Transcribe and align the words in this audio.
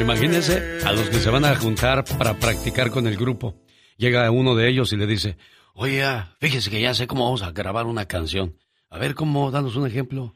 Imagínense 0.00 0.80
a 0.84 0.92
los 0.92 1.08
que 1.08 1.18
se 1.18 1.30
van 1.30 1.44
a 1.44 1.56
juntar 1.56 2.04
para 2.04 2.34
practicar 2.34 2.90
con 2.90 3.06
el 3.06 3.16
grupo. 3.16 3.54
Llega 3.96 4.30
uno 4.30 4.54
de 4.54 4.68
ellos 4.68 4.92
y 4.92 4.96
le 4.96 5.06
dice, 5.06 5.36
oye, 5.74 6.04
fíjese 6.38 6.70
que 6.70 6.80
ya 6.80 6.94
sé 6.94 7.06
cómo 7.06 7.24
vamos 7.24 7.42
a 7.42 7.50
grabar 7.50 7.86
una 7.86 8.06
canción. 8.06 8.56
A 8.90 8.98
ver 8.98 9.14
cómo, 9.14 9.50
danos 9.50 9.76
un 9.76 9.86
ejemplo. 9.86 10.34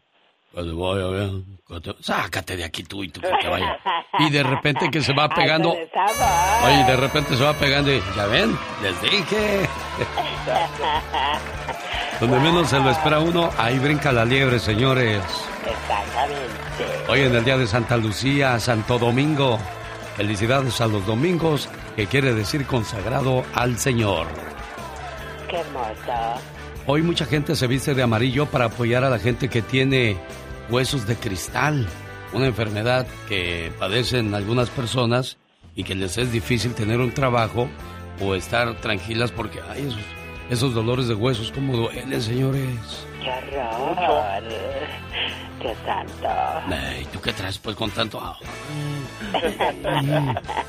Sácate 2.00 2.56
de 2.56 2.64
aquí 2.64 2.82
tú 2.82 3.04
y 3.04 3.08
tú 3.08 3.20
que 3.20 3.30
te 3.40 3.48
vaya. 3.48 3.78
Y 4.18 4.30
de 4.30 4.42
repente 4.42 4.90
que 4.90 5.02
se 5.02 5.12
va 5.12 5.28
pegando. 5.28 5.70
Oye, 5.70 6.84
de 6.84 6.96
repente 6.96 7.36
se 7.36 7.44
va 7.44 7.54
pegando 7.54 7.92
y 7.92 8.02
ya 8.16 8.26
ven, 8.26 8.58
les 8.82 9.00
dije. 9.02 9.68
Donde 12.20 12.38
menos 12.38 12.68
se 12.68 12.78
lo 12.78 12.90
espera 12.90 13.18
uno, 13.18 13.50
ahí 13.56 13.78
brinca 13.78 14.12
la 14.12 14.24
liebre, 14.24 14.58
señores. 14.58 15.22
Exactamente. 15.66 17.08
Hoy 17.08 17.20
en 17.20 17.34
el 17.34 17.44
día 17.44 17.56
de 17.56 17.66
Santa 17.66 17.96
Lucía, 17.96 18.58
Santo 18.60 18.98
Domingo. 18.98 19.58
Felicidades 20.16 20.80
a 20.80 20.86
los 20.86 21.06
domingos, 21.06 21.68
que 21.96 22.06
quiere 22.06 22.34
decir 22.34 22.66
consagrado 22.66 23.42
al 23.54 23.78
Señor. 23.78 24.26
Qué 25.48 25.56
hermoso. 25.56 26.40
Hoy 26.86 27.02
mucha 27.02 27.24
gente 27.24 27.56
se 27.56 27.66
viste 27.66 27.94
de 27.94 28.02
amarillo 28.02 28.46
para 28.46 28.66
apoyar 28.66 29.04
a 29.04 29.10
la 29.10 29.18
gente 29.18 29.48
que 29.48 29.62
tiene 29.62 30.18
huesos 30.68 31.06
de 31.06 31.16
cristal, 31.16 31.86
una 32.32 32.46
enfermedad 32.46 33.06
que 33.28 33.72
padecen 33.78 34.34
algunas 34.34 34.70
personas 34.70 35.38
y 35.74 35.84
que 35.84 35.94
les 35.94 36.18
es 36.18 36.32
difícil 36.32 36.74
tener 36.74 37.00
un 37.00 37.12
trabajo 37.12 37.68
o 38.20 38.34
estar 38.34 38.74
tranquilas 38.80 39.30
porque 39.30 39.60
hay 39.70 39.96
esos, 40.50 40.74
dolores 40.74 41.08
de 41.08 41.14
huesos 41.14 41.52
como 41.52 41.76
duelen, 41.76 42.20
señores. 42.20 43.06
Qué 43.22 43.30
horror. 43.30 44.42
Qué 45.60 45.74
santo. 45.84 46.28
¿Y 47.00 47.04
tú 47.06 47.20
qué 47.20 47.32
traes 47.32 47.58
pues 47.58 47.76
con 47.76 47.90
tanto? 47.90 48.20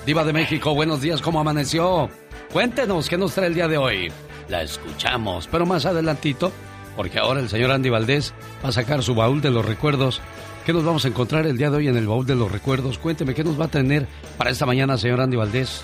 Diva 0.06 0.24
de 0.24 0.34
México, 0.34 0.74
buenos 0.76 1.02
días, 1.02 1.22
¿cómo 1.22 1.40
amaneció? 1.40 2.10
Cuéntenos 2.52 3.10
qué 3.10 3.18
nos 3.18 3.34
trae 3.34 3.48
el 3.48 3.56
día 3.56 3.68
de 3.68 3.78
hoy. 3.78 4.12
La 4.50 4.62
escuchamos, 4.64 5.48
pero 5.48 5.66
más 5.66 5.86
adelantito, 5.86 6.52
porque 6.96 7.20
ahora 7.20 7.40
el 7.40 7.50
señor 7.50 7.72
Andy 7.72 7.90
Valdés 7.90 8.34
va 8.64 8.70
a 8.70 8.74
sacar 8.74 9.02
su 9.02 9.16
baúl 9.16 9.42
de 9.42 9.50
los 9.50 9.66
recuerdos. 9.66 10.22
¿Qué 10.66 10.74
nos 10.74 10.84
vamos 10.84 11.06
a 11.06 11.08
encontrar 11.08 11.48
el 11.48 11.58
día 11.58 11.72
de 11.72 11.78
hoy 11.78 11.88
en 11.88 11.98
el 11.98 12.08
baúl 12.08 12.26
de 12.26 12.36
los 12.36 12.52
recuerdos? 12.52 13.00
Cuénteme, 13.00 13.34
¿qué 13.34 13.44
nos 13.44 13.60
va 13.60 13.66
a 13.66 13.70
tener 13.70 14.08
para 14.38 14.52
esta 14.52 14.66
mañana, 14.66 14.98
señor 14.98 15.22
Andy 15.22 15.38
Valdés? 15.38 15.84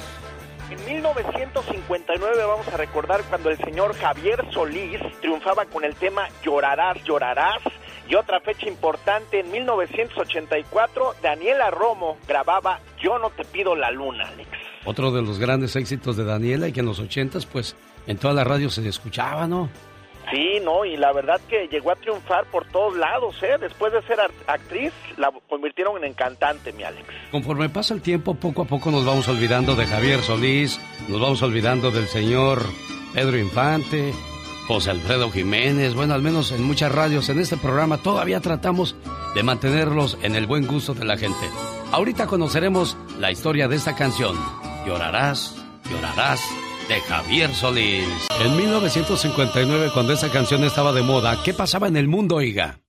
En 0.98 1.04
1959 1.04 2.44
vamos 2.48 2.68
a 2.70 2.76
recordar 2.76 3.22
cuando 3.30 3.52
el 3.52 3.58
señor 3.60 3.96
Javier 3.96 4.44
Solís 4.52 5.00
triunfaba 5.22 5.66
con 5.66 5.84
el 5.84 5.94
tema 5.94 6.28
Llorarás, 6.44 7.04
llorarás. 7.04 7.62
Y 8.10 8.16
otra 8.16 8.40
fecha 8.40 8.68
importante, 8.68 9.42
en 9.42 9.52
1984, 9.52 11.14
Daniela 11.22 11.70
Romo 11.70 12.18
grababa 12.28 12.80
Yo 13.00 13.20
no 13.20 13.30
te 13.30 13.46
pido 13.46 13.76
la 13.76 13.92
luna, 13.92 14.28
Alex. 14.28 14.50
Otro 14.86 15.12
de 15.12 15.22
los 15.22 15.38
grandes 15.38 15.76
éxitos 15.76 16.18
de 16.18 16.24
Daniela 16.24 16.68
y 16.68 16.74
que 16.74 16.80
en 16.80 16.88
los 16.88 17.00
ochentas, 17.00 17.46
pues, 17.46 17.76
en 18.08 18.18
toda 18.18 18.34
la 18.34 18.44
radio 18.44 18.72
se 18.72 18.88
escuchaba, 18.88 19.46
¿no? 19.46 19.70
Sí, 20.30 20.60
no, 20.62 20.84
y 20.84 20.98
la 20.98 21.14
verdad 21.14 21.40
que 21.48 21.68
llegó 21.68 21.92
a 21.92 21.96
triunfar 21.96 22.46
por 22.48 22.66
todos 22.66 22.98
lados, 22.98 23.42
¿eh? 23.44 23.58
Después 23.60 23.94
de 23.94 24.02
ser 24.04 24.20
actriz, 24.48 24.92
la 25.16 25.32
convirtieron 25.48 26.04
en 26.04 26.14
cantante, 26.14 26.74
mi 26.74 26.84
Alex. 26.84 27.08
Conforme 27.32 27.70
pasa 27.70 27.94
el 27.94 28.02
tiempo, 28.02 28.36
poco 28.36 28.64
a 28.64 28.66
poco 28.66 28.92
nos 28.92 29.06
vamos 29.06 29.28
olvidando 29.30 29.76
de 29.76 29.86
Javier 29.86 30.20
Solís, 30.22 30.82
nos 31.08 31.22
vamos 31.22 31.42
olvidando 31.42 31.92
del 31.92 32.08
señor 32.08 32.62
Pedro 33.14 33.38
Infante, 33.38 34.14
José 34.68 34.92
Alfredo 34.92 35.32
Jiménez, 35.32 35.96
bueno, 35.96 36.14
al 36.14 36.22
menos 36.22 36.52
en 36.52 36.62
muchas 36.62 36.92
radios 36.92 37.30
en 37.30 37.40
este 37.40 37.56
programa 37.56 37.98
todavía 37.98 38.42
tratamos 38.42 38.98
de 39.34 39.44
mantenerlos 39.44 40.18
en 40.24 40.36
el 40.36 40.46
buen 40.46 40.68
gusto 40.68 40.94
de 40.94 41.06
la 41.06 41.18
gente. 41.18 41.50
Ahorita 41.94 42.28
conoceremos 42.28 42.98
la 43.18 43.32
historia 43.32 43.70
de 43.70 43.78
esta 43.78 43.96
canción, 43.96 44.36
Llorarás, 44.86 45.56
llorarás, 45.90 46.42
de 46.88 47.02
Javier 47.02 47.54
Solís. 47.54 48.28
En 48.40 48.56
1959, 48.56 49.92
cuando 49.94 50.14
esa 50.14 50.30
canción 50.30 50.64
estaba 50.64 50.94
de 50.94 51.02
moda, 51.02 51.42
¿qué 51.44 51.54
pasaba 51.54 51.88
en 51.88 51.98
el 51.98 52.08
mundo, 52.08 52.36
oiga? 52.36 52.80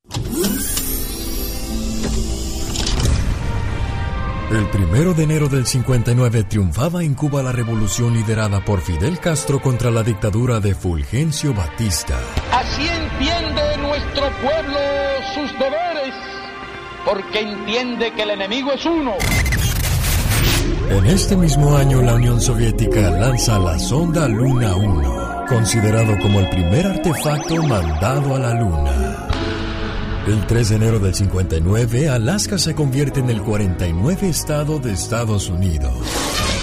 El 4.51 4.67
primero 4.71 5.13
de 5.13 5.25
enero 5.25 5.49
del 5.49 5.67
59 5.67 6.45
triunfaba 6.45 7.05
en 7.05 7.15
Cuba 7.15 7.43
la 7.43 7.53
revolución 7.53 8.15
liderada 8.15 8.65
por 8.65 8.81
Fidel 8.81 9.19
Castro 9.19 9.61
contra 9.61 9.91
la 9.91 10.03
dictadura 10.03 10.59
de 10.59 10.75
Fulgencio 10.75 11.53
Batista. 11.53 12.19
Así 12.53 12.89
entiende 12.89 13.77
nuestro 13.77 14.31
pueblo 14.41 14.79
sus 15.35 15.53
deberes, 15.53 16.15
porque 17.05 17.41
entiende 17.41 18.11
que 18.15 18.23
el 18.23 18.31
enemigo 18.31 18.73
es 18.73 18.87
uno. 18.87 19.17
En 20.91 21.07
este 21.07 21.37
mismo 21.37 21.77
año 21.77 22.01
la 22.01 22.15
Unión 22.15 22.41
Soviética 22.41 23.11
lanza 23.11 23.59
la 23.59 23.79
sonda 23.79 24.27
Luna 24.27 24.75
1, 24.75 25.45
considerado 25.47 26.17
como 26.23 26.41
el 26.41 26.49
primer 26.49 26.87
artefacto 26.87 27.63
mandado 27.63 28.35
a 28.35 28.39
la 28.39 28.55
Luna. 28.55 29.29
El 30.27 30.47
3 30.47 30.69
de 30.71 30.77
enero 30.77 30.99
del 30.99 31.15
59, 31.15 32.09
Alaska 32.09 32.57
se 32.59 32.75
convierte 32.75 33.21
en 33.21 33.29
el 33.29 33.43
49 33.43 34.29
estado 34.29 34.79
de 34.79 34.93
Estados 34.93 35.49
Unidos. 35.49 35.93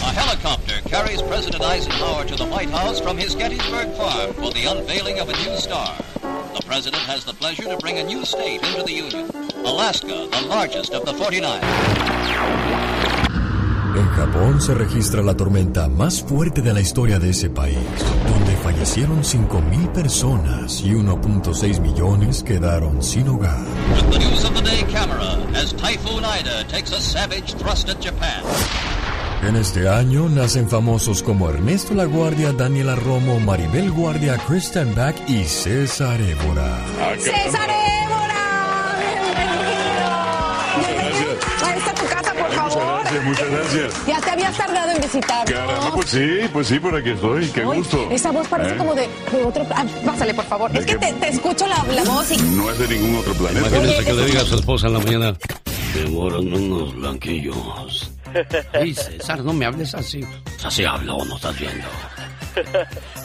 A 0.03 0.11
helicopter 0.11 0.81
carries 0.89 1.21
President 1.21 1.63
Eisenhower 1.63 2.25
to 2.25 2.35
the 2.35 2.45
White 2.45 2.71
House 2.71 2.99
from 2.99 3.17
his 3.17 3.35
Gettysburg 3.35 3.93
farm 3.95 4.33
for 4.33 4.51
the 4.51 4.65
unveiling 4.65 5.19
of 5.19 5.29
a 5.29 5.33
new 5.33 5.55
star. 5.57 5.93
The 6.55 6.63
president 6.65 7.03
has 7.03 7.25
the 7.25 7.33
pleasure 7.33 7.69
to 7.69 7.77
bring 7.77 7.99
a 7.99 8.03
new 8.03 8.25
state 8.25 8.63
into 8.63 8.83
the 8.83 8.93
Union, 8.93 9.29
Alaska, 9.65 10.27
the 10.31 10.47
largest 10.47 10.93
of 10.93 11.05
the 11.05 11.13
49. 11.13 13.04
En 13.95 14.09
Japón 14.09 14.59
se 14.59 14.73
registra 14.73 15.21
la 15.21 15.37
tormenta 15.37 15.87
más 15.87 16.21
fuerte 16.21 16.61
de 16.61 16.73
la 16.73 16.81
historia 16.81 17.17
de 17.17 17.29
ese 17.29 17.49
país, 17.49 17.77
donde 18.27 18.57
fallecieron 18.57 19.23
5.000 19.23 19.93
personas 19.93 20.81
y 20.81 20.91
1.6 20.91 21.79
millones 21.79 22.43
quedaron 22.43 23.01
sin 23.01 23.29
hogar. 23.29 23.65
With 23.95 24.11
the 24.11 24.19
news 24.19 24.43
of 24.43 24.53
the 24.53 24.61
day 24.61 24.83
camera, 24.91 25.37
as 25.55 25.73
Typhoon 25.73 26.25
Ida 26.25 26.67
takes 26.67 26.91
a 26.91 26.99
savage 26.99 27.55
thrust 27.55 27.87
at 27.87 28.03
Japan. 28.03 28.43
En 29.47 29.55
este 29.55 29.87
año 29.87 30.27
nacen 30.27 30.67
famosos 30.67 31.23
como 31.23 31.49
Ernesto 31.49 31.93
La 31.93 32.05
Guardia, 32.05 32.51
Daniela 32.51 32.95
Romo, 32.95 33.39
Maribel 33.39 33.91
Guardia, 33.91 34.37
Kristen 34.45 34.93
Back 34.93 35.15
y 35.29 35.45
César 35.45 36.19
Évora. 36.19 36.81
¡César 37.17 37.69
gracias, 43.15 43.23
muchas 43.25 43.49
gracias. 43.51 44.07
Ya 44.07 44.21
te 44.21 44.29
habías 44.31 44.57
tardado 44.57 44.91
en 44.91 45.01
visitar. 45.01 45.45
Caramba, 45.45 45.91
pues 45.93 46.09
sí, 46.09 46.29
pues 46.51 46.67
sí, 46.67 46.79
por 46.79 46.95
aquí 46.95 47.09
estoy. 47.09 47.47
Qué 47.49 47.61
Ay, 47.61 47.65
gusto. 47.77 48.09
Esa 48.11 48.31
voz 48.31 48.47
parece 48.47 48.73
¿Eh? 48.73 48.77
como 48.77 48.95
de, 48.95 49.07
de 49.31 49.43
otro... 49.43 49.65
Ah, 49.73 49.85
pásale, 50.05 50.33
por 50.33 50.45
favor. 50.45 50.71
¿De 50.71 50.79
Es 50.79 50.85
que 50.85 50.95
te, 50.95 51.13
te 51.13 51.29
escucho 51.29 51.65
la, 51.67 51.83
la 51.93 52.03
voz 52.03 52.31
y... 52.31 52.37
No 52.37 52.69
es 52.69 52.79
de 52.79 52.87
ningún 52.87 53.15
otro 53.17 53.33
planeta. 53.33 53.67
Imagínese 53.67 54.05
que 54.05 54.13
le 54.13 54.25
diga 54.25 54.41
a 54.41 54.45
su 54.45 54.55
esposa 54.55 54.87
en 54.87 54.93
la 54.93 54.99
mañana, 54.99 55.37
demórame 55.93 56.57
unos 56.57 56.95
blanquillos. 56.95 58.11
Ay, 58.73 58.93
César, 58.93 59.43
no 59.43 59.53
me 59.53 59.65
hables 59.65 59.95
así. 59.95 60.21
Así 60.63 60.83
hablo, 60.83 61.23
no 61.25 61.35
estás 61.35 61.57
viendo. 61.57 61.87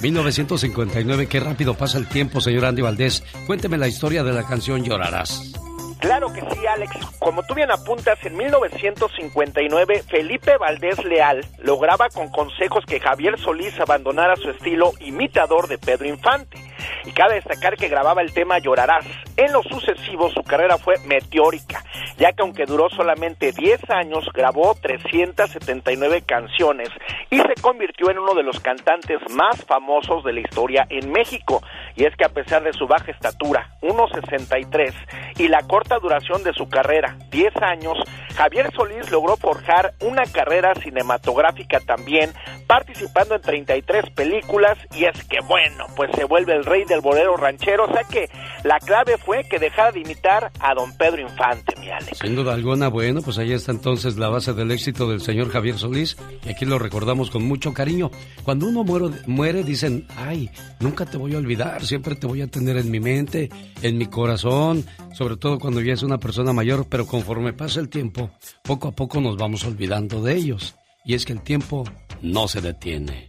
1959, 0.02 1.26
qué 1.26 1.40
rápido 1.40 1.74
pasa 1.74 1.98
el 1.98 2.06
tiempo, 2.06 2.40
señor 2.40 2.64
Andy 2.64 2.82
Valdés. 2.82 3.22
Cuénteme 3.46 3.78
la 3.78 3.88
historia 3.88 4.22
de 4.24 4.32
la 4.32 4.44
canción 4.44 4.84
Llorarás. 4.84 5.52
Claro 6.00 6.32
que 6.32 6.40
sí, 6.40 6.66
Alex. 6.66 6.96
Como 7.18 7.42
tú 7.42 7.54
bien 7.54 7.70
apuntas, 7.70 8.18
en 8.24 8.36
1959 8.36 10.02
Felipe 10.08 10.56
Valdés 10.56 11.04
Leal 11.04 11.44
lograba 11.58 12.08
con 12.08 12.30
consejos 12.30 12.84
que 12.86 13.00
Javier 13.00 13.38
Solís 13.38 13.78
abandonara 13.78 14.36
su 14.36 14.50
estilo 14.50 14.92
imitador 15.00 15.68
de 15.68 15.78
Pedro 15.78 16.08
Infante. 16.08 16.69
Y 17.04 17.12
cabe 17.12 17.34
destacar 17.34 17.76
que 17.76 17.88
grababa 17.88 18.22
el 18.22 18.32
tema 18.32 18.58
Llorarás. 18.58 19.06
En 19.36 19.52
lo 19.52 19.62
sucesivo 19.62 20.30
su 20.30 20.42
carrera 20.42 20.78
fue 20.78 20.94
meteórica, 21.06 21.82
ya 22.18 22.32
que 22.32 22.42
aunque 22.42 22.66
duró 22.66 22.88
solamente 22.90 23.52
10 23.52 23.90
años, 23.90 24.26
grabó 24.34 24.74
379 24.80 26.22
canciones 26.22 26.88
y 27.30 27.38
se 27.38 27.54
convirtió 27.60 28.10
en 28.10 28.18
uno 28.18 28.34
de 28.34 28.42
los 28.42 28.60
cantantes 28.60 29.18
más 29.30 29.64
famosos 29.64 30.24
de 30.24 30.32
la 30.32 30.40
historia 30.40 30.86
en 30.90 31.10
México. 31.10 31.62
Y 31.96 32.04
es 32.04 32.14
que 32.16 32.24
a 32.24 32.28
pesar 32.28 32.62
de 32.62 32.72
su 32.72 32.86
baja 32.86 33.10
estatura, 33.10 33.70
1.63, 33.82 34.94
y 35.38 35.48
la 35.48 35.62
corta 35.62 35.98
duración 35.98 36.42
de 36.42 36.52
su 36.52 36.68
carrera, 36.68 37.16
10 37.30 37.56
años, 37.62 37.98
Javier 38.36 38.70
Solís 38.74 39.10
logró 39.10 39.36
forjar 39.36 39.92
una 40.00 40.24
carrera 40.24 40.74
cinematográfica 40.74 41.80
también 41.80 42.30
participando 42.66 43.34
en 43.34 43.42
33 43.42 44.10
películas 44.10 44.78
y 44.94 45.04
es 45.04 45.24
que 45.24 45.40
bueno, 45.40 45.86
pues 45.96 46.10
se 46.14 46.24
vuelve 46.24 46.54
el 46.54 46.64
rey 46.70 46.84
del 46.84 47.00
bolero 47.00 47.36
ranchero, 47.36 47.84
o 47.84 47.92
sea 47.92 48.04
que 48.04 48.30
la 48.64 48.78
clave 48.78 49.18
fue 49.18 49.44
que 49.44 49.58
dejara 49.58 49.90
de 49.90 50.00
imitar 50.00 50.52
a 50.60 50.74
don 50.74 50.96
Pedro 50.96 51.20
Infante, 51.20 51.74
mi 51.80 51.90
Alex. 51.90 52.18
Sin 52.18 52.36
duda 52.36 52.54
alguna, 52.54 52.88
bueno, 52.88 53.20
pues 53.22 53.38
ahí 53.38 53.52
está 53.52 53.72
entonces 53.72 54.16
la 54.16 54.28
base 54.28 54.52
del 54.52 54.70
éxito 54.70 55.08
del 55.08 55.20
señor 55.20 55.50
Javier 55.50 55.76
Solís 55.78 56.16
y 56.46 56.50
aquí 56.50 56.64
lo 56.64 56.78
recordamos 56.78 57.30
con 57.30 57.42
mucho 57.42 57.74
cariño. 57.74 58.10
Cuando 58.44 58.68
uno 58.68 58.84
muere, 59.26 59.64
dicen, 59.64 60.06
ay, 60.16 60.48
nunca 60.78 61.06
te 61.06 61.18
voy 61.18 61.34
a 61.34 61.38
olvidar, 61.38 61.84
siempre 61.84 62.14
te 62.14 62.26
voy 62.26 62.42
a 62.42 62.46
tener 62.46 62.76
en 62.76 62.90
mi 62.90 63.00
mente, 63.00 63.50
en 63.82 63.98
mi 63.98 64.06
corazón, 64.06 64.86
sobre 65.12 65.36
todo 65.36 65.58
cuando 65.58 65.80
ya 65.80 65.94
es 65.94 66.02
una 66.02 66.18
persona 66.18 66.52
mayor, 66.52 66.86
pero 66.88 67.06
conforme 67.06 67.52
pasa 67.52 67.80
el 67.80 67.88
tiempo, 67.88 68.30
poco 68.62 68.88
a 68.88 68.92
poco 68.92 69.20
nos 69.20 69.36
vamos 69.36 69.64
olvidando 69.64 70.22
de 70.22 70.34
ellos. 70.34 70.76
Y 71.04 71.14
es 71.14 71.24
que 71.24 71.32
el 71.32 71.42
tiempo 71.42 71.84
no 72.22 72.46
se 72.46 72.60
detiene. 72.60 73.28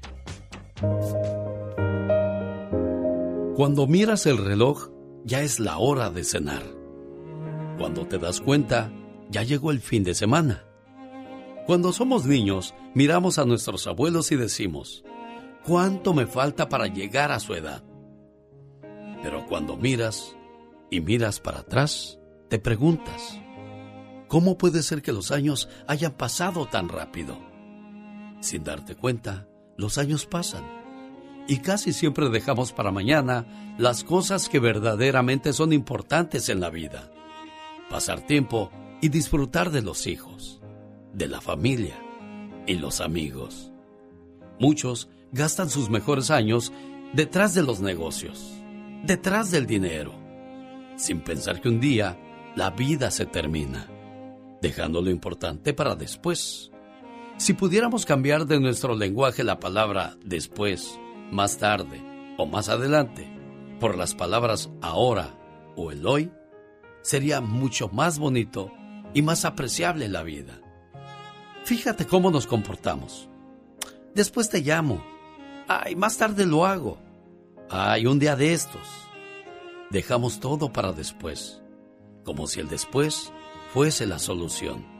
Cuando 3.62 3.86
miras 3.86 4.26
el 4.26 4.40
reloj, 4.40 4.90
ya 5.24 5.42
es 5.42 5.60
la 5.60 5.78
hora 5.78 6.10
de 6.10 6.24
cenar. 6.24 6.64
Cuando 7.78 8.08
te 8.08 8.18
das 8.18 8.42
cuenta, 8.42 8.92
ya 9.30 9.44
llegó 9.44 9.70
el 9.70 9.82
fin 9.82 10.04
de 10.04 10.16
semana. 10.16 10.66
Cuando 11.68 11.94
somos 11.94 12.26
niños, 12.26 12.74
miramos 12.96 13.38
a 13.38 13.46
nuestros 13.46 13.86
abuelos 13.86 14.32
y 14.32 14.36
decimos, 14.36 15.04
¿cuánto 15.64 16.16
me 16.16 16.26
falta 16.26 16.70
para 16.70 16.88
llegar 16.88 17.32
a 17.32 17.40
su 17.40 17.54
edad? 17.54 17.84
Pero 19.22 19.46
cuando 19.46 19.78
miras 19.78 20.36
y 20.90 21.00
miras 21.00 21.40
para 21.40 21.60
atrás, 21.60 22.18
te 22.50 22.58
preguntas, 22.58 23.40
¿cómo 24.28 24.58
puede 24.58 24.82
ser 24.82 25.04
que 25.04 25.12
los 25.12 25.32
años 25.32 25.70
hayan 25.86 26.14
pasado 26.14 26.66
tan 26.66 26.90
rápido? 26.90 27.38
Sin 28.40 28.64
darte 28.64 28.96
cuenta, 28.96 29.48
los 29.78 30.00
años 30.00 30.26
pasan 30.26 30.81
y 31.52 31.58
casi 31.58 31.92
siempre 31.92 32.30
dejamos 32.30 32.72
para 32.72 32.94
mañana 32.94 33.76
las 33.78 34.06
cosas 34.06 34.48
que 34.48 34.58
verdaderamente 34.58 35.52
son 35.52 35.74
importantes 35.74 36.48
en 36.48 36.62
la 36.62 36.70
vida. 36.70 37.12
Pasar 37.90 38.22
tiempo 38.22 38.72
y 39.02 39.10
disfrutar 39.10 39.70
de 39.70 39.82
los 39.82 40.08
hijos, 40.08 40.62
de 41.12 41.28
la 41.28 41.42
familia 41.42 42.02
y 42.68 42.76
los 42.76 43.02
amigos. 43.02 43.70
Muchos 44.62 45.10
gastan 45.34 45.70
sus 45.70 45.90
mejores 45.90 46.32
años 46.32 46.72
detrás 47.12 47.54
de 47.54 47.64
los 47.64 47.82
negocios, 47.82 48.54
detrás 49.04 49.52
del 49.52 49.66
dinero, 49.66 50.14
sin 50.96 51.20
pensar 51.20 51.60
que 51.60 51.68
un 51.68 51.82
día 51.82 52.18
la 52.56 52.70
vida 52.70 53.12
se 53.12 53.26
termina, 53.26 53.90
dejando 54.62 55.02
lo 55.02 55.10
importante 55.10 55.74
para 55.74 55.96
después. 55.96 56.72
Si 57.36 57.52
pudiéramos 57.52 58.06
cambiar 58.06 58.46
de 58.46 58.62
nuestro 58.62 58.96
lenguaje 58.96 59.44
la 59.44 59.60
palabra 59.60 60.16
después, 60.24 60.98
más 61.32 61.58
tarde 61.58 62.02
o 62.38 62.46
más 62.46 62.70
adelante 62.70 63.28
por 63.80 63.98
las 63.98 64.14
palabras 64.14 64.70
ahora 64.82 65.36
o 65.76 65.92
el 65.92 66.06
hoy, 66.06 66.32
sería 67.02 67.42
mucho 67.42 67.90
más 67.90 68.20
bonito 68.20 68.72
y 69.14 69.22
más 69.22 69.46
apreciable 69.46 70.08
la 70.08 70.24
vida. 70.24 70.62
Fíjate 71.64 72.06
cómo 72.06 72.30
nos 72.32 72.48
comportamos. 72.48 73.30
Después 74.14 74.50
te 74.50 74.62
llamo. 74.62 75.04
Ay, 75.68 75.96
más 75.96 76.18
tarde 76.18 76.46
lo 76.46 76.66
hago. 76.66 76.98
Ay, 77.70 78.06
un 78.06 78.20
día 78.20 78.36
de 78.36 78.54
estos. 78.54 78.88
Dejamos 79.90 80.40
todo 80.40 80.72
para 80.72 80.92
después, 80.92 81.62
como 82.24 82.48
si 82.48 82.60
el 82.60 82.68
después 82.68 83.32
fuese 83.74 84.06
la 84.06 84.20
solución 84.20 84.92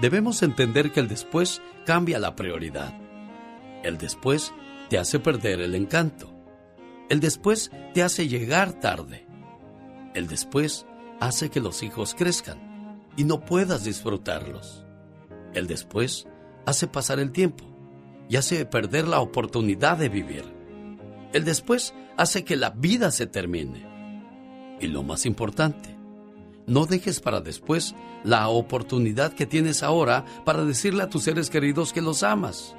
debemos 0.00 0.42
entender 0.42 0.92
que 0.92 1.00
el 1.00 1.08
después 1.08 1.62
cambia 1.84 2.18
la 2.18 2.36
prioridad. 2.36 2.94
El 3.82 3.98
después 3.98 4.52
te 4.88 4.98
hace 4.98 5.18
perder 5.18 5.60
el 5.60 5.74
encanto. 5.74 6.32
El 7.08 7.20
después 7.20 7.70
te 7.94 8.02
hace 8.02 8.28
llegar 8.28 8.72
tarde. 8.74 9.26
El 10.14 10.28
después 10.28 10.86
hace 11.20 11.50
que 11.50 11.60
los 11.60 11.82
hijos 11.82 12.14
crezcan 12.14 13.04
y 13.16 13.24
no 13.24 13.44
puedas 13.44 13.84
disfrutarlos. 13.84 14.84
El 15.54 15.66
después 15.66 16.26
hace 16.66 16.86
pasar 16.86 17.20
el 17.20 17.32
tiempo 17.32 17.64
y 18.28 18.36
hace 18.36 18.64
perder 18.66 19.08
la 19.08 19.20
oportunidad 19.20 19.98
de 19.98 20.08
vivir. 20.08 20.44
El 21.32 21.44
después 21.44 21.94
hace 22.16 22.44
que 22.44 22.56
la 22.56 22.70
vida 22.70 23.10
se 23.10 23.26
termine. 23.26 23.86
Y 24.80 24.88
lo 24.88 25.02
más 25.02 25.26
importante, 25.26 25.96
no 26.66 26.86
dejes 26.86 27.20
para 27.20 27.40
después 27.40 27.94
la 28.24 28.48
oportunidad 28.48 29.32
que 29.32 29.46
tienes 29.46 29.82
ahora 29.82 30.24
para 30.44 30.64
decirle 30.64 31.02
a 31.02 31.08
tus 31.08 31.22
seres 31.22 31.50
queridos 31.50 31.92
que 31.92 32.02
los 32.02 32.22
amas, 32.22 32.74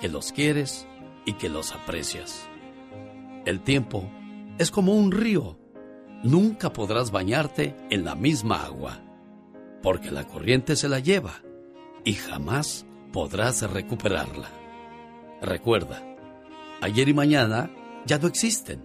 que 0.00 0.08
los 0.08 0.32
quieres 0.32 0.86
y 1.24 1.34
que 1.34 1.48
los 1.48 1.72
aprecias. 1.72 2.48
El 3.44 3.60
tiempo 3.60 4.10
es 4.58 4.70
como 4.70 4.94
un 4.94 5.12
río. 5.12 5.58
Nunca 6.22 6.72
podrás 6.72 7.10
bañarte 7.10 7.74
en 7.90 8.04
la 8.04 8.14
misma 8.14 8.64
agua, 8.64 9.00
porque 9.82 10.10
la 10.10 10.26
corriente 10.26 10.76
se 10.76 10.88
la 10.88 11.00
lleva 11.00 11.42
y 12.04 12.14
jamás 12.14 12.86
podrás 13.12 13.68
recuperarla. 13.70 14.48
Recuerda, 15.40 16.02
ayer 16.80 17.08
y 17.08 17.14
mañana 17.14 17.70
ya 18.06 18.18
no 18.18 18.28
existen. 18.28 18.84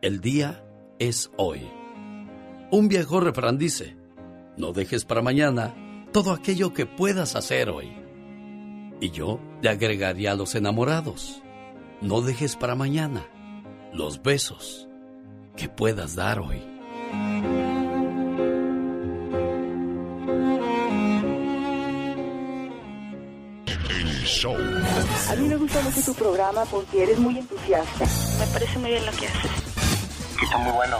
El 0.00 0.20
día 0.20 0.64
es 0.98 1.30
hoy. 1.36 1.60
Un 2.70 2.88
viejo 2.88 3.20
refrán 3.20 3.58
dice, 3.58 3.96
no 4.56 4.72
dejes 4.72 5.04
para 5.04 5.22
mañana 5.22 5.74
todo 6.12 6.32
aquello 6.32 6.72
que 6.72 6.86
puedas 6.86 7.36
hacer 7.36 7.68
hoy. 7.68 7.92
Y 9.00 9.10
yo 9.10 9.40
le 9.60 9.68
agregaría 9.68 10.32
a 10.32 10.36
los 10.36 10.54
enamorados, 10.54 11.42
no 12.04 12.20
dejes 12.20 12.54
para 12.54 12.74
mañana 12.74 13.26
los 13.92 14.22
besos 14.22 14.86
que 15.56 15.68
puedas 15.70 16.14
dar 16.14 16.38
hoy. 16.38 16.62
A 25.30 25.36
mí 25.36 25.48
me 25.48 25.56
gusta 25.56 25.80
mucho 25.80 26.02
tu 26.02 26.14
programa 26.14 26.64
porque 26.66 27.04
eres 27.04 27.18
muy 27.18 27.38
entusiasta. 27.38 28.04
Me 28.38 28.46
parece 28.52 28.78
muy 28.78 28.90
bien 28.90 29.06
lo 29.06 29.12
que 29.12 29.26
haces. 29.26 29.50
Está 30.42 30.58
muy 30.58 30.72
bueno. 30.72 30.98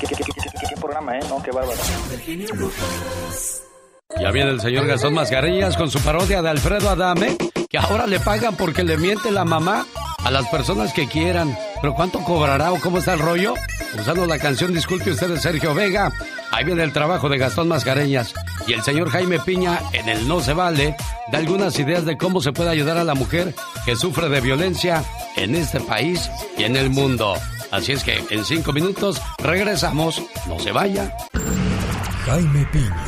¿Qué, 0.00 0.76
programa, 0.80 1.16
eh? 1.16 1.20
No, 1.28 1.40
qué 1.40 1.52
bárbaro. 1.52 1.78
Ya 4.20 4.30
viene 4.32 4.50
el 4.50 4.60
señor 4.60 4.86
Gastón 4.88 5.14
Mascarillas 5.14 5.76
con 5.76 5.88
su 5.88 6.00
parodia 6.00 6.42
de 6.42 6.48
Alfredo 6.48 6.90
Adame, 6.90 7.36
que 7.72 7.78
ahora 7.78 8.06
le 8.06 8.20
pagan 8.20 8.54
porque 8.54 8.84
le 8.84 8.98
miente 8.98 9.30
la 9.30 9.46
mamá 9.46 9.86
a 10.22 10.30
las 10.30 10.46
personas 10.48 10.92
que 10.92 11.08
quieran. 11.08 11.56
¿Pero 11.80 11.94
cuánto 11.94 12.22
cobrará 12.22 12.70
o 12.70 12.78
cómo 12.78 12.98
está 12.98 13.14
el 13.14 13.20
rollo? 13.20 13.54
Usando 13.98 14.26
la 14.26 14.38
canción 14.38 14.74
Disculpe 14.74 15.10
usted 15.10 15.36
Sergio 15.38 15.74
Vega. 15.74 16.12
Ahí 16.50 16.64
viene 16.64 16.84
el 16.84 16.92
trabajo 16.92 17.30
de 17.30 17.38
Gastón 17.38 17.68
Mascareñas. 17.68 18.34
Y 18.66 18.74
el 18.74 18.82
señor 18.82 19.08
Jaime 19.08 19.40
Piña, 19.40 19.80
en 19.94 20.10
el 20.10 20.28
No 20.28 20.40
Se 20.40 20.52
Vale, 20.52 20.96
da 21.32 21.38
algunas 21.38 21.78
ideas 21.78 22.04
de 22.04 22.18
cómo 22.18 22.42
se 22.42 22.52
puede 22.52 22.68
ayudar 22.68 22.98
a 22.98 23.04
la 23.04 23.14
mujer 23.14 23.54
que 23.86 23.96
sufre 23.96 24.28
de 24.28 24.42
violencia 24.42 25.02
en 25.36 25.54
este 25.54 25.80
país 25.80 26.30
y 26.58 26.64
en 26.64 26.76
el 26.76 26.90
mundo. 26.90 27.34
Así 27.70 27.92
es 27.92 28.04
que 28.04 28.22
en 28.28 28.44
cinco 28.44 28.72
minutos 28.74 29.20
regresamos. 29.38 30.22
No 30.46 30.60
se 30.60 30.72
vaya. 30.72 31.16
Jaime 32.26 32.66
Piña, 32.70 33.04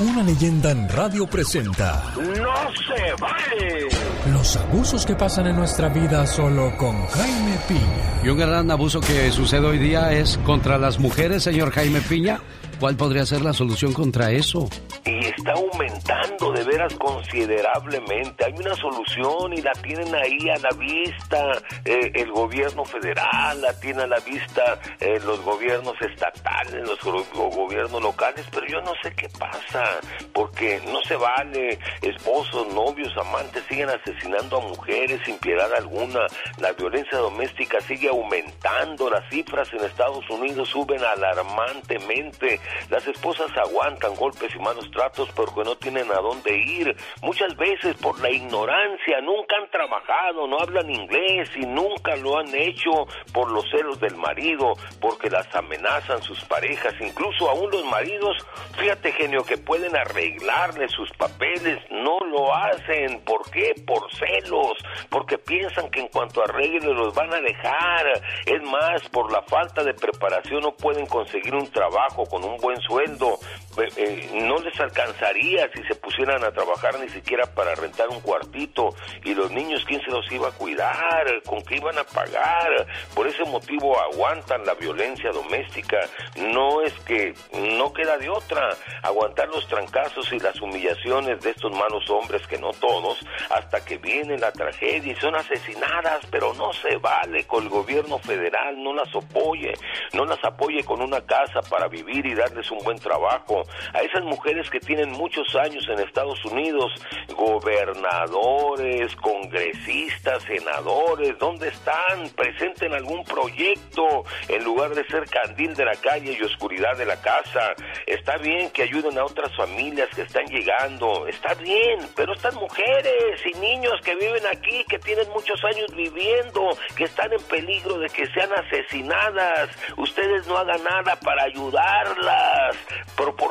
una 0.00 0.22
leyenda 0.22 0.72
en 0.72 0.88
radio 0.88 1.26
presenta. 1.26 2.02
¡No 2.16 2.24
se 2.24 3.14
vale! 3.20 3.88
Los 4.32 4.56
abusos 4.56 5.06
que 5.06 5.14
pasan 5.14 5.46
en 5.46 5.56
nuestra 5.56 5.88
vida 5.88 6.26
solo 6.26 6.76
con 6.76 7.06
Jaime 7.06 7.56
Piña. 7.68 8.22
Y 8.24 8.28
un 8.28 8.38
gran 8.38 8.70
abuso 8.70 9.00
que 9.00 9.30
sucede 9.30 9.66
hoy 9.66 9.78
día 9.78 10.12
es 10.12 10.38
contra 10.38 10.78
las 10.78 10.98
mujeres, 10.98 11.44
señor 11.44 11.70
Jaime 11.70 12.00
Piña. 12.00 12.40
¿Cuál 12.80 12.96
podría 12.96 13.24
ser 13.24 13.42
la 13.42 13.52
solución 13.52 13.92
contra 13.92 14.30
eso? 14.30 14.68
Y 15.04 15.26
está 15.26 15.52
aumentando 15.52 16.52
de 16.52 16.64
veras 16.64 16.94
considerablemente. 16.94 18.44
Hay 18.44 18.52
una 18.54 18.74
solución 18.74 19.52
y 19.52 19.62
la 19.62 19.72
tienen 19.72 20.14
ahí 20.14 20.48
a 20.50 20.58
la 20.58 20.70
vista 20.76 21.52
eh, 21.84 22.10
el 22.14 22.30
gobierno 22.32 22.84
federal, 22.84 23.60
la 23.60 23.78
tiene 23.80 24.02
a 24.02 24.06
la 24.06 24.18
vista 24.20 24.78
eh, 25.00 25.20
los 25.24 25.40
gobiernos 25.42 25.94
estatales, 26.00 26.86
los 26.86 26.98
gobiernos 27.32 28.02
locales, 28.02 28.46
pero 28.52 28.66
yo 28.66 28.80
no 28.80 28.92
sé 29.02 29.12
qué 29.14 29.28
pasa, 29.38 29.84
porque 30.32 30.80
no 30.86 31.00
se 31.02 31.16
vale. 31.16 31.78
Esposos, 32.02 32.72
novios, 32.74 33.12
amantes 33.18 33.62
siguen 33.68 33.90
asesinando 33.90 34.58
a 34.58 34.68
mujeres 34.68 35.20
sin 35.24 35.38
piedad 35.38 35.72
alguna. 35.74 36.20
La 36.58 36.72
violencia 36.72 37.18
doméstica 37.18 37.80
sigue 37.82 38.08
aumentando. 38.08 39.10
Las 39.10 39.28
cifras 39.30 39.72
en 39.72 39.84
Estados 39.84 40.28
Unidos 40.30 40.68
suben 40.68 41.02
alarmantemente. 41.02 42.60
Las 42.90 43.06
esposas 43.06 43.50
aguantan 43.56 44.14
golpes 44.14 44.54
y 44.54 44.58
malos 44.58 44.90
tratos 44.90 45.28
porque 45.34 45.64
no 45.64 45.76
tienen 45.76 46.10
a 46.10 46.20
dónde 46.20 46.56
ir. 46.56 46.96
Muchas 47.22 47.56
veces 47.56 47.96
por 47.96 48.20
la 48.20 48.30
ignorancia, 48.30 49.20
nunca 49.22 49.56
han 49.56 49.70
trabajado, 49.70 50.46
no 50.46 50.58
hablan 50.58 50.90
inglés 50.90 51.50
y 51.56 51.66
nunca 51.66 52.16
lo 52.16 52.38
han 52.38 52.54
hecho 52.54 53.06
por 53.32 53.50
los 53.50 53.64
celos 53.70 53.98
del 54.00 54.16
marido, 54.16 54.74
porque 55.00 55.30
las 55.30 55.52
amenazan 55.54 56.22
sus 56.22 56.42
parejas, 56.44 56.94
incluso 57.00 57.48
aún 57.48 57.70
los 57.70 57.84
maridos, 57.86 58.36
fíjate 58.78 59.12
genio, 59.12 59.44
que 59.44 59.58
pueden 59.58 59.96
arreglarle 59.96 60.88
sus 60.88 61.10
papeles, 61.12 61.78
no 61.90 62.18
lo 62.26 62.54
hacen. 62.54 63.20
¿Por 63.24 63.50
qué? 63.50 63.74
Por 63.86 64.12
celos, 64.14 64.72
porque 65.10 65.38
piensan 65.38 65.90
que 65.90 66.00
en 66.00 66.08
cuanto 66.08 66.42
arreglen 66.42 66.94
los 66.94 67.14
van 67.14 67.32
a 67.32 67.40
dejar. 67.40 68.06
Es 68.46 68.62
más, 68.62 69.08
por 69.10 69.32
la 69.32 69.42
falta 69.42 69.82
de 69.82 69.94
preparación 69.94 70.62
no 70.62 70.72
pueden 70.72 71.06
conseguir 71.06 71.54
un 71.54 71.70
trabajo 71.70 72.24
con 72.26 72.44
un 72.44 72.53
buen 72.60 72.80
sueldo. 72.80 73.38
Eh, 73.78 73.88
eh, 73.96 74.30
no 74.34 74.58
les 74.58 74.78
alcanzaría 74.78 75.68
si 75.74 75.82
se 75.84 75.94
pusieran 75.96 76.42
a 76.44 76.52
trabajar 76.52 76.98
ni 77.00 77.08
siquiera 77.08 77.46
para 77.54 77.74
rentar 77.74 78.08
un 78.08 78.20
cuartito. 78.20 78.94
Y 79.24 79.34
los 79.34 79.50
niños, 79.50 79.84
¿quién 79.86 80.00
se 80.02 80.10
los 80.10 80.30
iba 80.30 80.48
a 80.48 80.52
cuidar? 80.52 81.42
¿Con 81.44 81.62
qué 81.62 81.76
iban 81.76 81.98
a 81.98 82.04
pagar? 82.04 82.86
Por 83.14 83.26
ese 83.26 83.44
motivo 83.44 83.98
aguantan 84.00 84.64
la 84.64 84.74
violencia 84.74 85.30
doméstica. 85.30 85.98
No 86.36 86.82
es 86.82 86.92
que 87.00 87.34
no 87.52 87.92
queda 87.92 88.16
de 88.18 88.28
otra. 88.28 88.70
Aguantar 89.02 89.48
los 89.48 89.66
trancazos 89.68 90.32
y 90.32 90.38
las 90.38 90.60
humillaciones 90.60 91.40
de 91.40 91.50
estos 91.50 91.72
malos 91.72 92.08
hombres, 92.10 92.46
que 92.46 92.58
no 92.58 92.70
todos, 92.72 93.18
hasta 93.50 93.84
que 93.84 93.98
viene 93.98 94.38
la 94.38 94.52
tragedia 94.52 95.12
y 95.12 95.16
son 95.16 95.34
asesinadas, 95.34 96.26
pero 96.30 96.54
no 96.54 96.72
se 96.72 96.96
vale 96.96 97.46
con 97.46 97.64
el 97.64 97.68
gobierno 97.68 98.18
federal, 98.18 98.82
no 98.82 98.94
las 98.94 99.14
apoye, 99.14 99.72
no 100.12 100.24
las 100.24 100.42
apoye 100.44 100.84
con 100.84 101.02
una 101.02 101.20
casa 101.20 101.60
para 101.68 101.88
vivir 101.88 102.24
y 102.26 102.34
darles 102.34 102.70
un 102.70 102.78
buen 102.84 102.98
trabajo. 102.98 103.63
A 103.92 104.00
esas 104.00 104.22
mujeres 104.24 104.68
que 104.70 104.80
tienen 104.80 105.10
muchos 105.12 105.54
años 105.54 105.86
en 105.88 106.00
Estados 106.00 106.44
Unidos, 106.44 106.92
gobernadores, 107.36 109.14
congresistas, 109.16 110.42
senadores, 110.44 111.38
¿dónde 111.38 111.68
están? 111.68 112.28
Presenten 112.36 112.92
algún 112.92 113.24
proyecto 113.24 114.24
en 114.48 114.64
lugar 114.64 114.94
de 114.94 115.04
ser 115.06 115.24
candil 115.28 115.74
de 115.74 115.84
la 115.84 115.96
calle 115.96 116.36
y 116.38 116.42
oscuridad 116.42 116.96
de 116.96 117.06
la 117.06 117.20
casa. 117.20 117.74
Está 118.06 118.36
bien 118.38 118.70
que 118.70 118.82
ayuden 118.82 119.18
a 119.18 119.24
otras 119.24 119.54
familias 119.56 120.08
que 120.14 120.22
están 120.22 120.46
llegando, 120.46 121.26
está 121.26 121.54
bien, 121.54 122.00
pero 122.16 122.32
estas 122.32 122.54
mujeres 122.54 123.40
y 123.44 123.58
niños 123.58 124.00
que 124.04 124.14
viven 124.14 124.46
aquí, 124.46 124.84
que 124.88 124.98
tienen 124.98 125.28
muchos 125.30 125.62
años 125.64 125.94
viviendo, 125.94 126.70
que 126.96 127.04
están 127.04 127.32
en 127.32 127.42
peligro 127.42 127.98
de 127.98 128.08
que 128.08 128.26
sean 128.26 128.50
asesinadas, 128.52 129.70
ustedes 129.96 130.46
no 130.46 130.56
hagan 130.56 130.82
nada 130.82 131.16
para 131.16 131.44
ayudarlas, 131.44 132.76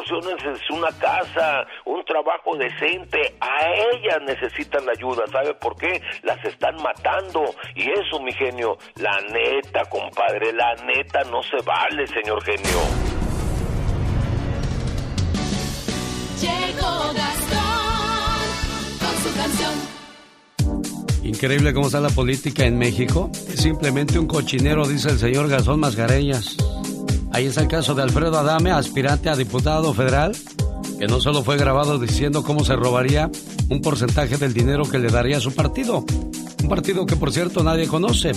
proporcionenles 0.03 0.69
una 0.69 0.89
casa, 0.99 1.65
un 1.85 2.03
trabajo 2.05 2.55
decente, 2.57 3.35
a 3.39 3.67
ellas 3.93 4.19
necesitan 4.25 4.85
la 4.85 4.91
ayuda, 4.93 5.23
¿sabe 5.31 5.53
por 5.55 5.75
qué? 5.77 6.01
Las 6.23 6.43
están 6.45 6.75
matando 6.81 7.53
y 7.75 7.89
eso, 7.89 8.19
mi 8.21 8.31
genio, 8.33 8.77
la 8.95 9.19
neta, 9.21 9.85
compadre, 9.89 10.53
la 10.53 10.75
neta 10.85 11.23
no 11.25 11.41
se 11.43 11.57
vale, 11.65 12.07
señor 12.07 12.43
genio. 12.43 12.79
Llegó 16.41 17.13
Gastón 17.13 18.39
con 18.99 19.15
su 19.23 19.37
canción. 19.37 19.73
Increíble 21.23 21.73
cómo 21.73 21.87
está 21.87 22.01
la 22.01 22.09
política 22.09 22.65
en 22.65 22.77
México. 22.77 23.29
Es 23.33 23.61
simplemente 23.61 24.19
un 24.19 24.27
cochinero, 24.27 24.85
dice 24.85 25.09
el 25.09 25.19
señor 25.19 25.47
Gastón 25.47 25.79
Mascareñas. 25.79 26.57
Ahí 27.33 27.47
está 27.47 27.61
el 27.61 27.67
caso 27.67 27.95
de 27.95 28.03
Alfredo 28.03 28.37
Adame, 28.37 28.69
aspirante 28.69 29.27
a 29.27 29.35
diputado 29.35 29.91
federal, 29.95 30.37
que 30.99 31.07
no 31.07 31.19
solo 31.19 31.43
fue 31.43 31.57
grabado 31.57 31.97
diciendo 31.97 32.43
cómo 32.43 32.63
se 32.63 32.75
robaría 32.75 33.31
un 33.69 33.81
porcentaje 33.81 34.37
del 34.37 34.53
dinero 34.53 34.83
que 34.83 34.99
le 34.99 35.09
daría 35.09 35.37
a 35.37 35.39
su 35.39 35.51
partido. 35.51 36.05
Un 36.61 36.69
partido 36.69 37.07
que, 37.07 37.15
por 37.15 37.33
cierto, 37.33 37.63
nadie 37.63 37.87
conoce. 37.87 38.33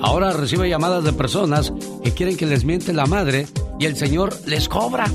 Ahora 0.00 0.32
recibe 0.32 0.68
llamadas 0.68 1.02
de 1.02 1.12
personas 1.12 1.72
que 2.04 2.12
quieren 2.12 2.36
que 2.36 2.46
les 2.46 2.64
miente 2.64 2.92
la 2.92 3.06
madre 3.06 3.48
y 3.80 3.86
el 3.86 3.96
señor 3.96 4.32
les 4.46 4.68
cobra. 4.68 5.10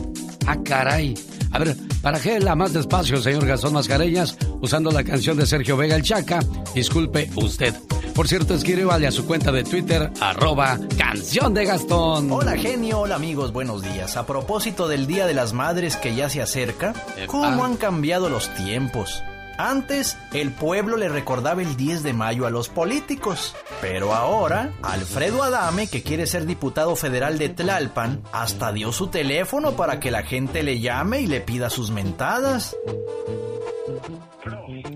¡Ah, 0.46 0.58
caray! 0.62 1.14
A 1.52 1.60
ver, 1.60 1.78
¿para 2.06 2.20
qué 2.20 2.40
la 2.40 2.54
más 2.54 2.72
despacio, 2.72 3.20
señor 3.20 3.48
Gastón 3.48 3.74
Mascareñas? 3.74 4.38
Usando 4.62 4.92
la 4.92 5.04
canción 5.04 5.38
de 5.38 5.48
Sergio 5.48 5.76
Vega 5.76 5.96
el 5.96 6.04
Chaca. 6.04 6.40
Disculpe 6.76 7.32
usted. 7.36 7.74
Por 8.14 8.28
cierto, 8.28 8.54
escríbale 8.54 9.08
a 9.08 9.12
su 9.12 9.26
cuenta 9.26 9.52
de 9.52 9.64
Twitter, 9.64 10.12
arroba 10.22 10.80
canción 11.00 11.56
de 11.56 11.66
Gastón. 11.66 12.32
Hola 12.32 12.56
genio, 12.58 13.00
hola 13.00 13.16
amigos, 13.16 13.52
buenos 13.52 13.82
días. 13.82 14.18
A 14.18 14.28
propósito 14.28 14.88
del 14.88 15.08
Día 15.08 15.26
de 15.26 15.34
las 15.34 15.54
Madres 15.54 15.98
que 15.98 16.14
ya 16.14 16.30
se 16.30 16.44
acerca, 16.44 16.94
¿cómo 17.26 17.66
han 17.66 17.76
cambiado 17.76 18.30
los 18.30 18.54
tiempos? 18.54 19.24
Antes, 19.58 20.18
el 20.34 20.52
pueblo 20.52 20.98
le 20.98 21.10
recordaba 21.10 21.62
el 21.62 21.78
10 21.78 22.04
de 22.04 22.14
mayo 22.14 22.46
a 22.46 22.50
los 22.50 22.70
políticos. 22.70 23.56
Pero 23.82 24.14
ahora, 24.14 24.72
Alfredo 24.82 25.44
Adame, 25.44 25.88
que 25.88 26.04
quiere 26.04 26.28
ser 26.28 26.46
diputado 26.46 26.96
federal 26.96 27.38
de 27.38 27.50
Tlalpan, 27.50 28.22
hasta 28.32 28.72
dio 28.72 28.92
su 28.92 29.08
teléfono 29.08 29.76
para 29.76 30.00
que 30.00 30.12
la 30.12 30.24
gente 30.24 30.64
le 30.64 30.80
llame 30.80 31.22
y 31.22 31.28
le 31.28 31.42
pida 31.42 31.70
sus 31.70 31.92
mentadas. 31.92 32.76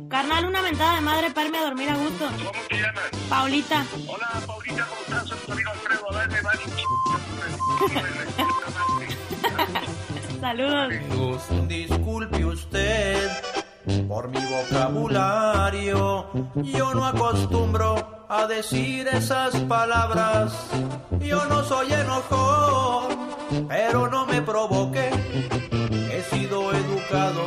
Carnal, 0.09 0.45
una 0.45 0.61
mentada 0.61 0.95
de 0.95 1.01
madre 1.01 1.31
para 1.31 1.45
irme 1.47 1.59
a 1.59 1.63
dormir 1.63 1.89
a 1.89 1.95
gusto. 1.95 2.25
¿Cómo 2.37 2.51
te 2.67 2.75
llamas? 2.75 3.03
Paulita. 3.29 3.85
Hola, 4.07 4.29
Paulita, 4.45 4.87
¿cómo 4.87 5.01
estás? 5.01 5.29
Soy 5.29 5.37
tu 5.45 5.51
amigo 5.51 5.71
Alfredo 5.71 6.11
Adame, 6.11 6.37
Saludos. 10.41 11.67
Disculpe 11.67 12.45
usted 12.45 13.29
por 14.09 14.27
mi 14.27 14.39
vocabulario. 14.47 16.25
Yo 16.55 16.95
no 16.95 17.05
acostumbro 17.05 18.25
a 18.27 18.47
decir 18.47 19.07
esas 19.07 19.55
palabras. 19.61 20.51
Yo 21.19 21.45
no 21.45 21.63
soy 21.63 21.93
enojón, 21.93 23.67
pero 23.67 24.09
no 24.09 24.25
me 24.25 24.41
provoque. 24.41 25.11
He 26.11 26.23
sido 26.23 26.73
educado 26.73 27.41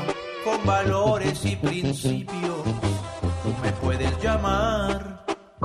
con 0.45 0.65
valores 0.65 1.45
y 1.45 1.57
principios. 1.57 2.63
Me 3.61 3.73
puedes 3.73 4.17
llamar, 4.23 5.25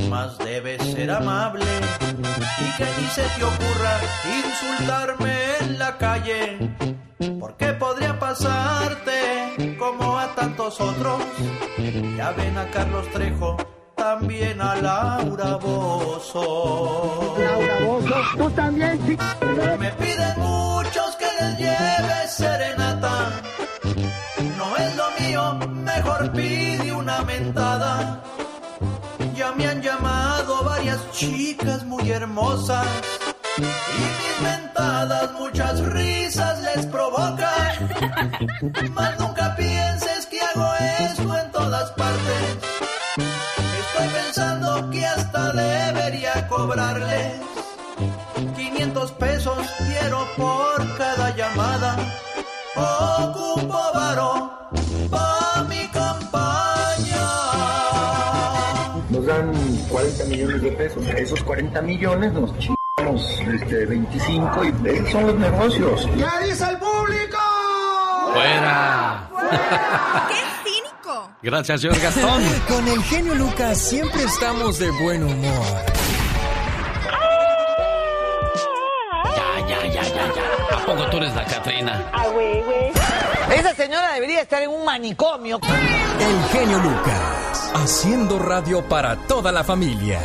más 0.10 0.40
debes 0.40 0.82
ser 0.82 1.12
amable. 1.12 1.66
Y 2.10 2.78
que 2.78 2.86
ni 3.00 3.08
se 3.10 3.24
te 3.38 3.44
ocurra 3.44 4.00
insultarme 4.44 5.36
en 5.62 5.78
la 5.78 5.98
calle. 5.98 7.07
Porque 7.40 7.74
podría 7.74 8.20
pasarte 8.20 9.76
como 9.80 10.18
a 10.18 10.36
tantos 10.36 10.80
otros. 10.80 11.22
Ya 12.16 12.32
ven 12.32 12.58
a 12.58 12.70
Carlos 12.70 13.08
Trejo, 13.12 13.58
también 13.96 14.62
a 14.62 14.76
Laura 14.76 15.56
Bozo. 15.56 17.36
Laura 17.40 17.80
Bozo, 17.86 18.16
tú 18.38 18.50
también, 18.52 19.00
sí. 19.08 19.18
Me 19.80 19.92
piden 19.94 20.40
muchos 20.40 21.16
que 21.16 21.26
les 21.40 21.58
lleve 21.58 22.28
serenata. 22.28 23.32
No 24.58 24.78
es 24.78 24.96
lo 24.96 25.06
mío, 25.20 25.54
mejor 25.70 26.32
pide 26.34 26.92
una 26.94 27.22
mentada. 27.24 28.22
Ya 29.36 29.52
me 29.54 29.68
han 29.68 29.82
llamado 29.82 30.64
varias 30.64 31.00
chicas 31.12 31.84
muy 31.84 32.12
hermosas. 32.12 32.88
Y 33.58 33.62
mis 33.62 34.42
mentadas 34.42 35.32
muchas 35.34 35.80
risas 35.82 36.62
les 36.62 36.86
provocan. 36.86 37.90
Mas 38.92 39.20
nunca 39.20 39.56
pienses 39.56 40.28
que 40.28 40.40
hago 40.40 40.74
esto 41.02 41.38
en 41.38 41.52
todas 41.52 41.90
partes. 41.92 42.58
Estoy 43.18 44.08
pensando 44.10 44.90
que 44.92 45.06
hasta 45.06 45.54
debería 45.54 46.48
cobrarles 46.48 47.34
500 48.56 49.12
pesos 49.14 49.58
quiero 49.88 50.28
por 50.38 50.98
cada 50.98 51.36
llamada. 51.36 51.98
Ocupo 52.76 53.80
varo 53.94 54.52
pa' 55.10 55.66
mi 55.68 55.88
campaña. 55.88 57.28
Nos 59.10 59.26
dan 59.26 59.52
40 59.90 60.26
millones 60.26 60.62
de 60.62 60.72
pesos. 60.74 61.04
Esos 61.08 61.44
40 61.44 61.82
millones 61.82 62.34
nos 62.34 62.52
chingamos 62.60 62.77
este, 63.16 63.86
25 63.86 64.64
y 64.66 64.90
esos 64.90 65.12
son 65.12 65.28
los 65.28 65.36
negocios. 65.36 66.08
¡Ya 66.18 66.40
dice 66.40 66.66
el 66.70 66.78
público! 66.78 67.38
¡Fuera! 68.34 69.30
¡Qué 70.30 70.70
cínico! 70.70 71.30
Gracias, 71.42 71.82
señor 71.82 72.00
Gastón. 72.00 72.44
Con 72.68 72.88
el 72.88 73.04
genio 73.04 73.36
Lucas 73.36 73.78
siempre 73.78 74.24
estamos 74.24 74.80
de 74.80 74.92
buen 74.92 75.24
humor. 75.24 75.66
Ya, 79.36 79.68
ya, 79.68 79.88
ya, 79.88 80.04
ya, 80.04 80.34
ya. 80.34 80.78
¿A 80.78 80.86
poco 80.86 81.10
tú 81.10 81.18
eres 81.18 81.34
la 81.36 81.46
Catrina? 81.46 82.10
Ah, 82.14 82.28
güey, 82.34 82.62
güey. 82.64 82.92
Esa 83.58 83.74
señora 83.74 84.14
debería 84.14 84.42
estar 84.42 84.62
en 84.62 84.70
un 84.70 84.84
manicomio. 84.84 85.60
El 86.20 86.44
genio 86.50 86.78
Lucas, 86.80 87.72
haciendo 87.76 88.40
radio 88.40 88.84
para 88.88 89.16
toda 89.28 89.52
la 89.52 89.64
familia. 89.64 90.20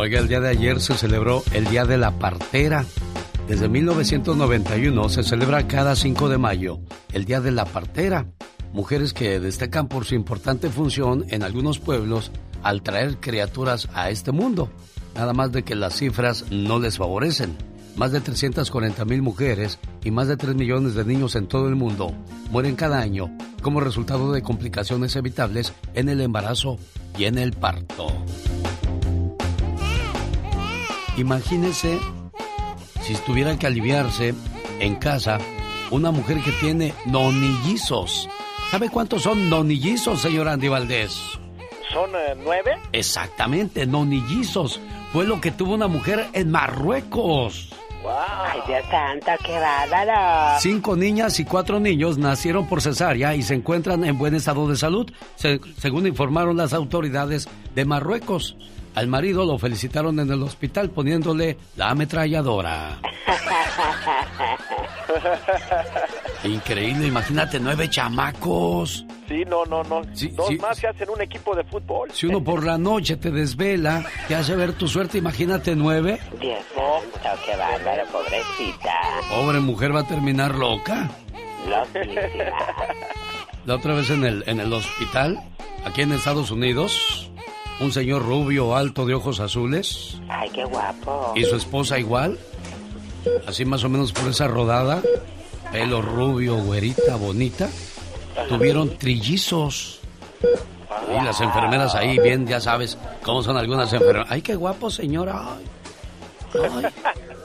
Oiga, 0.00 0.20
el 0.20 0.28
día 0.28 0.38
de 0.38 0.50
ayer 0.50 0.80
se 0.80 0.94
celebró 0.94 1.42
el 1.52 1.64
Día 1.64 1.84
de 1.84 1.98
la 1.98 2.12
Partera. 2.12 2.84
Desde 3.48 3.68
1991 3.68 5.08
se 5.08 5.24
celebra 5.24 5.66
cada 5.66 5.96
5 5.96 6.28
de 6.28 6.38
mayo 6.38 6.78
el 7.12 7.24
Día 7.24 7.40
de 7.40 7.50
la 7.50 7.64
Partera. 7.64 8.24
Mujeres 8.72 9.12
que 9.12 9.40
destacan 9.40 9.88
por 9.88 10.04
su 10.04 10.14
importante 10.14 10.68
función 10.68 11.24
en 11.30 11.42
algunos 11.42 11.80
pueblos 11.80 12.30
al 12.62 12.82
traer 12.82 13.16
criaturas 13.16 13.88
a 13.92 14.08
este 14.10 14.30
mundo. 14.30 14.70
Nada 15.16 15.32
más 15.32 15.50
de 15.50 15.64
que 15.64 15.74
las 15.74 15.96
cifras 15.96 16.44
no 16.52 16.78
les 16.78 16.96
favorecen. 16.96 17.56
Más 17.96 18.12
de 18.12 18.20
340 18.20 19.04
mil 19.04 19.20
mujeres 19.20 19.80
y 20.04 20.12
más 20.12 20.28
de 20.28 20.36
3 20.36 20.54
millones 20.54 20.94
de 20.94 21.04
niños 21.04 21.34
en 21.34 21.48
todo 21.48 21.66
el 21.66 21.74
mundo 21.74 22.14
mueren 22.52 22.76
cada 22.76 23.00
año 23.00 23.36
como 23.62 23.80
resultado 23.80 24.30
de 24.30 24.42
complicaciones 24.42 25.16
evitables 25.16 25.72
en 25.94 26.08
el 26.08 26.20
embarazo 26.20 26.78
y 27.18 27.24
en 27.24 27.36
el 27.36 27.52
parto. 27.52 28.06
Imagínese 31.18 31.98
si 33.02 33.14
tuviera 33.26 33.58
que 33.58 33.66
aliviarse 33.66 34.34
en 34.78 34.94
casa 34.96 35.38
una 35.90 36.10
mujer 36.12 36.38
que 36.44 36.52
tiene 36.52 36.94
nonillizos. 37.06 38.28
¿Sabe 38.70 38.88
cuántos 38.90 39.22
son 39.22 39.48
nonillizos, 39.50 40.20
señor 40.20 40.46
Andy 40.48 40.68
Valdés? 40.68 41.18
¿Son 41.92 42.10
eh, 42.14 42.36
nueve? 42.44 42.76
Exactamente, 42.92 43.86
nonillizos. 43.86 44.80
Fue 45.12 45.24
lo 45.26 45.40
que 45.40 45.50
tuvo 45.50 45.74
una 45.74 45.88
mujer 45.88 46.26
en 46.34 46.50
Marruecos. 46.50 47.70
Ay, 48.06 48.60
Dios 48.66 48.84
santo, 48.90 49.32
qué 49.44 49.58
bárbaro. 49.58 50.60
Cinco 50.60 50.94
niñas 50.96 51.40
y 51.40 51.44
cuatro 51.44 51.80
niños 51.80 52.16
nacieron 52.16 52.66
por 52.68 52.80
cesárea 52.80 53.34
y 53.34 53.42
se 53.42 53.54
encuentran 53.54 54.04
en 54.04 54.16
buen 54.18 54.34
estado 54.34 54.68
de 54.68 54.76
salud, 54.76 55.10
se- 55.34 55.60
según 55.78 56.06
informaron 56.06 56.56
las 56.56 56.72
autoridades 56.74 57.48
de 57.74 57.84
Marruecos. 57.84 58.56
Al 58.98 59.06
marido 59.06 59.44
lo 59.44 59.56
felicitaron 59.58 60.18
en 60.18 60.28
el 60.28 60.42
hospital 60.42 60.90
poniéndole 60.90 61.56
la 61.76 61.90
ametralladora. 61.90 62.98
Increíble, 66.42 67.06
imagínate, 67.06 67.60
nueve 67.60 67.88
chamacos. 67.88 69.06
Sí, 69.28 69.44
no, 69.46 69.64
no, 69.66 69.84
no. 69.84 70.02
Sí, 70.14 70.32
Dos 70.34 70.48
sí. 70.48 70.56
más 70.56 70.78
se 70.78 70.88
hacen 70.88 71.08
un 71.10 71.20
equipo 71.20 71.54
de 71.54 71.62
fútbol. 71.62 72.10
Si 72.12 72.26
uno 72.26 72.42
por 72.42 72.66
la 72.66 72.76
noche 72.76 73.16
te 73.16 73.30
desvela, 73.30 74.04
te 74.26 74.34
hace 74.34 74.56
ver 74.56 74.72
tu 74.72 74.88
suerte, 74.88 75.18
imagínate 75.18 75.76
nueve. 75.76 76.18
Dios 76.40 76.58
santo, 76.74 77.40
qué 77.46 77.56
bárbaro, 77.56 78.02
pobrecita. 78.10 78.94
Pobre 79.30 79.60
mujer 79.60 79.94
va 79.94 80.00
a 80.00 80.08
terminar 80.08 80.56
loca. 80.56 81.08
Loquísima. 81.68 82.58
La 83.64 83.76
otra 83.76 83.94
vez 83.94 84.10
en 84.10 84.24
el, 84.24 84.42
en 84.48 84.58
el 84.58 84.72
hospital, 84.72 85.40
aquí 85.84 86.02
en 86.02 86.10
Estados 86.10 86.50
Unidos, 86.50 87.30
un 87.80 87.92
señor 87.92 88.24
rubio, 88.24 88.74
alto, 88.76 89.06
de 89.06 89.14
ojos 89.14 89.40
azules, 89.40 90.18
Ay, 90.28 90.50
qué 90.50 90.64
guapo. 90.64 91.32
y 91.36 91.44
su 91.44 91.56
esposa 91.56 91.98
igual, 91.98 92.38
así 93.46 93.64
más 93.64 93.84
o 93.84 93.88
menos 93.88 94.12
por 94.12 94.28
esa 94.28 94.48
rodada, 94.48 95.02
pelo 95.72 96.02
rubio, 96.02 96.56
güerita, 96.56 97.16
bonita, 97.16 97.68
tuvieron 98.48 98.96
trillizos. 98.98 100.00
Y 101.10 101.24
las 101.24 101.40
enfermeras 101.40 101.94
ahí, 101.94 102.18
bien, 102.18 102.46
ya 102.46 102.60
sabes 102.60 102.96
cómo 103.22 103.42
son 103.42 103.56
algunas 103.56 103.92
enfermeras. 103.92 104.26
¡Ay, 104.30 104.42
qué 104.42 104.54
guapo, 104.54 104.90
señora! 104.90 105.42
Ay, 106.54 106.84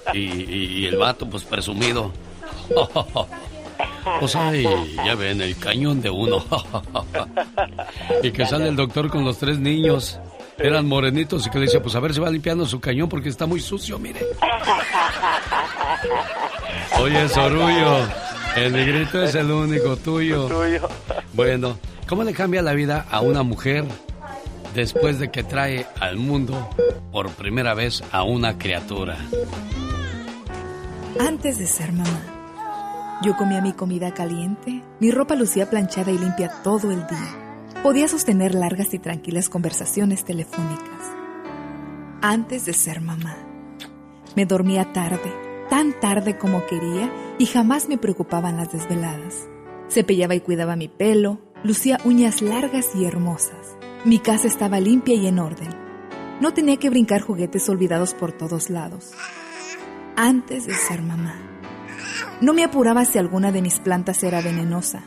ay. 0.07 0.17
Y, 0.19 0.19
y- 0.19 0.77
y 0.79 0.85
el 0.85 0.97
vato, 0.97 1.29
pues 1.29 1.43
presumido. 1.43 2.11
Pues 4.19 4.35
ay, 4.35 4.67
ya 5.05 5.15
ven, 5.15 5.41
el 5.41 5.57
cañón 5.57 6.01
de 6.01 6.09
uno. 6.09 6.43
y 8.23 8.31
que 8.31 8.45
sale 8.45 8.67
el 8.67 8.75
doctor 8.75 9.09
con 9.09 9.23
los 9.23 9.37
tres 9.37 9.59
niños. 9.59 10.19
Eran 10.57 10.87
morenitos 10.87 11.47
y 11.47 11.49
que 11.49 11.57
le 11.57 11.65
decía, 11.65 11.81
pues 11.81 11.95
a 11.95 11.99
ver 11.99 12.13
si 12.13 12.19
va 12.19 12.29
limpiando 12.29 12.65
su 12.65 12.79
cañón 12.79 13.09
porque 13.09 13.29
está 13.29 13.45
muy 13.45 13.59
sucio, 13.59 13.97
mire. 13.97 14.19
Oye, 16.99 17.27
Sorullo, 17.29 17.97
el 18.55 18.71
negrito 18.71 19.23
es 19.23 19.33
el 19.35 19.49
único 19.49 19.95
tuyo. 19.97 20.47
Tuyo. 20.47 20.87
Bueno, 21.33 21.77
¿cómo 22.07 22.23
le 22.23 22.33
cambia 22.33 22.61
la 22.61 22.73
vida 22.73 23.05
a 23.09 23.21
una 23.21 23.41
mujer 23.41 23.85
después 24.75 25.19
de 25.19 25.31
que 25.31 25.43
trae 25.43 25.87
al 25.99 26.17
mundo 26.17 26.69
por 27.11 27.29
primera 27.31 27.73
vez 27.73 28.03
a 28.11 28.23
una 28.23 28.57
criatura? 28.57 29.17
Antes 31.19 31.57
de 31.57 31.67
ser 31.67 31.91
mamá, 31.91 32.21
yo 33.23 33.37
comía 33.37 33.61
mi 33.61 33.73
comida 33.73 34.13
caliente, 34.13 34.83
mi 34.99 35.09
ropa 35.09 35.35
lucía 35.35 35.69
planchada 35.69 36.11
y 36.11 36.17
limpia 36.17 36.51
todo 36.61 36.91
el 36.91 37.07
día. 37.07 37.81
Podía 37.81 38.07
sostener 38.07 38.53
largas 38.53 38.93
y 38.93 38.99
tranquilas 38.99 39.49
conversaciones 39.49 40.25
telefónicas. 40.25 41.01
Antes 42.21 42.65
de 42.65 42.73
ser 42.73 43.01
mamá, 43.01 43.35
me 44.35 44.45
dormía 44.45 44.91
tarde, 44.93 45.33
tan 45.69 45.99
tarde 45.99 46.37
como 46.37 46.65
quería 46.65 47.11
y 47.39 47.45
jamás 47.45 47.87
me 47.87 47.97
preocupaban 47.97 48.57
las 48.57 48.71
desveladas. 48.71 49.47
Cepillaba 49.89 50.35
y 50.35 50.41
cuidaba 50.41 50.75
mi 50.75 50.87
pelo, 50.87 51.39
lucía 51.63 51.97
uñas 52.03 52.41
largas 52.41 52.93
y 52.95 53.05
hermosas. 53.05 53.77
Mi 54.05 54.19
casa 54.19 54.47
estaba 54.47 54.79
limpia 54.79 55.15
y 55.15 55.27
en 55.27 55.39
orden. 55.39 55.69
No 56.41 56.53
tenía 56.53 56.77
que 56.77 56.89
brincar 56.89 57.21
juguetes 57.21 57.69
olvidados 57.69 58.13
por 58.13 58.33
todos 58.33 58.69
lados 58.69 59.11
antes 60.15 60.67
de 60.67 60.73
ser 60.73 61.01
mamá. 61.01 61.52
No 62.41 62.53
me 62.53 62.63
apuraba 62.63 63.05
si 63.05 63.17
alguna 63.17 63.51
de 63.51 63.61
mis 63.61 63.79
plantas 63.79 64.23
era 64.23 64.41
venenosa, 64.41 65.03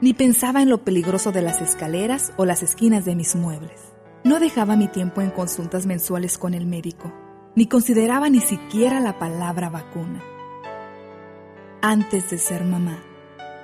ni 0.00 0.14
pensaba 0.14 0.62
en 0.62 0.68
lo 0.68 0.84
peligroso 0.84 1.32
de 1.32 1.42
las 1.42 1.60
escaleras 1.60 2.32
o 2.36 2.44
las 2.44 2.62
esquinas 2.62 3.04
de 3.04 3.16
mis 3.16 3.34
muebles. 3.34 3.80
No 4.24 4.40
dejaba 4.40 4.76
mi 4.76 4.88
tiempo 4.88 5.20
en 5.20 5.30
consultas 5.30 5.86
mensuales 5.86 6.38
con 6.38 6.54
el 6.54 6.66
médico, 6.66 7.12
ni 7.54 7.66
consideraba 7.66 8.28
ni 8.28 8.40
siquiera 8.40 9.00
la 9.00 9.18
palabra 9.18 9.70
vacuna. 9.70 10.22
Antes 11.80 12.30
de 12.30 12.38
ser 12.38 12.64
mamá, 12.64 13.02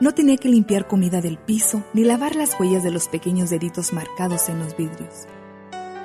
no 0.01 0.13
tenía 0.13 0.37
que 0.37 0.49
limpiar 0.49 0.89
comida 0.89 1.21
del 1.21 1.39
piso 1.39 1.85
ni 1.93 2.05
lavar 2.05 2.37
las 2.37 2.59
huellas 2.59 2.83
de 2.83 2.91
los 2.91 3.09
pequeños 3.09 3.51
deditos 3.51 3.93
marcados 3.93 4.49
en 4.49 4.59
los 4.59 4.77
vidrios. 4.77 5.27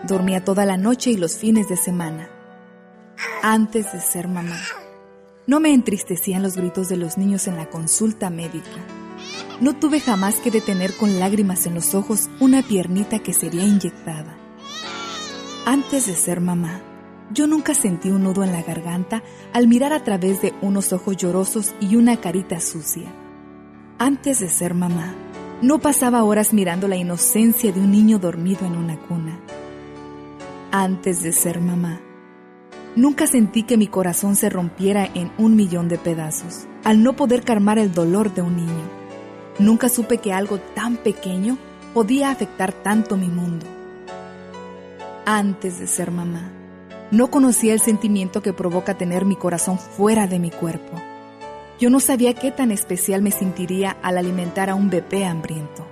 Dormía 0.07 0.43
toda 0.43 0.65
la 0.65 0.77
noche 0.77 1.11
y 1.11 1.17
los 1.17 1.37
fines 1.37 1.67
de 1.67 1.77
semana 1.77 2.29
antes 3.41 3.91
de 3.93 4.01
ser 4.01 4.27
mamá. 4.27 4.57
No 5.49 5.59
me 5.59 5.73
entristecían 5.73 6.43
los 6.43 6.55
gritos 6.55 6.89
de 6.89 6.95
los 6.95 7.17
niños 7.17 7.47
en 7.47 7.57
la 7.57 7.71
consulta 7.71 8.29
médica. 8.29 8.85
No 9.59 9.75
tuve 9.75 9.99
jamás 9.99 10.35
que 10.35 10.51
detener 10.51 10.93
con 10.93 11.19
lágrimas 11.19 11.65
en 11.65 11.73
los 11.73 11.95
ojos 11.95 12.29
una 12.39 12.61
piernita 12.61 13.17
que 13.17 13.33
sería 13.33 13.63
inyectada. 13.63 14.37
Antes 15.65 16.05
de 16.05 16.13
ser 16.13 16.39
mamá, 16.39 16.83
yo 17.33 17.47
nunca 17.47 17.73
sentí 17.73 18.11
un 18.11 18.25
nudo 18.25 18.43
en 18.43 18.51
la 18.51 18.61
garganta 18.61 19.23
al 19.51 19.67
mirar 19.67 19.91
a 19.91 20.03
través 20.03 20.39
de 20.43 20.53
unos 20.61 20.93
ojos 20.93 21.17
llorosos 21.17 21.73
y 21.79 21.95
una 21.95 22.17
carita 22.17 22.59
sucia. 22.59 23.11
Antes 23.97 24.41
de 24.41 24.49
ser 24.49 24.75
mamá, 24.75 25.15
no 25.63 25.79
pasaba 25.79 26.23
horas 26.25 26.53
mirando 26.53 26.87
la 26.87 26.95
inocencia 26.95 27.71
de 27.71 27.79
un 27.79 27.89
niño 27.89 28.19
dormido 28.19 28.67
en 28.67 28.75
una 28.75 28.99
cuna. 28.99 29.39
Antes 30.71 31.23
de 31.23 31.31
ser 31.31 31.59
mamá, 31.59 32.01
Nunca 32.95 33.27
sentí 33.27 33.63
que 33.63 33.77
mi 33.77 33.87
corazón 33.87 34.35
se 34.35 34.49
rompiera 34.49 35.07
en 35.13 35.31
un 35.37 35.55
millón 35.55 35.87
de 35.89 35.99
pedazos, 35.99 36.67
al 36.83 37.03
no 37.03 37.15
poder 37.15 37.43
calmar 37.43 37.77
el 37.77 37.93
dolor 37.93 38.33
de 38.33 38.41
un 38.41 38.57
niño. 38.57 38.89
Nunca 39.59 39.89
supe 39.89 40.17
que 40.17 40.33
algo 40.33 40.57
tan 40.57 40.97
pequeño 40.97 41.57
podía 41.93 42.31
afectar 42.31 42.73
tanto 42.73 43.15
mi 43.15 43.27
mundo. 43.27 43.65
Antes 45.25 45.79
de 45.79 45.85
ser 45.85 46.09
mamá, 46.09 46.51
no 47.11 47.29
conocía 47.29 47.73
el 47.73 47.79
sentimiento 47.79 48.41
que 48.41 48.53
provoca 48.53 48.97
tener 48.97 49.23
mi 49.23 49.35
corazón 49.35 49.77
fuera 49.77 50.25
de 50.25 50.39
mi 50.39 50.49
cuerpo. 50.49 50.99
Yo 51.79 51.89
no 51.91 51.99
sabía 51.99 52.33
qué 52.33 52.51
tan 52.51 52.71
especial 52.71 53.21
me 53.21 53.31
sentiría 53.31 53.97
al 54.01 54.17
alimentar 54.17 54.69
a 54.69 54.75
un 54.75 54.89
bebé 54.89 55.25
hambriento, 55.25 55.85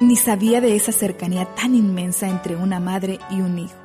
ni 0.00 0.16
sabía 0.16 0.62
de 0.62 0.74
esa 0.74 0.92
cercanía 0.92 1.44
tan 1.54 1.74
inmensa 1.74 2.28
entre 2.28 2.56
una 2.56 2.80
madre 2.80 3.18
y 3.30 3.40
un 3.40 3.58
hijo 3.58 3.79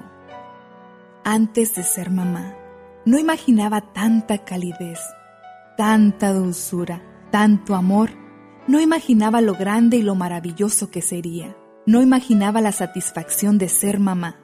antes 1.25 1.73
de 1.73 1.81
ser 1.81 2.11
mamá, 2.11 2.55
no 3.03 3.17
imaginaba 3.17 3.81
tanta 3.81 4.45
calidez, 4.45 4.99
tanta 5.75 6.31
dulzura, 6.31 7.01
tanto 7.31 7.73
amor. 7.73 8.11
No 8.67 8.79
imaginaba 8.79 9.41
lo 9.41 9.55
grande 9.55 9.97
y 9.97 10.03
lo 10.03 10.13
maravilloso 10.13 10.91
que 10.91 11.01
sería. 11.01 11.57
No 11.87 12.03
imaginaba 12.03 12.61
la 12.61 12.71
satisfacción 12.71 13.57
de 13.57 13.69
ser 13.69 13.99
mamá. 13.99 14.39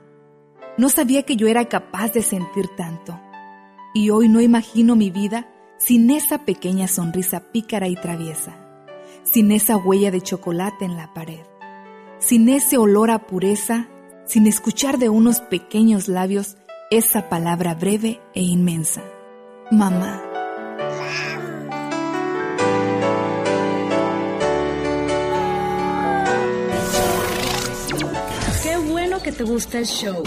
No 0.77 0.89
sabía 0.89 1.23
que 1.23 1.35
yo 1.35 1.47
era 1.47 1.65
capaz 1.65 2.13
de 2.13 2.23
sentir 2.23 2.67
tanto. 2.75 3.19
Y 3.93 4.09
hoy 4.09 4.27
no 4.27 4.41
imagino 4.41 4.95
mi 4.95 5.11
vida 5.11 5.49
sin 5.77 6.09
esa 6.09 6.45
pequeña 6.45 6.87
sonrisa 6.87 7.51
pícara 7.51 7.87
y 7.89 7.95
traviesa, 7.95 8.55
sin 9.23 9.51
esa 9.51 9.77
huella 9.77 10.09
de 10.09 10.21
chocolate 10.21 10.85
en 10.85 10.97
la 10.97 11.13
pared, 11.13 11.45
sin 12.19 12.49
ese 12.49 12.77
olor 12.77 13.11
a 13.11 13.27
pureza, 13.27 13.87
sin 14.25 14.47
escuchar 14.47 14.97
de 14.97 15.09
unos 15.09 15.41
pequeños 15.41 16.07
labios 16.07 16.57
esa 16.91 17.29
palabra 17.29 17.73
breve 17.73 18.19
e 18.35 18.41
inmensa. 18.41 19.01
Mamá. 19.71 20.21
Qué 28.61 28.77
bueno 28.77 29.23
que 29.23 29.31
te 29.31 29.43
gusta 29.45 29.79
el 29.79 29.85
show. 29.85 30.21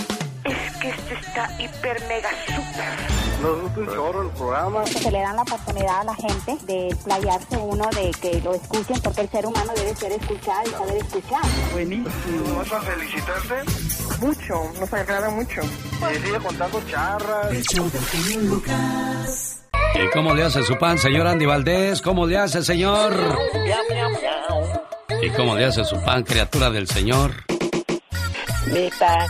Es 0.45 0.77
que 0.79 0.89
este 0.89 1.15
está 1.15 1.51
hiper 1.61 2.01
mega 2.09 2.31
super 2.47 3.14
Nos 3.45 3.61
gusta 3.61 3.81
un 3.81 3.87
chorro 3.89 4.23
el 4.23 4.31
programa. 4.31 4.87
Se 4.87 5.11
le 5.11 5.21
dan 5.21 5.37
la 5.37 5.43
oportunidad 5.43 6.01
a 6.01 6.05
la 6.05 6.15
gente 6.15 6.57
de 6.65 6.97
playarse 7.05 7.57
uno, 7.59 7.91
de 7.91 8.11
que 8.23 8.41
lo 8.41 8.55
escuchen, 8.55 8.99
porque 9.03 9.21
el 9.21 9.29
ser 9.29 9.45
humano 9.45 9.73
debe 9.77 9.95
ser 9.95 10.13
escuchado 10.13 10.63
y 10.67 10.71
saber 10.71 10.97
escuchar. 10.97 11.43
Buenísimo. 11.73 12.57
¿Vas 12.57 12.73
a 12.73 12.81
felicitarte? 12.81 13.55
Mucho, 14.21 14.55
nos 14.81 14.93
agrada 14.95 15.29
mucho. 15.29 15.61
Y 15.61 16.15
sigue 16.25 16.39
contando 16.39 16.83
charras. 16.91 17.53
El 17.53 17.63
show 17.65 17.91
Lucas. 18.45 19.61
¿Y 19.95 20.11
cómo 20.11 20.33
le 20.33 20.45
hace 20.45 20.63
su 20.63 20.79
pan, 20.79 20.99
señor 20.99 21.27
Andy 21.27 21.45
Valdés? 21.45 22.01
¿Cómo 22.01 22.27
le 22.27 22.39
hace, 22.39 22.63
señor? 22.63 23.13
¿Y 25.23 25.31
cómo 25.31 25.55
le 25.55 25.67
hace 25.67 25.85
su 25.85 26.03
pan, 26.03 26.23
criatura 26.23 26.71
del 26.71 26.89
señor? 26.89 27.45
Mi 28.73 28.89
pan, 28.99 29.29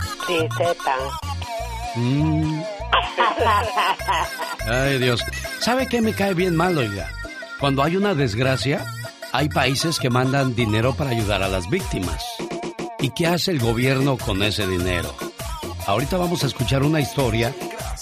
pan. 0.85 0.99
Mm. 1.95 2.44
Ay, 4.67 4.97
Dios. 4.99 5.23
¿Sabe 5.59 5.87
qué 5.87 6.01
me 6.01 6.13
cae 6.13 6.33
bien 6.33 6.55
mal, 6.55 6.77
oiga? 6.77 7.09
Cuando 7.59 7.83
hay 7.83 7.95
una 7.95 8.13
desgracia, 8.13 8.85
hay 9.31 9.49
países 9.49 9.99
que 9.99 10.09
mandan 10.09 10.55
dinero 10.55 10.95
para 10.95 11.11
ayudar 11.11 11.43
a 11.43 11.47
las 11.47 11.69
víctimas. 11.69 12.23
¿Y 12.99 13.11
qué 13.11 13.27
hace 13.27 13.51
el 13.51 13.59
gobierno 13.59 14.17
con 14.17 14.41
ese 14.43 14.67
dinero? 14.67 15.13
Ahorita 15.85 16.17
vamos 16.17 16.43
a 16.43 16.47
escuchar 16.47 16.83
una 16.83 16.99
historia 16.99 17.53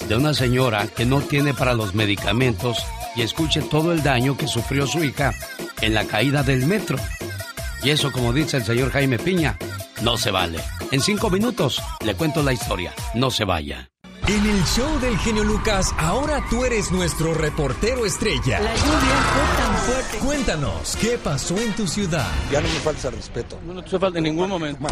de 0.08 0.16
una 0.16 0.34
señora 0.34 0.88
que 0.88 1.06
no 1.06 1.22
tiene 1.22 1.54
para 1.54 1.74
los 1.74 1.94
medicamentos 1.94 2.86
y 3.16 3.22
escuche 3.22 3.62
todo 3.62 3.92
el 3.94 4.04
daño 4.04 4.38
que 4.38 4.48
sufrió 4.48 4.88
su 4.88 5.04
hija 5.04 5.34
en 5.82 5.94
la 5.94 6.06
caída 6.06 6.44
del 6.44 6.66
metro. 6.66 6.98
Y 7.84 7.90
eso, 7.90 8.12
como 8.12 8.32
dice 8.32 8.58
el 8.58 8.64
señor 8.64 8.92
Jaime 8.92 9.20
Piña, 9.20 9.58
no 10.02 10.18
se 10.18 10.32
vale. 10.32 10.60
En 10.92 11.02
cinco 11.02 11.30
minutos 11.30 11.82
le 12.06 12.16
cuento 12.16 12.42
la 12.42 12.54
historia. 12.54 12.94
No 13.14 13.30
se 13.30 13.44
vaya. 13.44 13.93
En 14.26 14.46
el 14.46 14.64
show 14.64 15.00
del 15.02 15.18
genio 15.18 15.44
Lucas, 15.44 15.94
ahora 15.98 16.42
tú 16.50 16.64
eres 16.64 16.94
nuestro 16.94 17.34
reportero 17.34 18.06
estrella. 18.06 18.62
La 18.62 18.74
lluvia 18.74 19.16
fue 19.34 19.64
tan 19.64 19.76
fuerte. 19.76 20.18
Cuéntanos, 20.20 20.96
¿qué 20.96 21.18
pasó 21.22 21.58
en 21.58 21.76
tu 21.76 21.86
ciudad? 21.86 22.32
Ya 22.50 22.62
no 22.62 22.70
me 22.70 22.76
falta 22.76 23.10
respeto. 23.10 23.60
No, 23.66 23.74
no 23.74 23.84
te 23.84 24.00
falta 24.00 24.20
en 24.20 24.24
ningún 24.24 24.48
momento. 24.48 24.88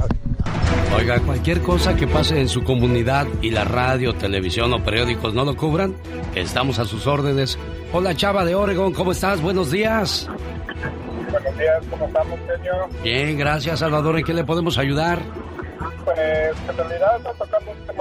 Oiga, 0.98 1.22
cualquier 1.22 1.62
cosa 1.62 1.96
que 1.96 2.08
pase 2.08 2.42
en 2.42 2.50
su 2.50 2.66
comunidad 2.66 3.26
y 3.42 3.52
la 3.52 3.64
radio, 3.64 4.14
televisión 4.14 4.74
o 4.74 4.84
periódicos 4.84 5.34
no 5.34 5.46
lo 5.46 5.56
cubran, 5.56 5.96
estamos 6.36 6.80
a 6.80 6.84
sus 6.84 7.08
órdenes. 7.08 7.58
Hola 7.94 8.14
Chava 8.14 8.44
de 8.44 8.54
Oregon, 8.54 8.92
¿cómo 8.92 9.14
estás? 9.14 9.42
Buenos 9.42 9.72
días. 9.72 10.28
Buenos 11.32 11.58
días, 11.58 11.82
¿cómo 11.90 12.06
estamos, 12.06 12.38
señor? 12.54 12.90
Bien, 13.02 13.38
gracias 13.38 13.80
Salvador. 13.80 14.18
¿En 14.18 14.26
qué 14.26 14.34
le 14.34 14.44
podemos 14.44 14.78
ayudar? 14.78 15.22
Pues 16.04 16.20
en 16.68 16.78
realidad 16.78 17.16
está 17.18 17.32
tocando 17.34 17.72
un 17.72 17.88
tema 17.88 18.01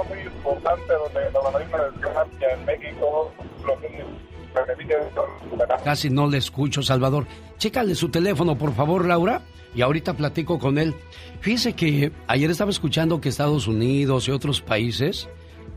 Casi 5.83 6.09
no 6.09 6.27
le 6.27 6.37
escucho, 6.37 6.81
Salvador. 6.81 7.25
Chécale 7.57 7.95
su 7.95 8.09
teléfono, 8.09 8.57
por 8.57 8.73
favor, 8.73 9.05
Laura, 9.05 9.41
y 9.73 9.81
ahorita 9.81 10.15
platico 10.15 10.59
con 10.59 10.77
él. 10.77 10.93
Fíjese 11.39 11.73
que 11.73 12.11
ayer 12.27 12.51
estaba 12.51 12.71
escuchando 12.71 13.21
que 13.21 13.29
Estados 13.29 13.67
Unidos 13.67 14.27
y 14.27 14.31
otros 14.31 14.61
países 14.61 15.29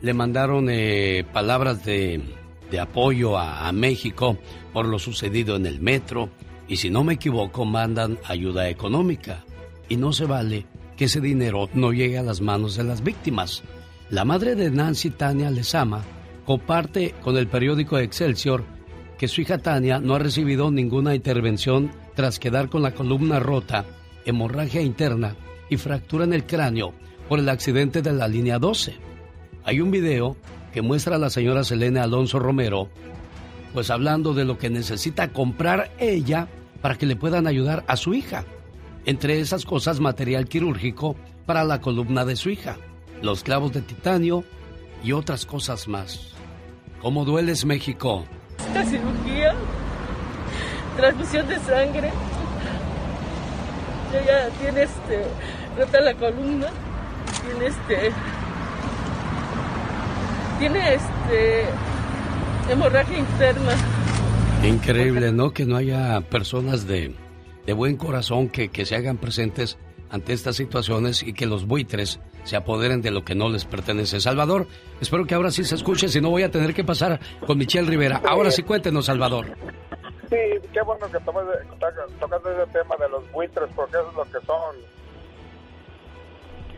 le 0.02 0.12
mandaron 0.12 0.68
eh, 0.70 1.24
palabras 1.32 1.84
de, 1.84 2.20
apoyo 2.80 3.38
a 3.38 3.70
México 3.70 4.36
por 4.72 4.86
lo 4.86 4.98
sucedido 4.98 5.54
en 5.54 5.66
el 5.66 5.80
metro, 5.80 6.28
y 6.66 6.78
si 6.78 6.90
no 6.90 7.04
me 7.04 7.14
equivoco, 7.14 7.64
mandan 7.64 8.18
ayuda 8.26 8.68
económica. 8.68 9.44
Y 9.88 9.96
no 9.96 10.12
se 10.12 10.24
vale 10.24 10.66
que 10.96 11.04
ese 11.04 11.20
dinero 11.20 11.68
no 11.74 11.92
llegue 11.92 12.18
a 12.18 12.22
las 12.22 12.40
manos 12.40 12.74
de 12.76 12.84
las 12.84 13.02
víctimas. 13.02 13.62
La 14.10 14.26
madre 14.26 14.54
de 14.54 14.70
Nancy, 14.70 15.10
Tania 15.10 15.50
Lezama, 15.50 16.02
comparte 16.44 17.14
con 17.22 17.38
el 17.38 17.48
periódico 17.48 17.98
Excelsior 17.98 18.62
que 19.16 19.28
su 19.28 19.40
hija 19.40 19.58
Tania 19.58 19.98
no 19.98 20.14
ha 20.14 20.18
recibido 20.18 20.70
ninguna 20.70 21.14
intervención 21.14 21.90
tras 22.14 22.38
quedar 22.38 22.68
con 22.68 22.82
la 22.82 22.92
columna 22.92 23.40
rota, 23.40 23.86
hemorragia 24.26 24.82
interna 24.82 25.36
y 25.70 25.78
fractura 25.78 26.24
en 26.24 26.34
el 26.34 26.44
cráneo 26.44 26.92
por 27.30 27.38
el 27.38 27.48
accidente 27.48 28.02
de 28.02 28.12
la 28.12 28.28
línea 28.28 28.58
12. 28.58 28.94
Hay 29.64 29.80
un 29.80 29.90
video 29.90 30.36
que 30.74 30.82
muestra 30.82 31.16
a 31.16 31.18
la 31.18 31.30
señora 31.30 31.64
Selene 31.64 32.00
Alonso 32.00 32.38
Romero, 32.38 32.90
pues 33.72 33.88
hablando 33.88 34.34
de 34.34 34.44
lo 34.44 34.58
que 34.58 34.68
necesita 34.68 35.32
comprar 35.32 35.90
ella 35.98 36.48
para 36.82 36.96
que 36.96 37.06
le 37.06 37.16
puedan 37.16 37.46
ayudar 37.46 37.84
a 37.88 37.96
su 37.96 38.12
hija. 38.12 38.44
Entre 39.06 39.40
esas 39.40 39.64
cosas, 39.64 39.98
material 39.98 40.46
quirúrgico 40.46 41.16
para 41.46 41.64
la 41.64 41.80
columna 41.80 42.26
de 42.26 42.36
su 42.36 42.50
hija, 42.50 42.76
los 43.24 43.42
clavos 43.42 43.72
de 43.72 43.80
titanio 43.80 44.44
y 45.02 45.12
otras 45.12 45.46
cosas 45.46 45.88
más. 45.88 46.34
¿Cómo 47.00 47.24
dueles, 47.24 47.64
México? 47.64 48.24
Esta 48.58 48.84
cirugía, 48.84 49.54
transfusión 50.96 51.48
de 51.48 51.58
sangre. 51.60 52.12
Ella 54.12 54.48
tiene 54.60 54.82
este, 54.82 55.24
rota 55.76 56.00
la 56.00 56.14
columna, 56.14 56.68
tiene 57.42 57.66
este, 57.66 58.12
tiene 60.58 60.94
este, 60.94 61.64
hemorragia 62.70 63.18
interna. 63.18 63.72
Increíble, 64.62 65.32
¿no? 65.32 65.52
Que 65.52 65.64
no 65.64 65.76
haya 65.76 66.20
personas 66.20 66.86
de, 66.86 67.14
de 67.66 67.72
buen 67.72 67.96
corazón 67.96 68.48
que, 68.48 68.68
que 68.68 68.84
se 68.84 68.96
hagan 68.96 69.16
presentes 69.16 69.78
ante 70.10 70.34
estas 70.34 70.56
situaciones 70.56 71.22
y 71.22 71.32
que 71.32 71.46
los 71.46 71.66
buitres 71.66 72.20
se 72.44 72.56
apoderen 72.56 73.02
de 73.02 73.10
lo 73.10 73.24
que 73.24 73.34
no 73.34 73.48
les 73.48 73.64
pertenece. 73.64 74.20
Salvador, 74.20 74.66
espero 75.00 75.26
que 75.26 75.34
ahora 75.34 75.50
sí 75.50 75.64
se 75.64 75.74
escuche, 75.74 76.08
si 76.08 76.20
no 76.20 76.30
voy 76.30 76.42
a 76.42 76.50
tener 76.50 76.74
que 76.74 76.84
pasar 76.84 77.18
con 77.46 77.58
Michelle 77.58 77.88
Rivera. 77.88 78.20
Ahora 78.24 78.50
sí 78.50 78.62
cuéntenos, 78.62 79.06
Salvador. 79.06 79.46
Sí, 80.30 80.68
qué 80.72 80.82
bueno 80.82 81.06
que 81.10 81.18
tomes, 81.20 81.44
tocas 82.20 82.40
ese 82.40 82.72
tema 82.72 82.96
de 82.96 83.08
los 83.08 83.30
buitres, 83.32 83.68
porque 83.74 83.96
eso 83.96 84.08
es 84.10 84.16
lo 84.16 84.24
que 84.24 84.46
son. 84.46 84.76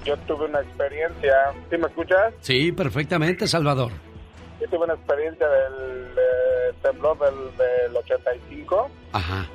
Yo 0.04 0.16
tuve 0.18 0.46
una 0.46 0.60
experiencia, 0.60 1.34
¿sí 1.68 1.76
me 1.76 1.88
escuchas? 1.88 2.34
Sí, 2.40 2.72
perfectamente, 2.72 3.46
Salvador. 3.48 3.90
Yo 4.60 4.68
tuve 4.68 4.84
una 4.84 4.94
experiencia 4.94 5.46
del 5.48 6.12
eh, 6.16 6.74
temblor 6.82 7.18
del, 7.18 7.56
del 7.56 7.96
85. 7.96 8.90
Ajá. 9.12 9.46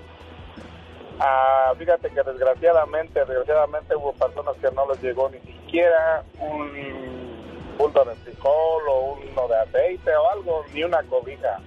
Ah, 1.23 1.71
fíjate 1.77 2.09
que 2.09 2.23
desgraciadamente, 2.23 3.19
desgraciadamente 3.19 3.95
hubo 3.95 4.11
personas 4.13 4.55
que 4.57 4.71
no 4.71 4.87
les 4.89 5.03
llegó 5.03 5.29
ni 5.29 5.37
siquiera 5.41 6.23
un 6.39 7.75
punto 7.77 8.03
de 8.05 8.15
frijol 8.15 8.83
o 8.89 9.19
uno 9.31 9.47
de 9.47 9.55
aceite 9.55 10.15
o 10.15 10.29
algo, 10.31 10.65
ni 10.73 10.83
una 10.83 11.03
cobija. 11.03 11.59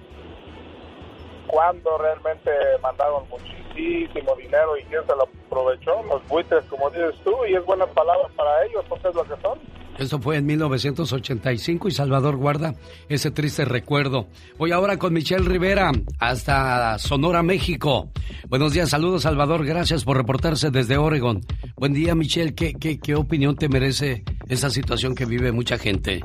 Cuando 1.47 1.97
realmente 1.97 2.51
mandaron 2.81 3.29
muchísimo 3.29 4.35
dinero 4.35 4.75
y 4.75 4.83
quién 4.83 5.07
se 5.07 5.15
lo 5.15 5.23
aprovechó, 5.23 6.03
los 6.03 6.27
buitres, 6.27 6.65
como 6.65 6.89
dices 6.89 7.15
tú, 7.23 7.45
y 7.45 7.55
es 7.55 7.63
buena 7.63 7.85
palabra 7.85 8.27
para 8.35 8.65
ellos, 8.65 8.83
porque 8.89 9.07
es 9.07 9.15
lo 9.15 9.23
que 9.23 9.41
son. 9.41 9.57
Esto 9.97 10.19
fue 10.19 10.35
en 10.37 10.45
1985 10.45 11.87
y 11.87 11.91
Salvador 11.91 12.35
guarda 12.35 12.75
ese 13.07 13.31
triste 13.31 13.63
recuerdo. 13.63 14.27
Voy 14.57 14.71
ahora 14.71 14.97
con 14.97 15.13
Michelle 15.13 15.47
Rivera 15.47 15.91
hasta 16.19 16.99
Sonora, 16.99 17.43
México. 17.43 18.11
Buenos 18.49 18.73
días, 18.73 18.89
saludos 18.89 19.23
Salvador, 19.23 19.65
gracias 19.65 20.03
por 20.03 20.17
reportarse 20.17 20.69
desde 20.69 20.97
Oregon. 20.97 21.45
Buen 21.77 21.93
día 21.93 22.13
Michelle, 22.13 22.53
¿qué, 22.53 22.73
qué, 22.73 22.99
qué 22.99 23.15
opinión 23.15 23.55
te 23.55 23.69
merece 23.69 24.23
esa 24.49 24.69
situación 24.69 25.15
que 25.15 25.25
vive 25.25 25.53
mucha 25.53 25.77
gente? 25.77 26.21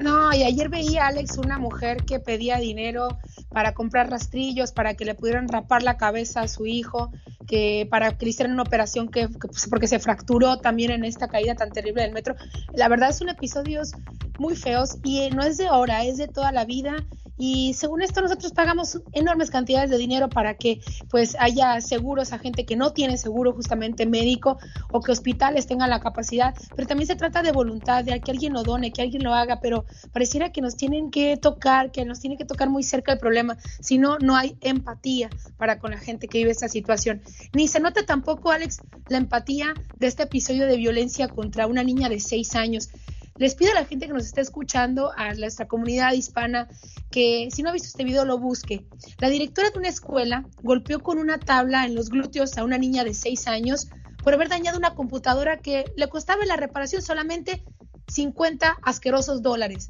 No, 0.00 0.32
y 0.32 0.42
ayer 0.42 0.68
veía 0.68 1.06
Alex 1.06 1.38
una 1.38 1.58
mujer 1.58 2.04
que 2.04 2.18
pedía 2.18 2.58
dinero 2.58 3.18
para 3.50 3.72
comprar 3.72 4.10
rastrillos, 4.10 4.72
para 4.72 4.94
que 4.94 5.04
le 5.04 5.14
pudieran 5.14 5.48
rapar 5.48 5.82
la 5.82 5.96
cabeza 5.96 6.40
a 6.40 6.48
su 6.48 6.66
hijo, 6.66 7.12
que 7.46 7.86
para 7.90 8.16
que 8.16 8.24
le 8.24 8.30
hicieran 8.30 8.52
una 8.52 8.62
operación 8.62 9.08
que, 9.08 9.28
que 9.28 9.48
pues, 9.48 9.68
porque 9.68 9.86
se 9.86 9.98
fracturó 9.98 10.58
también 10.58 10.90
en 10.90 11.04
esta 11.04 11.28
caída 11.28 11.54
tan 11.54 11.70
terrible 11.70 12.02
del 12.02 12.12
metro. 12.12 12.34
La 12.74 12.88
verdad 12.88 13.11
son 13.12 13.28
episodios 13.28 13.92
muy 14.38 14.56
feos 14.56 14.96
y 15.02 15.20
eh, 15.20 15.30
no 15.30 15.42
es 15.42 15.56
de 15.56 15.66
ahora, 15.66 16.04
es 16.04 16.16
de 16.16 16.28
toda 16.28 16.52
la 16.52 16.64
vida 16.64 16.96
y 17.38 17.74
según 17.74 18.02
esto 18.02 18.20
nosotros 18.20 18.52
pagamos 18.52 19.00
enormes 19.12 19.50
cantidades 19.50 19.90
de 19.90 19.98
dinero 19.98 20.28
para 20.28 20.54
que 20.54 20.80
pues 21.10 21.36
haya 21.40 21.80
seguros 21.80 22.32
a 22.32 22.38
gente 22.38 22.64
que 22.64 22.76
no 22.76 22.92
tiene 22.92 23.16
seguro 23.16 23.52
justamente 23.52 24.06
médico 24.06 24.58
o 24.92 25.00
que 25.00 25.12
hospitales 25.12 25.66
tengan 25.66 25.90
la 25.90 26.00
capacidad, 26.00 26.54
pero 26.76 26.86
también 26.86 27.08
se 27.08 27.16
trata 27.16 27.42
de 27.42 27.50
voluntad, 27.50 28.04
de 28.04 28.20
que 28.20 28.30
alguien 28.30 28.52
lo 28.52 28.62
done, 28.62 28.92
que 28.92 29.02
alguien 29.02 29.24
lo 29.24 29.34
haga, 29.34 29.60
pero 29.60 29.86
pareciera 30.12 30.52
que 30.52 30.60
nos 30.60 30.76
tienen 30.76 31.10
que 31.10 31.36
tocar, 31.36 31.90
que 31.90 32.04
nos 32.04 32.20
tiene 32.20 32.36
que 32.36 32.44
tocar 32.44 32.68
muy 32.68 32.82
cerca 32.82 33.12
el 33.12 33.18
problema, 33.18 33.56
si 33.80 33.98
no, 33.98 34.18
no 34.18 34.36
hay 34.36 34.56
empatía 34.60 35.30
para 35.56 35.78
con 35.78 35.90
la 35.90 35.98
gente 35.98 36.28
que 36.28 36.38
vive 36.38 36.50
esta 36.50 36.68
situación. 36.68 37.22
Ni 37.54 37.66
se 37.66 37.80
nota 37.80 38.04
tampoco, 38.04 38.52
Alex, 38.52 38.78
la 39.08 39.18
empatía 39.18 39.74
de 39.98 40.06
este 40.06 40.24
episodio 40.24 40.66
de 40.66 40.76
violencia 40.76 41.28
contra 41.28 41.66
una 41.66 41.82
niña 41.82 42.08
de 42.08 42.20
seis 42.20 42.54
años. 42.54 42.90
Les 43.36 43.54
pido 43.54 43.72
a 43.72 43.74
la 43.74 43.84
gente 43.84 44.06
que 44.06 44.12
nos 44.12 44.26
está 44.26 44.40
escuchando, 44.40 45.10
a 45.16 45.34
nuestra 45.34 45.66
comunidad 45.66 46.12
hispana, 46.12 46.68
que 47.10 47.48
si 47.50 47.62
no 47.62 47.70
ha 47.70 47.72
visto 47.72 47.88
este 47.88 48.04
video 48.04 48.24
lo 48.24 48.38
busque. 48.38 48.86
La 49.18 49.28
directora 49.28 49.70
de 49.70 49.78
una 49.78 49.88
escuela 49.88 50.46
golpeó 50.62 51.00
con 51.00 51.18
una 51.18 51.38
tabla 51.38 51.86
en 51.86 51.94
los 51.94 52.10
glúteos 52.10 52.56
a 52.58 52.64
una 52.64 52.78
niña 52.78 53.04
de 53.04 53.14
6 53.14 53.46
años 53.48 53.88
por 54.22 54.34
haber 54.34 54.48
dañado 54.48 54.78
una 54.78 54.94
computadora 54.94 55.58
que 55.58 55.84
le 55.96 56.08
costaba 56.08 56.44
la 56.44 56.56
reparación 56.56 57.02
solamente 57.02 57.64
50 58.08 58.78
asquerosos 58.82 59.42
dólares. 59.42 59.88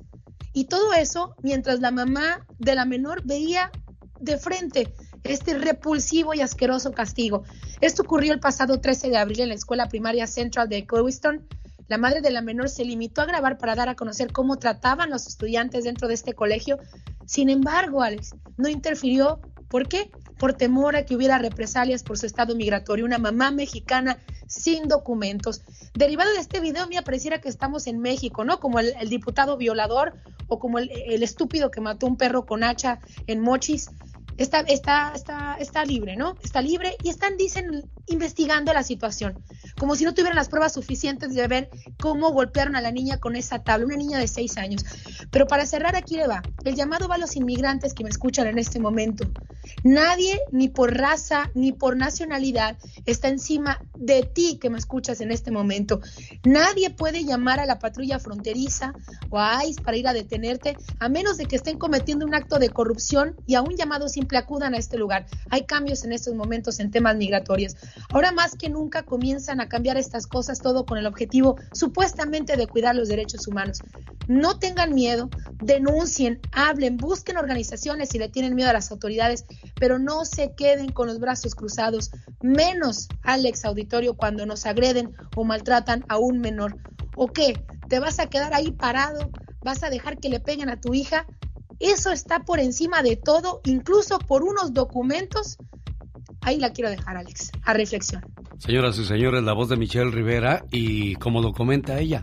Y 0.52 0.64
todo 0.64 0.92
eso 0.92 1.34
mientras 1.42 1.80
la 1.80 1.90
mamá 1.90 2.46
de 2.58 2.74
la 2.74 2.84
menor 2.84 3.22
veía 3.24 3.70
de 4.20 4.38
frente 4.38 4.94
este 5.24 5.58
repulsivo 5.58 6.34
y 6.34 6.40
asqueroso 6.40 6.92
castigo. 6.92 7.44
Esto 7.80 8.02
ocurrió 8.02 8.32
el 8.32 8.40
pasado 8.40 8.80
13 8.80 9.10
de 9.10 9.16
abril 9.18 9.40
en 9.40 9.48
la 9.48 9.54
escuela 9.54 9.88
primaria 9.88 10.26
Central 10.26 10.68
de 10.68 10.86
Clewiston. 10.86 11.46
La 11.92 11.98
madre 11.98 12.22
de 12.22 12.30
la 12.30 12.40
menor 12.40 12.70
se 12.70 12.86
limitó 12.86 13.20
a 13.20 13.26
grabar 13.26 13.58
para 13.58 13.74
dar 13.74 13.90
a 13.90 13.94
conocer 13.94 14.32
cómo 14.32 14.56
trataban 14.56 15.10
los 15.10 15.26
estudiantes 15.26 15.84
dentro 15.84 16.08
de 16.08 16.14
este 16.14 16.32
colegio. 16.32 16.78
Sin 17.26 17.50
embargo, 17.50 18.02
Alex 18.02 18.34
no 18.56 18.70
interfirió. 18.70 19.42
¿Por 19.68 19.88
qué? 19.88 20.10
Por 20.38 20.54
temor 20.54 20.96
a 20.96 21.04
que 21.04 21.14
hubiera 21.14 21.36
represalias 21.36 22.02
por 22.02 22.16
su 22.16 22.24
estado 22.24 22.56
migratorio. 22.56 23.04
Una 23.04 23.18
mamá 23.18 23.50
mexicana 23.50 24.16
sin 24.46 24.88
documentos. 24.88 25.60
Derivado 25.92 26.32
de 26.32 26.38
este 26.40 26.60
video, 26.60 26.86
me 26.88 27.02
pareciera 27.02 27.42
que 27.42 27.50
estamos 27.50 27.86
en 27.86 27.98
México, 27.98 28.42
¿no? 28.42 28.58
Como 28.58 28.78
el, 28.78 29.10
diputado 29.10 29.58
violador 29.58 30.14
o 30.48 30.58
como 30.58 30.78
el, 30.78 30.90
el 30.90 31.22
estúpido 31.22 31.70
que 31.70 31.82
mató 31.82 32.06
un 32.06 32.16
perro 32.16 32.46
con 32.46 32.64
hacha 32.64 33.00
en 33.26 33.40
Mochis 33.40 33.90
está, 34.42 34.60
está, 34.60 35.12
está, 35.14 35.56
está 35.58 35.84
libre, 35.84 36.16
¿no? 36.16 36.36
Está 36.42 36.60
libre 36.60 36.96
y 37.02 37.08
están, 37.08 37.36
dicen, 37.36 37.90
investigando 38.06 38.72
la 38.72 38.82
situación, 38.82 39.42
como 39.78 39.96
si 39.96 40.04
no 40.04 40.14
tuvieran 40.14 40.36
las 40.36 40.48
pruebas 40.48 40.74
suficientes 40.74 41.34
de 41.34 41.46
ver 41.46 41.70
cómo 42.00 42.32
golpearon 42.32 42.76
a 42.76 42.80
la 42.80 42.90
niña 42.90 43.18
con 43.18 43.36
esa 43.36 43.62
tabla, 43.62 43.86
una 43.86 43.96
niña 43.96 44.18
de 44.18 44.28
seis 44.28 44.56
años. 44.58 44.84
Pero 45.30 45.46
para 45.46 45.66
cerrar 45.66 45.96
aquí 45.96 46.16
le 46.16 46.26
va, 46.26 46.42
el 46.64 46.74
llamado 46.74 47.08
va 47.08 47.16
a 47.16 47.18
los 47.18 47.36
inmigrantes 47.36 47.94
que 47.94 48.04
me 48.04 48.10
escuchan 48.10 48.46
en 48.46 48.58
este 48.58 48.80
momento. 48.80 49.24
Nadie, 49.84 50.40
ni 50.50 50.68
por 50.68 50.96
raza, 50.96 51.50
ni 51.54 51.72
por 51.72 51.96
nacionalidad, 51.96 52.76
está 53.06 53.28
encima 53.28 53.80
de 53.96 54.22
ti 54.22 54.58
que 54.60 54.70
me 54.70 54.78
escuchas 54.78 55.20
en 55.20 55.30
este 55.30 55.50
momento. 55.50 56.00
Nadie 56.44 56.90
puede 56.90 57.24
llamar 57.24 57.60
a 57.60 57.66
la 57.66 57.78
patrulla 57.78 58.18
fronteriza 58.18 58.92
o 59.30 59.38
a 59.38 59.64
ICE 59.64 59.82
para 59.82 59.96
ir 59.96 60.08
a 60.08 60.12
detenerte, 60.12 60.76
a 60.98 61.08
menos 61.08 61.36
de 61.36 61.46
que 61.46 61.56
estén 61.56 61.78
cometiendo 61.78 62.26
un 62.26 62.34
acto 62.34 62.58
de 62.58 62.70
corrupción 62.70 63.36
y 63.46 63.54
a 63.54 63.62
un 63.62 63.76
llamado 63.76 64.08
simple 64.08 64.31
acudan 64.38 64.74
a 64.74 64.78
este 64.78 64.98
lugar. 64.98 65.26
Hay 65.50 65.64
cambios 65.64 66.04
en 66.04 66.12
estos 66.12 66.34
momentos 66.34 66.80
en 66.80 66.90
temas 66.90 67.16
migratorios. 67.16 67.76
Ahora 68.10 68.32
más 68.32 68.56
que 68.56 68.68
nunca 68.68 69.02
comienzan 69.02 69.60
a 69.60 69.68
cambiar 69.68 69.96
estas 69.96 70.26
cosas, 70.26 70.60
todo 70.60 70.84
con 70.86 70.98
el 70.98 71.06
objetivo 71.06 71.56
supuestamente 71.72 72.56
de 72.56 72.66
cuidar 72.66 72.94
los 72.94 73.08
derechos 73.08 73.46
humanos. 73.46 73.80
No 74.28 74.58
tengan 74.58 74.94
miedo, 74.94 75.30
denuncien, 75.62 76.40
hablen, 76.52 76.96
busquen 76.96 77.36
organizaciones 77.36 78.10
si 78.10 78.18
le 78.18 78.28
tienen 78.28 78.54
miedo 78.54 78.70
a 78.70 78.74
las 78.74 78.90
autoridades, 78.90 79.44
pero 79.78 79.98
no 79.98 80.24
se 80.24 80.54
queden 80.54 80.90
con 80.90 81.08
los 81.08 81.18
brazos 81.18 81.54
cruzados, 81.54 82.10
menos 82.40 83.08
Alex 83.22 83.64
Auditorio 83.64 84.14
cuando 84.14 84.46
nos 84.46 84.66
agreden 84.66 85.14
o 85.36 85.44
maltratan 85.44 86.04
a 86.08 86.18
un 86.18 86.40
menor. 86.40 86.76
¿O 87.16 87.28
qué? 87.28 87.64
¿Te 87.88 87.98
vas 87.98 88.18
a 88.18 88.28
quedar 88.28 88.54
ahí 88.54 88.72
parado? 88.72 89.30
¿Vas 89.62 89.82
a 89.82 89.90
dejar 89.90 90.18
que 90.18 90.28
le 90.28 90.40
peguen 90.40 90.70
a 90.70 90.80
tu 90.80 90.94
hija? 90.94 91.26
Eso 91.82 92.12
está 92.12 92.38
por 92.38 92.60
encima 92.60 93.02
de 93.02 93.16
todo, 93.16 93.60
incluso 93.64 94.20
por 94.20 94.44
unos 94.44 94.72
documentos. 94.72 95.58
Ahí 96.40 96.58
la 96.60 96.70
quiero 96.70 96.88
dejar, 96.90 97.16
Alex, 97.16 97.50
a 97.64 97.72
reflexión. 97.74 98.22
Señoras 98.58 98.96
y 98.98 99.04
señores, 99.04 99.42
la 99.42 99.52
voz 99.52 99.68
de 99.68 99.76
Michelle 99.76 100.12
Rivera 100.12 100.64
y 100.70 101.16
como 101.16 101.42
lo 101.42 101.52
comenta 101.52 101.98
ella, 101.98 102.22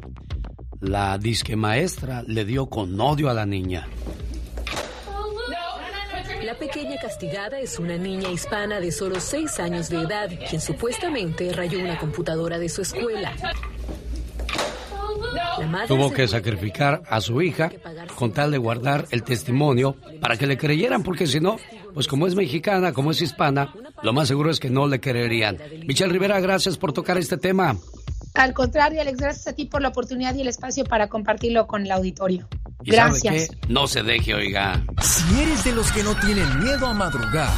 la 0.79 1.17
disque 1.17 1.57
maestra 1.57 2.23
le 2.25 2.45
dio 2.45 2.67
con 2.67 2.99
odio 3.01 3.29
a 3.29 3.33
la 3.33 3.45
niña. 3.45 3.89
La 6.45 6.57
pequeña 6.57 6.95
castigada 7.01 7.59
es 7.59 7.79
una 7.79 7.97
niña 7.97 8.29
hispana 8.31 8.79
de 8.79 8.93
solo 8.93 9.19
6 9.19 9.59
años 9.59 9.89
de 9.89 10.01
edad, 10.01 10.29
quien 10.49 10.61
supuestamente 10.61 11.51
rayó 11.51 11.79
una 11.79 11.99
computadora 11.99 12.57
de 12.57 12.69
su 12.69 12.81
escuela. 12.81 13.33
Tuvo 15.87 16.11
que 16.11 16.27
sacrificar 16.27 17.01
a 17.09 17.21
su 17.21 17.41
hija 17.41 17.71
con 18.15 18.31
tal 18.31 18.51
de 18.51 18.57
guardar 18.57 19.05
el 19.11 19.23
testimonio 19.23 19.95
para 20.21 20.37
que 20.37 20.47
le 20.47 20.57
creyeran, 20.57 21.03
porque 21.03 21.27
si 21.27 21.39
no, 21.39 21.57
pues 21.93 22.07
como 22.07 22.27
es 22.27 22.35
mexicana, 22.35 22.93
como 22.93 23.11
es 23.11 23.21
hispana, 23.21 23.73
lo 24.01 24.13
más 24.13 24.27
seguro 24.27 24.51
es 24.51 24.59
que 24.59 24.69
no 24.69 24.87
le 24.87 24.99
creerían. 24.99 25.57
Michelle 25.85 26.11
Rivera, 26.11 26.39
gracias 26.39 26.77
por 26.77 26.93
tocar 26.93 27.17
este 27.17 27.37
tema. 27.37 27.75
Al 28.35 28.53
contrario, 28.53 29.01
Alex, 29.01 29.17
gracias 29.17 29.47
a 29.47 29.53
ti 29.53 29.65
por 29.65 29.81
la 29.81 29.89
oportunidad 29.89 30.33
y 30.35 30.41
el 30.41 30.47
espacio 30.47 30.85
para 30.85 31.07
compartirlo 31.07 31.67
con 31.67 31.81
el 31.83 31.91
auditorio. 31.91 32.47
¿Y 32.83 32.91
Gracias. 32.91 33.47
sabe 33.47 33.59
qué? 33.61 33.67
No 33.73 33.87
se 33.87 34.03
deje, 34.03 34.33
oiga. 34.33 34.81
Si 35.01 35.41
eres 35.41 35.63
de 35.65 35.73
los 35.73 35.91
que 35.91 36.03
no 36.03 36.15
tienen 36.15 36.63
miedo 36.63 36.87
a 36.87 36.93
madrugar, 36.93 37.51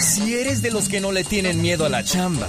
si 0.00 0.34
eres 0.34 0.60
de 0.60 0.70
los 0.70 0.88
que 0.90 1.00
no 1.00 1.10
le 1.12 1.24
tienen 1.24 1.62
miedo 1.62 1.86
a 1.86 1.88
la 1.88 2.04
chamba, 2.04 2.48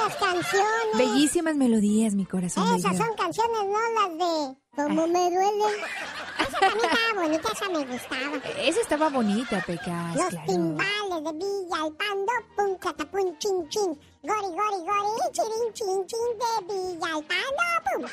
¡Qué 0.00 0.16
bonitas 0.16 0.16
canciones! 0.16 0.98
Bellísimas 0.98 1.56
melodías, 1.56 2.14
mi 2.14 2.24
corazón. 2.24 2.74
Esas 2.76 2.92
bello. 2.92 3.04
son 3.04 3.16
canciones, 3.16 3.58
no 3.64 3.78
las 3.94 4.18
de 4.18 4.56
Como 4.76 5.06
me 5.06 5.30
duele. 5.30 5.64
Esa 6.38 6.58
también 6.58 6.90
estaba 6.90 7.22
bonita, 7.22 7.48
esa 7.52 7.68
me 7.68 7.84
gustaba. 7.84 8.36
Esa 8.62 8.80
estaba 8.80 9.08
bonita, 9.10 9.62
Pecas. 9.66 10.16
Los 10.16 10.28
claro. 10.28 10.46
timbales 10.46 11.24
de 11.24 11.32
Villalpando, 11.32 12.32
pum, 12.56 12.78
catapum, 12.78 13.38
chin, 13.38 13.68
chin. 13.68 14.00
Gori, 14.22 14.48
gori, 14.48 14.84
gori, 14.84 15.32
chirin, 15.32 15.72
chin, 15.74 16.06
chin 16.06 16.18
de 16.38 16.74
Villalpando, 16.74 17.62
pum. 17.84 18.06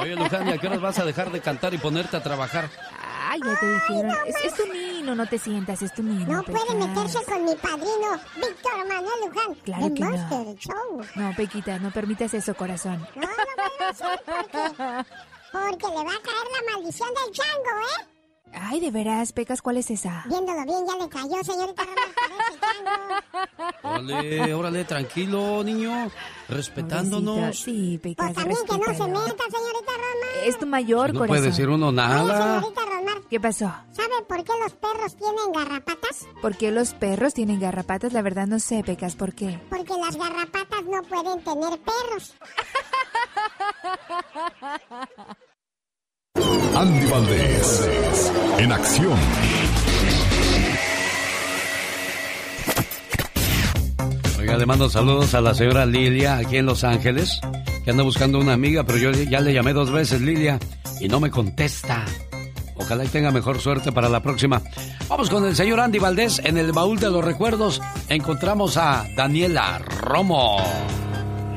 Oye, 0.00 0.16
Luján, 0.16 0.48
¿a 0.48 0.58
qué 0.58 0.66
horas 0.66 0.80
vas 0.80 0.98
a 0.98 1.04
dejar 1.04 1.32
de 1.32 1.40
cantar 1.40 1.74
y 1.74 1.78
ponerte 1.78 2.16
a 2.16 2.22
trabajar? 2.22 2.68
Te 3.40 3.72
dijeron. 3.72 4.16
es, 4.26 4.36
es 4.44 4.54
tu 4.54 4.66
nino, 4.72 5.14
no 5.14 5.26
te 5.26 5.38
sientas, 5.38 5.80
es 5.82 5.92
tu 5.94 6.02
nino. 6.02 6.26
No 6.32 6.42
puede 6.42 6.74
meterse 6.74 7.24
con 7.24 7.44
mi 7.44 7.54
padrino, 7.56 8.20
Víctor 8.36 8.86
Manuel 8.88 9.20
Luján, 9.26 9.54
Claro 9.64 9.88
de 9.88 9.94
que 9.94 10.04
no. 10.04 10.10
Monster 10.10 10.56
Show. 10.58 11.00
No, 11.16 11.34
Pequita, 11.36 11.78
no 11.78 11.90
permitas 11.90 12.34
eso, 12.34 12.54
corazón. 12.54 13.06
No, 13.14 13.22
no 13.22 13.86
a 13.86 13.88
hacer 13.88 14.20
porque, 14.24 15.10
porque 15.52 15.86
le 15.88 16.04
va 16.04 16.12
a 16.12 16.22
caer 16.22 16.46
la 16.52 16.72
maldición 16.76 17.08
del 17.14 17.32
chango, 17.32 17.80
¿eh? 17.80 18.11
Ay, 18.54 18.80
de 18.80 18.90
veras, 18.90 19.32
Pecas, 19.32 19.62
¿cuál 19.62 19.78
es 19.78 19.90
esa? 19.90 20.24
Viéndolo 20.28 20.64
bien, 20.64 20.86
ya 20.86 20.96
le 21.02 21.08
cayó, 21.08 21.42
señorita 21.44 21.82
chango. 21.84 23.82
Órale, 23.82 24.54
órale, 24.54 24.84
tranquilo, 24.84 25.62
niño. 25.64 26.10
Respetándonos. 26.48 27.34
Pobrecita, 27.36 27.64
Sí, 27.64 27.98
Pecas, 27.98 28.26
Pues 28.26 28.36
también 28.36 28.58
que 28.66 28.78
no 28.78 28.84
se 28.84 28.90
meta, 29.10 29.44
señorita 29.44 29.92
Roma. 29.92 30.26
Es 30.44 30.58
tu 30.58 30.66
mayor 30.66 31.12
No 31.12 31.20
corazón. 31.20 31.28
puede 31.28 31.42
decir 31.42 31.68
uno 31.68 31.92
nada. 31.92 32.60
Señorita 32.60 32.82
¿Qué 33.30 33.40
pasó? 33.40 33.72
¿sabe 33.92 34.22
por 34.28 34.44
qué 34.44 34.52
los 34.62 34.72
perros 34.74 35.16
tienen 35.16 35.52
garrapatas? 35.54 36.26
¿Por 36.42 36.54
qué 36.56 36.70
los 36.70 36.92
perros 36.92 37.32
tienen 37.32 37.60
garrapatas? 37.60 38.12
La 38.12 38.20
verdad 38.20 38.46
no 38.46 38.58
sé, 38.58 38.82
Pecas, 38.84 39.16
¿por 39.16 39.32
qué? 39.34 39.58
Porque 39.70 39.94
las 39.96 40.16
garrapatas 40.16 40.84
no 40.84 41.02
pueden 41.04 41.42
tener 41.42 41.80
perros. 41.80 42.34
Andy 46.74 47.06
Valdés, 47.06 48.32
en 48.58 48.72
acción. 48.72 49.18
Oiga, 54.38 54.56
le 54.56 54.66
mando 54.66 54.88
saludos 54.88 55.34
a 55.34 55.40
la 55.40 55.54
señora 55.54 55.84
Lilia 55.84 56.38
aquí 56.38 56.56
en 56.56 56.66
Los 56.66 56.82
Ángeles, 56.82 57.40
que 57.84 57.90
anda 57.90 58.02
buscando 58.02 58.38
una 58.38 58.54
amiga, 58.54 58.84
pero 58.84 58.98
yo 58.98 59.10
ya 59.10 59.40
le 59.40 59.52
llamé 59.52 59.74
dos 59.74 59.90
veces, 59.90 60.22
Lilia, 60.22 60.58
y 60.98 61.08
no 61.08 61.20
me 61.20 61.30
contesta. 61.30 62.04
Ojalá 62.76 63.04
y 63.04 63.08
tenga 63.08 63.30
mejor 63.30 63.60
suerte 63.60 63.92
para 63.92 64.08
la 64.08 64.22
próxima. 64.22 64.62
Vamos 65.08 65.28
con 65.28 65.44
el 65.44 65.54
señor 65.54 65.78
Andy 65.78 65.98
Valdés. 65.98 66.40
En 66.42 66.56
el 66.56 66.72
baúl 66.72 66.98
de 66.98 67.10
los 67.10 67.24
recuerdos 67.24 67.82
encontramos 68.08 68.76
a 68.78 69.04
Daniela 69.14 69.78
Romo. 69.78 70.58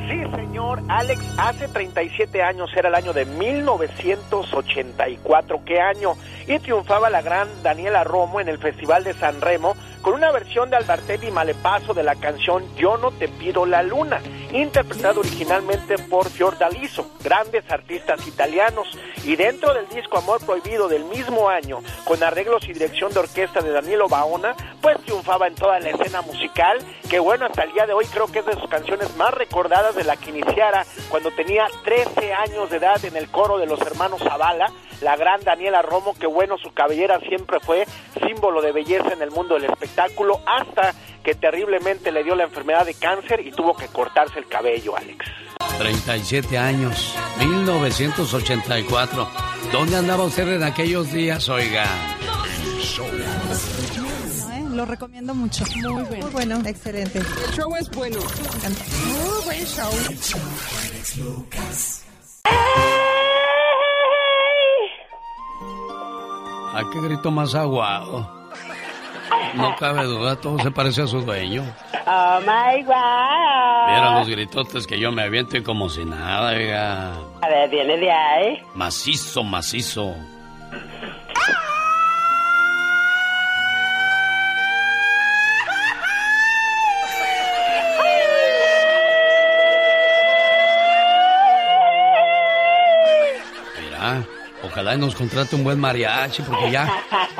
Sí, 0.07 0.17
señor 0.17 0.44
Alex, 0.87 1.21
hace 1.37 1.67
37 1.67 2.41
años 2.41 2.71
era 2.75 2.87
el 2.87 2.95
año 2.95 3.11
de 3.11 3.25
1984. 3.25 5.59
¿Qué 5.65 5.81
año? 5.81 6.15
Y 6.47 6.59
triunfaba 6.59 7.09
la 7.09 7.21
gran 7.21 7.49
Daniela 7.61 8.05
Romo 8.05 8.39
en 8.39 8.47
el 8.47 8.57
Festival 8.57 9.03
de 9.03 9.13
San 9.15 9.41
Remo 9.41 9.75
con 10.01 10.13
una 10.13 10.31
versión 10.31 10.69
de 10.69 10.75
Albertelli 10.75 11.31
Malepaso 11.31 11.95
de 11.95 12.03
la 12.03 12.13
canción 12.13 12.63
Yo 12.75 12.95
no 12.97 13.09
te 13.09 13.27
pido 13.27 13.65
la 13.65 13.81
luna, 13.81 14.21
interpretada 14.53 15.19
originalmente 15.19 15.97
por 15.97 16.29
Fiordaliso, 16.29 17.09
grandes 17.23 17.63
artistas 17.71 18.27
italianos. 18.27 18.87
Y 19.23 19.35
dentro 19.35 19.73
del 19.73 19.89
disco 19.89 20.19
Amor 20.19 20.45
Prohibido 20.45 20.87
del 20.87 21.05
mismo 21.05 21.49
año, 21.49 21.79
con 22.03 22.21
arreglos 22.21 22.69
y 22.69 22.73
dirección 22.73 23.11
de 23.13 23.21
orquesta 23.21 23.61
de 23.61 23.71
Danilo 23.71 24.07
Baona, 24.07 24.55
pues 24.79 25.01
triunfaba 25.01 25.47
en 25.47 25.55
toda 25.55 25.79
la 25.79 25.89
escena 25.89 26.21
musical, 26.21 26.77
que 27.09 27.17
bueno, 27.17 27.47
hasta 27.47 27.63
el 27.63 27.73
día 27.73 27.87
de 27.87 27.93
hoy 27.93 28.05
creo 28.05 28.27
que 28.27 28.37
es 28.39 28.45
de 28.45 28.53
sus 28.53 28.69
canciones 28.69 29.17
más 29.17 29.33
recordadas 29.33 29.95
de 29.95 30.03
la 30.03 30.17
que 30.17 30.35
iniciara, 30.45 30.85
cuando 31.09 31.31
tenía 31.31 31.65
13 31.83 32.33
años 32.33 32.69
de 32.69 32.77
edad 32.77 33.03
en 33.03 33.15
el 33.15 33.29
coro 33.29 33.57
de 33.57 33.65
los 33.65 33.79
hermanos 33.81 34.21
Zavala, 34.21 34.71
la 35.01 35.15
gran 35.15 35.43
Daniela 35.43 35.81
Romo, 35.81 36.13
que 36.13 36.27
bueno, 36.27 36.57
su 36.57 36.71
cabellera 36.71 37.19
siempre 37.19 37.59
fue 37.59 37.85
símbolo 38.25 38.61
de 38.61 38.71
belleza 38.71 39.13
en 39.13 39.21
el 39.21 39.31
mundo 39.31 39.55
del 39.55 39.65
espectáculo, 39.65 40.39
hasta 40.45 40.93
que 41.23 41.35
terriblemente 41.35 42.11
le 42.11 42.23
dio 42.23 42.35
la 42.35 42.43
enfermedad 42.43 42.85
de 42.85 42.93
cáncer 42.93 43.45
y 43.45 43.51
tuvo 43.51 43.75
que 43.75 43.87
cortarse 43.87 44.39
el 44.39 44.47
cabello, 44.47 44.95
Alex. 44.95 45.25
37 45.79 46.57
años, 46.57 47.15
1984. 47.39 49.27
¿Dónde 49.71 49.97
andaba 49.97 50.23
usted 50.23 50.47
en 50.53 50.63
aquellos 50.63 51.11
días, 51.11 51.49
oiga? 51.49 51.85
Lo 54.75 54.85
recomiendo 54.85 55.33
mucho. 55.33 55.63
Muy 55.75 56.03
bueno. 56.03 56.25
Muy 56.25 56.31
bueno, 56.31 56.61
excelente. 56.65 57.19
El 57.19 57.53
show 57.55 57.73
es 57.77 57.89
bueno. 57.91 58.19
Muy 58.19 59.45
buen 59.45 59.65
show. 59.65 59.89
¿A 66.73 66.83
qué 66.91 67.01
grito 67.01 67.31
más 67.31 67.55
aguado? 67.55 68.49
No 69.55 69.73
cabe 69.77 70.03
duda, 70.03 70.35
todo 70.35 70.59
se 70.59 70.69
parece 70.71 71.03
a 71.03 71.07
su 71.07 71.21
dueño. 71.21 71.63
Oh 72.05 72.39
my 72.41 72.83
god. 72.83 73.87
Mira 73.87 74.19
los 74.19 74.27
gritotes 74.27 74.85
que 74.85 74.99
yo 74.99 75.09
me 75.13 75.23
aviento 75.23 75.55
y 75.55 75.63
como 75.63 75.89
si 75.89 76.03
nada, 76.03 76.51
oiga. 76.51 77.13
A 77.41 77.47
ver, 77.47 77.69
viene 77.69 77.97
de 77.97 78.11
ahí. 78.11 78.61
Macizo, 78.73 79.41
macizo. 79.43 80.13
Mira, 80.71 81.74
ojalá 94.75 94.97
nos 94.97 95.15
contrate 95.15 95.55
un 95.55 95.63
buen 95.63 95.79
mariachi 95.79 96.41
porque 96.41 96.69
ya, 96.69 96.85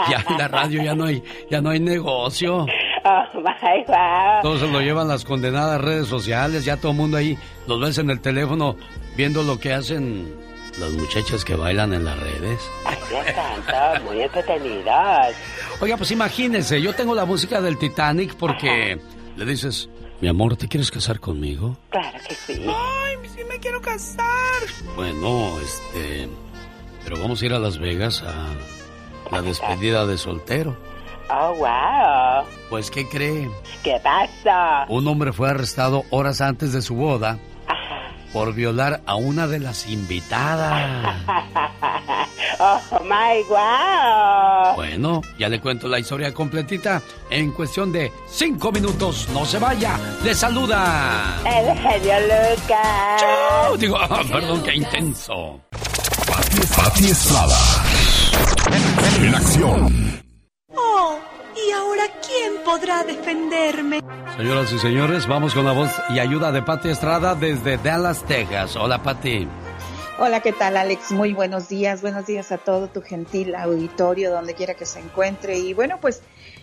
ya 0.10 0.24
en 0.30 0.38
la 0.38 0.48
radio 0.48 0.82
ya 0.82 0.96
no 0.96 1.04
hay, 1.04 1.22
ya 1.52 1.60
no 1.60 1.70
hay 1.70 1.80
negocio. 1.82 2.66
Oh 3.08 3.40
my 3.40 3.84
god. 3.86 4.42
Todos 4.42 4.62
se 4.62 4.68
lo 4.68 4.82
llevan 4.82 5.08
las 5.08 5.26
condenadas 5.26 5.80
redes 5.80 6.08
sociales, 6.08 6.66
ya 6.66 6.78
todo 6.78 6.92
el 6.92 6.98
mundo 6.98 7.18
ahí 7.18 7.38
los 7.68 7.80
ves 7.80 8.00
en 8.00 8.10
el 8.10 8.20
teléfono 8.20 8.78
viendo 9.16 9.44
lo 9.44 9.60
que 9.60 9.74
hacen 9.74 10.34
las 10.80 10.90
muchachas 10.92 11.46
que 11.46 11.54
bailan 11.54 11.94
en 11.94 12.04
las 12.04 12.20
redes. 12.20 12.60
Ay, 12.84 12.98
Dios 13.08 13.26
santo, 13.28 14.06
muy 14.06 14.24
entretenidas. 14.24 15.36
Oiga, 15.82 15.98
pues 15.98 16.10
imagínense, 16.10 16.82
yo 16.82 16.96
tengo 16.96 17.14
la 17.14 17.26
música 17.26 17.62
del 17.62 17.78
Titanic 17.78 18.34
porque 18.38 19.00
le 19.38 19.46
dices, 19.46 19.88
mi 20.20 20.28
amor, 20.28 20.58
¿te 20.58 20.68
quieres 20.68 20.90
casar 20.90 21.20
conmigo? 21.20 21.78
Claro 21.90 22.18
que 22.28 22.34
sí. 22.34 22.66
Ay, 22.68 23.18
sí 23.36 23.42
me 23.48 23.60
quiero 23.60 23.80
casar. 23.82 24.26
Bueno, 24.96 25.60
este, 25.60 26.28
pero 27.06 27.18
vamos 27.20 27.42
a 27.42 27.46
ir 27.46 27.54
a 27.54 27.60
Las 27.60 27.78
Vegas 27.78 28.22
a 28.24 28.54
la 29.32 29.42
despedida 29.42 30.06
de 30.06 30.18
soltero. 30.18 30.76
Oh, 31.30 31.56
wow. 31.56 32.46
Pues, 32.70 32.92
¿qué 32.92 33.08
cree? 33.08 33.50
¿Qué 33.84 34.00
pasa? 34.04 34.86
Un 34.90 35.08
hombre 35.08 35.32
fue 35.32 35.50
arrestado 35.50 36.04
horas 36.10 36.42
antes 36.42 36.74
de 36.74 36.82
su 36.82 36.96
boda 36.96 37.40
por 38.36 38.54
violar 38.54 39.02
a 39.06 39.16
una 39.16 39.48
de 39.48 39.60
las 39.60 39.88
invitadas. 39.88 41.24
oh, 42.60 42.82
my 43.04 43.42
wow. 43.48 44.76
Bueno, 44.76 45.22
ya 45.40 45.48
le 45.48 45.62
cuento 45.62 45.88
la 45.88 46.00
historia 46.00 46.34
completita 46.34 47.02
en 47.30 47.54
cuestión 47.54 47.94
de 47.94 48.12
cinco 48.28 48.74
minutos. 48.74 49.30
No 49.32 49.46
se 49.46 49.58
vaya. 49.58 49.98
Le 50.22 50.36
saluda. 50.36 51.40
El 51.46 51.78
genio 51.78 52.16
Lucas. 52.20 53.22
Chau. 53.22 53.78
Digo, 53.78 53.98
ah, 53.98 54.22
perdón, 54.30 54.62
qué 54.64 54.76
intenso. 54.76 55.62
Pati 56.62 57.06
Estrada. 57.06 57.58
En 59.20 59.36
acción. 59.36 60.22
Oh, 60.74 61.20
¿y 61.56 61.72
ahora 61.72 62.04
quién 62.26 62.64
podrá 62.64 63.04
defenderme? 63.04 64.00
Señoras 64.38 64.72
y 64.72 64.80
señores, 64.80 65.28
vamos 65.28 65.54
con 65.54 65.66
la 65.66 65.74
voz 65.74 65.92
y 66.10 66.20
ayuda 66.20 66.54
de 66.54 66.62
Pati 66.62 66.90
Estrada 66.90 67.36
desde 67.36 67.78
Dallas, 67.78 68.24
Texas. 68.26 68.76
Hola, 68.78 69.04
Pati. 69.04 69.48
Hola, 70.18 70.40
¿qué 70.40 70.54
tal, 70.54 70.78
Alex? 70.78 71.12
Muy 71.12 71.34
buenos 71.34 71.68
días. 71.68 72.02
Buenos 72.02 72.26
días 72.26 72.52
a 72.54 72.58
todo 72.58 72.88
tu 72.88 73.02
gentil 73.02 73.54
auditorio, 73.54 74.32
donde 74.32 74.54
quiera 74.54 74.76
que 74.76 74.86
se 74.86 75.00
encuentre. 75.00 75.58
Y 75.58 75.74
bueno, 75.74 75.98
pues 76.00 76.22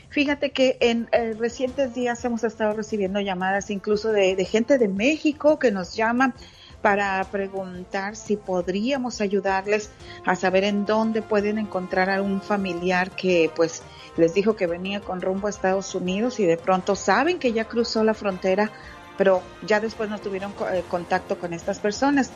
fíjate 0.08 0.52
que 0.52 0.78
en 0.80 1.08
eh, 1.12 1.34
recientes 1.38 1.94
días 1.94 2.24
hemos 2.24 2.44
estado 2.44 2.72
recibiendo 2.72 3.20
llamadas 3.20 3.68
incluso 3.70 4.10
de, 4.10 4.36
de 4.36 4.44
gente 4.46 4.78
de 4.78 4.88
México 4.88 5.58
que 5.58 5.70
nos 5.70 5.94
llama 5.94 6.34
para 6.82 7.22
preguntar 7.30 8.16
si 8.16 8.36
podríamos 8.36 9.20
ayudarles 9.20 9.90
a 10.26 10.34
saber 10.34 10.64
en 10.64 10.84
dónde 10.84 11.22
pueden 11.22 11.58
encontrar 11.58 12.10
a 12.10 12.20
un 12.20 12.42
familiar 12.42 13.12
que 13.12 13.50
pues 13.54 13.82
les 14.16 14.34
dijo 14.34 14.56
que 14.56 14.66
venía 14.66 15.00
con 15.00 15.22
rumbo 15.22 15.46
a 15.46 15.50
Estados 15.50 15.94
Unidos 15.94 16.40
y 16.40 16.44
de 16.44 16.56
pronto 16.56 16.96
saben 16.96 17.38
que 17.38 17.52
ya 17.52 17.64
cruzó 17.66 18.04
la 18.04 18.14
frontera, 18.14 18.70
pero 19.16 19.42
ya 19.64 19.80
después 19.80 20.10
no 20.10 20.18
tuvieron 20.18 20.52
eh, 20.72 20.82
contacto 20.88 21.38
con 21.38 21.52
estas 21.52 21.78
personas. 21.78 22.30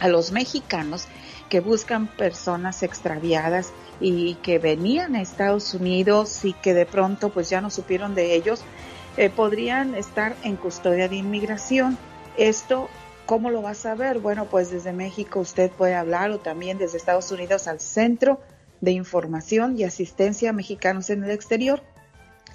A 0.00 0.08
los 0.08 0.32
mexicanos 0.32 1.06
que 1.48 1.60
buscan 1.60 2.06
personas 2.06 2.82
extraviadas 2.82 3.72
y 4.00 4.34
que 4.36 4.58
venían 4.58 5.14
a 5.14 5.22
Estados 5.22 5.72
Unidos 5.74 6.44
y 6.44 6.52
que 6.52 6.74
de 6.74 6.86
pronto 6.86 7.30
pues 7.30 7.48
ya 7.48 7.60
no 7.60 7.70
supieron 7.70 8.14
de 8.14 8.34
ellos, 8.34 8.62
eh, 9.16 9.30
podrían 9.30 9.94
estar 9.94 10.36
en 10.42 10.56
custodia 10.56 11.08
de 11.08 11.16
inmigración. 11.16 11.96
Esto 12.36 12.90
¿Cómo 13.26 13.50
lo 13.50 13.60
va 13.60 13.70
a 13.70 13.74
saber? 13.74 14.20
Bueno, 14.20 14.46
pues 14.46 14.70
desde 14.70 14.92
México 14.92 15.40
usted 15.40 15.72
puede 15.72 15.96
hablar 15.96 16.30
o 16.30 16.38
también 16.38 16.78
desde 16.78 16.96
Estados 16.96 17.32
Unidos 17.32 17.66
al 17.66 17.80
Centro 17.80 18.40
de 18.80 18.92
Información 18.92 19.76
y 19.76 19.82
Asistencia 19.82 20.50
a 20.50 20.52
Mexicanos 20.52 21.10
en 21.10 21.24
el 21.24 21.32
Exterior. 21.32 21.82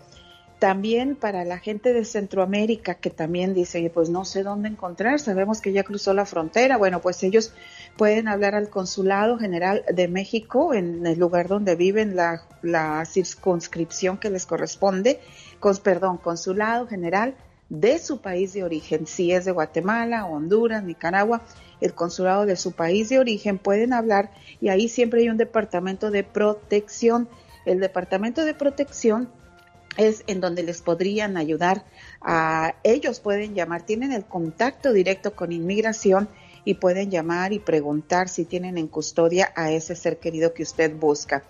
También 0.58 1.14
para 1.14 1.44
la 1.44 1.58
gente 1.58 1.92
de 1.92 2.06
Centroamérica 2.06 2.94
que 2.94 3.10
también 3.10 3.52
dice, 3.52 3.90
pues 3.92 4.08
no 4.08 4.24
sé 4.24 4.42
dónde 4.42 4.70
encontrar, 4.70 5.20
sabemos 5.20 5.60
que 5.60 5.72
ya 5.72 5.84
cruzó 5.84 6.14
la 6.14 6.24
frontera. 6.24 6.78
Bueno, 6.78 7.02
pues 7.02 7.22
ellos 7.22 7.52
pueden 7.96 8.28
hablar 8.28 8.54
al 8.54 8.68
Consulado 8.68 9.38
General 9.38 9.84
de 9.92 10.08
México 10.08 10.74
en 10.74 11.06
el 11.06 11.18
lugar 11.18 11.48
donde 11.48 11.76
viven, 11.76 12.16
la, 12.16 13.04
circunscripción 13.06 14.18
que 14.18 14.30
les 14.30 14.46
corresponde, 14.46 15.20
con, 15.60 15.76
perdón, 15.78 16.18
Consulado 16.18 16.86
General 16.86 17.34
de 17.68 17.98
su 17.98 18.20
país 18.20 18.52
de 18.52 18.64
origen. 18.64 19.06
Si 19.06 19.32
es 19.32 19.44
de 19.44 19.52
Guatemala, 19.52 20.26
Honduras, 20.26 20.84
Nicaragua, 20.84 21.42
el 21.80 21.94
consulado 21.94 22.46
de 22.46 22.56
su 22.56 22.72
país 22.72 23.08
de 23.08 23.18
origen 23.18 23.58
pueden 23.58 23.92
hablar 23.92 24.30
y 24.60 24.68
ahí 24.68 24.88
siempre 24.88 25.22
hay 25.22 25.28
un 25.28 25.36
departamento 25.36 26.10
de 26.10 26.22
protección. 26.24 27.28
El 27.64 27.80
departamento 27.80 28.44
de 28.44 28.54
protección 28.54 29.28
es 29.96 30.22
en 30.26 30.40
donde 30.40 30.62
les 30.62 30.82
podrían 30.82 31.36
ayudar 31.36 31.84
a 32.20 32.74
ellos 32.82 33.20
pueden 33.20 33.54
llamar, 33.54 33.82
tienen 33.82 34.12
el 34.12 34.24
contacto 34.24 34.92
directo 34.92 35.34
con 35.34 35.52
inmigración 35.52 36.28
y 36.66 36.74
pueden 36.74 37.12
llamar 37.12 37.52
y 37.52 37.60
preguntar 37.60 38.28
si 38.28 38.44
tienen 38.44 38.76
en 38.76 38.88
custodia 38.88 39.52
a 39.54 39.70
ese 39.70 39.94
ser 39.94 40.18
querido 40.18 40.52
que 40.52 40.64
usted 40.64 40.94
busca. 40.94 41.44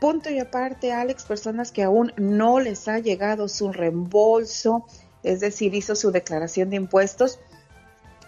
Punto 0.00 0.30
y 0.30 0.38
aparte, 0.38 0.94
Alex, 0.94 1.24
personas 1.24 1.70
que 1.70 1.82
aún 1.82 2.14
no 2.16 2.58
les 2.58 2.88
ha 2.88 2.98
llegado 3.00 3.48
su 3.48 3.70
reembolso, 3.70 4.86
es 5.22 5.40
decir, 5.40 5.74
hizo 5.74 5.94
su 5.94 6.10
declaración 6.10 6.70
de 6.70 6.76
impuestos, 6.76 7.38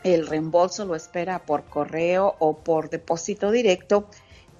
el 0.04 0.26
reembolso 0.26 0.84
lo 0.84 0.94
espera 0.94 1.46
por 1.46 1.64
correo 1.64 2.36
o 2.38 2.58
por 2.58 2.90
depósito 2.90 3.50
directo. 3.50 4.06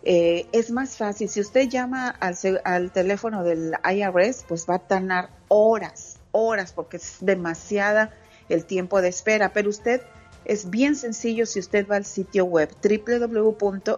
Eh, 0.04 0.46
es 0.52 0.70
más 0.70 0.96
fácil, 0.96 1.28
si 1.28 1.40
usted 1.40 1.68
llama 1.68 2.08
al, 2.08 2.34
al, 2.64 2.92
teléfono 2.92 3.44
del 3.44 3.74
IRS, 3.84 4.46
pues 4.48 4.66
va 4.68 4.76
a 4.76 4.78
tardar 4.78 5.28
horas, 5.48 6.18
horas, 6.30 6.72
porque 6.72 6.96
es 6.96 7.18
demasiada 7.20 8.14
el 8.48 8.64
tiempo 8.64 9.02
de 9.02 9.08
espera, 9.08 9.52
pero 9.52 9.68
usted 9.68 10.00
es 10.44 10.70
bien 10.70 10.96
sencillo 10.96 11.46
si 11.46 11.60
usted 11.60 11.86
va 11.88 11.96
al 11.96 12.04
sitio 12.04 12.44
web 12.44 12.68
www.irs.gov, 12.82 13.90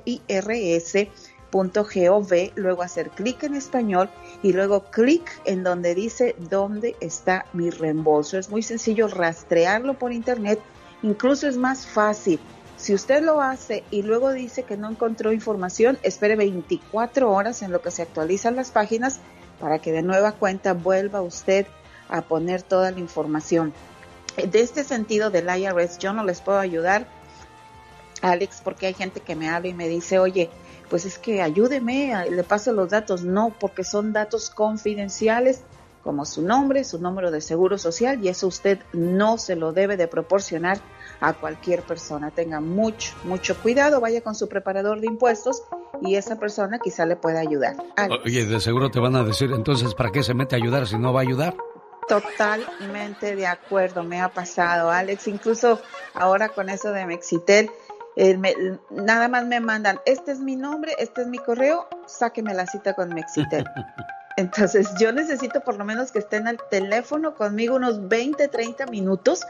luego 2.54 2.82
hacer 2.82 3.10
clic 3.10 3.42
en 3.44 3.54
español 3.54 4.10
y 4.42 4.52
luego 4.52 4.84
clic 4.90 5.40
en 5.44 5.62
donde 5.62 5.94
dice 5.94 6.36
dónde 6.50 6.96
está 7.00 7.46
mi 7.52 7.70
reembolso. 7.70 8.38
Es 8.38 8.50
muy 8.50 8.62
sencillo 8.62 9.08
rastrearlo 9.08 9.98
por 9.98 10.12
internet, 10.12 10.60
incluso 11.02 11.48
es 11.48 11.56
más 11.56 11.86
fácil. 11.86 12.40
Si 12.76 12.92
usted 12.92 13.22
lo 13.22 13.40
hace 13.40 13.84
y 13.90 14.02
luego 14.02 14.32
dice 14.32 14.64
que 14.64 14.76
no 14.76 14.90
encontró 14.90 15.32
información, 15.32 15.98
espere 16.02 16.36
24 16.36 17.30
horas 17.32 17.62
en 17.62 17.72
lo 17.72 17.80
que 17.80 17.90
se 17.90 18.02
actualizan 18.02 18.56
las 18.56 18.70
páginas 18.70 19.20
para 19.60 19.78
que 19.78 19.92
de 19.92 20.02
nueva 20.02 20.32
cuenta 20.32 20.74
vuelva 20.74 21.22
usted 21.22 21.66
a 22.08 22.22
poner 22.22 22.62
toda 22.62 22.90
la 22.90 22.98
información 22.98 23.72
de 24.36 24.60
este 24.60 24.84
sentido 24.84 25.30
del 25.30 25.48
IRS 25.48 25.98
yo 25.98 26.12
no 26.12 26.24
les 26.24 26.40
puedo 26.40 26.58
ayudar, 26.58 27.06
Alex, 28.22 28.60
porque 28.64 28.86
hay 28.86 28.94
gente 28.94 29.20
que 29.20 29.36
me 29.36 29.48
habla 29.48 29.68
y 29.68 29.74
me 29.74 29.88
dice, 29.88 30.18
oye, 30.18 30.50
pues 30.88 31.04
es 31.04 31.18
que 31.18 31.42
ayúdeme, 31.42 32.30
le 32.30 32.44
paso 32.44 32.72
los 32.72 32.90
datos. 32.90 33.24
No, 33.24 33.54
porque 33.58 33.84
son 33.84 34.12
datos 34.12 34.50
confidenciales 34.50 35.62
como 36.02 36.26
su 36.26 36.42
nombre, 36.42 36.84
su 36.84 36.98
número 37.00 37.30
de 37.30 37.40
seguro 37.40 37.78
social 37.78 38.22
y 38.22 38.28
eso 38.28 38.46
usted 38.46 38.78
no 38.92 39.38
se 39.38 39.56
lo 39.56 39.72
debe 39.72 39.96
de 39.96 40.06
proporcionar 40.06 40.78
a 41.20 41.32
cualquier 41.32 41.82
persona. 41.82 42.30
Tenga 42.30 42.60
mucho, 42.60 43.14
mucho 43.24 43.56
cuidado, 43.56 44.00
vaya 44.00 44.20
con 44.20 44.34
su 44.34 44.48
preparador 44.48 45.00
de 45.00 45.06
impuestos 45.06 45.62
y 46.02 46.16
esa 46.16 46.38
persona 46.38 46.78
quizá 46.78 47.06
le 47.06 47.16
pueda 47.16 47.40
ayudar. 47.40 47.76
Oye, 48.24 48.44
de 48.44 48.60
seguro 48.60 48.90
te 48.90 49.00
van 49.00 49.16
a 49.16 49.24
decir 49.24 49.50
entonces, 49.52 49.94
¿para 49.94 50.10
qué 50.12 50.22
se 50.22 50.34
mete 50.34 50.54
a 50.54 50.58
ayudar 50.58 50.86
si 50.86 50.98
no 50.98 51.12
va 51.12 51.20
a 51.20 51.22
ayudar? 51.22 51.56
Totalmente 52.08 53.34
de 53.34 53.46
acuerdo, 53.46 54.02
me 54.02 54.20
ha 54.20 54.28
pasado, 54.28 54.90
Alex. 54.90 55.28
Incluso 55.28 55.80
ahora 56.14 56.48
con 56.48 56.68
eso 56.68 56.92
de 56.92 57.06
Mexitel, 57.06 57.70
eh, 58.16 58.38
nada 58.90 59.28
más 59.28 59.46
me 59.46 59.60
mandan, 59.60 60.00
este 60.06 60.32
es 60.32 60.40
mi 60.40 60.54
nombre, 60.54 60.94
este 60.98 61.22
es 61.22 61.26
mi 61.26 61.38
correo, 61.38 61.88
sáqueme 62.06 62.54
la 62.54 62.66
cita 62.66 62.94
con 62.94 63.08
Mexitel. 63.08 63.64
Entonces 64.36 64.88
yo 64.98 65.12
necesito 65.12 65.60
por 65.60 65.76
lo 65.76 65.84
menos 65.84 66.10
que 66.10 66.18
estén 66.18 66.48
al 66.48 66.58
teléfono 66.68 67.34
conmigo 67.36 67.76
unos 67.76 68.08
20, 68.08 68.48
30 68.48 68.86
minutos 68.86 69.42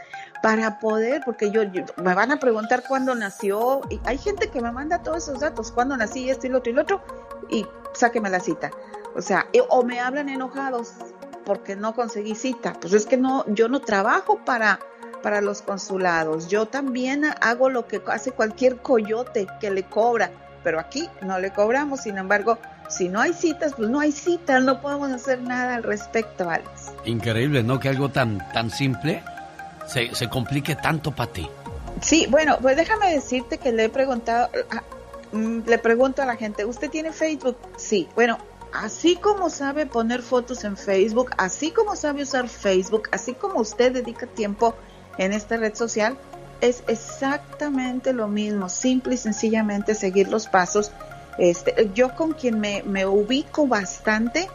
para 0.42 0.78
poder, 0.78 1.22
porque 1.24 1.50
yo, 1.50 1.62
me 1.96 2.14
van 2.14 2.32
a 2.32 2.38
preguntar 2.38 2.82
cuándo 2.86 3.14
nació, 3.14 3.80
y 3.88 3.98
hay 4.04 4.18
gente 4.18 4.50
que 4.50 4.60
me 4.60 4.70
manda 4.72 5.02
todos 5.02 5.28
esos 5.28 5.40
datos, 5.40 5.72
cuándo 5.72 5.96
nací, 5.96 6.28
esto 6.28 6.46
y 6.46 6.50
lo 6.50 6.58
otro 6.58 6.70
y 6.70 6.74
lo 6.74 6.82
otro, 6.82 7.02
y 7.48 7.66
sáqueme 7.94 8.28
la 8.28 8.40
cita. 8.40 8.70
O 9.16 9.22
sea, 9.22 9.46
o 9.70 9.84
me 9.84 10.00
hablan 10.00 10.28
enojados 10.28 10.92
porque 11.44 11.76
no 11.76 11.94
conseguí 11.94 12.34
cita. 12.34 12.74
Pues 12.80 12.92
es 12.92 13.06
que 13.06 13.16
no, 13.16 13.44
yo 13.48 13.68
no 13.68 13.80
trabajo 13.80 14.38
para, 14.44 14.80
para 15.22 15.40
los 15.40 15.62
consulados. 15.62 16.48
Yo 16.48 16.66
también 16.66 17.24
hago 17.40 17.70
lo 17.70 17.86
que 17.86 18.00
hace 18.06 18.32
cualquier 18.32 18.76
coyote 18.78 19.46
que 19.60 19.70
le 19.70 19.84
cobra, 19.84 20.30
pero 20.62 20.80
aquí 20.80 21.08
no 21.22 21.38
le 21.38 21.50
cobramos. 21.52 22.00
Sin 22.00 22.18
embargo, 22.18 22.58
si 22.88 23.08
no 23.08 23.20
hay 23.20 23.32
citas, 23.32 23.74
pues 23.76 23.88
no 23.88 24.00
hay 24.00 24.12
citas, 24.12 24.62
no 24.62 24.80
podemos 24.80 25.10
hacer 25.10 25.40
nada 25.42 25.76
al 25.76 25.82
respecto, 25.82 26.48
Alex. 26.48 26.92
Increíble, 27.04 27.62
¿no? 27.62 27.80
Que 27.80 27.88
algo 27.88 28.08
tan, 28.08 28.38
tan 28.52 28.70
simple 28.70 29.22
se, 29.86 30.14
se 30.14 30.28
complique 30.28 30.76
tanto 30.76 31.10
para 31.12 31.32
ti. 31.32 31.48
Sí, 32.00 32.26
bueno, 32.28 32.58
pues 32.60 32.76
déjame 32.76 33.12
decirte 33.12 33.58
que 33.58 33.72
le 33.72 33.84
he 33.84 33.88
preguntado, 33.88 34.50
ah, 34.70 34.82
mm, 35.32 35.60
le 35.66 35.78
pregunto 35.78 36.22
a 36.22 36.26
la 36.26 36.36
gente, 36.36 36.64
¿usted 36.64 36.90
tiene 36.90 37.12
Facebook? 37.12 37.56
Sí, 37.76 38.08
bueno, 38.14 38.38
así 38.74 39.16
como 39.16 39.50
sabe 39.50 39.86
poner 39.86 40.20
fotos 40.20 40.64
en 40.64 40.76
Facebook, 40.76 41.30
así 41.38 41.70
como 41.70 41.94
sabe 41.96 42.22
usar 42.24 42.48
Facebook, 42.48 43.08
así 43.12 43.34
como 43.34 43.60
usted 43.60 43.92
dedica 43.92 44.26
tiempo 44.26 44.74
en 45.16 45.32
esta 45.32 45.56
red 45.56 45.74
social, 45.74 46.18
es 46.60 46.82
exactamente 46.88 48.12
lo 48.12 48.26
mismo, 48.26 48.68
simple 48.68 49.14
y 49.14 49.18
sencillamente 49.18 49.94
seguir 49.94 50.28
los 50.28 50.48
pasos. 50.48 50.90
Este, 51.38 51.90
yo 51.94 52.14
con 52.16 52.32
quien 52.32 52.58
me, 52.60 53.06
ubico 53.06 53.66
bastante, 53.68 54.48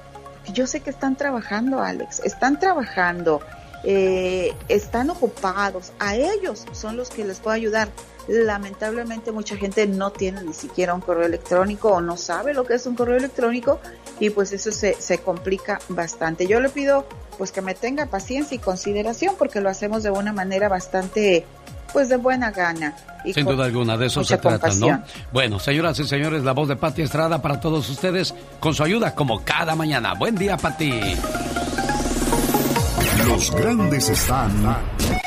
yo 0.54 0.68
sé 0.68 0.82
que 0.82 0.90
están 0.90 1.16
trabajando, 1.16 1.82
Alex, 1.82 2.20
están 2.26 2.60
trabajando, 2.60 3.42
eh, 3.86 4.54
están 4.68 5.10
ocupados, 5.10 5.94
a 5.98 6.16
ellos 6.16 6.66
son 6.74 6.98
los 6.98 7.10
que 7.10 7.24
les 7.24 7.40
puedo 7.40 7.56
ayudar. 7.56 7.88
Lamentablemente 8.30 9.32
mucha 9.32 9.58
gente 9.58 9.88
no 9.88 10.12
tiene 10.12 10.44
ni 10.44 10.54
siquiera 10.54 10.94
un 10.94 11.02
correo 11.02 11.26
electrónico 11.26 11.90
o 11.90 12.00
no 12.00 12.16
sabe 12.16 12.54
lo 12.54 12.64
que 12.64 12.76
es 12.76 12.86
un 12.86 12.96
correo 12.96 13.18
electrónico 13.18 13.80
y 14.20 14.30
pues 14.30 14.52
eso 14.54 14.72
se, 14.72 14.94
se 15.02 15.18
complica 15.18 15.80
bastante. 15.90 16.46
Yo 16.46 16.60
le 16.60 16.70
pido 16.70 17.08
pues 17.40 17.52
que 17.52 17.64
me 17.64 17.74
tenga 17.74 18.06
paciencia 18.06 18.54
y 18.54 18.60
consideración 18.60 19.34
porque 19.38 19.62
lo 19.62 19.70
hacemos 19.70 20.04
de 20.04 20.12
una 20.12 20.32
manera 20.32 20.70
bastante 20.70 21.44
pues 21.92 22.08
de 22.10 22.18
buena 22.18 22.52
gana. 22.52 22.96
Y 23.26 23.34
Sin 23.34 23.46
duda 23.46 23.66
alguna, 23.66 23.98
de 23.98 24.06
eso 24.06 24.24
se 24.24 24.38
trata, 24.38 24.70
¿no? 24.76 25.04
Bueno, 25.32 25.60
señoras 25.60 26.00
y 26.00 26.06
señores, 26.06 26.44
la 26.44 26.54
voz 26.54 26.68
de 26.68 26.76
Pati 26.76 27.02
Estrada 27.02 27.42
para 27.42 27.60
todos 27.60 27.90
ustedes, 27.90 28.34
con 28.60 28.76
su 28.76 28.84
ayuda 28.84 29.16
como 29.16 29.44
cada 29.44 29.76
mañana. 29.76 30.14
Buen 30.14 30.36
día, 30.36 30.56
Pati. 30.56 30.92
Los 33.28 33.52
grandes 33.52 34.10
están 34.10 34.78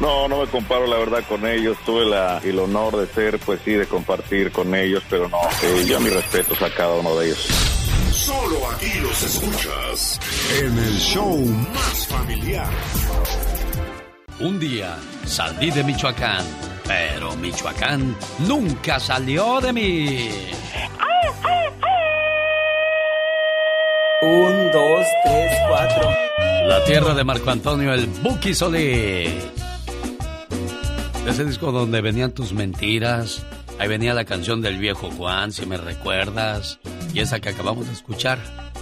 No, 0.00 0.26
no 0.28 0.40
me 0.40 0.46
comparo 0.46 0.86
la 0.86 0.96
verdad 0.96 1.22
con 1.28 1.46
ellos. 1.46 1.76
Tuve 1.84 2.06
la, 2.06 2.38
el 2.38 2.58
honor 2.58 2.96
de 2.96 3.06
ser, 3.06 3.38
pues 3.38 3.60
sí, 3.64 3.72
de 3.72 3.86
compartir 3.86 4.50
con 4.50 4.74
ellos, 4.74 5.02
pero 5.10 5.28
no, 5.28 5.38
eh, 5.62 5.84
yo 5.86 6.00
mis 6.00 6.12
respetos 6.14 6.60
a 6.62 6.70
cada 6.70 6.94
uno 6.94 7.16
de 7.18 7.26
ellos. 7.26 7.46
Solo 8.10 8.70
aquí 8.70 8.98
los 9.00 9.22
escuchas 9.22 10.18
en 10.58 10.78
el 10.78 10.98
show 10.98 11.36
más 11.36 12.06
familiar. 12.06 12.70
Un 14.40 14.58
día 14.58 14.96
salí 15.26 15.70
de 15.70 15.84
Michoacán, 15.84 16.44
pero 16.86 17.36
Michoacán 17.36 18.16
nunca 18.40 18.98
salió 18.98 19.60
de 19.60 19.72
mí. 19.72 20.30
Un, 24.22 24.70
dos, 24.72 25.06
tres, 25.24 25.52
cuatro. 25.68 26.10
La 26.66 26.84
tierra 26.84 27.14
de 27.14 27.24
Marco 27.24 27.50
Antonio, 27.50 27.92
el 27.92 28.06
Buki 28.06 28.54
Solís. 28.54 29.59
Ese 31.26 31.44
disco 31.44 31.70
donde 31.70 32.00
venían 32.00 32.32
tus 32.32 32.52
mentiras. 32.52 33.44
Ahí 33.78 33.88
venía 33.88 34.14
la 34.14 34.24
canción 34.24 34.62
del 34.62 34.78
viejo 34.78 35.10
Juan, 35.10 35.52
si 35.52 35.66
me 35.66 35.76
recuerdas. 35.76 36.80
Y 37.14 37.20
esa 37.20 37.40
que 37.40 37.50
acabamos 37.50 37.86
de 37.86 37.92
escuchar, 37.92 38.38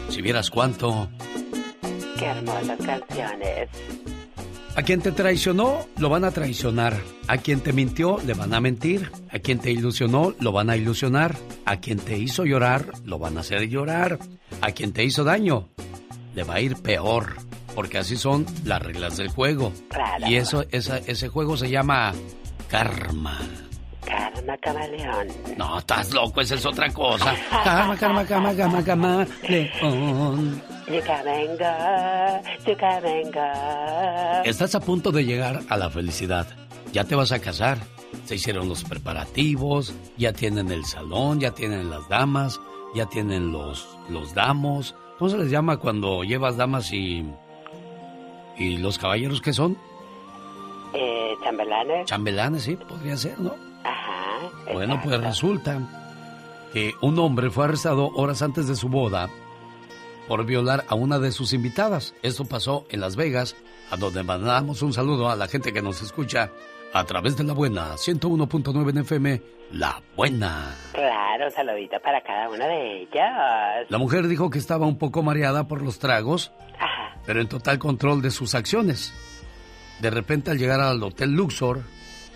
si 0.09 0.23
vieras 0.23 0.49
cuánto. 0.51 1.11
Qué 2.19 2.27
hermosas 2.27 2.79
canciones. 2.79 3.69
A 4.77 4.83
quien 4.83 5.01
te 5.01 5.11
traicionó, 5.11 5.87
lo 5.99 6.09
van 6.09 6.25
a 6.25 6.31
traicionar. 6.31 6.97
A 7.27 7.39
quien 7.39 7.61
te 7.61 7.73
mintió, 7.73 8.19
le 8.25 8.35
van 8.35 8.55
a 8.55 8.61
mentir. 8.61 9.11
A 9.31 9.41
quien 9.41 9.59
te 9.59 9.73
ilusionó, 9.73 10.35
lo 10.39 10.53
van 10.53 10.71
a 10.71 10.77
ilusionar. 10.77 11.37
A 11.65 11.79
quien 11.79 11.99
te 11.99 12.17
hizo 12.17 12.45
llorar, 12.45 12.93
lo 13.05 13.19
van 13.19 13.37
a 13.37 13.41
hacer 13.41 13.69
llorar. 13.69 14.21
A 14.61 14.71
quien 14.71 14.93
te 14.93 15.05
hizo 15.05 15.25
daño, 15.25 15.69
le 16.35 16.45
va 16.45 16.55
a 16.55 16.61
ir 16.61 16.77
peor 16.77 17.48
porque 17.79 17.99
así 17.99 18.17
son 18.17 18.45
las 18.65 18.83
reglas 18.83 19.19
del 19.19 19.29
juego. 19.29 19.73
Y 20.27 20.35
eso, 20.35 20.65
ese 20.73 21.29
juego 21.29 21.57
se 21.57 21.71
llama 21.71 22.13
karma. 22.67 23.39
Karma 24.05 24.57
camaleón. 24.57 25.29
No, 25.57 25.79
estás 25.79 26.13
loco, 26.13 26.41
esa 26.41 26.57
es 26.57 26.67
otra 26.67 26.93
cosa. 26.93 27.37
karma, 27.63 27.97
karma, 27.97 28.25
karma, 28.25 28.57
karma, 28.57 28.83
karma, 28.83 29.27
león. 29.49 30.61
venga, 30.89 32.43
venga. 33.01 34.43
Estás 34.43 34.75
a 34.75 34.81
punto 34.81 35.13
de 35.13 35.25
llegar 35.25 35.61
a 35.69 35.77
la 35.77 35.89
felicidad. 35.89 36.49
Ya 36.93 37.05
te 37.05 37.15
vas 37.15 37.31
a 37.31 37.39
casar. 37.39 37.79
Se 38.25 38.35
hicieron 38.35 38.69
los 38.69 38.83
preparativos, 38.83 39.95
ya 40.17 40.33
tienen 40.33 40.73
el 40.73 40.85
salón, 40.85 41.39
ya 41.39 41.53
tienen 41.53 41.91
las 41.91 42.09
damas, 42.09 42.61
ya 42.97 43.07
tienen 43.07 43.53
los, 43.53 43.87
los 44.09 44.35
damos. 44.35 44.97
¿Cómo 45.17 45.31
se 45.31 45.39
les 45.39 45.53
llama 45.53 45.77
cuando 45.77 46.25
llevas 46.25 46.57
damas 46.57 46.93
y 46.93 47.25
¿Y 48.59 48.77
los 48.79 48.99
caballeros 48.99 49.41
qué 49.41 49.53
son? 49.53 49.77
Eh, 50.93 51.35
chambelanes. 51.43 52.07
Chambelanes, 52.07 52.63
sí, 52.65 52.77
podría 52.77 53.17
ser, 53.17 53.39
¿no? 53.39 53.55
Ajá. 53.85 54.51
Bueno, 54.73 55.01
pues 55.03 55.21
resulta 55.21 55.81
que 56.73 56.93
un 57.01 57.19
hombre 57.19 57.51
fue 57.51 57.65
arrestado 57.65 58.09
horas 58.15 58.43
antes 58.43 58.67
de 58.67 58.77
su 58.77 58.89
boda 58.89 59.29
por 60.27 60.45
violar 60.45 60.85
a 60.89 60.95
una 60.95 61.19
de 61.19 61.33
sus 61.33 61.53
invitadas. 61.53 62.15
Esto 62.23 62.45
pasó 62.45 62.85
en 62.91 63.01
Las 63.01 63.17
Vegas, 63.17 63.57
a 63.91 63.97
donde 63.97 64.23
mandamos 64.23 64.83
un 64.83 64.93
saludo 64.93 65.31
a 65.31 65.37
la 65.37 65.49
gente 65.49 65.73
que 65.73 65.81
nos 65.81 66.03
escucha 66.03 66.51
a 66.93 67.05
través 67.05 67.37
de 67.37 67.45
la 67.45 67.55
buena 67.55 67.95
101.9 67.95 68.91
en 68.91 68.99
FM, 68.99 69.43
La 69.73 70.03
Buena. 70.17 70.75
Claro, 70.93 71.51
saludito 71.51 71.99
para 72.01 72.21
cada 72.23 72.49
una 72.51 72.67
de 72.67 73.03
ellas. 73.03 73.87
La 73.89 73.99
mujer 73.99 74.27
dijo 74.27 74.51
que 74.51 74.59
estaba 74.59 74.87
un 74.87 74.99
poco 74.99 75.23
mareada 75.23 75.69
por 75.69 75.83
los 75.83 75.99
tragos 75.99 76.53
pero 77.29 77.43
en 77.43 77.47
total 77.47 77.79
control 77.79 78.23
de 78.23 78.31
sus 78.31 78.55
acciones. 78.55 79.13
De 80.01 80.09
repente 80.09 80.51
al 80.51 80.57
llegar 80.57 80.81
al 80.81 81.03
Hotel 81.03 81.33
Luxor, 81.33 81.83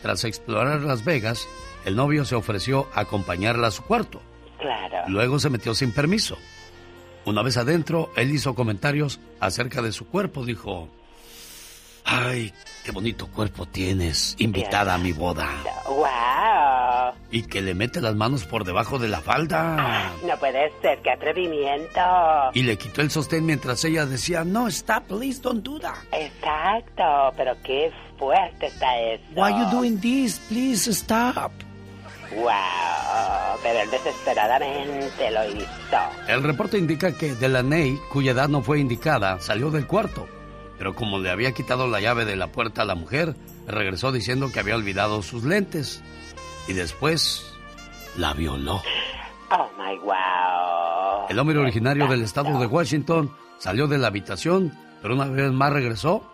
tras 0.02 0.24
explorar 0.24 0.82
Las 0.82 1.02
Vegas, 1.02 1.48
el 1.86 1.96
novio 1.96 2.26
se 2.26 2.34
ofreció 2.34 2.88
a 2.92 3.00
acompañarla 3.00 3.68
a 3.68 3.70
su 3.70 3.84
cuarto. 3.84 4.20
Claro. 4.58 5.08
Luego 5.08 5.38
se 5.38 5.48
metió 5.48 5.74
sin 5.74 5.92
permiso. 5.92 6.36
Una 7.24 7.42
vez 7.42 7.56
adentro, 7.56 8.12
él 8.16 8.32
hizo 8.32 8.54
comentarios 8.54 9.18
acerca 9.40 9.80
de 9.80 9.92
su 9.92 10.08
cuerpo. 10.08 10.44
Dijo, 10.44 10.90
ay, 12.04 12.52
qué 12.84 12.90
bonito 12.92 13.26
cuerpo 13.28 13.66
tienes, 13.66 14.34
invitada 14.38 14.94
a 14.94 14.98
mi 14.98 15.12
boda. 15.12 15.48
¡Wow! 15.86 17.14
Y 17.30 17.42
que 17.44 17.62
le 17.62 17.74
mete 17.74 18.00
las 18.00 18.14
manos 18.14 18.44
por 18.44 18.64
debajo 18.64 18.98
de 18.98 19.08
la 19.08 19.20
falda. 19.20 20.12
no 20.26 20.36
puede 20.38 20.72
ser, 20.82 21.00
qué 21.02 21.10
atrevimiento. 21.10 22.00
Y 22.54 22.62
le 22.62 22.76
quitó 22.76 23.00
el 23.00 23.10
sostén 23.10 23.46
mientras 23.46 23.84
ella 23.84 24.06
decía, 24.06 24.44
no, 24.44 24.68
stop, 24.68 25.04
please 25.04 25.40
don't 25.40 25.64
do 25.64 25.78
that. 25.80 25.94
Exacto, 26.12 27.32
pero 27.36 27.54
qué 27.62 27.90
fuerte 28.18 28.66
está 28.66 28.98
eso. 29.00 29.22
Why 29.34 29.52
you 29.52 29.70
doing 29.70 30.00
this? 30.00 30.38
Please 30.48 30.90
stop. 30.90 31.52
Wow, 32.34 33.58
pero 33.62 33.80
él 33.80 33.90
desesperadamente 33.90 35.30
lo 35.30 35.44
hizo. 35.50 36.28
El 36.28 36.42
reporte 36.42 36.78
indica 36.78 37.16
que 37.16 37.34
Delaney, 37.34 37.98
cuya 38.10 38.32
edad 38.32 38.48
no 38.48 38.62
fue 38.62 38.80
indicada, 38.80 39.38
salió 39.40 39.70
del 39.70 39.86
cuarto. 39.86 40.26
Pero 40.82 40.96
como 40.96 41.20
le 41.20 41.30
había 41.30 41.52
quitado 41.52 41.86
la 41.86 42.00
llave 42.00 42.24
de 42.24 42.34
la 42.34 42.48
puerta 42.48 42.82
a 42.82 42.84
la 42.84 42.96
mujer, 42.96 43.36
regresó 43.68 44.10
diciendo 44.10 44.50
que 44.50 44.58
había 44.58 44.74
olvidado 44.74 45.22
sus 45.22 45.44
lentes. 45.44 46.02
Y 46.66 46.72
después 46.72 47.54
la 48.16 48.34
violó. 48.34 48.82
Oh 49.52 49.70
my 49.78 49.96
wow. 49.98 51.28
El 51.28 51.38
hombre 51.38 51.56
originario 51.56 52.08
del 52.08 52.22
estado 52.22 52.58
de 52.58 52.66
Washington 52.66 53.32
salió 53.58 53.86
de 53.86 53.96
la 53.98 54.08
habitación, 54.08 54.76
pero 55.00 55.14
una 55.14 55.26
vez 55.26 55.52
más 55.52 55.72
regresó 55.72 56.28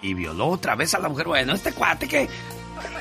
y 0.00 0.14
violó 0.14 0.46
otra 0.46 0.76
vez 0.76 0.94
a 0.94 0.98
la 0.98 1.10
mujer. 1.10 1.26
Bueno, 1.26 1.52
este 1.52 1.74
cuate 1.74 2.08
que 2.08 2.26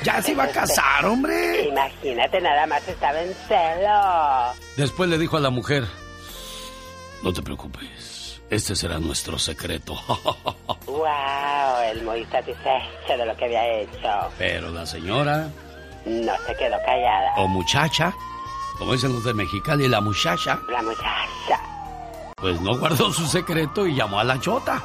ya 0.03 0.21
se 0.21 0.33
iba 0.33 0.43
a 0.43 0.51
casar, 0.51 1.05
hombre. 1.05 1.69
Imagínate, 1.69 2.41
nada 2.41 2.67
más 2.67 2.85
estaba 2.85 3.21
en 3.21 3.33
celo. 3.47 4.53
Después 4.75 5.09
le 5.09 5.17
dijo 5.17 5.37
a 5.37 5.39
la 5.39 5.49
mujer, 5.49 5.85
no 7.23 7.31
te 7.31 7.41
preocupes, 7.41 7.87
este 8.49 8.75
será 8.75 8.99
nuestro 8.99 9.37
secreto. 9.37 9.95
wow, 10.85 11.81
él 11.91 12.03
muy 12.03 12.25
satisfecho 12.25 13.17
de 13.17 13.25
lo 13.25 13.35
que 13.35 13.45
había 13.45 13.67
hecho. 13.79 14.09
Pero 14.37 14.71
la 14.71 14.85
señora... 14.85 15.49
No 16.05 16.31
se 16.47 16.55
quedó 16.55 16.77
callada. 16.85 17.33
O 17.37 17.47
muchacha, 17.47 18.13
como 18.77 18.93
dicen 18.93 19.13
los 19.13 19.23
de 19.25 19.33
Mexicali, 19.33 19.87
la 19.87 19.99
muchacha. 19.99 20.59
La 20.69 20.81
muchacha. 20.81 21.61
Pues 22.37 22.59
no 22.61 22.79
guardó 22.79 23.11
su 23.11 23.27
secreto 23.27 23.85
y 23.85 23.95
llamó 23.95 24.19
a 24.19 24.23
la 24.23 24.39
chota 24.39 24.81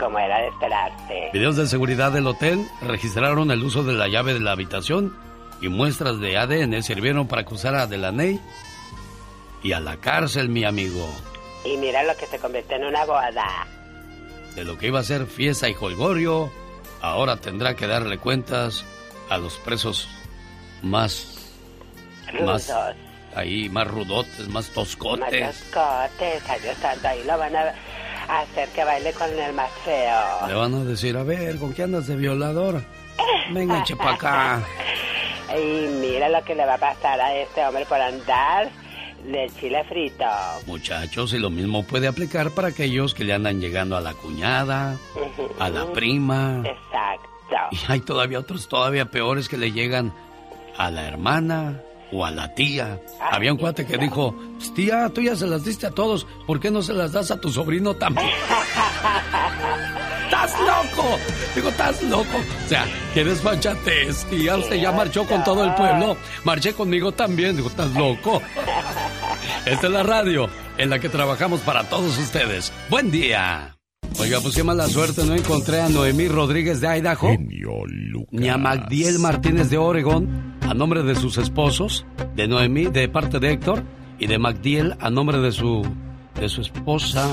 como 0.00 0.18
era 0.18 0.38
de 0.38 0.48
esperarse. 0.48 1.30
Videos 1.32 1.56
de 1.56 1.66
seguridad 1.66 2.10
del 2.10 2.26
hotel 2.26 2.66
registraron 2.80 3.50
el 3.50 3.62
uso 3.62 3.84
de 3.84 3.92
la 3.92 4.08
llave 4.08 4.32
de 4.32 4.40
la 4.40 4.52
habitación 4.52 5.14
y 5.60 5.68
muestras 5.68 6.18
de 6.18 6.38
ADN 6.38 6.82
sirvieron 6.82 7.28
para 7.28 7.42
acusar 7.42 7.74
a 7.74 7.86
Delaney 7.86 8.40
y 9.62 9.72
a 9.72 9.80
la 9.80 9.98
cárcel, 9.98 10.48
mi 10.48 10.64
amigo. 10.64 11.06
Y 11.64 11.76
mira 11.76 12.02
lo 12.02 12.16
que 12.16 12.26
se 12.26 12.38
convirtió 12.38 12.76
en 12.76 12.84
una 12.84 13.04
boda. 13.04 13.66
De 14.54 14.64
lo 14.64 14.78
que 14.78 14.88
iba 14.88 15.00
a 15.00 15.04
ser 15.04 15.26
fiesta 15.26 15.68
y 15.68 15.74
jolgorio, 15.74 16.50
ahora 17.00 17.36
tendrá 17.36 17.76
que 17.76 17.86
darle 17.86 18.18
cuentas 18.18 18.84
a 19.28 19.38
los 19.38 19.56
presos 19.58 20.08
más... 20.82 21.36
Rudos. 22.32 22.68
Más, 22.68 22.96
ahí, 23.34 23.68
más 23.68 23.86
rudotes, 23.88 24.48
más 24.48 24.70
toscotes. 24.70 25.40
Más 25.40 25.56
toscotes, 25.56 26.62
Dios 26.62 27.04
ahí 27.04 27.24
lo 27.24 27.38
van 27.38 27.56
a 27.56 27.74
hacer 28.28 28.68
que 28.70 28.84
baile 28.84 29.12
con 29.12 29.30
el 29.30 29.52
más 29.52 29.70
feo. 29.84 30.46
Le 30.46 30.54
van 30.54 30.74
a 30.74 30.84
decir, 30.84 31.16
a 31.16 31.22
ver, 31.22 31.58
¿con 31.58 31.72
qué 31.72 31.82
andas 31.82 32.06
de 32.06 32.16
violador? 32.16 32.82
Venga, 33.52 33.82
chepa 33.84 34.14
acá. 34.14 34.62
Y 35.50 35.88
mira 36.00 36.28
lo 36.28 36.44
que 36.44 36.54
le 36.54 36.64
va 36.64 36.74
a 36.74 36.78
pasar 36.78 37.20
a 37.20 37.34
este 37.34 37.66
hombre 37.66 37.84
por 37.84 38.00
andar 38.00 38.70
de 39.24 39.50
chile 39.58 39.84
frito. 39.84 40.24
Muchachos, 40.66 41.32
y 41.32 41.38
lo 41.38 41.50
mismo 41.50 41.84
puede 41.84 42.08
aplicar 42.08 42.50
para 42.50 42.68
aquellos 42.68 43.14
que 43.14 43.24
le 43.24 43.32
andan 43.32 43.60
llegando 43.60 43.96
a 43.96 44.00
la 44.00 44.14
cuñada, 44.14 44.96
a 45.58 45.68
la 45.68 45.92
prima. 45.92 46.62
Exacto. 46.64 47.28
Y 47.72 47.78
hay 47.88 48.00
todavía 48.00 48.38
otros 48.38 48.68
todavía 48.68 49.10
peores 49.10 49.48
que 49.48 49.56
le 49.56 49.72
llegan 49.72 50.12
a 50.76 50.90
la 50.90 51.06
hermana, 51.06 51.82
o 52.12 52.24
a 52.24 52.30
la 52.30 52.54
tía. 52.54 53.00
Había 53.30 53.52
un 53.52 53.58
cuate 53.58 53.86
que 53.86 53.98
dijo, 53.98 54.34
pues, 54.56 54.74
tía, 54.74 55.10
tú 55.14 55.22
ya 55.22 55.36
se 55.36 55.46
las 55.46 55.64
diste 55.64 55.86
a 55.86 55.90
todos, 55.90 56.26
¿por 56.46 56.60
qué 56.60 56.70
no 56.70 56.82
se 56.82 56.92
las 56.92 57.12
das 57.12 57.30
a 57.30 57.40
tu 57.40 57.50
sobrino 57.50 57.94
también? 57.94 58.28
¡Estás 60.24 60.52
loco! 60.60 61.18
Digo, 61.54 61.68
estás 61.70 62.02
loco. 62.04 62.38
O 62.64 62.68
sea, 62.68 62.86
qué 63.12 63.24
desfachatez, 63.24 64.24
tía. 64.26 64.56
Usted 64.56 64.76
ya 64.76 64.92
marchó 64.92 65.26
con 65.26 65.42
todo 65.42 65.64
el 65.64 65.74
pueblo. 65.74 66.16
Marché 66.44 66.72
conmigo 66.72 67.12
también. 67.12 67.56
Digo, 67.56 67.68
estás 67.68 67.92
loco. 67.94 68.40
Esta 69.66 69.86
es 69.86 69.92
la 69.92 70.02
radio 70.04 70.48
en 70.78 70.88
la 70.88 70.98
que 70.98 71.08
trabajamos 71.08 71.60
para 71.60 71.84
todos 71.84 72.16
ustedes. 72.16 72.72
¡Buen 72.88 73.10
día! 73.10 73.76
Oiga, 74.18 74.40
pues 74.40 74.54
qué 74.54 74.62
mala 74.62 74.86
suerte, 74.88 75.24
no 75.24 75.34
encontré 75.34 75.80
a 75.80 75.88
Noemí 75.88 76.28
Rodríguez 76.28 76.80
de 76.80 76.98
Idaho, 76.98 77.36
ni 78.30 78.48
a 78.48 78.56
Magdiel 78.56 79.18
Martínez 79.18 79.70
de 79.70 79.78
Oregon, 79.78 80.58
a 80.70 80.74
nombre 80.74 81.02
de 81.02 81.16
sus 81.16 81.36
esposos, 81.36 82.06
de 82.36 82.46
Noemí 82.46 82.86
de 82.86 83.08
parte 83.08 83.40
de 83.40 83.50
Héctor 83.50 83.82
y 84.20 84.28
de 84.28 84.38
Magdiel 84.38 84.94
a 85.00 85.10
nombre 85.10 85.40
de 85.40 85.50
su 85.50 85.82
de 86.40 86.48
su 86.48 86.60
esposa 86.60 87.26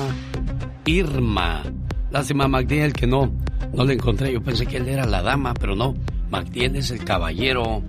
Irma. 0.84 1.62
Lástima 2.10 2.48
Magdiel 2.48 2.92
que 2.92 3.06
no 3.06 3.32
no 3.72 3.84
le 3.84 3.94
encontré, 3.94 4.32
yo 4.32 4.42
pensé 4.42 4.66
que 4.66 4.78
él 4.78 4.88
era 4.88 5.06
la 5.06 5.22
dama, 5.22 5.54
pero 5.54 5.76
no, 5.76 5.94
Magdiel 6.30 6.74
es 6.74 6.90
el 6.90 7.04
caballero. 7.04 7.84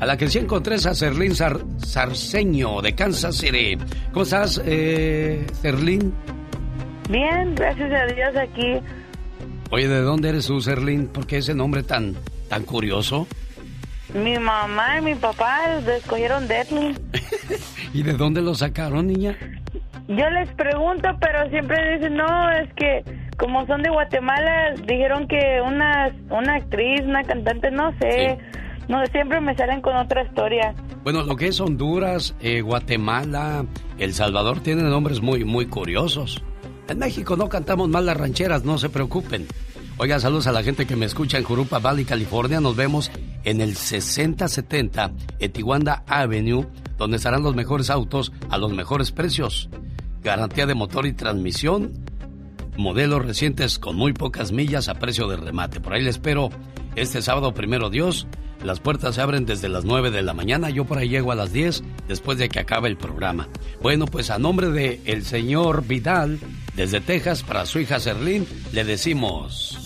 A 0.00 0.06
la 0.06 0.16
que 0.16 0.28
sí 0.30 0.38
encontré 0.38 0.76
es 0.76 0.86
a 0.86 0.94
Serlín 0.94 1.34
Sarceño 1.34 2.80
de 2.80 2.94
Kansas 2.94 3.36
City. 3.36 3.76
¿Cómo 4.12 4.22
estás, 4.22 4.62
eh, 4.64 5.46
Serlín? 5.60 6.14
Bien, 7.10 7.54
gracias 7.54 7.92
a 7.92 8.14
Dios 8.14 8.34
aquí. 8.34 8.80
Oye, 9.70 9.88
¿de 9.88 10.00
dónde 10.00 10.30
eres 10.30 10.46
tú, 10.46 10.58
Serlín? 10.62 11.08
¿Por 11.08 11.26
qué 11.26 11.38
ese 11.38 11.54
nombre 11.54 11.82
tan, 11.82 12.14
tan 12.48 12.62
curioso? 12.62 13.26
Mi 14.16 14.38
mamá 14.38 14.98
y 14.98 15.02
mi 15.02 15.14
papá 15.14 15.78
escogieron 15.78 16.48
Detlin. 16.48 16.98
¿Y 17.92 18.02
de 18.02 18.12
dónde 18.14 18.40
lo 18.42 18.54
sacaron, 18.54 19.06
niña? 19.06 19.36
Yo 20.08 20.30
les 20.30 20.48
pregunto, 20.50 21.08
pero 21.20 21.48
siempre 21.50 21.96
dicen, 21.96 22.16
no, 22.16 22.50
es 22.50 22.72
que 22.74 23.04
como 23.36 23.66
son 23.66 23.82
de 23.82 23.90
Guatemala, 23.90 24.74
dijeron 24.86 25.26
que 25.28 25.60
una, 25.64 26.14
una 26.30 26.54
actriz, 26.54 27.02
una 27.04 27.22
cantante, 27.24 27.70
no 27.70 27.92
sé. 27.98 28.38
No, 28.88 29.04
siempre 29.06 29.40
me 29.40 29.54
salen 29.56 29.80
con 29.80 29.96
otra 29.96 30.22
historia. 30.22 30.74
Bueno, 31.02 31.22
lo 31.22 31.36
que 31.36 31.48
es 31.48 31.60
Honduras, 31.60 32.34
eh, 32.40 32.60
Guatemala, 32.60 33.66
El 33.98 34.14
Salvador 34.14 34.60
tienen 34.60 34.88
nombres 34.88 35.20
muy, 35.20 35.44
muy 35.44 35.66
curiosos. 35.66 36.42
En 36.88 36.98
México 36.98 37.36
no 37.36 37.48
cantamos 37.48 37.88
mal 37.88 38.06
las 38.06 38.16
rancheras, 38.16 38.64
no 38.64 38.78
se 38.78 38.88
preocupen. 38.88 39.46
Oiga, 39.98 40.20
saludos 40.20 40.46
a 40.46 40.52
la 40.52 40.62
gente 40.62 40.86
que 40.86 40.94
me 40.94 41.06
escucha 41.06 41.38
en 41.38 41.44
Jurupa 41.44 41.78
Valley, 41.78 42.04
California. 42.04 42.60
Nos 42.60 42.76
vemos 42.76 43.10
en 43.44 43.62
el 43.62 43.76
6070 43.76 45.12
Etiwanda 45.38 46.04
Avenue, 46.06 46.66
donde 46.98 47.16
estarán 47.16 47.42
los 47.42 47.54
mejores 47.54 47.88
autos 47.88 48.30
a 48.50 48.58
los 48.58 48.74
mejores 48.74 49.10
precios. 49.10 49.70
Garantía 50.22 50.66
de 50.66 50.74
motor 50.74 51.06
y 51.06 51.14
transmisión. 51.14 51.94
Modelos 52.76 53.24
recientes 53.24 53.78
con 53.78 53.96
muy 53.96 54.12
pocas 54.12 54.52
millas 54.52 54.90
a 54.90 54.96
precio 54.96 55.28
de 55.28 55.38
remate. 55.38 55.80
Por 55.80 55.94
ahí 55.94 56.02
les 56.02 56.16
espero 56.16 56.50
este 56.94 57.22
sábado, 57.22 57.54
primero 57.54 57.88
Dios. 57.88 58.26
Las 58.62 58.80
puertas 58.80 59.14
se 59.14 59.22
abren 59.22 59.46
desde 59.46 59.70
las 59.70 59.86
9 59.86 60.10
de 60.10 60.20
la 60.20 60.34
mañana. 60.34 60.68
Yo 60.68 60.84
por 60.84 60.98
ahí 60.98 61.08
llego 61.08 61.32
a 61.32 61.36
las 61.36 61.54
10 61.54 61.82
después 62.06 62.36
de 62.36 62.50
que 62.50 62.60
acabe 62.60 62.90
el 62.90 62.98
programa. 62.98 63.48
Bueno, 63.80 64.04
pues 64.04 64.28
a 64.28 64.38
nombre 64.38 64.70
de 64.70 65.00
el 65.06 65.24
señor 65.24 65.86
Vidal, 65.86 66.38
desde 66.74 67.00
Texas, 67.00 67.42
para 67.42 67.64
su 67.64 67.78
hija 67.78 67.98
Serlín, 67.98 68.46
le 68.72 68.84
decimos... 68.84 69.85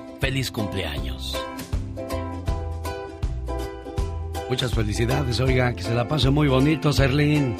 Feliz 0.21 0.51
cumpleaños. 0.51 1.35
Muchas 4.47 4.71
felicidades, 4.75 5.39
oiga, 5.39 5.73
que 5.73 5.81
se 5.81 5.95
la 5.95 6.07
pase 6.07 6.29
muy 6.29 6.47
bonito, 6.47 6.93
Serlín. 6.93 7.57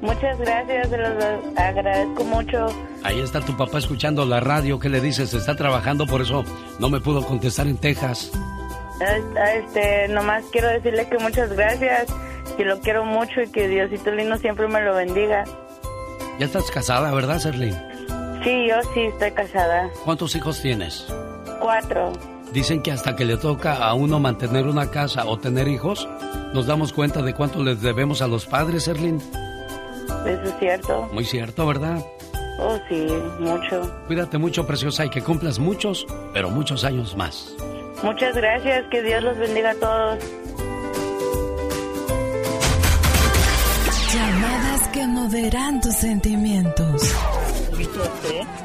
Muchas 0.00 0.38
gracias, 0.38 0.88
se 0.88 0.96
los 0.96 1.12
agradezco 1.56 2.24
mucho. 2.24 2.66
Ahí 3.02 3.18
está 3.18 3.40
tu 3.40 3.56
papá 3.56 3.78
escuchando 3.78 4.24
la 4.24 4.38
radio, 4.38 4.78
¿qué 4.78 4.88
le 4.88 5.00
dices? 5.00 5.34
Está 5.34 5.56
trabajando, 5.56 6.06
por 6.06 6.20
eso 6.20 6.44
no 6.78 6.88
me 6.88 7.00
pudo 7.00 7.26
contestar 7.26 7.66
en 7.66 7.76
Texas. 7.76 8.30
Este, 9.56 10.06
nomás 10.06 10.44
quiero 10.52 10.68
decirle 10.68 11.08
que 11.08 11.18
muchas 11.18 11.52
gracias, 11.52 12.06
que 12.56 12.64
lo 12.64 12.78
quiero 12.78 13.04
mucho 13.04 13.40
y 13.42 13.48
que 13.48 13.66
Diosito 13.66 14.12
lindo 14.12 14.36
siempre 14.38 14.68
me 14.68 14.80
lo 14.82 14.94
bendiga. 14.94 15.42
Ya 16.38 16.46
estás 16.46 16.70
casada, 16.70 17.12
¿verdad, 17.12 17.40
Serlín? 17.40 17.74
Sí, 18.44 18.68
yo 18.68 18.76
sí 18.94 19.00
estoy 19.00 19.32
casada. 19.32 19.90
¿Cuántos 20.04 20.36
hijos 20.36 20.62
tienes? 20.62 21.06
Cuatro. 21.62 22.12
Dicen 22.52 22.82
que 22.82 22.90
hasta 22.90 23.14
que 23.14 23.24
le 23.24 23.36
toca 23.36 23.76
a 23.76 23.94
uno 23.94 24.18
mantener 24.18 24.66
una 24.66 24.90
casa 24.90 25.24
o 25.26 25.38
tener 25.38 25.68
hijos, 25.68 26.08
nos 26.52 26.66
damos 26.66 26.92
cuenta 26.92 27.22
de 27.22 27.34
cuánto 27.34 27.62
les 27.62 27.80
debemos 27.80 28.20
a 28.20 28.26
los 28.26 28.46
padres, 28.46 28.88
Erlin. 28.88 29.22
Eso 30.26 30.42
es 30.42 30.58
cierto. 30.58 31.08
Muy 31.12 31.24
cierto, 31.24 31.64
¿verdad? 31.66 32.04
Oh, 32.58 32.76
sí, 32.88 33.06
mucho. 33.38 33.90
Cuídate 34.08 34.38
mucho, 34.38 34.66
preciosa, 34.66 35.06
y 35.06 35.10
que 35.10 35.22
cumplas 35.22 35.60
muchos, 35.60 36.04
pero 36.34 36.50
muchos 36.50 36.84
años 36.84 37.16
más. 37.16 37.54
Muchas 38.02 38.34
gracias, 38.34 38.84
que 38.90 39.00
Dios 39.02 39.22
los 39.22 39.38
bendiga 39.38 39.70
a 39.70 39.74
todos. 39.76 40.18
Llamadas 44.12 44.88
que 44.88 45.06
moverán 45.06 45.80
tus 45.80 45.94
sentimientos. 45.94 47.14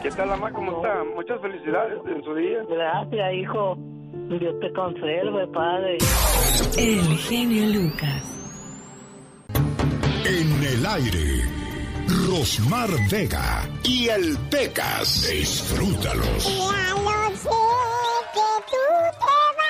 ¿Qué 0.01 0.09
tal, 0.11 0.29
mamá? 0.29 0.51
¿Cómo 0.51 0.77
está? 0.77 1.03
Muchas 1.15 1.41
felicidades 1.41 1.99
en 2.07 2.23
su 2.23 2.33
día. 2.33 2.59
Gracias, 2.69 3.33
hijo. 3.33 3.77
Dios 4.29 4.55
te 4.61 4.71
conserve, 4.73 5.47
padre. 5.47 5.97
El 6.77 7.17
genio 7.17 7.81
Lucas. 7.81 8.23
En 10.25 10.63
el 10.63 10.85
aire, 10.85 11.41
Rosmar 12.29 12.89
Vega 13.11 13.67
y 13.83 14.07
el 14.07 14.37
Pecas. 14.49 15.29
Disfrútalos. 15.29 16.45
Ya 16.45 16.89
lo 16.93 17.35
sé 17.35 17.49
que 18.33 18.49
tú 18.65 18.85
te 19.19 19.25
vas. 19.57 19.69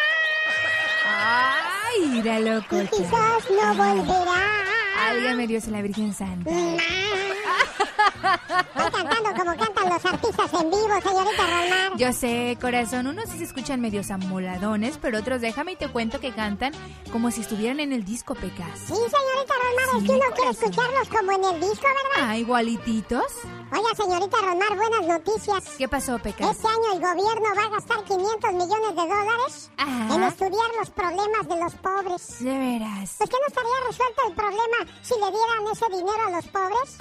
Ay, 1.85 2.09
míralo, 2.09 2.59
Y 2.59 2.87
quizás 2.87 3.49
no 3.49 3.75
volverás. 3.75 4.67
Válgame 4.97 5.47
Dios 5.47 5.67
y 5.67 5.71
la 5.71 5.81
Virgen 5.81 6.13
Santa. 6.13 6.51
Cantando 8.73 9.29
como 9.35 9.57
cantan 9.57 9.89
los 9.89 10.05
artistas 10.05 10.53
en 10.53 10.69
vivo, 10.69 11.01
señorita 11.01 11.43
Romar. 11.43 11.97
Yo 11.97 12.13
sé, 12.13 12.57
corazón, 12.59 13.07
unos 13.07 13.29
sí 13.29 13.37
se 13.37 13.43
escuchan 13.45 13.81
medios 13.81 14.11
amoladones, 14.11 14.97
pero 15.01 15.19
otros 15.19 15.41
déjame 15.41 15.73
y 15.73 15.75
te 15.75 15.87
cuento 15.89 16.19
que 16.19 16.31
cantan 16.31 16.73
como 17.11 17.31
si 17.31 17.41
estuvieran 17.41 17.79
en 17.79 17.93
el 17.93 18.05
disco 18.05 18.35
Pecas. 18.35 18.79
Sí, 18.79 18.93
señorita 18.93 19.53
Romar, 19.53 19.97
es 19.97 20.03
que 20.03 20.11
uno 20.11 20.35
quiere 20.35 20.51
escucharlos 20.51 21.09
como 21.09 21.31
en 21.31 21.55
el 21.55 21.61
disco, 21.61 21.85
¿verdad? 21.87 22.29
Ah, 22.29 22.37
igualititos. 22.37 23.25
Oiga, 23.69 23.95
señorita 23.97 24.37
Romar, 24.37 24.77
buenas 24.77 25.07
noticias. 25.07 25.63
¿Qué 25.77 25.87
pasó, 25.87 26.17
Pecas? 26.19 26.51
Este 26.51 26.67
año 26.67 26.93
el 26.93 26.99
gobierno 27.01 27.55
va 27.57 27.63
a 27.63 27.69
gastar 27.69 28.03
500 28.05 28.53
millones 28.53 28.89
de 28.89 29.01
dólares 29.01 29.71
Ajá. 29.77 30.15
en 30.15 30.23
estudiar 30.23 30.69
los 30.79 30.89
problemas 30.91 31.47
de 31.47 31.55
los 31.57 31.75
pobres. 31.75 32.39
De 32.43 32.57
veras. 32.57 33.15
Pues 33.17 33.29
que 33.29 33.35
no 33.35 33.47
estaría 33.47 33.87
resuelto 33.87 34.21
el 34.27 34.33
problema 34.33 34.77
si 35.01 35.13
le 35.15 35.31
dieran 35.31 35.67
ese 35.73 35.85
dinero 35.89 36.27
a 36.27 36.31
los 36.31 36.47
pobres. 36.47 36.97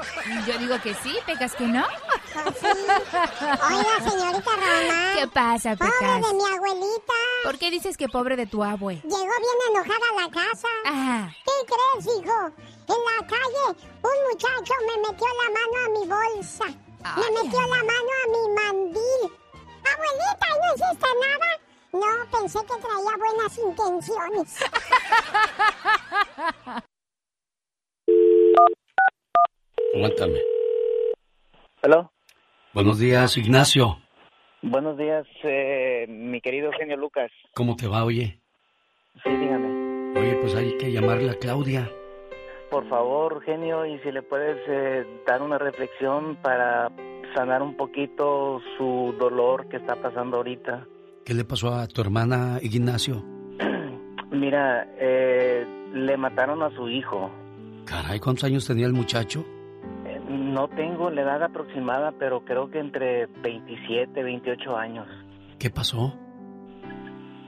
Yo 0.47 0.59
digo 0.59 0.81
que 0.83 0.95
sí, 1.03 1.17
Pecas 1.27 1.55
que 1.55 1.67
no. 1.67 1.85
Pues 2.33 2.57
sí. 2.61 2.67
Oiga, 2.67 4.01
señorita 4.11 4.51
Romar. 4.51 5.17
¿Qué 5.19 5.27
pasa, 5.29 5.77
Pecas? 5.77 5.95
Pobre 5.99 6.21
de 6.27 6.33
mi 6.35 6.45
abuelita. 6.45 7.15
¿Por 7.45 7.59
qué 7.59 7.71
dices 7.71 7.97
que 7.97 8.09
pobre 8.09 8.37
de 8.37 8.47
tu 8.47 8.63
abue? 8.63 8.97
Llegó 9.03 9.17
bien 9.17 9.59
enojada 9.71 10.07
a 10.11 10.15
la 10.23 10.29
casa. 10.31 10.69
Ajá. 10.85 11.35
¿Qué 11.45 11.53
crees, 11.67 12.07
hijo? 12.19 12.51
En 12.89 13.01
la 13.05 13.19
calle, 13.27 13.67
un 14.03 14.19
muchacho 14.31 14.75
me 14.87 14.97
metió 15.09 15.27
la 15.27 15.51
mano 15.51 15.77
a 15.85 15.89
mi 15.99 16.07
bolsa. 16.07 16.67
Ay, 17.05 17.17
me 17.17 17.31
metió 17.43 17.59
ay. 17.61 17.69
la 17.71 17.81
mano 17.85 18.11
a 18.23 18.25
mi 18.29 18.43
mandil. 18.55 19.23
Abuelita, 19.85 20.47
¿y 20.49 20.51
no 20.61 20.69
hiciste 20.75 21.09
nada? 21.21 21.51
No, 21.93 22.11
pensé 22.31 22.59
que 22.61 22.77
traía 22.77 23.15
buenas 23.17 23.59
intenciones. 23.59 24.49
Aguántame. 29.95 30.41
Hello. 31.87 32.11
Buenos 32.75 32.99
días, 32.99 33.37
Ignacio. 33.37 33.99
Buenos 34.61 34.99
días, 34.99 35.25
eh, 35.45 36.05
mi 36.09 36.41
querido 36.41 36.73
genio 36.73 36.97
Lucas. 36.97 37.31
¿Cómo 37.55 37.77
te 37.77 37.87
va, 37.87 38.03
oye? 38.03 38.41
Sí, 39.23 39.31
dígame. 39.31 40.19
Oye, 40.19 40.35
pues 40.41 40.57
hay 40.57 40.77
que 40.79 40.91
llamarle 40.91 41.31
a 41.31 41.39
Claudia. 41.39 41.89
Por 42.73 42.89
favor, 42.89 43.41
genio, 43.45 43.87
y 43.87 44.01
si 44.01 44.11
le 44.11 44.23
puedes 44.23 44.57
eh, 44.67 45.07
dar 45.29 45.43
una 45.43 45.59
reflexión 45.59 46.35
para 46.43 46.91
sanar 47.37 47.63
un 47.63 47.77
poquito 47.77 48.61
su 48.77 49.15
dolor 49.17 49.69
que 49.69 49.77
está 49.77 49.95
pasando 49.95 50.39
ahorita. 50.39 50.89
¿Qué 51.25 51.35
le 51.35 51.45
pasó 51.45 51.73
a 51.73 51.87
tu 51.87 52.01
hermana, 52.01 52.59
Ignacio? 52.63 53.23
Mira, 54.33 54.89
eh, 54.99 55.65
le 55.93 56.17
mataron 56.17 56.65
a 56.65 56.71
su 56.75 56.89
hijo. 56.89 57.31
Caray, 57.85 58.19
¿cuántos 58.19 58.43
años 58.43 58.67
tenía 58.67 58.87
el 58.87 58.93
muchacho? 58.93 59.47
No 60.29 60.69
tengo 60.69 61.11
la 61.11 61.23
edad 61.23 61.43
aproximada, 61.43 62.13
pero 62.19 62.45
creo 62.45 62.71
que 62.71 62.81
entre 62.81 63.27
27, 63.27 64.23
28 64.23 64.77
años. 64.77 65.07
¿Qué 65.59 65.71
pasó? 65.71 66.13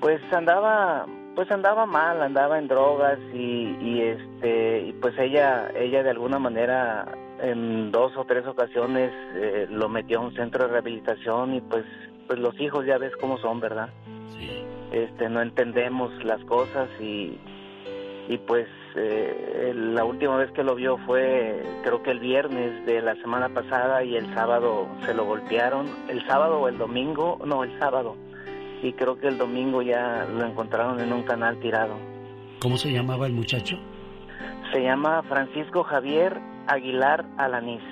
Pues 0.00 0.20
andaba, 0.32 1.06
pues 1.34 1.50
andaba 1.50 1.86
mal, 1.86 2.22
andaba 2.22 2.58
en 2.58 2.68
drogas 2.68 3.18
y, 3.34 3.76
y 3.80 4.00
este, 4.02 4.82
y 4.86 4.92
pues 4.92 5.18
ella, 5.18 5.70
ella 5.74 6.02
de 6.02 6.10
alguna 6.10 6.38
manera 6.38 7.06
en 7.40 7.90
dos 7.90 8.16
o 8.16 8.24
tres 8.24 8.46
ocasiones 8.46 9.12
eh, 9.34 9.66
lo 9.70 9.88
metió 9.88 10.18
a 10.18 10.22
un 10.22 10.34
centro 10.34 10.64
de 10.64 10.72
rehabilitación 10.72 11.54
y 11.54 11.60
pues, 11.60 11.84
pues 12.26 12.38
los 12.38 12.58
hijos 12.60 12.86
ya 12.86 12.98
ves 12.98 13.12
cómo 13.20 13.38
son, 13.38 13.60
¿verdad? 13.60 13.90
Sí. 14.38 14.64
Este, 14.92 15.28
no 15.28 15.42
entendemos 15.42 16.12
las 16.24 16.42
cosas 16.44 16.88
y, 17.00 17.38
y 18.28 18.38
pues 18.38 18.68
eh, 18.96 19.72
la 19.74 20.04
última 20.04 20.36
vez 20.36 20.50
que 20.52 20.62
lo 20.62 20.74
vio 20.74 20.98
fue 20.98 21.62
creo 21.82 22.02
que 22.02 22.10
el 22.10 22.20
viernes 22.20 22.84
de 22.86 23.02
la 23.02 23.14
semana 23.16 23.48
pasada 23.48 24.02
y 24.04 24.16
el 24.16 24.32
sábado 24.34 24.88
se 25.04 25.14
lo 25.14 25.24
golpearon, 25.24 25.86
el 26.08 26.26
sábado 26.26 26.60
o 26.60 26.68
el 26.68 26.78
domingo, 26.78 27.38
no, 27.44 27.64
el 27.64 27.78
sábado 27.78 28.16
y 28.82 28.92
creo 28.92 29.18
que 29.18 29.28
el 29.28 29.38
domingo 29.38 29.82
ya 29.82 30.26
lo 30.32 30.46
encontraron 30.46 31.00
en 31.00 31.12
un 31.12 31.22
canal 31.22 31.58
tirado. 31.60 31.94
¿Cómo 32.60 32.76
se 32.76 32.92
llamaba 32.92 33.26
el 33.26 33.32
muchacho? 33.32 33.76
Se 34.72 34.82
llama 34.82 35.22
Francisco 35.22 35.84
Javier 35.84 36.38
Aguilar 36.66 37.24
Alanís. 37.36 37.82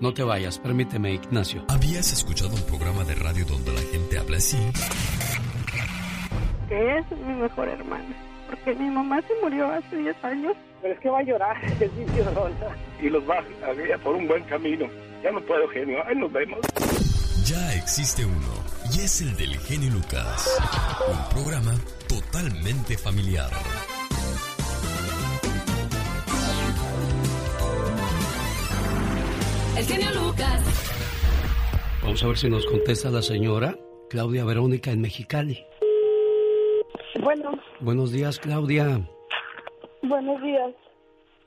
No 0.00 0.14
te 0.14 0.22
vayas, 0.22 0.58
permíteme, 0.58 1.12
Ignacio. 1.12 1.64
¿Habías 1.68 2.12
escuchado 2.12 2.54
un 2.54 2.62
programa 2.62 3.04
de 3.04 3.14
radio 3.14 3.44
donde 3.44 3.72
la 3.72 3.80
gente 3.80 4.18
habla 4.18 4.38
así? 4.38 4.56
Que 6.68 6.98
es 6.98 7.10
mi 7.10 7.34
mejor 7.34 7.68
hermana. 7.68 8.29
Porque 8.50 8.74
mi 8.74 8.90
mamá 8.90 9.22
se 9.22 9.34
murió 9.40 9.70
hace 9.70 9.96
10 9.96 10.24
años. 10.24 10.56
Pero 10.82 10.94
es 10.94 11.00
que 11.00 11.08
va 11.08 11.20
a 11.20 11.22
llorar, 11.22 11.56
es 11.80 11.92
mi 11.92 13.06
Y 13.06 13.10
los 13.10 13.22
va 13.28 13.38
a 13.38 13.72
guiar 13.72 14.00
por 14.00 14.16
un 14.16 14.26
buen 14.26 14.42
camino. 14.44 14.86
Ya 15.22 15.30
no 15.30 15.40
puedo, 15.42 15.68
genio. 15.68 15.98
Ahí 16.04 16.16
nos 16.16 16.32
vemos. 16.32 16.58
Ya 17.44 17.74
existe 17.74 18.24
uno, 18.24 18.64
y 18.92 19.00
es 19.00 19.20
el 19.20 19.36
del 19.36 19.56
genio 19.58 19.90
Lucas. 19.90 20.60
Un 21.08 21.34
programa 21.34 21.74
totalmente 22.08 22.96
familiar. 22.96 23.50
El 29.76 29.84
genio 29.84 30.10
Lucas. 30.26 30.62
Vamos 32.02 32.22
a 32.22 32.26
ver 32.26 32.38
si 32.38 32.48
nos 32.48 32.66
contesta 32.66 33.10
la 33.10 33.22
señora 33.22 33.76
Claudia 34.08 34.44
Verónica 34.44 34.90
en 34.90 35.00
Mexicali. 35.00 35.64
Bueno, 37.22 37.50
Buenos 37.80 38.12
días, 38.12 38.38
Claudia. 38.38 39.00
buenos 40.02 40.40
días. 40.42 40.70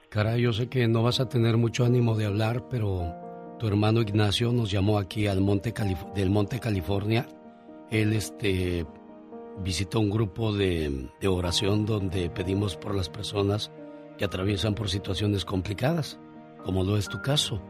Caray, 0.09 0.41
yo 0.41 0.53
sé 0.53 0.69
que 0.69 0.87
no 0.87 1.01
vas 1.03 1.19
a 1.19 1.27
tener 1.29 1.57
mucho 1.57 1.85
ánimo 1.85 2.15
de 2.15 2.25
hablar, 2.25 2.67
pero 2.69 3.13
tu 3.59 3.67
hermano 3.67 4.01
Ignacio 4.01 4.51
nos 4.51 4.69
llamó 4.71 4.97
aquí 4.99 5.27
al 5.27 5.41
Monte 5.41 5.73
Calif- 5.73 6.11
del 6.13 6.29
Monte 6.29 6.59
California. 6.59 7.25
Él 7.89 8.13
este 8.13 8.85
visitó 9.63 9.99
un 9.99 10.09
grupo 10.09 10.51
de, 10.53 11.09
de 11.19 11.27
oración 11.27 11.85
donde 11.85 12.29
pedimos 12.29 12.75
por 12.75 12.93
las 12.95 13.09
personas 13.09 13.71
que 14.17 14.25
atraviesan 14.25 14.75
por 14.75 14.89
situaciones 14.89 15.45
complicadas, 15.45 16.19
como 16.63 16.83
lo 16.83 16.97
es 16.97 17.07
tu 17.09 17.21
caso, 17.21 17.61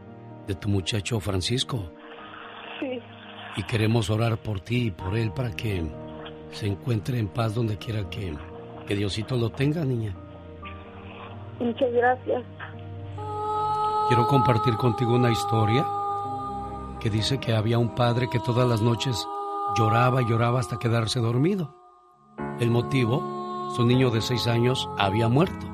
de 0.46 0.54
tu 0.54 0.68
muchacho 0.68 1.20
Francisco. 1.20 1.90
Sí, 2.80 2.98
Y 3.56 3.62
queremos 3.64 4.10
orar 4.10 4.36
por 4.38 4.60
ti 4.60 4.86
y 4.86 4.90
por 4.90 5.16
él 5.16 5.32
para 5.32 5.52
que 5.52 5.82
se 6.54 6.66
encuentre 6.66 7.18
en 7.18 7.28
paz 7.28 7.54
donde 7.54 7.76
quiera 7.76 8.08
que, 8.08 8.32
que 8.86 8.94
Diosito 8.94 9.36
lo 9.36 9.50
tenga, 9.50 9.84
niña. 9.84 10.14
muchas 11.58 11.92
gracias. 11.92 12.44
Quiero 14.08 14.26
compartir 14.26 14.74
contigo 14.76 15.16
una 15.16 15.32
historia 15.32 15.84
que 17.00 17.10
dice 17.10 17.38
que 17.38 17.54
había 17.54 17.78
un 17.78 17.94
padre 17.94 18.28
que 18.30 18.38
todas 18.38 18.68
las 18.68 18.82
noches 18.82 19.26
lloraba 19.76 20.22
y 20.22 20.26
lloraba 20.26 20.60
hasta 20.60 20.78
quedarse 20.78 21.20
dormido. 21.20 21.74
El 22.60 22.70
motivo, 22.70 23.72
su 23.74 23.84
niño 23.84 24.10
de 24.10 24.20
seis 24.20 24.46
años 24.46 24.88
había 24.96 25.28
muerto. 25.28 25.66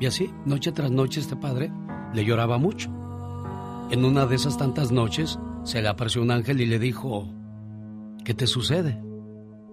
Y 0.00 0.06
así, 0.06 0.32
noche 0.44 0.72
tras 0.72 0.90
noche, 0.90 1.20
este 1.20 1.36
padre 1.36 1.72
le 2.12 2.24
lloraba 2.24 2.58
mucho. 2.58 2.90
En 3.90 4.04
una 4.04 4.26
de 4.26 4.34
esas 4.36 4.58
tantas 4.58 4.92
noches, 4.92 5.38
se 5.62 5.80
le 5.80 5.88
apareció 5.88 6.20
un 6.20 6.30
ángel 6.30 6.60
y 6.60 6.66
le 6.66 6.78
dijo, 6.78 7.28
¿qué 8.24 8.34
te 8.34 8.46
sucede? 8.46 9.07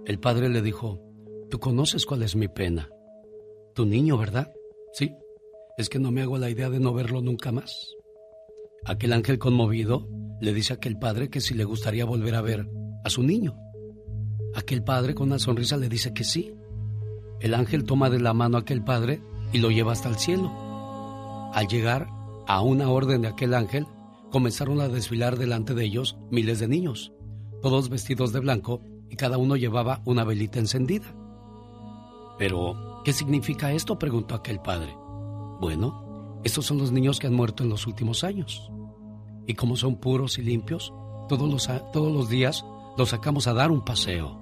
El 0.05 0.19
padre 0.19 0.49
le 0.49 0.61
dijo, 0.61 1.01
tú 1.49 1.59
conoces 1.59 2.05
cuál 2.05 2.21
es 2.21 2.35
mi 2.35 2.47
pena. 2.47 2.89
Tu 3.73 3.87
niño, 3.87 4.19
¿verdad? 4.19 4.53
Sí, 4.93 5.11
es 5.77 5.89
que 5.89 5.97
no 5.97 6.11
me 6.11 6.21
hago 6.21 6.37
la 6.37 6.51
idea 6.51 6.69
de 6.69 6.79
no 6.79 6.93
verlo 6.93 7.21
nunca 7.21 7.51
más. 7.51 7.95
Aquel 8.85 9.13
ángel 9.13 9.39
conmovido 9.39 10.07
le 10.41 10.53
dice 10.53 10.73
a 10.73 10.75
aquel 10.75 10.99
padre 10.99 11.29
que 11.29 11.41
si 11.41 11.55
le 11.55 11.63
gustaría 11.63 12.05
volver 12.05 12.35
a 12.35 12.41
ver 12.41 12.69
a 13.03 13.09
su 13.09 13.23
niño. 13.23 13.57
Aquel 14.53 14.83
padre 14.83 15.15
con 15.15 15.27
una 15.27 15.39
sonrisa 15.39 15.75
le 15.75 15.89
dice 15.89 16.13
que 16.13 16.23
sí. 16.23 16.53
El 17.39 17.55
ángel 17.55 17.83
toma 17.83 18.11
de 18.11 18.19
la 18.19 18.33
mano 18.35 18.57
a 18.57 18.61
aquel 18.61 18.83
padre 18.83 19.21
y 19.53 19.57
lo 19.57 19.71
lleva 19.71 19.93
hasta 19.93 20.09
el 20.09 20.17
cielo. 20.17 20.51
Al 21.51 21.67
llegar 21.67 22.07
a 22.45 22.61
una 22.61 22.91
orden 22.91 23.23
de 23.23 23.29
aquel 23.29 23.55
ángel, 23.55 23.87
comenzaron 24.31 24.81
a 24.81 24.87
desfilar 24.87 25.39
delante 25.39 25.73
de 25.73 25.83
ellos 25.83 26.15
miles 26.29 26.59
de 26.59 26.67
niños, 26.67 27.11
todos 27.63 27.89
vestidos 27.89 28.33
de 28.33 28.39
blanco 28.39 28.81
y 29.09 29.15
cada 29.15 29.37
uno 29.37 29.55
llevaba 29.55 30.01
una 30.05 30.23
velita 30.23 30.59
encendida. 30.59 31.05
Pero, 32.37 33.01
¿qué 33.03 33.13
significa 33.13 33.71
esto? 33.71 33.97
preguntó 33.97 34.35
aquel 34.35 34.59
padre. 34.59 34.95
Bueno, 35.59 36.39
estos 36.43 36.65
son 36.65 36.77
los 36.77 36.91
niños 36.91 37.19
que 37.19 37.27
han 37.27 37.33
muerto 37.33 37.63
en 37.63 37.69
los 37.69 37.87
últimos 37.87 38.23
años. 38.23 38.71
Y 39.47 39.53
como 39.53 39.75
son 39.77 39.97
puros 39.97 40.37
y 40.37 40.41
limpios, 40.41 40.93
todos 41.29 41.49
los, 41.49 41.69
todos 41.91 42.11
los 42.11 42.29
días 42.29 42.65
los 42.97 43.09
sacamos 43.09 43.47
a 43.47 43.53
dar 43.53 43.71
un 43.71 43.83
paseo. 43.83 44.41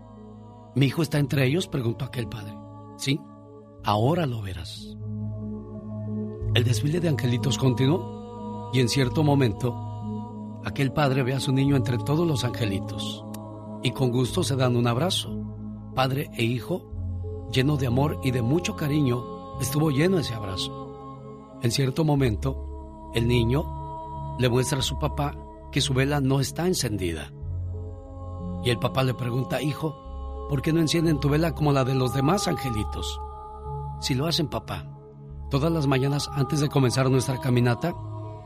¿Mi 0.76 0.88
hijo 0.88 1.02
está 1.02 1.20
entre 1.20 1.46
ellos? 1.46 1.68
preguntó 1.68 2.06
aquel 2.06 2.28
padre. 2.28 2.56
Sí, 2.98 3.20
ahora 3.84 4.26
lo 4.26 4.42
verás. 4.42 4.98
El 6.56 6.64
desfile 6.64 7.00
de 7.00 7.10
angelitos 7.10 7.58
continuó 7.58 8.72
y 8.74 8.80
en 8.80 8.90
cierto 8.90 9.24
momento 9.24 10.62
aquel 10.66 10.92
padre 10.92 11.24
ve 11.24 11.34
a 11.34 11.40
su 11.40 11.52
niño 11.52 11.76
entre 11.76 11.98
todos 11.98 12.28
los 12.28 12.44
angelitos 12.44 13.23
y 13.84 13.92
con 13.92 14.12
gusto 14.12 14.44
se 14.44 14.56
dan 14.56 14.76
un 14.76 14.88
abrazo. 14.88 15.30
Padre 15.94 16.30
e 16.34 16.44
hijo, 16.44 17.50
lleno 17.52 17.78
de 17.78 17.88
amor 17.88 18.20
y 18.24 18.32
de 18.32 18.42
mucho 18.42 18.76
cariño, 18.76 19.60
estuvo 19.60 19.92
lleno 19.92 20.18
ese 20.18 20.34
abrazo. 20.34 21.60
En 21.62 21.72
cierto 21.72 22.04
momento, 22.04 23.12
el 23.14 23.28
niño 23.28 24.36
le 24.40 24.50
muestra 24.50 24.80
a 24.80 24.84
su 24.84 24.98
papá 24.98 25.36
que 25.72 25.82
su 25.82 25.94
vela 25.94 26.22
no 26.22 26.40
está 26.40 26.66
encendida. 26.66 27.32
Y 28.64 28.70
el 28.70 28.80
papá 28.80 29.04
le 29.04 29.14
pregunta, 29.14 29.62
hijo, 29.62 30.48
¿por 30.50 30.62
qué 30.62 30.72
no 30.72 30.80
encienden 30.80 31.20
tu 31.20 31.30
vela 31.30 31.54
como 31.54 31.74
la 31.74 31.84
de 31.84 31.96
los 31.96 32.14
demás 32.14 32.48
angelitos? 32.48 33.20
Si 34.00 34.16
lo 34.16 34.26
hacen, 34.26 34.48
papá, 34.48 34.88
todas 35.50 35.72
las 35.72 35.88
mañanas 35.88 36.30
antes 36.34 36.60
de 36.62 36.70
comenzar 36.70 37.10
nuestra 37.10 37.40
caminata, 37.40 37.94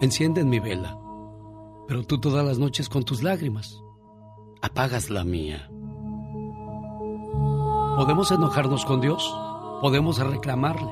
encienden 0.01 0.49
mi 0.49 0.59
vela. 0.59 0.99
Pero 1.87 2.03
tú 2.03 2.19
todas 2.19 2.45
las 2.45 2.59
noches 2.59 2.89
con 2.89 3.03
tus 3.03 3.23
lágrimas, 3.23 3.81
apagas 4.61 5.09
la 5.09 5.23
mía. 5.23 5.69
Podemos 7.97 8.31
enojarnos 8.31 8.85
con 8.85 9.01
Dios, 9.01 9.35
podemos 9.81 10.19
reclamarle, 10.19 10.91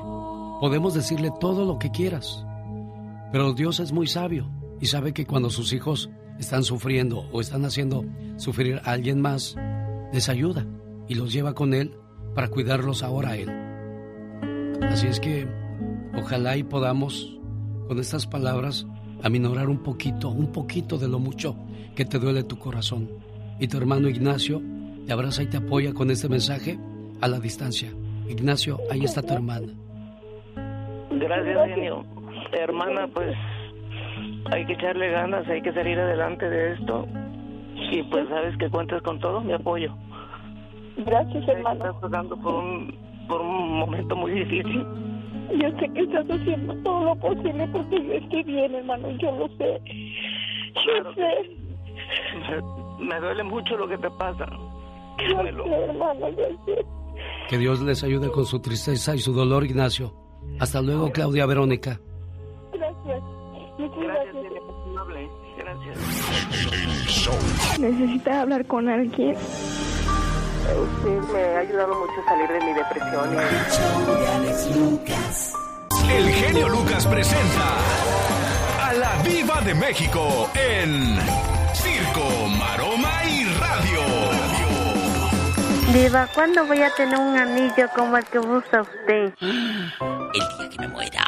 podemos 0.60 0.94
decirle 0.94 1.30
todo 1.40 1.64
lo 1.64 1.78
que 1.78 1.90
quieras. 1.90 2.44
Pero 3.32 3.52
Dios 3.52 3.80
es 3.80 3.92
muy 3.92 4.06
sabio 4.06 4.50
y 4.80 4.86
sabe 4.86 5.12
que 5.12 5.26
cuando 5.26 5.50
sus 5.50 5.72
hijos 5.72 6.10
están 6.38 6.64
sufriendo 6.64 7.28
o 7.32 7.40
están 7.40 7.64
haciendo 7.64 8.04
sufrir 8.36 8.80
a 8.84 8.92
alguien 8.92 9.20
más, 9.20 9.56
les 10.12 10.28
ayuda 10.28 10.66
y 11.08 11.14
los 11.14 11.32
lleva 11.32 11.54
con 11.54 11.74
Él 11.74 11.94
para 12.34 12.48
cuidarlos 12.48 13.02
ahora 13.02 13.30
a 13.30 13.36
Él. 13.36 13.50
Así 14.82 15.06
es 15.06 15.20
que 15.20 15.48
ojalá 16.16 16.56
y 16.56 16.62
podamos 16.62 17.38
con 17.88 17.98
estas 17.98 18.26
palabras 18.26 18.86
aminorar 19.22 19.68
un 19.68 19.82
poquito, 19.82 20.28
un 20.28 20.52
poquito 20.52 20.98
de 20.98 21.08
lo 21.08 21.18
mucho 21.18 21.56
que 21.94 22.04
te 22.04 22.18
duele 22.18 22.42
tu 22.42 22.58
corazón. 22.58 23.08
Y 23.58 23.68
tu 23.68 23.78
hermano 23.78 24.08
Ignacio 24.08 24.60
te 25.06 25.12
abraza 25.12 25.42
y 25.42 25.46
te 25.46 25.56
apoya 25.56 25.92
con 25.94 26.10
este 26.10 26.28
mensaje 26.28 26.78
a 27.20 27.28
la 27.28 27.38
distancia. 27.38 27.90
Ignacio, 28.28 28.78
ahí 28.90 29.04
está 29.04 29.22
tu 29.22 29.34
hermana. 29.34 29.68
Gracias, 31.10 31.68
genio. 31.68 32.04
Hermana, 32.52 33.08
pues 33.14 33.34
hay 34.52 34.66
que 34.66 34.74
echarle 34.74 35.10
ganas, 35.10 35.48
hay 35.48 35.62
que 35.62 35.72
salir 35.72 35.98
adelante 35.98 36.48
de 36.48 36.74
esto. 36.74 37.06
Y 37.92 38.02
pues 38.04 38.28
sabes 38.28 38.56
que 38.58 38.68
cuentas 38.68 39.02
con 39.02 39.18
todo 39.20 39.40
mi 39.40 39.52
apoyo. 39.52 39.94
Gracias, 40.98 41.48
hermano. 41.48 41.84
Estás 41.86 42.00
pasando 42.00 42.36
por 42.36 42.54
un, 42.54 42.94
por 43.28 43.40
un 43.40 43.78
momento 43.78 44.16
muy 44.16 44.32
difícil. 44.32 44.84
Yo 45.60 45.70
sé 45.78 45.88
que 45.94 46.00
estás 46.00 46.26
haciendo 46.28 46.74
todo 46.82 47.04
lo 47.04 47.16
posible 47.16 47.68
porque 47.72 48.04
yo 48.04 48.12
estoy 48.14 48.42
bien, 48.42 48.74
hermano, 48.74 49.10
yo 49.18 49.30
lo 49.32 49.48
sé. 49.56 49.80
Yo 50.74 51.12
sé. 51.14 51.65
Me, 52.98 53.06
me 53.06 53.20
duele 53.20 53.42
mucho 53.42 53.76
lo 53.76 53.88
que 53.88 53.98
te 53.98 54.10
pasa. 54.10 54.46
Dímelo. 55.18 55.64
Que 57.48 57.56
Dios 57.58 57.80
les 57.80 58.04
ayude 58.04 58.30
con 58.30 58.44
su 58.44 58.60
tristeza 58.60 59.14
y 59.14 59.18
su 59.18 59.32
dolor, 59.32 59.64
Ignacio. 59.64 60.12
Hasta 60.60 60.82
luego, 60.82 61.10
Claudia 61.10 61.46
Verónica. 61.46 61.98
Gracias. 62.72 63.22
Muchas 63.78 63.98
Gracias, 63.98 64.34
gracias. 64.34 64.62
Gracias. 65.58 65.96
Necesita 67.78 68.42
hablar 68.42 68.66
con 68.66 68.88
alguien. 68.88 69.36
Usted 69.36 71.20
me 71.32 71.40
ha 71.40 71.58
ayudado 71.60 71.94
mucho 71.94 72.12
a 72.20 72.24
salir 72.28 72.48
de 72.48 72.60
mi 72.64 72.72
depresión. 72.72 73.36
El 76.10 76.28
genio 76.30 76.68
Lucas 76.68 77.06
presenta 77.06 77.78
a 78.88 78.92
la 78.94 79.16
Viva 79.22 79.60
de 79.62 79.74
México 79.74 80.48
en 80.54 81.16
Viva, 85.96 86.26
¿cuándo 86.34 86.66
voy 86.66 86.82
a 86.82 86.90
tener 86.90 87.16
un 87.16 87.38
anillo 87.38 87.88
como 87.94 88.18
el 88.18 88.24
que 88.26 88.38
usa 88.38 88.82
usted? 88.82 89.32
El 89.40 90.58
día 90.58 90.68
que 90.70 90.78
me 90.78 90.88
muera, 90.88 91.24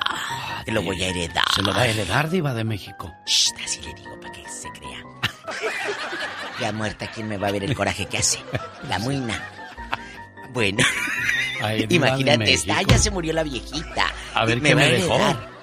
te 0.64 0.72
lo 0.72 0.82
voy 0.82 1.02
a 1.02 1.08
heredar. 1.08 1.44
Se 1.54 1.62
lo 1.62 1.72
va 1.72 1.80
a 1.82 1.86
heredar, 1.86 2.28
Diva 2.28 2.52
de 2.52 2.64
México. 2.64 3.10
Shh, 3.24 3.52
así 3.64 3.80
le 3.80 3.94
digo 3.94 4.20
para 4.20 4.30
que 4.32 4.46
se 4.46 4.68
crea. 4.70 5.02
ya 6.60 6.72
muerta, 6.72 7.06
¿quién 7.10 7.28
me 7.28 7.38
va 7.38 7.48
a 7.48 7.52
ver 7.52 7.64
el 7.64 7.74
coraje 7.74 8.04
que 8.06 8.18
hace? 8.18 8.40
La 8.90 8.98
muina. 8.98 9.42
Bueno, 10.52 10.84
Ay, 11.62 11.86
Diva 11.88 12.08
imagínate, 12.08 12.52
esta, 12.52 12.74
México. 12.74 12.90
ya 12.90 12.98
se 12.98 13.10
murió 13.10 13.32
la 13.32 13.44
viejita. 13.44 14.06
A 14.34 14.44
ver 14.44 14.58
Y 14.58 14.60
qué 14.60 14.74
va 14.74 14.80
me 14.80 14.86
a 14.86 14.90
dejó. 14.90 15.14
heredar. 15.14 15.58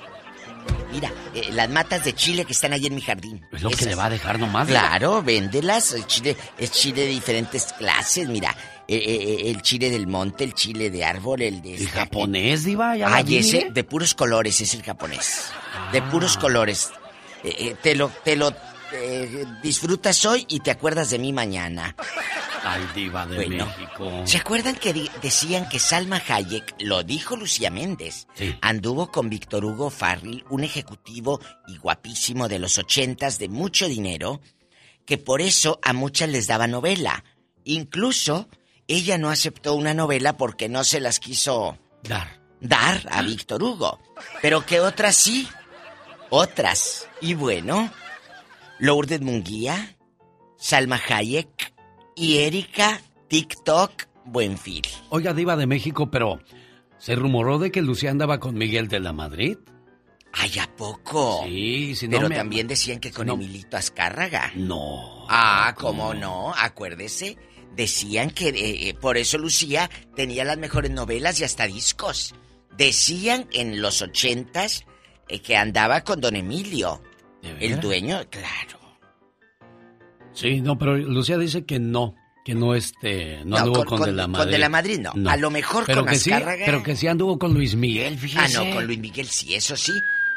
Mira, 0.91 1.11
eh, 1.33 1.49
las 1.51 1.69
matas 1.69 2.03
de 2.05 2.13
chile 2.13 2.43
que 2.45 2.53
están 2.53 2.73
ahí 2.73 2.87
en 2.87 2.95
mi 2.95 3.01
jardín. 3.01 3.45
Es 3.51 3.61
lo 3.61 3.69
que 3.69 3.85
le 3.85 3.95
va 3.95 4.05
a 4.05 4.09
dejar 4.09 4.39
nomás. 4.39 4.65
Diva. 4.67 4.79
Claro, 4.79 5.21
véndelas. 5.21 5.91
El 5.93 6.07
chile 6.07 6.35
es 6.57 6.71
chile 6.71 7.01
de 7.01 7.07
diferentes 7.09 7.73
clases. 7.73 8.29
Mira, 8.29 8.55
eh, 8.87 8.95
eh, 8.97 9.49
el 9.51 9.61
chile 9.61 9.89
del 9.89 10.07
monte, 10.07 10.43
el 10.43 10.53
chile 10.53 10.89
de 10.89 11.03
árbol, 11.05 11.41
el 11.41 11.61
de. 11.61 11.75
¿El 11.75 11.87
japonés, 11.89 12.63
Diva? 12.63 12.95
¿Ya 12.97 13.13
Ay, 13.13 13.37
ese 13.37 13.57
mire? 13.57 13.71
de 13.71 13.83
puros 13.83 14.13
colores 14.13 14.61
es 14.61 14.73
el 14.73 14.83
japonés. 14.83 15.49
De 15.91 15.99
Ah. 15.99 16.09
puros 16.11 16.37
colores. 16.37 16.91
Eh, 17.43 17.55
eh, 17.59 17.75
te 17.81 17.95
lo, 17.95 18.09
te 18.23 18.35
lo 18.35 18.53
eh, 18.93 19.45
disfrutas 19.61 20.23
hoy 20.25 20.45
y 20.49 20.59
te 20.61 20.71
acuerdas 20.71 21.09
de 21.09 21.19
mí 21.19 21.33
mañana. 21.33 21.95
Ay, 22.63 22.81
Diva 22.95 23.25
de 23.27 23.35
Bueno, 23.35 23.65
México. 23.67 24.21
¿Se 24.25 24.37
acuerdan 24.37 24.75
que 24.75 25.09
decían 25.21 25.69
que 25.69 25.77
Salma 25.77 26.21
Hayek, 26.27 26.75
lo 26.79 27.03
dijo 27.03 27.35
Lucía 27.35 27.69
Méndez, 27.69 28.27
Sí. 28.33 28.55
anduvo 28.61 29.11
con 29.11 29.29
Víctor 29.29 29.65
Hugo 29.65 29.89
Farrell, 29.91 30.43
un 30.49 30.63
ejecutivo 30.63 31.39
y 31.67 31.77
guapísimo 31.77 32.47
de 32.47 32.57
los 32.59 32.77
ochentas 32.79 33.37
de 33.37 33.49
mucho 33.49 33.87
dinero, 33.87 34.41
que 35.05 35.17
por 35.19 35.41
eso 35.41 35.79
a 35.83 35.93
muchas 35.93 36.29
les 36.29 36.47
daba 36.47 36.65
novela. 36.65 37.23
Incluso 37.65 38.47
ella 38.87 39.17
no 39.17 39.29
aceptó 39.29 39.73
una 39.75 39.93
novela 39.93 40.37
porque 40.37 40.69
no 40.69 40.83
se 40.83 40.99
las 40.99 41.19
quiso 41.19 41.77
Dar. 42.03 42.39
dar 42.61 43.01
a 43.11 43.21
Víctor 43.21 43.63
Hugo. 43.63 43.99
Pero 44.41 44.65
que 44.65 44.79
otras 44.79 45.15
sí. 45.15 45.47
Otras. 46.29 47.07
Y 47.21 47.33
bueno, 47.33 47.91
Lourdes 48.79 49.21
Munguía, 49.21 49.95
Salma 50.57 50.99
Hayek 51.07 51.73
y 52.15 52.39
Erika 52.39 53.01
TikTok 53.27 53.91
Buenfil. 54.25 54.83
Oiga, 55.09 55.33
Diva 55.33 55.55
de 55.55 55.67
México, 55.67 56.09
pero 56.09 56.39
se 56.97 57.15
rumoró 57.15 57.59
de 57.59 57.71
que 57.71 57.81
Lucía 57.81 58.11
andaba 58.11 58.39
con 58.39 58.55
Miguel 58.55 58.87
de 58.87 58.99
la 58.99 59.13
Madrid. 59.13 59.57
Ay, 60.33 60.51
¿a 60.59 60.67
poco? 60.75 61.43
Sí, 61.45 61.95
si 61.95 62.07
no 62.09 62.17
Pero 62.17 62.29
me- 62.29 62.35
también 62.35 62.67
decían 62.67 62.99
que 62.99 63.11
con 63.11 63.27
no. 63.27 63.33
Emilito 63.35 63.77
Azcárraga. 63.77 64.51
No. 64.55 65.25
Ah, 65.29 65.73
¿cómo 65.77 66.13
no? 66.13 66.53
Acuérdese. 66.57 67.37
Decían 67.75 68.29
que 68.31 68.49
eh, 68.49 68.89
eh, 68.89 68.93
por 68.93 69.17
eso 69.17 69.37
Lucía 69.37 69.89
tenía 70.15 70.43
las 70.45 70.57
mejores 70.57 70.91
novelas 70.91 71.39
y 71.39 71.43
hasta 71.43 71.67
discos. 71.67 72.33
Decían 72.77 73.47
en 73.51 73.81
los 73.81 74.01
ochentas 74.01 74.85
eh, 75.27 75.39
que 75.39 75.55
andaba 75.57 76.01
con 76.03 76.21
don 76.21 76.35
Emilio. 76.35 77.01
¿De 77.41 77.65
El 77.65 77.79
dueño, 77.79 78.21
claro. 78.29 78.79
Sí, 80.33 80.61
no, 80.61 80.77
pero 80.77 80.97
Lucía 80.97 81.37
dice 81.37 81.65
que 81.65 81.79
no, 81.79 82.15
que 82.43 82.55
no 82.55 82.75
este, 82.75 83.37
no, 83.45 83.51
No, 83.51 83.57
anduvo 83.57 83.75
con- 83.77 83.85
con, 83.85 83.97
con- 83.99 84.05
de 84.07 84.13
la 84.13 84.23
con 84.23 84.31
Madrid. 84.31 84.51
De 84.51 84.57
la 84.59 84.69
Madrid 84.69 84.99
no. 84.99 85.29
A 85.29 85.37
lo 85.37 85.49
mejor 85.51 85.85
pero 85.85 86.01
con 86.01 86.09
que 86.13 86.19
sí, 86.19 86.31
Azcárraga. 86.31 86.65
Pero 86.65 86.83
que 86.83 86.95
sí 86.95 87.07
anduvo 87.07 87.39
con 87.39 87.53
Luis 87.53 87.75
Miguel, 87.75 88.15
Ah, 88.15 88.19
fíjese. 88.21 88.65
no, 88.69 88.75
con 88.75 88.85
Luis 88.85 88.99
Miguel 88.99 89.27
sí, 89.27 89.55
eso 89.55 89.77
sí. 89.77 89.93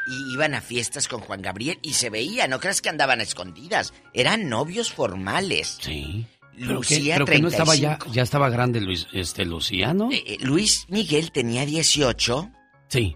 Y 0.07 0.33
iban 0.33 0.55
a 0.55 0.61
fiestas 0.61 1.07
con 1.07 1.19
Juan 1.19 1.41
Gabriel 1.41 1.77
y 1.81 1.93
se 1.93 2.09
veía, 2.09 2.47
no 2.47 2.59
creas 2.59 2.81
que 2.81 2.89
andaban 2.89 3.19
a 3.19 3.23
escondidas. 3.23 3.93
Eran 4.13 4.49
novios 4.49 4.91
formales. 4.91 5.77
Sí. 5.81 6.25
Lucía, 6.59 7.15
que, 7.17 7.25
pero 7.25 7.37
que 7.37 7.41
no 7.41 7.47
estaba 7.49 7.75
ya, 7.75 7.97
35. 7.97 8.13
ya 8.13 8.21
estaba 8.23 8.49
grande 8.49 8.81
Luis, 8.81 9.07
este, 9.13 9.45
Lucía, 9.45 9.93
¿no? 9.93 10.11
Eh, 10.11 10.23
eh, 10.25 10.37
Luis 10.41 10.85
Miguel 10.89 11.31
tenía 11.31 11.65
18, 11.65 12.51
Sí. 12.87 13.15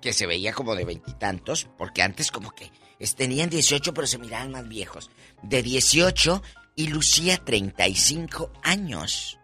que 0.00 0.12
se 0.12 0.26
veía 0.26 0.52
como 0.52 0.74
de 0.74 0.84
veintitantos, 0.84 1.68
porque 1.78 2.02
antes 2.02 2.30
como 2.30 2.50
que 2.52 2.70
tenían 3.16 3.50
18 3.50 3.92
pero 3.94 4.06
se 4.06 4.18
miraban 4.18 4.50
más 4.52 4.68
viejos. 4.68 5.10
De 5.42 5.62
18 5.62 6.42
y 6.76 6.86
Lucía 6.88 7.38
35 7.44 8.52
años. 8.62 9.38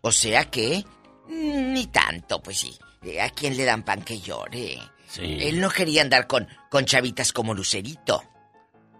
O 0.00 0.12
sea 0.12 0.50
que 0.50 0.84
mm, 1.28 1.72
ni 1.72 1.86
tanto, 1.86 2.42
pues 2.42 2.58
sí. 2.58 2.76
eh, 3.02 3.20
¿a 3.20 3.30
quién 3.30 3.56
le 3.56 3.64
dan 3.64 3.84
pan 3.84 4.02
que 4.02 4.20
llore? 4.20 4.78
Sí. 5.08 5.22
Él 5.40 5.60
no 5.60 5.70
quería 5.70 6.02
andar 6.02 6.26
con, 6.26 6.48
con 6.70 6.84
chavitas 6.84 7.32
como 7.32 7.54
Lucerito, 7.54 8.22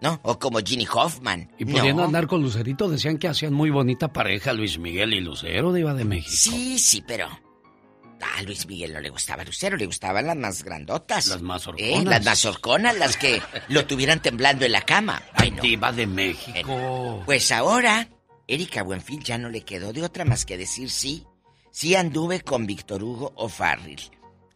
¿no? 0.01 0.19
O 0.23 0.39
como 0.39 0.59
Ginny 0.59 0.87
Hoffman. 0.91 1.51
Y 1.57 1.65
no. 1.65 1.77
pudiendo 1.77 2.03
andar 2.03 2.27
con 2.27 2.41
Lucerito, 2.41 2.89
decían 2.89 3.17
que 3.17 3.27
hacían 3.27 3.53
muy 3.53 3.69
bonita 3.69 4.11
pareja 4.13 4.53
Luis 4.53 4.77
Miguel 4.77 5.13
y 5.13 5.21
Lucero, 5.21 5.73
Diva 5.73 5.93
de 5.93 6.05
México. 6.05 6.31
Sí, 6.35 6.79
sí, 6.79 7.03
pero. 7.05 7.27
A 8.35 8.41
Luis 8.41 8.67
Miguel 8.67 8.93
no 8.93 8.99
le 8.99 9.09
gustaba 9.09 9.43
Lucero, 9.43 9.77
le 9.77 9.85
gustaban 9.85 10.25
las 10.25 10.35
más 10.35 10.63
grandotas. 10.63 11.27
Las 11.27 11.41
más 11.41 11.67
¿Eh? 11.67 11.69
horconas. 11.69 12.05
Las 12.05 12.25
más 12.25 12.45
horconas, 12.45 12.97
las 12.97 13.17
que 13.17 13.41
lo 13.69 13.85
tuvieran 13.85 14.21
temblando 14.21 14.65
en 14.65 14.71
la 14.71 14.81
cama. 14.81 15.21
Ay, 15.33 15.51
no. 15.51 15.61
Diva 15.61 15.91
de 15.91 16.07
México. 16.07 17.21
Pues 17.25 17.51
ahora, 17.51 18.09
Erika 18.47 18.81
Buenfil 18.81 19.23
ya 19.23 19.37
no 19.37 19.49
le 19.49 19.61
quedó 19.61 19.93
de 19.93 20.03
otra 20.03 20.25
más 20.25 20.45
que 20.45 20.57
decir 20.57 20.89
sí. 20.89 21.25
Sí 21.71 21.95
anduve 21.95 22.41
con 22.41 22.65
Víctor 22.65 23.03
Hugo 23.03 23.33
O'Farrill. 23.35 24.01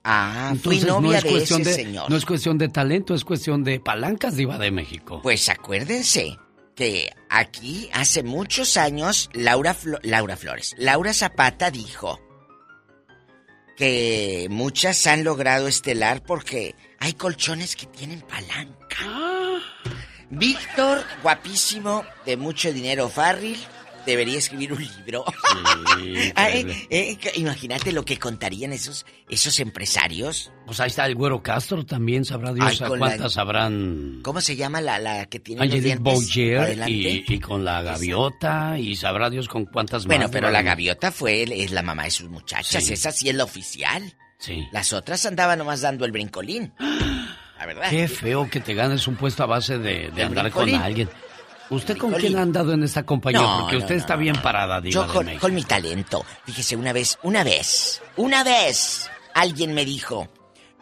Ah, 0.04 0.54
fui 0.62 0.78
Entonces, 0.78 0.88
novia 0.88 1.10
no 1.12 1.14
es 1.18 1.24
de 1.24 1.30
cuestión 1.30 1.62
ese 1.62 1.70
de, 1.70 1.76
señor. 1.76 2.10
No 2.10 2.16
es 2.18 2.26
cuestión 2.26 2.58
de 2.58 2.70
talento, 2.70 3.14
es 3.14 3.24
cuestión 3.24 3.64
de 3.64 3.80
palancas, 3.80 4.36
Diva 4.36 4.58
de 4.58 4.72
México. 4.72 5.20
Pues 5.22 5.48
acuérdense 5.50 6.38
que 6.76 7.12
aquí 7.30 7.90
hace 7.94 8.24
muchos 8.24 8.78
años 8.78 9.30
Laura, 9.34 9.76
Flo- 9.76 10.00
Laura 10.02 10.36
Flores, 10.38 10.74
Laura 10.80 11.14
Zapata 11.14 11.70
dijo 11.70 12.20
que 13.78 14.48
muchas 14.50 15.06
han 15.08 15.24
logrado 15.24 15.68
estelar 15.68 16.24
porque 16.24 16.76
hay 17.00 17.14
colchones 17.14 17.76
que 17.76 17.86
tienen 17.88 18.22
palanca. 18.22 19.62
Víctor, 20.30 21.04
guapísimo, 21.24 22.04
de 22.26 22.38
mucho 22.38 22.72
dinero, 22.72 23.10
Farril, 23.10 23.58
debería 24.06 24.38
escribir 24.38 24.74
un 24.74 24.82
libro. 24.82 25.24
Ay, 26.36 26.66
eh, 26.90 27.18
que- 27.18 27.32
imagínate 27.40 27.92
lo 27.92 28.04
que 28.06 28.18
contarían 28.18 28.74
esos, 28.74 29.06
esos 29.30 29.60
empresarios. 29.60 30.52
Pues 30.66 30.80
ahí 30.80 30.88
está 30.88 31.06
el 31.06 31.16
güero 31.16 31.42
Castro 31.44 31.86
también, 31.86 32.24
sabrá 32.26 32.54
Dios 32.54 32.68
Ay, 32.70 32.78
a 32.82 32.88
con 32.88 33.00
la- 33.00 33.08
cuántas 33.08 33.38
habrán. 33.38 34.20
¿Cómo 34.24 34.42
se 34.42 34.56
llama 34.56 34.82
la, 34.82 35.00
la 35.00 35.26
que 35.26 35.40
tiene 35.40 35.64
Angelique 35.64 35.98
Boyer 36.00 36.78
y, 36.88 37.26
y 37.28 37.40
con 37.40 37.64
la 37.66 37.82
gaviota 37.82 38.78
y 38.80 38.96
sabrá 38.96 39.30
Dios 39.30 39.48
con 39.48 39.66
cuántas 39.66 40.06
Bueno, 40.06 40.24
más. 40.24 40.32
pero 40.32 40.50
la 40.52 40.62
gaviota 40.62 41.12
fue, 41.12 41.44
es 41.44 41.72
la 41.72 41.82
mamá 41.82 42.04
de 42.06 42.12
sus 42.12 42.30
muchachas, 42.30 42.84
Sí. 42.84 42.94
esa 42.94 43.12
sí 43.12 43.30
es 43.30 43.36
la 43.36 43.44
oficial. 43.44 44.14
Sí. 44.38 44.66
Las 44.72 44.92
otras 44.94 45.24
andaban 45.26 45.60
nomás 45.60 45.82
dando 45.82 46.04
el 46.06 46.12
brincolín. 46.12 46.74
La 47.60 47.66
verdad. 47.68 47.90
Qué 47.92 48.08
feo 48.08 48.50
que 48.50 48.60
te 48.60 48.74
ganes 48.74 49.08
un 49.08 49.16
puesto 49.16 49.44
a 49.44 49.46
base 49.46 49.78
de, 49.78 50.10
de 50.10 50.22
¿El 50.22 50.28
andar 50.30 50.50
con 50.50 50.68
alguien. 50.74 51.08
¿Usted 51.72 51.98
con 51.98 52.12
quién 52.12 52.38
ha 52.38 52.42
andado 52.42 52.74
en 52.74 52.84
esta 52.84 53.06
compañía? 53.06 53.42
No, 53.42 53.60
Porque 53.62 53.78
usted 53.78 53.96
no, 53.96 54.02
está 54.02 54.18
bien 54.18 54.36
parada, 54.42 54.82
Diva 54.82 55.08
Yo 55.08 55.40
con, 55.40 55.56
mi 55.56 55.64
talento. 55.64 56.26
Fíjese, 56.46 56.76
una 56.76 56.92
vez, 56.92 57.18
una 57.24 57.46
vez, 57.46 58.02
una 58.18 58.44
vez, 58.44 59.10
alguien 59.34 59.74
me 59.74 59.86
dijo, 59.86 60.28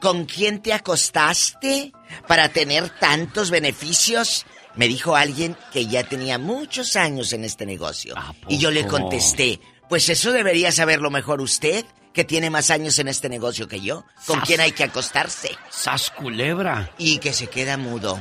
¿con 0.02 0.26
quién 0.26 0.64
te 0.64 0.74
acostaste 0.74 1.94
para 2.28 2.50
tener 2.50 2.90
tantos 2.90 3.52
beneficios? 3.52 4.48
Me 4.76 4.88
dijo 4.88 5.16
alguien 5.16 5.56
que 5.72 5.86
ya 5.86 6.04
tenía 6.04 6.40
muchos 6.40 6.96
años 6.96 7.34
en 7.34 7.44
este 7.44 7.68
negocio. 7.68 8.16
Y 8.48 8.58
yo 8.58 8.72
le 8.72 8.88
contesté, 8.88 9.60
pues 9.90 10.10
eso 10.10 10.32
debería 10.32 10.72
saberlo 10.72 11.12
mejor 11.12 11.40
usted, 11.40 11.86
que 12.14 12.24
tiene 12.24 12.50
más 12.50 12.72
años 12.72 12.98
en 12.98 13.10
este 13.10 13.30
negocio 13.30 13.68
que 13.68 13.80
yo. 13.80 14.06
¿Con 14.26 14.38
Sas. 14.40 14.48
quién 14.48 14.62
hay 14.62 14.72
que 14.72 14.86
acostarse? 14.86 15.52
Sas 15.70 16.10
culebra. 16.10 16.92
Y 16.98 17.20
que 17.20 17.32
se 17.32 17.46
queda 17.46 17.78
mudo. 17.78 18.20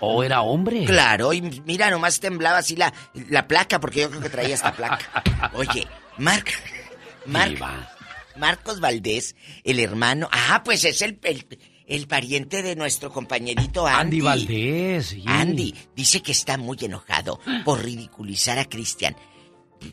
¿O 0.00 0.22
era 0.22 0.42
hombre? 0.42 0.84
Claro, 0.84 1.32
y 1.32 1.40
mira, 1.64 1.90
nomás 1.90 2.20
temblaba 2.20 2.58
así 2.58 2.76
la, 2.76 2.92
la 3.28 3.46
placa, 3.48 3.80
porque 3.80 4.00
yo 4.02 4.10
creo 4.10 4.22
que 4.22 4.30
traía 4.30 4.54
esta 4.54 4.72
placa. 4.72 5.22
Oye, 5.54 5.86
Marc, 6.18 6.52
Marc. 7.26 7.58
Marcos 8.36 8.78
Valdés, 8.78 9.34
el 9.64 9.80
hermano, 9.80 10.28
ah, 10.30 10.62
pues 10.64 10.84
es 10.84 11.02
el, 11.02 11.18
el, 11.24 11.44
el 11.86 12.06
pariente 12.06 12.62
de 12.62 12.76
nuestro 12.76 13.10
compañerito 13.12 13.86
Andy. 13.86 14.00
Andy 14.00 14.20
Valdés. 14.20 15.06
sí. 15.06 15.24
Andy 15.26 15.74
dice 15.96 16.22
que 16.22 16.32
está 16.32 16.56
muy 16.56 16.78
enojado 16.80 17.40
por 17.64 17.82
ridiculizar 17.82 18.58
a 18.58 18.64
Cristian. 18.66 19.16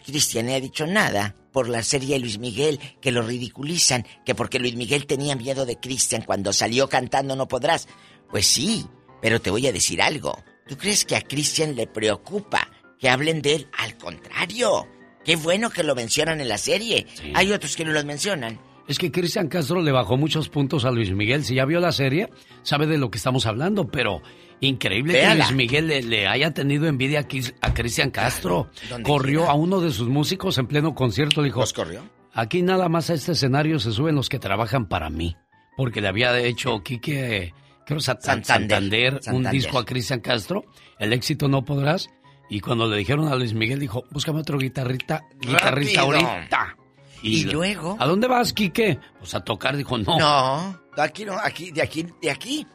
Cristian 0.06 0.46
no 0.48 0.54
ha 0.54 0.60
dicho 0.60 0.86
nada 0.86 1.36
por 1.52 1.70
la 1.70 1.82
serie 1.84 2.16
de 2.16 2.20
Luis 2.20 2.38
Miguel, 2.38 2.80
que 3.02 3.12
lo 3.12 3.22
ridiculizan, 3.22 4.06
que 4.26 4.36
porque 4.36 4.60
Luis 4.60 4.76
Miguel 4.76 5.06
tenía 5.08 5.36
miedo 5.36 5.66
de 5.66 5.80
Cristian 5.80 6.22
cuando 6.24 6.54
salió 6.54 6.90
cantando 6.90 7.36
No 7.36 7.48
Podrás. 7.48 7.88
Pues 8.30 8.46
sí, 8.48 8.86
pero 9.22 9.40
te 9.40 9.50
voy 9.52 9.68
a 9.68 9.72
decir 9.72 10.02
algo. 10.02 10.44
¿Tú 10.68 10.78
crees 10.78 11.06
que 11.06 11.16
a 11.16 11.22
Cristian 11.22 11.76
le 11.76 11.88
preocupa 11.88 12.68
que 13.00 13.10
hablen 13.10 13.42
de 13.42 13.56
él? 13.56 13.68
Al 13.78 13.98
contrario. 13.98 14.88
Qué 15.24 15.36
bueno 15.36 15.70
que 15.70 15.84
lo 15.84 15.96
mencionan 15.96 16.42
en 16.42 16.48
la 16.48 16.58
serie. 16.58 17.08
Hay 17.34 17.52
otros 17.52 17.76
que 17.76 17.86
no 17.86 17.92
los 17.92 18.06
mencionan. 18.06 18.60
Es 18.88 19.00
que 19.00 19.12
Cristian 19.12 19.48
Castro 19.48 19.82
le 19.82 19.92
bajó 19.92 20.16
muchos 20.16 20.50
puntos 20.50 20.86
a 20.86 20.92
Luis 20.92 21.12
Miguel. 21.12 21.44
Si 21.44 21.56
ya 21.56 21.66
vio 21.66 21.80
la 21.80 21.92
serie, 21.92 22.30
sabe 22.62 22.86
de 22.86 23.00
lo 23.00 23.10
que 23.10 23.18
estamos 23.18 23.48
hablando, 23.48 23.88
pero 23.88 24.22
increíble 24.60 25.14
que. 25.14 25.36
Luis 25.36 25.52
Miguel 25.54 25.88
le, 25.88 26.04
le 26.04 26.28
haya 26.28 26.52
tenido 26.54 26.88
envidia 26.88 27.26
a, 27.62 27.74
Cristian 27.74 28.12
Castro. 28.12 28.70
Corrió 29.02 29.40
quiera. 29.40 29.52
a 29.52 29.56
uno 29.56 29.82
de 29.82 29.92
sus 29.92 30.08
músicos 30.08 30.60
en 30.60 30.68
pleno 30.68 30.94
concierto. 30.94 31.42
Le 31.42 31.48
dijo, 31.48 31.62
¿Los 31.62 31.74
corrió? 31.74 32.04
aquí 32.32 32.62
nada 32.62 32.88
más 32.88 33.10
a 33.10 33.16
este 33.16 33.32
escenario 33.32 33.80
se 33.80 33.92
suben 33.92 34.14
los 34.14 34.30
que 34.30 34.38
trabajan 34.38 34.88
para 34.88 35.10
mí. 35.10 35.36
Porque 35.78 36.00
le 36.00 36.08
había 36.08 36.38
hecho 36.40 36.84
Quique, 36.84 37.54
creo, 37.86 38.00
Sat- 38.00 38.22
Santander. 38.22 38.70
Santander, 38.70 39.14
un 39.14 39.22
Santander. 39.22 39.52
disco 39.54 39.80
a 39.80 39.86
Cristian 39.86 40.20
Castro. 40.20 40.66
El 41.00 41.14
éxito 41.14 41.48
no 41.48 41.64
podrás. 41.66 42.08
Y 42.50 42.60
cuando 42.60 42.88
le 42.88 42.98
dijeron 42.98 43.28
a 43.28 43.36
Luis 43.36 43.54
Miguel, 43.54 43.80
dijo, 43.80 44.04
búscame 44.12 44.40
otro 44.40 44.58
guitarrita, 44.60 45.24
guitarrista 45.40 46.02
Rápido. 46.02 46.28
ahorita. 46.28 46.78
Y 47.24 47.46
luego- 47.46 47.98
¿A 48.00 48.06
dónde 48.06 48.28
vas, 48.28 48.54
Quique? 48.54 49.00
Pues 49.20 49.34
a 49.34 49.40
tocar, 49.44 49.76
dijo, 49.76 49.98
no. 49.98 50.20
No, 50.20 50.80
aquí 50.98 51.26
no, 51.26 51.34
aquí, 51.40 51.72
de 51.72 51.82
aquí, 51.82 52.06
de 52.22 52.30
aquí. 52.30 52.68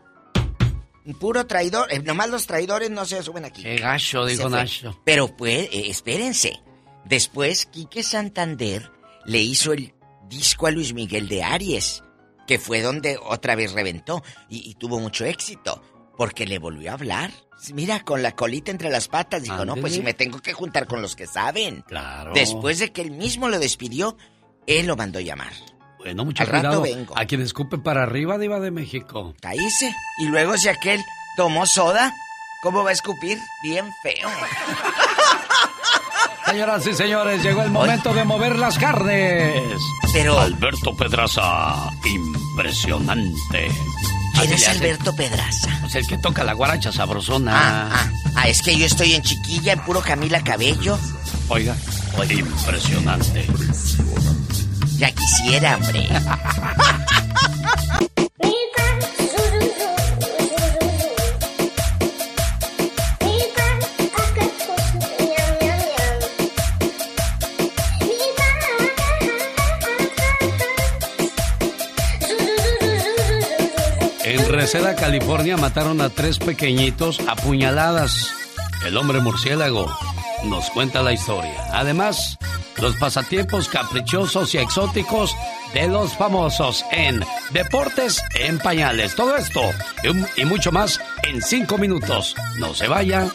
Un 1.04 1.14
Puro 1.14 1.46
traidor, 1.46 1.86
eh, 1.92 2.00
nomás 2.00 2.28
los 2.30 2.46
traidores 2.46 2.90
no 2.90 3.04
se 3.04 3.22
suben 3.22 3.44
aquí. 3.44 3.62
Qué 3.62 3.76
gacho, 3.76 4.26
dijo. 4.26 4.48
Nacho. 4.48 5.00
Pero 5.04 5.28
pues, 5.36 5.68
eh, 5.72 5.84
espérense. 5.88 6.60
Después, 7.04 7.66
Quique 7.66 8.02
Santander 8.02 8.90
le 9.24 9.38
hizo 9.38 9.72
el 9.72 9.94
disco 10.28 10.66
a 10.66 10.70
Luis 10.70 10.92
Miguel 10.92 11.28
de 11.28 11.42
Aries, 11.42 12.02
que 12.50 12.58
fue 12.58 12.82
donde 12.82 13.16
otra 13.16 13.54
vez 13.54 13.70
reventó 13.74 14.24
y, 14.48 14.68
y 14.68 14.74
tuvo 14.74 14.98
mucho 14.98 15.24
éxito, 15.24 15.80
porque 16.16 16.46
le 16.46 16.58
volvió 16.58 16.90
a 16.90 16.94
hablar. 16.94 17.30
Mira, 17.72 18.00
con 18.00 18.24
la 18.24 18.32
colita 18.32 18.72
entre 18.72 18.90
las 18.90 19.06
patas, 19.06 19.44
dijo, 19.44 19.64
no, 19.64 19.76
pues 19.76 19.94
si 19.94 20.02
me 20.02 20.14
tengo 20.14 20.40
que 20.40 20.52
juntar 20.52 20.88
con 20.88 21.00
los 21.00 21.14
que 21.14 21.28
saben. 21.28 21.82
Claro. 21.82 22.32
Después 22.34 22.80
de 22.80 22.90
que 22.90 23.02
él 23.02 23.12
mismo 23.12 23.48
lo 23.48 23.60
despidió, 23.60 24.16
él 24.66 24.88
lo 24.88 24.96
mandó 24.96 25.20
llamar. 25.20 25.52
Bueno, 25.98 26.24
mucho 26.24 26.42
Al 26.42 26.48
rato 26.48 26.82
vengo. 26.82 27.16
A 27.16 27.24
quien 27.24 27.40
escupe 27.40 27.78
para 27.78 28.02
arriba, 28.02 28.36
Diva 28.36 28.58
de 28.58 28.72
México. 28.72 29.32
Caíse. 29.40 29.94
Y 30.18 30.24
luego 30.24 30.58
si 30.58 30.70
aquel 30.70 31.00
tomó 31.36 31.66
soda, 31.66 32.12
¿cómo 32.60 32.84
va 32.84 32.90
a 32.90 32.92
escupir? 32.92 33.40
Bien 33.62 33.92
feo. 34.02 34.28
Señoras 36.46 36.86
y 36.86 36.94
señores, 36.94 37.42
llegó 37.42 37.62
el 37.62 37.70
momento 37.70 38.12
de 38.12 38.24
mover 38.24 38.58
las 38.58 38.76
carnes. 38.78 39.62
Pero- 40.12 40.40
Alberto 40.40 40.96
Pedraza, 40.96 41.90
impresionante. 42.04 43.70
¿Quién 44.34 44.52
es. 44.52 44.68
Alberto 44.68 45.14
Pedraza? 45.14 45.68
Pues 45.80 45.94
el 45.94 46.06
que 46.06 46.18
toca 46.18 46.42
la 46.42 46.54
guaracha 46.54 46.90
sabrosona. 46.90 47.52
Ah, 47.54 47.88
ah, 47.92 48.10
ah, 48.36 48.48
es 48.48 48.62
que 48.62 48.76
yo 48.76 48.86
estoy 48.86 49.14
en 49.14 49.22
chiquilla, 49.22 49.74
en 49.74 49.80
puro 49.80 50.00
Camila 50.00 50.42
Cabello. 50.42 50.98
Oiga, 51.48 51.76
impresionante. 52.28 53.46
Ya 54.98 55.10
quisiera, 55.12 55.76
hombre. 55.76 56.08
Reseda, 74.60 74.94
California, 74.94 75.56
mataron 75.56 76.02
a 76.02 76.10
tres 76.10 76.38
pequeñitos 76.38 77.18
a 77.26 77.34
puñaladas. 77.34 78.30
El 78.84 78.94
hombre 78.98 79.18
murciélago 79.18 79.90
nos 80.44 80.68
cuenta 80.68 81.02
la 81.02 81.14
historia. 81.14 81.64
Además, 81.72 82.36
los 82.78 82.94
pasatiempos 82.96 83.70
caprichosos 83.70 84.54
y 84.54 84.58
exóticos 84.58 85.34
de 85.72 85.88
los 85.88 86.14
famosos 86.14 86.84
en 86.92 87.24
Deportes 87.54 88.22
en 88.34 88.58
Pañales. 88.58 89.14
Todo 89.14 89.34
esto 89.34 89.62
y, 90.04 90.42
y 90.42 90.44
mucho 90.44 90.70
más 90.70 91.00
en 91.22 91.40
cinco 91.40 91.78
minutos. 91.78 92.36
No 92.58 92.74
se 92.74 92.86
vaya. 92.86 93.30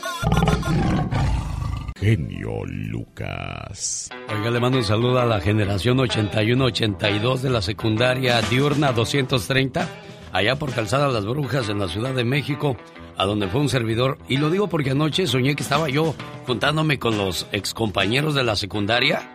Genio 1.99 2.63
Lucas. 2.65 4.11
Oiga, 4.30 4.51
le 4.51 4.59
mando 4.59 4.78
un 4.78 4.84
saludo 4.84 5.19
a 5.19 5.26
la 5.26 5.41
generación 5.41 5.97
81-82 5.97 7.39
de 7.39 7.49
la 7.49 7.63
secundaria 7.63 8.39
diurna 8.43 8.91
230, 8.91 9.89
allá 10.36 10.57
por 10.57 10.73
Calzada 10.73 11.07
Las 11.07 11.25
Brujas 11.25 11.69
en 11.69 11.79
la 11.79 11.88
Ciudad 11.88 12.13
de 12.13 12.25
México, 12.25 12.75
a 13.15 13.25
donde 13.25 13.47
fue 13.47 13.61
un 13.61 13.69
servidor. 13.69 14.17
Y 14.27 14.36
lo 14.36 14.49
digo 14.49 14.67
porque 14.67 14.91
anoche 14.91 15.27
soñé 15.27 15.55
que 15.55 15.63
estaba 15.63 15.88
yo 15.88 16.13
juntándome 16.45 16.99
con 16.99 17.17
los 17.17 17.47
excompañeros 17.53 18.36
de 18.36 18.43
la 18.43 18.57
secundaria 18.57 19.33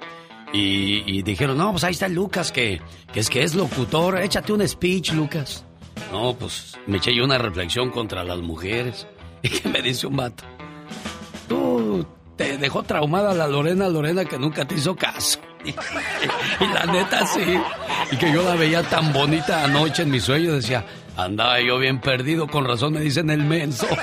Y, 0.53 1.23
dijeron, 1.23 1.57
no, 1.57 1.71
pues 1.71 1.85
ahí 1.85 1.93
está 1.93 2.09
Lucas, 2.09 2.53
que, 2.53 2.83
que 3.13 3.21
es 3.21 3.31
que 3.31 3.43
es 3.43 3.55
locutor. 3.55 4.21
Échate 4.21 4.53
un 4.53 4.67
speech, 4.69 5.13
Lucas. 5.13 5.65
No, 6.13 6.35
pues 6.35 6.77
me 6.87 6.99
eché 6.99 7.15
yo 7.15 7.25
una 7.25 7.39
reflexión 7.39 7.91
contra 7.91 8.23
las 8.23 8.39
mujeres. 8.39 9.07
Y 9.43 9.49
que 9.49 9.71
me 9.71 9.81
dice 9.81 10.07
un 10.07 10.17
vato. 10.17 10.45
Tú 11.49 12.05
te 12.37 12.59
dejó 12.59 12.83
traumada 12.83 13.33
la 13.33 13.49
Lorena 13.49 13.89
Lorena 13.89 14.27
que 14.27 14.39
nunca 14.39 14.67
te 14.67 14.75
hizo 14.75 14.95
caso. 14.95 15.41
Y, 16.61 16.67
la 16.67 16.87
neta 16.87 17.27
sí. 17.27 17.59
Y 18.11 18.17
que 18.17 18.33
yo 18.33 18.43
la 18.43 18.55
veía 18.55 18.83
tan 18.83 19.13
bonita 19.13 19.65
anoche 19.65 20.03
en 20.03 20.11
mi 20.11 20.21
sueño. 20.21 20.53
Decía, 20.53 20.85
andaba 21.17 21.61
yo 21.61 21.79
bien 21.79 22.01
perdido. 22.01 22.47
Con 22.47 22.67
razón 22.67 22.95
me 22.95 23.01
dicen 23.01 23.31
el 23.31 23.45
menso. 23.45 23.87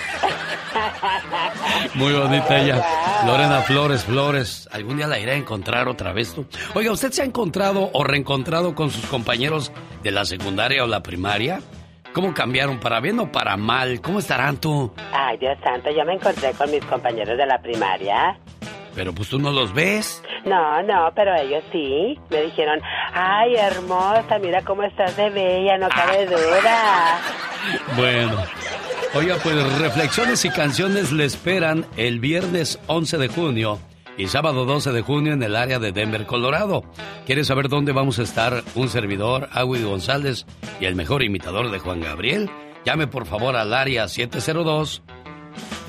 Muy 1.96 2.14
bonita 2.14 2.60
ella. 2.60 2.84
Lorena 3.26 3.62
Flores, 3.62 4.04
Flores. 4.04 4.70
Algún 4.72 4.98
día 4.98 5.08
la 5.08 5.20
iré 5.20 5.34
a 5.34 5.36
encontrar 5.36 5.88
otra 5.88 6.14
vez 6.14 6.34
tú. 6.34 6.46
Oiga, 6.74 6.92
¿usted 6.92 7.12
se 7.12 7.22
ha 7.22 7.26
encontrado 7.26 7.90
o 7.94 8.04
reencontrado 8.04 8.76
con 8.76 8.92
sus 8.92 9.06
compañeros 9.06 9.72
de 10.04 10.12
la 10.12 10.26
secundaria 10.26 10.84
o 10.84 10.88
la 10.88 11.02
primaria? 11.02 11.62
¿Cómo 12.18 12.34
cambiaron? 12.34 12.80
¿Para 12.80 13.00
bien 13.00 13.20
o 13.20 13.32
para 13.32 13.56
mal? 13.58 14.02
¿Cómo 14.02 14.18
estarán 14.18 14.58
tú? 14.58 14.92
Ay, 15.14 15.38
Dios 15.38 15.56
santo, 15.64 15.92
yo 15.92 16.04
me 16.04 16.14
encontré 16.14 16.52
con 16.54 16.72
mis 16.72 16.84
compañeros 16.86 17.38
de 17.38 17.46
la 17.46 17.62
primaria. 17.62 18.40
Pero 18.96 19.14
pues 19.14 19.30
tú 19.30 19.38
no 19.38 19.52
los 19.52 19.72
ves. 19.72 20.24
No, 20.44 20.82
no, 20.82 21.12
pero 21.14 21.36
ellos 21.36 21.64
sí. 21.72 22.20
Me 22.32 22.42
dijeron, 22.42 22.82
ay, 23.14 23.54
hermosa, 23.58 24.40
mira 24.42 24.64
cómo 24.64 24.82
estás 24.82 25.16
de 25.16 25.30
bella, 25.30 25.78
no 25.78 25.90
cabe 25.90 26.26
duda. 26.26 27.20
Bueno. 27.96 28.44
Oiga, 29.14 29.36
pues 29.44 29.80
reflexiones 29.80 30.44
y 30.44 30.50
canciones 30.50 31.12
le 31.12 31.24
esperan 31.24 31.86
el 31.98 32.20
viernes 32.20 32.80
11 32.88 33.20
de 33.20 33.28
junio 33.28 33.78
y 34.18 34.28
sábado 34.28 34.66
12 34.66 34.92
de 34.92 35.02
junio 35.02 35.34
en 35.34 35.44
el 35.44 35.56
área 35.56 35.80
de 35.80 35.92
Denver, 35.92 36.26
Colorado. 36.26 36.84
¿Quieres 37.26 37.48
saber 37.48 37.70
dónde 37.70 37.92
vamos 37.92 38.20
a 38.20 38.24
estar? 38.24 38.64
Un 38.76 38.90
servidor, 38.90 39.50
Agui 39.52 39.84
González 39.84 40.46
y 40.80 40.86
el 40.86 40.96
mejor 40.96 41.24
imitador 41.24 41.72
de 41.72 41.80
Juan 41.80 42.02
Gabriel. 42.02 42.50
Llame 42.86 43.08
por 43.08 43.26
favor 43.26 43.56
al 43.56 43.74
área 43.74 44.08
702 44.08 45.02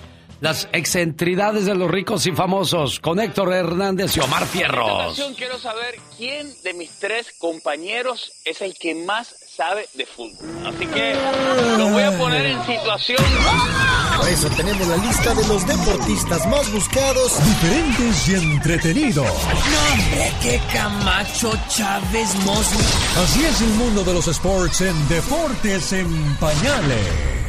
Las 0.42 0.68
excentridades 0.74 1.68
de 1.68 1.76
los 1.76 1.89
ricos 1.92 2.26
y 2.26 2.32
famosos 2.32 3.00
con 3.00 3.20
Héctor 3.20 3.54
Hernández 3.54 4.18
y 4.18 4.22
Omar 4.22 4.48
Fierros. 4.48 5.22
quiero 5.38 5.60
saber 5.60 6.00
quién 6.18 6.52
de 6.64 6.74
mis 6.74 6.89
tres 6.98 7.28
compañeros 7.38 8.32
es 8.44 8.60
el 8.64 8.74
que 8.74 8.96
más 8.96 9.36
sabe 9.56 9.88
de 9.94 10.08
fútbol. 10.08 10.50
Así 10.66 10.88
que 10.88 11.14
lo 11.78 11.89
voy 11.89 12.02
a 12.02 12.18
poner 12.18 12.44
en 12.48 12.66
situación. 12.66 13.24
Por 14.18 14.30
eso 14.30 14.50
tenemos 14.58 14.88
la 14.88 14.98
lista 14.98 15.36
de 15.36 15.48
los 15.48 15.68
deportistas 15.68 16.48
más 16.48 16.72
buscados, 16.72 17.38
diferentes 17.46 18.30
y 18.30 18.34
entretenidos. 18.34 19.28
No, 19.28 19.94
hombre, 19.94 20.34
qué 20.42 20.60
Camacho 20.74 21.54
Chávez 21.70 22.34
Mosley. 22.46 22.88
Así 23.24 23.46
es 23.46 23.62
el 23.62 23.74
mundo 23.76 24.04
de 24.04 24.14
los 24.16 24.28
sports 24.28 24.82
en 24.82 25.08
Deportes 25.08 25.94
en 25.94 26.36
Pañales. 26.38 27.41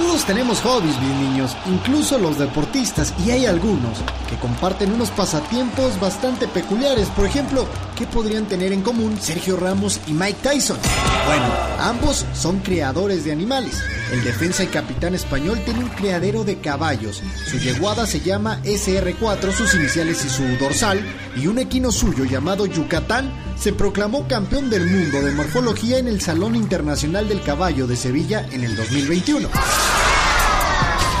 Todos 0.00 0.24
tenemos 0.24 0.62
hobbies, 0.62 0.98
bien 0.98 1.20
niños, 1.20 1.54
incluso 1.66 2.18
los 2.18 2.38
deportistas, 2.38 3.12
y 3.24 3.32
hay 3.32 3.44
algunos 3.44 3.98
que 4.30 4.36
comparten 4.36 4.92
unos 4.92 5.10
pasatiempos 5.10 6.00
bastante 6.00 6.48
peculiares. 6.48 7.08
Por 7.08 7.26
ejemplo, 7.26 7.66
¿qué 7.96 8.06
podrían 8.06 8.46
tener 8.46 8.72
en 8.72 8.80
común 8.80 9.18
Sergio 9.20 9.58
Ramos 9.58 10.00
y 10.06 10.12
Mike 10.12 10.38
Tyson? 10.42 10.78
Bueno, 11.26 11.44
ambos 11.78 12.24
son 12.32 12.60
criadores 12.60 13.24
de 13.24 13.32
animales. 13.32 13.74
El 14.10 14.24
defensa 14.24 14.64
y 14.64 14.68
capitán 14.68 15.14
español 15.14 15.60
tiene 15.66 15.80
un 15.80 15.90
criadero 15.90 16.44
de 16.44 16.58
caballos. 16.60 17.22
Su 17.46 17.58
yeguada 17.58 18.06
se 18.06 18.20
llama 18.20 18.58
SR4, 18.64 19.52
sus 19.52 19.74
iniciales 19.74 20.24
y 20.24 20.30
su 20.30 20.44
dorsal, 20.56 20.98
y 21.36 21.46
un 21.46 21.58
equino 21.58 21.92
suyo 21.92 22.24
llamado 22.24 22.64
Yucatán 22.64 23.30
se 23.60 23.74
proclamó 23.74 24.26
campeón 24.26 24.70
del 24.70 24.86
mundo 24.86 25.20
de 25.20 25.32
morfología 25.32 25.98
en 25.98 26.08
el 26.08 26.22
Salón 26.22 26.56
Internacional 26.56 27.28
del 27.28 27.42
Caballo 27.42 27.86
de 27.86 27.96
Sevilla 27.96 28.46
en 28.50 28.64
el 28.64 28.74
2021. 28.74 29.50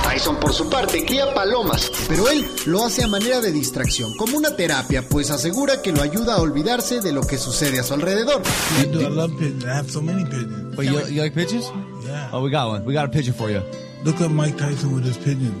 Tyson 0.02 0.36
por 0.36 0.52
su 0.52 0.68
parte 0.68 1.04
cría 1.04 1.32
palomas, 1.34 1.90
pero 2.08 2.28
él 2.28 2.44
lo 2.66 2.84
hace 2.84 3.04
a 3.04 3.06
manera 3.06 3.40
de 3.40 3.52
distracción, 3.52 4.16
como 4.16 4.36
una 4.36 4.56
terapia, 4.56 5.02
pues 5.08 5.30
asegura 5.30 5.82
que 5.82 5.92
lo 5.92 6.02
ayuda 6.02 6.34
a 6.34 6.40
olvidarse 6.40 7.00
de 7.00 7.12
lo 7.12 7.22
que 7.22 7.38
sucede 7.38 7.78
a 7.78 7.82
su 7.82 7.94
alrededor. 7.94 8.42
I 8.82 8.86
love 8.86 9.32
pigeons. 9.38 9.64
I 9.64 9.68
have 9.68 9.90
so 9.90 10.02
many 10.02 10.24
pigeons. 10.24 10.76
Wait, 10.76 10.90
you, 10.90 11.00
you 11.08 11.22
like 11.22 11.34
pigeons? 11.34 11.70
Yeah. 12.04 12.30
Oh, 12.32 12.42
we 12.42 12.50
got 12.50 12.68
one. 12.68 12.84
We 12.84 12.92
got 12.92 13.04
a 13.06 13.08
pigeon 13.08 13.34
for 13.34 13.50
you. 13.50 13.62
Look 14.04 14.20
at 14.20 14.30
Mike 14.30 14.56
Tyson 14.56 14.94
with 14.94 15.04
his 15.04 15.16
pigeons. 15.16 15.54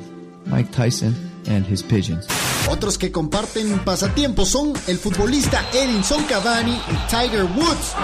Mike 0.46 0.72
Tyson 0.72 1.14
and 1.48 1.66
his 1.66 1.82
pigeons. 1.82 2.26
Otros 2.68 2.98
que 2.98 3.10
comparten 3.10 3.80
pasatiempos 3.80 4.48
son 4.50 4.72
el 4.86 4.98
futbolista 4.98 5.64
Edinson 5.72 6.22
Cavani 6.24 6.72
y 6.72 7.10
Tiger 7.10 7.44
Woods. 7.44 7.94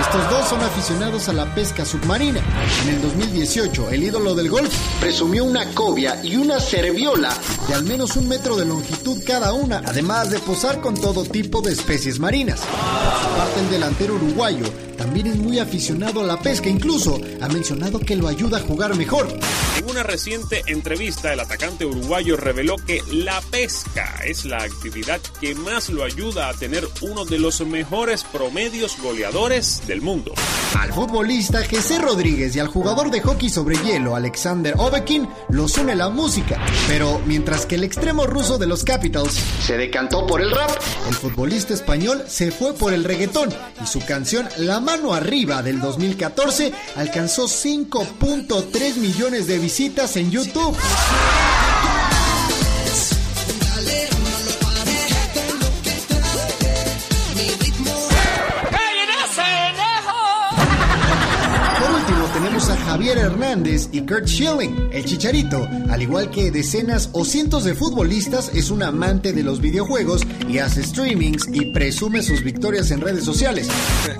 Estos 0.00 0.30
dos 0.30 0.48
son 0.48 0.60
aficionados 0.62 1.28
a 1.28 1.32
la 1.32 1.54
pesca 1.54 1.84
submarina. 1.84 2.40
En 2.82 2.94
el 2.94 3.02
2018, 3.02 3.90
el 3.90 4.02
ídolo 4.02 4.34
del 4.34 4.48
golf 4.48 4.74
presumió 5.00 5.44
una 5.44 5.66
cobia 5.74 6.18
y 6.24 6.36
una 6.36 6.58
cerviola 6.58 7.32
de 7.68 7.74
al 7.74 7.84
menos 7.84 8.16
un 8.16 8.28
metro 8.28 8.56
de 8.56 8.64
longitud 8.64 9.22
cada 9.24 9.52
una, 9.52 9.82
además 9.86 10.30
de 10.30 10.38
posar 10.40 10.80
con 10.80 10.94
todo 10.94 11.24
tipo 11.24 11.60
de 11.60 11.72
especies 11.72 12.18
marinas. 12.18 12.60
Por 12.60 13.30
su 13.30 13.36
parte, 13.36 13.60
el 13.60 13.70
delantero 13.70 14.14
uruguayo 14.14 14.64
también 14.96 15.26
es 15.26 15.36
muy 15.36 15.58
aficionado 15.58 16.20
a 16.20 16.24
la 16.24 16.40
pesca, 16.40 16.68
incluso 16.68 17.20
ha 17.40 17.48
mencionado 17.48 17.98
que 17.98 18.16
lo 18.16 18.28
ayuda 18.28 18.58
a 18.58 18.60
jugar 18.60 18.96
mejor. 18.96 19.28
En 19.76 19.90
una 19.90 20.02
reciente 20.02 20.62
entrevista, 20.66 21.32
el 21.32 21.40
atacante 21.40 21.84
uruguayo 21.84 22.36
reveló 22.36 22.76
que 22.76 23.02
la 23.12 23.40
pesca 23.50 24.20
es 24.24 24.44
la 24.44 24.58
actividad 24.58 25.20
que 25.40 25.54
más 25.54 25.90
lo 25.90 26.04
ayuda 26.04 26.48
a 26.48 26.54
tener 26.54 26.86
uno 27.02 27.24
de 27.24 27.38
los 27.38 27.60
mejores 27.60 28.24
promedios 28.24 28.96
goleadores 29.00 29.82
del 29.86 30.00
mundo. 30.00 30.34
Al 30.78 30.92
futbolista 30.92 31.62
Jesse 31.62 32.00
Rodríguez 32.00 32.54
y 32.54 32.60
al 32.60 32.68
jugador 32.68 33.10
de 33.10 33.20
hockey 33.20 33.48
sobre 33.48 33.76
hielo 33.78 34.16
Alexander 34.16 34.74
Ovechkin 34.76 35.28
los 35.48 35.76
une 35.78 35.94
la 35.94 36.08
música, 36.08 36.60
pero 36.88 37.20
mientras 37.26 37.66
que 37.66 37.76
el 37.76 37.84
extremo 37.84 38.26
ruso 38.26 38.58
de 38.58 38.66
los 38.66 38.84
Capitals 38.84 39.40
se 39.66 39.76
decantó 39.76 40.26
por 40.26 40.40
el 40.40 40.50
rap, 40.50 40.70
el 41.08 41.14
futbolista 41.14 41.74
español 41.74 42.24
se 42.28 42.50
fue 42.50 42.74
por 42.74 42.92
el 42.92 43.04
reggaetón 43.04 43.50
y 43.82 43.86
su 43.86 44.00
canción 44.04 44.48
La 44.58 44.80
mano 44.86 45.12
arriba 45.12 45.64
del 45.64 45.80
2014 45.80 46.72
alcanzó 46.94 47.46
5.3 47.46 48.94
millones 48.98 49.48
de 49.48 49.58
visitas 49.58 50.16
en 50.16 50.30
YouTube. 50.30 50.76
Javier 63.06 63.24
Hernández 63.24 63.88
y 63.92 64.00
Kurt 64.00 64.26
Schilling. 64.26 64.90
El 64.92 65.04
Chicharito, 65.04 65.68
al 65.88 66.02
igual 66.02 66.28
que 66.28 66.50
decenas 66.50 67.08
o 67.12 67.24
cientos 67.24 67.62
de 67.62 67.76
futbolistas, 67.76 68.52
es 68.52 68.68
un 68.68 68.82
amante 68.82 69.32
de 69.32 69.44
los 69.44 69.60
videojuegos 69.60 70.22
y 70.48 70.58
hace 70.58 70.82
streamings 70.82 71.46
y 71.52 71.66
presume 71.66 72.20
sus 72.20 72.42
victorias 72.42 72.90
en 72.90 73.00
redes 73.00 73.24
sociales. 73.24 73.68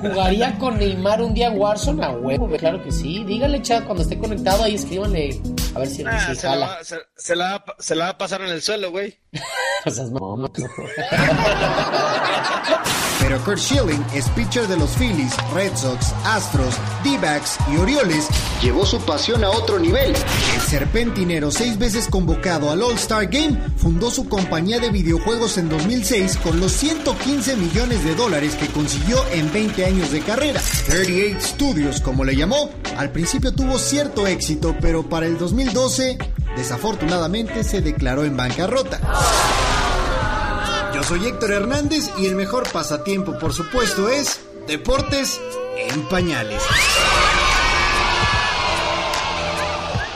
¿Jugaría 0.01 0.57
con 0.59 0.79
Neymar 0.79 1.21
un 1.21 1.35
día 1.35 1.51
Warzone 1.51 2.05
a 2.05 2.13
huevo? 2.13 2.49
Claro 2.59 2.81
que 2.85 2.93
sí. 2.93 3.25
Dígale, 3.25 3.61
chat, 3.61 3.85
cuando 3.87 4.05
esté 4.05 4.21
conectado 4.21 4.63
ahí, 4.63 4.77
escríbanle. 4.77 5.41
A 5.75 5.81
ver 5.81 5.89
si, 5.89 6.05
ah, 6.07 6.33
se, 6.33 6.47
la 6.47 6.57
va, 6.57 6.79
se, 7.17 7.35
la 7.35 8.05
va, 8.05 8.09
a 8.11 8.19
pasar 8.19 8.41
en 8.43 8.51
el 8.51 8.63
suelo, 8.63 8.93
güey. 8.93 9.19
Pero 13.21 13.39
Kurt 13.41 13.59
Schilling 13.59 14.05
es 14.15 14.29
pitcher 14.31 14.69
de 14.69 14.77
los 14.77 14.91
Phillies, 14.91 15.33
Red 15.55 15.75
Sox, 15.75 16.13
Astros, 16.25 16.75
D-backs 17.03 17.57
y 17.73 17.77
Orioles. 17.77 18.29
Llevó 18.63 18.85
su 18.85 19.01
pasión 19.01 19.43
a 19.43 19.51
otro 19.51 19.79
nivel. 19.79 20.15
El 20.55 20.61
serpentinero, 20.61 21.51
seis 21.51 21.79
veces 21.79 22.09
convocado 22.09 22.71
al 22.71 22.83
All-Star 22.83 23.27
Game, 23.27 23.59
fundó 23.77 24.11
su 24.11 24.29
compañía 24.29 24.79
de 24.79 24.91
videojuegos 24.91 25.59
en 25.59 25.69
2006 25.69 26.37
con 26.37 26.61
los 26.61 26.73
115 26.73 27.57
millones 27.57 28.05
de 28.05 28.15
dólares 28.15 28.55
que 28.55 28.69
consiguió 28.69 29.19
en 29.33 29.53
20 29.53 29.87
años 29.87 30.13
de 30.13 30.21
carrera. 30.21 30.61
38 30.87 31.41
Studios, 31.41 32.01
como 32.01 32.25
le 32.25 32.37
llamó, 32.37 32.71
al 32.97 33.11
principio 33.11 33.53
tuvo 33.53 33.79
cierto 33.79 34.27
éxito, 34.27 34.77
pero 34.81 35.09
para 35.09 35.27
el 35.27 35.39
2012, 35.39 36.19
desafortunadamente, 36.57 37.63
se 37.63 37.81
declaró 37.81 38.25
en 38.25 38.37
bancarrota. 38.37 39.01
Yo 40.95 41.03
soy 41.03 41.27
Héctor 41.27 41.53
Hernández 41.53 42.11
y 42.19 42.27
el 42.27 42.35
mejor 42.35 42.71
pasatiempo, 42.73 43.39
por 43.39 43.53
supuesto, 43.53 44.09
es 44.09 44.41
deportes 44.67 45.41
en 45.77 46.03
pañales. 46.09 46.63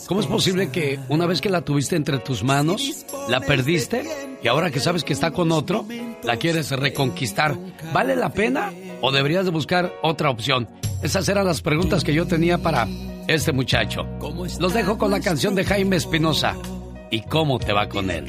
¿Cómo 0.06 0.20
es 0.20 0.26
posible 0.26 0.70
que 0.70 0.98
una 1.08 1.26
vez 1.26 1.40
que 1.40 1.50
la 1.50 1.62
tuviste 1.62 1.96
entre 1.96 2.18
tus 2.18 2.42
manos, 2.42 3.04
la 3.28 3.40
perdiste 3.40 4.04
y 4.42 4.48
ahora 4.48 4.70
que 4.70 4.80
sabes 4.80 5.04
que 5.04 5.12
está 5.12 5.30
con 5.30 5.52
otro, 5.52 5.86
la 6.22 6.36
quieres 6.36 6.70
reconquistar? 6.70 7.56
¿Vale 7.92 8.16
la 8.16 8.30
pena 8.30 8.72
o 9.00 9.12
deberías 9.12 9.44
de 9.44 9.50
buscar 9.50 9.92
otra 10.02 10.30
opción? 10.30 10.68
Esas 11.02 11.28
eran 11.28 11.46
las 11.46 11.62
preguntas 11.62 12.04
que 12.04 12.14
yo 12.14 12.26
tenía 12.26 12.58
para 12.58 12.86
este 13.26 13.52
muchacho. 13.52 14.06
Los 14.60 14.74
dejo 14.74 14.98
con 14.98 15.10
la 15.10 15.20
canción 15.20 15.54
de 15.54 15.64
Jaime 15.64 15.96
Espinosa. 15.96 16.56
¿Y 17.12 17.20
cómo 17.20 17.58
te 17.58 17.74
va 17.74 17.90
con 17.90 18.10
él? 18.10 18.24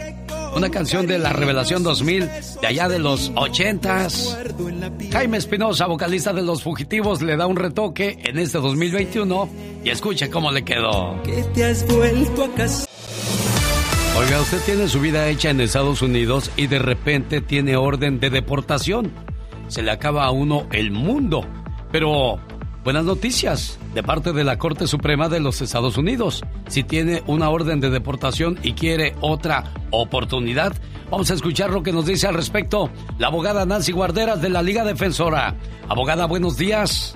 Una 0.58 0.70
canción 0.70 1.08
de 1.08 1.18
la 1.18 1.32
Revelación 1.32 1.84
2000, 1.84 2.30
de 2.60 2.68
allá 2.68 2.90
de 2.90 3.00
los 3.00 3.32
80s. 3.32 5.10
Jaime 5.10 5.38
Espinosa, 5.38 5.88
vocalista 5.88 6.34
de 6.34 6.42
Los 6.42 6.64
Fugitivos, 6.64 7.22
le 7.22 7.38
da 7.38 7.48
un 7.48 7.56
retoque 7.56 8.20
en 8.26 8.38
este 8.38 8.58
2021 8.58 9.50
y 9.86 9.90
escuche 9.90 10.30
cómo 10.30 10.52
le 10.52 10.66
quedó. 10.66 11.16
te 11.54 11.64
has 11.64 11.88
vuelto 11.88 12.44
a 12.44 12.50
casa. 12.56 12.86
Oiga, 14.18 14.42
usted 14.42 14.60
tiene 14.66 14.90
su 14.90 15.00
vida 15.00 15.30
hecha 15.30 15.52
en 15.52 15.62
Estados 15.62 16.02
Unidos 16.02 16.52
y 16.58 16.68
de 16.68 16.80
repente 16.80 17.40
tiene 17.40 17.78
orden 17.78 18.20
de 18.20 18.32
deportación. 18.32 19.14
Se 19.70 19.82
le 19.82 19.92
acaba 19.92 20.26
a 20.26 20.32
uno 20.32 20.68
el 20.74 20.92
mundo. 20.92 21.48
Pero 21.90 22.38
buenas 22.84 23.06
noticias 23.06 23.80
de 23.94 24.04
parte 24.04 24.34
de 24.34 24.44
la 24.44 24.58
Corte 24.58 24.88
Suprema 24.88 25.30
de 25.30 25.40
los 25.40 25.62
Estados 25.62 25.98
Unidos. 25.98 26.44
Si 26.68 26.84
tiene 26.84 27.24
una 27.28 27.50
orden 27.50 27.80
de 27.80 27.90
deportación 27.90 28.60
y 28.62 28.74
quiere 28.74 29.16
otra 29.22 29.72
oportunidad, 29.92 30.74
vamos 31.10 31.32
a 31.32 31.34
escuchar 31.34 31.70
lo 31.70 31.84
que 31.84 31.94
nos 31.94 32.06
dice 32.06 32.28
al 32.28 32.36
respecto 32.36 32.90
la 33.18 33.28
abogada 33.28 33.66
Nancy 33.66 33.92
Guarderas 33.92 34.42
de 34.42 34.50
la 34.50 34.62
Liga 34.62 34.84
Defensora. 34.84 35.56
Abogada, 35.88 36.26
buenos 36.26 36.58
días. 36.58 37.16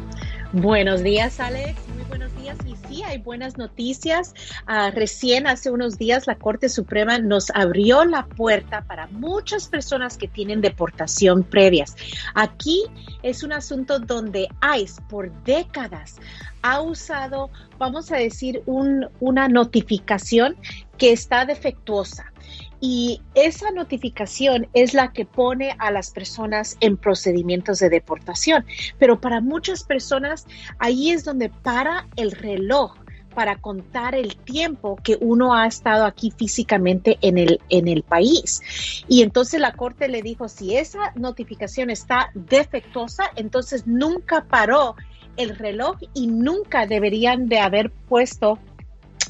Buenos 0.54 1.04
días, 1.04 1.40
Alex. 1.40 1.87
Buenos 2.08 2.34
días. 2.38 2.58
Y 2.66 2.76
sí, 2.88 3.04
hay 3.04 3.18
buenas 3.18 3.58
noticias. 3.58 4.34
Ah, 4.66 4.92
recién 4.92 5.46
hace 5.48 5.72
unos 5.72 5.98
días 5.98 6.28
la 6.28 6.36
Corte 6.36 6.70
Suprema 6.70 7.20
nos 7.20 7.50
abrió 7.54 8.06
la 8.06 8.26
puerta 8.26 8.84
para 8.84 9.08
muchas 9.08 9.68
personas 9.68 10.18
que 10.18 10.28
tienen 10.28 10.62
deportación 10.62 11.44
previas. 11.44 11.96
Aquí 12.34 12.84
es 13.24 13.44
un 13.44 13.52
asunto 13.52 14.00
donde 14.00 14.48
ICE 14.78 15.02
por 15.10 15.32
décadas 15.44 16.16
ha 16.62 16.82
usado, 16.82 17.50
vamos 17.78 18.12
a 18.12 18.18
decir, 18.18 18.62
un, 18.66 19.08
una 19.20 19.48
notificación 19.48 20.56
que 20.98 21.12
está 21.12 21.46
defectuosa. 21.46 22.32
Y 22.80 23.22
esa 23.34 23.72
notificación 23.72 24.68
es 24.74 24.94
la 24.94 25.12
que 25.12 25.26
pone 25.26 25.76
a 25.80 25.92
las 25.92 26.12
personas 26.12 26.78
en 26.80 26.98
procedimientos 26.98 27.80
de 27.80 27.90
deportación. 27.90 28.66
Pero 29.00 29.20
para 29.20 29.42
muchas 29.42 29.84
personas 29.84 30.46
ahí 30.80 31.12
es 31.12 31.24
donde 31.24 31.50
para 31.50 32.08
el 32.16 32.32
reloj 32.32 32.96
para 33.38 33.58
contar 33.58 34.16
el 34.16 34.36
tiempo 34.36 34.96
que 34.96 35.16
uno 35.22 35.54
ha 35.54 35.68
estado 35.68 36.06
aquí 36.06 36.34
físicamente 36.36 37.20
en 37.22 37.38
el, 37.38 37.62
en 37.70 37.88
el 37.88 38.02
país. 38.02 38.64
Y 39.08 39.22
entonces 39.22 39.60
la 39.60 39.74
corte 39.74 40.08
le 40.08 40.24
dijo, 40.24 40.48
si 40.48 40.76
esa 40.76 41.12
notificación 41.14 41.92
está 41.92 42.32
defectuosa, 42.34 43.26
entonces 43.36 43.86
nunca 43.86 44.46
paró 44.46 44.96
el 45.36 45.56
reloj 45.56 45.98
y 46.16 46.26
nunca 46.26 46.88
deberían 46.88 47.48
de 47.48 47.60
haber 47.60 47.92
puesto 47.92 48.58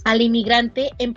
al 0.05 0.21
inmigrante 0.21 0.91
en 0.99 1.13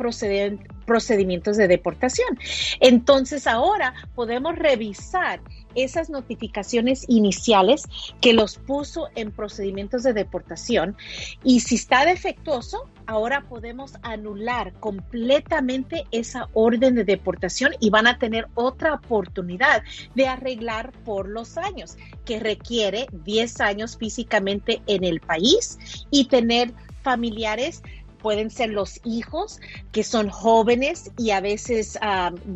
procedimientos 0.91 1.57
de 1.57 1.68
deportación. 1.68 2.36
Entonces 2.80 3.47
ahora 3.47 3.95
podemos 4.16 4.57
revisar 4.57 5.41
esas 5.76 6.11
notificaciones 6.11 7.05
iniciales 7.07 7.84
que 8.20 8.32
los 8.32 8.57
puso 8.57 9.07
en 9.14 9.30
procedimientos 9.30 10.03
de 10.03 10.14
deportación 10.14 10.97
y 11.45 11.61
si 11.61 11.76
está 11.76 12.05
defectuoso, 12.05 12.91
ahora 13.07 13.45
podemos 13.49 13.93
anular 14.03 14.72
completamente 14.80 16.07
esa 16.11 16.49
orden 16.55 16.97
de 16.97 17.05
deportación 17.05 17.70
y 17.78 17.91
van 17.91 18.09
a 18.09 18.18
tener 18.18 18.49
otra 18.55 18.95
oportunidad 18.95 19.84
de 20.16 20.26
arreglar 20.26 20.91
por 21.05 21.28
los 21.28 21.57
años, 21.57 21.97
que 22.24 22.41
requiere 22.41 23.07
10 23.12 23.61
años 23.61 23.97
físicamente 23.97 24.82
en 24.88 25.05
el 25.05 25.20
país 25.20 25.78
y 26.11 26.24
tener 26.24 26.74
familiares 27.03 27.82
pueden 28.22 28.50
ser 28.50 28.70
los 28.70 29.00
hijos 29.04 29.60
que 29.92 30.04
son 30.04 30.28
jóvenes 30.28 31.10
y 31.16 31.30
a 31.30 31.40
veces 31.40 31.98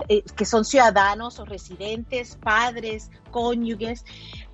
eh, 0.09 0.23
que 0.37 0.45
son 0.45 0.65
ciudadanos 0.65 1.39
o 1.39 1.45
residentes, 1.45 2.37
padres, 2.37 3.11
cónyuges. 3.31 4.05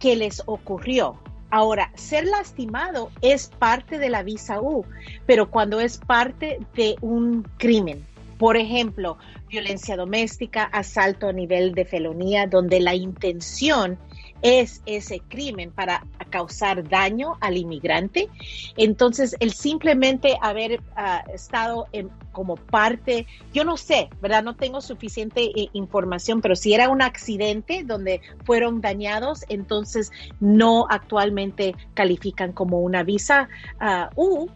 que 0.00 0.16
les 0.16 0.42
ocurrió. 0.46 1.20
Ahora, 1.50 1.92
ser 1.94 2.24
lastimado 2.24 3.10
es 3.20 3.48
parte 3.58 3.98
de 3.98 4.08
la 4.08 4.22
visa 4.22 4.60
U, 4.60 4.84
pero 5.26 5.50
cuando 5.50 5.80
es 5.80 5.98
parte 5.98 6.58
de 6.74 6.96
un 7.02 7.46
crimen, 7.58 8.06
por 8.42 8.56
ejemplo, 8.56 9.18
violencia 9.48 9.96
doméstica, 9.96 10.64
asalto 10.64 11.28
a 11.28 11.32
nivel 11.32 11.74
de 11.74 11.84
felonía, 11.84 12.48
donde 12.48 12.80
la 12.80 12.92
intención 12.92 14.00
es 14.42 14.82
ese 14.84 15.20
crimen 15.20 15.70
para 15.70 16.04
causar 16.28 16.88
daño 16.88 17.38
al 17.40 17.56
inmigrante. 17.56 18.28
Entonces, 18.76 19.36
el 19.38 19.52
simplemente 19.52 20.38
haber 20.42 20.82
ah, 20.96 21.22
estado 21.32 21.86
como 22.32 22.56
parte, 22.56 23.28
yo 23.54 23.62
no 23.62 23.76
sé, 23.76 24.10
¿verdad? 24.20 24.42
No 24.42 24.56
tengo 24.56 24.80
suficiente 24.80 25.44
eh, 25.44 25.68
información, 25.72 26.40
pero 26.40 26.56
si 26.56 26.74
era 26.74 26.88
un 26.88 27.00
accidente 27.00 27.84
donde 27.84 28.22
fueron 28.44 28.80
dañados, 28.80 29.44
entonces 29.50 30.10
no 30.40 30.86
actualmente 30.90 31.76
califican 31.94 32.50
como 32.50 32.80
una 32.80 33.04
visa 33.04 33.48
ah, 33.78 34.10
U 34.16 34.48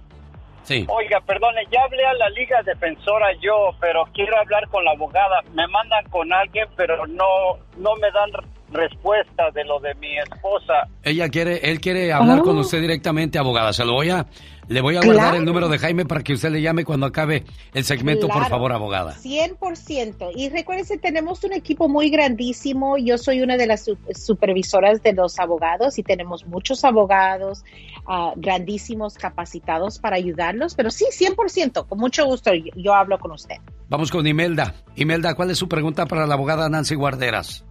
Sí. 0.63 0.85
Oiga, 0.87 1.19
perdone, 1.21 1.65
ya 1.71 1.81
hablé 1.83 2.05
a 2.05 2.13
la 2.13 2.29
Liga 2.29 2.61
Defensora 2.63 3.27
yo, 3.41 3.71
pero 3.79 4.05
quiero 4.13 4.37
hablar 4.37 4.67
con 4.69 4.85
la 4.85 4.91
abogada. 4.91 5.41
Me 5.53 5.67
mandan 5.67 6.05
con 6.09 6.31
alguien, 6.31 6.67
pero 6.75 7.07
no, 7.07 7.57
no 7.77 7.95
me 7.95 8.11
dan 8.11 8.29
respuesta 8.71 9.51
de 9.53 9.63
lo 9.65 9.79
de 9.79 9.93
mi 9.95 10.17
esposa. 10.17 10.87
Ella 11.03 11.29
quiere, 11.29 11.71
él 11.71 11.79
quiere 11.79 12.11
hablar 12.13 12.41
con 12.41 12.57
oh. 12.57 12.61
usted 12.61 12.81
directamente, 12.81 13.39
abogada. 13.39 13.73
Se 13.73 13.85
lo 13.85 13.93
voy 13.93 14.09
a, 14.09 14.27
le 14.67 14.81
voy 14.81 14.97
a 14.97 15.01
guardar 15.01 15.35
el 15.35 15.45
número 15.45 15.67
de 15.67 15.79
Jaime 15.79 16.05
para 16.05 16.21
que 16.21 16.33
usted 16.33 16.51
le 16.51 16.61
llame 16.61 16.85
cuando 16.85 17.05
acabe 17.05 17.43
el 17.73 17.83
segmento, 17.83 18.27
por 18.27 18.47
favor, 18.47 18.71
abogada. 18.71 19.15
100%. 19.15 20.31
Y 20.35 20.49
recuérdese, 20.49 20.97
tenemos 20.97 21.43
un 21.43 21.53
equipo 21.53 21.89
muy 21.89 22.09
grandísimo. 22.09 22.97
Yo 22.97 23.17
soy 23.17 23.41
una 23.41 23.57
de 23.57 23.67
las 23.67 23.89
supervisoras 24.13 25.01
de 25.01 25.13
los 25.13 25.39
abogados 25.39 25.97
y 25.97 26.03
tenemos 26.03 26.45
muchos 26.45 26.83
abogados 26.85 27.63
ah, 28.05 28.33
grandísimos 28.35 29.15
capacitados 29.15 29.99
para 29.99 30.17
ayudarlos. 30.17 30.75
Pero 30.75 30.91
sí, 30.91 31.05
100%, 31.11 31.87
con 31.87 31.97
mucho 31.97 32.25
gusto 32.25 32.51
yo 32.75 32.93
hablo 32.93 33.17
con 33.19 33.31
usted. 33.31 33.55
Vamos 33.89 34.11
con 34.11 34.27
Imelda. 34.27 34.75
Imelda, 34.95 35.33
¿cuál 35.33 35.49
es 35.49 35.57
su 35.57 35.67
pregunta 35.67 36.05
para 36.05 36.27
la 36.27 36.35
abogada 36.35 36.69
Nancy 36.69 36.93
Guarderas? 36.93 37.65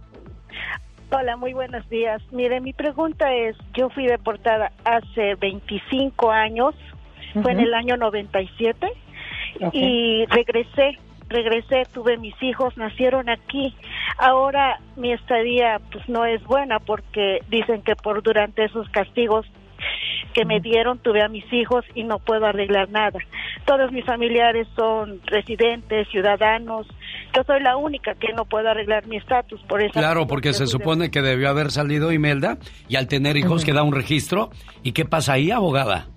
Hola, 1.11 1.37
muy 1.37 1.53
buenos 1.53 1.89
días. 1.89 2.21
Mire, 2.31 2.61
mi 2.61 2.71
pregunta 2.71 3.33
es, 3.33 3.57
yo 3.73 3.89
fui 3.89 4.05
deportada 4.05 4.71
hace 4.85 5.33
25 5.35 6.29
años, 6.29 6.75
fue 7.41 7.51
en 7.51 7.61
el 7.61 7.73
año 7.73 7.97
97, 7.97 8.87
y 9.71 10.25
regresé, 10.27 10.99
regresé, 11.27 11.87
tuve 11.91 12.17
mis 12.17 12.35
hijos, 12.43 12.77
nacieron 12.77 13.27
aquí. 13.27 13.73
Ahora 14.19 14.79
mi 14.97 15.11
estadía 15.11 15.81
pues 15.91 16.07
no 16.07 16.25
es 16.25 16.43
buena 16.43 16.79
porque 16.79 17.39
dicen 17.49 17.81
que 17.81 17.95
por 17.95 18.21
durante 18.21 18.65
esos 18.65 18.87
castigos 18.89 19.47
que 20.33 20.45
me 20.45 20.59
dieron 20.59 20.99
tuve 20.99 21.21
a 21.23 21.27
mis 21.27 21.51
hijos 21.51 21.85
y 21.95 22.03
no 22.03 22.19
puedo 22.19 22.45
arreglar 22.45 22.89
nada. 22.89 23.19
Todos 23.65 23.91
mis 23.91 24.05
familiares 24.05 24.67
son 24.75 25.21
residentes, 25.25 26.07
ciudadanos, 26.09 26.87
yo 27.35 27.43
soy 27.43 27.61
la 27.61 27.77
única 27.77 28.15
que 28.15 28.33
no 28.33 28.45
puedo 28.45 28.69
arreglar 28.69 29.05
mi 29.07 29.17
estatus 29.17 29.61
por 29.67 29.81
eso. 29.81 29.93
Claro, 29.93 30.27
porque 30.27 30.53
se 30.53 30.67
supone 30.67 31.11
que 31.11 31.21
debió 31.21 31.49
haber 31.49 31.71
salido 31.71 32.11
Imelda 32.11 32.57
y 32.87 32.95
al 32.95 33.07
tener 33.07 33.37
hijos 33.37 33.63
queda 33.63 33.83
un 33.83 33.93
registro. 33.93 34.49
¿Y 34.83 34.93
qué 34.93 35.05
pasa 35.05 35.33
ahí, 35.33 35.51
abogada? 35.51 36.07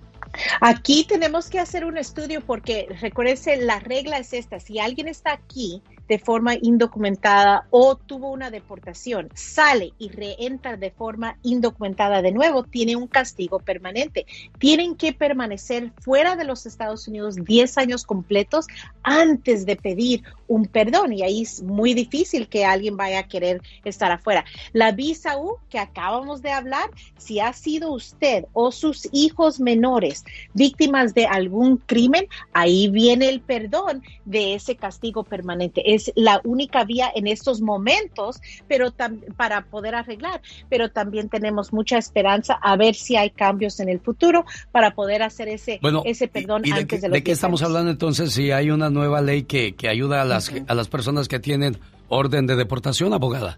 Aquí 0.61 1.05
tenemos 1.07 1.49
que 1.49 1.59
hacer 1.59 1.85
un 1.85 1.97
estudio 1.97 2.41
porque 2.41 2.87
recuérdense, 3.01 3.57
la 3.57 3.79
regla 3.79 4.17
es 4.17 4.33
esta, 4.33 4.59
si 4.59 4.79
alguien 4.79 5.07
está 5.07 5.33
aquí 5.33 5.83
de 6.07 6.19
forma 6.19 6.55
indocumentada 6.55 7.67
o 7.69 7.95
tuvo 7.95 8.31
una 8.31 8.51
deportación, 8.51 9.29
sale 9.33 9.93
y 9.97 10.09
reentra 10.09 10.77
de 10.77 10.91
forma 10.91 11.37
indocumentada 11.43 12.21
de 12.21 12.31
nuevo, 12.31 12.63
tiene 12.63 12.95
un 12.95 13.07
castigo 13.07 13.59
permanente. 13.59 14.25
Tienen 14.59 14.95
que 14.95 15.13
permanecer 15.13 15.91
fuera 16.01 16.35
de 16.35 16.45
los 16.45 16.65
Estados 16.65 17.07
Unidos 17.07 17.35
10 17.35 17.77
años 17.77 18.05
completos 18.05 18.67
antes 19.01 19.65
de 19.65 19.75
pedir 19.75 20.23
un 20.47 20.65
perdón 20.65 21.13
y 21.13 21.23
ahí 21.23 21.41
es 21.41 21.63
muy 21.63 21.93
difícil 21.93 22.47
que 22.47 22.65
alguien 22.65 22.97
vaya 22.97 23.19
a 23.19 23.27
querer 23.27 23.61
estar 23.83 24.11
afuera. 24.11 24.45
La 24.71 24.91
visa 24.91 25.37
U 25.37 25.57
que 25.69 25.79
acabamos 25.79 26.41
de 26.41 26.51
hablar, 26.51 26.89
si 27.17 27.39
ha 27.39 27.53
sido 27.53 27.91
usted 27.91 28.45
o 28.53 28.71
sus 28.71 29.07
hijos 29.11 29.59
menores 29.59 30.23
víctimas 30.53 31.13
de 31.13 31.25
algún 31.25 31.77
crimen, 31.77 32.27
ahí 32.53 32.89
viene 32.89 33.29
el 33.29 33.41
perdón 33.41 34.03
de 34.25 34.55
ese 34.55 34.75
castigo 34.75 35.23
permanente 35.23 35.92
es 35.93 36.11
la 36.15 36.41
única 36.43 36.83
vía 36.83 37.11
en 37.13 37.27
estos 37.27 37.61
momentos, 37.61 38.41
pero 38.67 38.93
para 39.37 39.65
poder 39.65 39.95
arreglar, 39.95 40.41
pero 40.69 40.89
también 40.89 41.29
tenemos 41.29 41.73
mucha 41.73 41.97
esperanza 41.97 42.53
a 42.61 42.75
ver 42.75 42.95
si 42.95 43.15
hay 43.15 43.29
cambios 43.29 43.79
en 43.79 43.89
el 43.89 43.99
futuro 43.99 44.45
para 44.71 44.95
poder 44.95 45.23
hacer 45.23 45.47
ese, 45.47 45.79
ese 46.05 46.27
perdón 46.27 46.63
antes 46.71 47.01
de, 47.01 47.07
los 47.07 47.13
¿De 47.13 47.23
qué 47.23 47.31
estamos 47.31 47.61
hablando 47.63 47.91
entonces 47.91 48.33
si 48.33 48.51
hay 48.51 48.71
una 48.71 48.89
nueva 48.89 49.21
ley 49.21 49.43
que, 49.43 49.75
que 49.75 49.89
ayuda 49.89 50.21
a 50.21 50.25
las, 50.25 50.51
a 50.67 50.73
las 50.73 50.87
personas 50.87 51.27
que 51.27 51.39
tienen 51.39 51.77
orden 52.09 52.47
de 52.47 52.55
deportación, 52.55 53.13
abogada? 53.13 53.57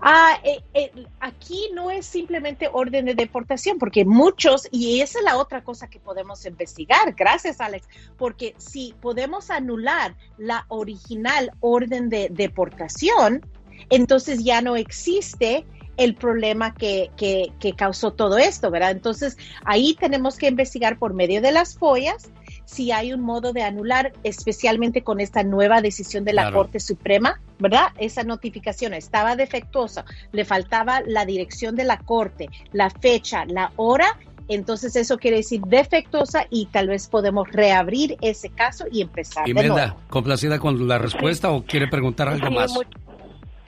Ah, 0.00 0.38
eh, 0.44 0.62
eh, 0.74 0.92
aquí 1.20 1.68
no 1.74 1.90
es 1.90 2.06
simplemente 2.06 2.68
orden 2.72 3.06
de 3.06 3.14
deportación, 3.14 3.78
porque 3.78 4.04
muchos, 4.04 4.68
y 4.70 5.00
esa 5.00 5.18
es 5.18 5.24
la 5.24 5.36
otra 5.36 5.62
cosa 5.62 5.88
que 5.88 6.00
podemos 6.00 6.44
investigar, 6.46 7.14
gracias 7.14 7.60
Alex, 7.60 7.86
porque 8.16 8.54
si 8.58 8.94
podemos 9.00 9.50
anular 9.50 10.14
la 10.36 10.64
original 10.68 11.52
orden 11.60 12.08
de 12.08 12.28
deportación, 12.30 13.44
entonces 13.90 14.42
ya 14.42 14.60
no 14.60 14.76
existe 14.76 15.66
el 15.96 16.14
problema 16.14 16.74
que, 16.74 17.10
que, 17.16 17.52
que, 17.58 17.74
causó 17.74 18.12
todo 18.12 18.38
esto, 18.38 18.70
¿verdad? 18.70 18.92
Entonces 18.92 19.36
ahí 19.64 19.96
tenemos 19.98 20.38
que 20.38 20.46
investigar 20.46 20.98
por 20.98 21.12
medio 21.12 21.42
de 21.42 21.50
las 21.50 21.76
follas 21.76 22.30
si 22.68 22.92
hay 22.92 23.14
un 23.14 23.22
modo 23.22 23.54
de 23.54 23.62
anular, 23.62 24.12
especialmente 24.24 25.02
con 25.02 25.20
esta 25.20 25.42
nueva 25.42 25.80
decisión 25.80 26.24
de 26.24 26.34
la 26.34 26.52
Corte 26.52 26.80
Suprema, 26.80 27.40
¿verdad? 27.58 27.92
Esa 27.98 28.24
notificación 28.24 28.92
estaba 28.92 29.36
defectuosa, 29.36 30.04
le 30.32 30.44
faltaba 30.44 31.00
la 31.00 31.24
dirección 31.24 31.76
de 31.76 31.84
la 31.84 31.96
Corte, 31.96 32.50
la 32.72 32.90
fecha, 32.90 33.46
la 33.46 33.72
hora 33.76 34.18
entonces 34.48 34.96
eso 34.96 35.18
quiere 35.18 35.38
decir 35.38 35.60
defectuosa 35.60 36.46
y 36.48 36.66
tal 36.66 36.88
vez 36.88 37.06
podemos 37.08 37.46
reabrir 37.52 38.16
ese 38.22 38.48
caso 38.48 38.86
y 38.90 39.02
empezar. 39.02 39.46
Imelda, 39.46 39.96
¿complacida 40.08 40.58
con 40.58 40.88
la 40.88 40.96
respuesta 40.96 41.50
o 41.50 41.64
quiere 41.64 41.86
preguntar 41.86 42.28
algo 42.28 42.50
más? 42.50 42.72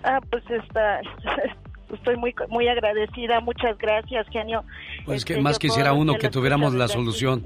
ah, 0.05 0.21
pues 0.31 0.43
está, 0.51 1.01
estoy 1.95 2.17
muy 2.17 2.35
muy 2.49 2.69
agradecida, 2.69 3.41
muchas 3.41 3.77
gracias, 3.79 4.27
genio. 4.31 4.65
Pues 5.05 5.25
que 5.25 5.41
más 5.41 5.59
quisiera 5.59 5.93
uno 5.93 6.15
que 6.15 6.29
tuviéramos 6.29 6.75
la 6.75 6.89
solución 6.89 7.45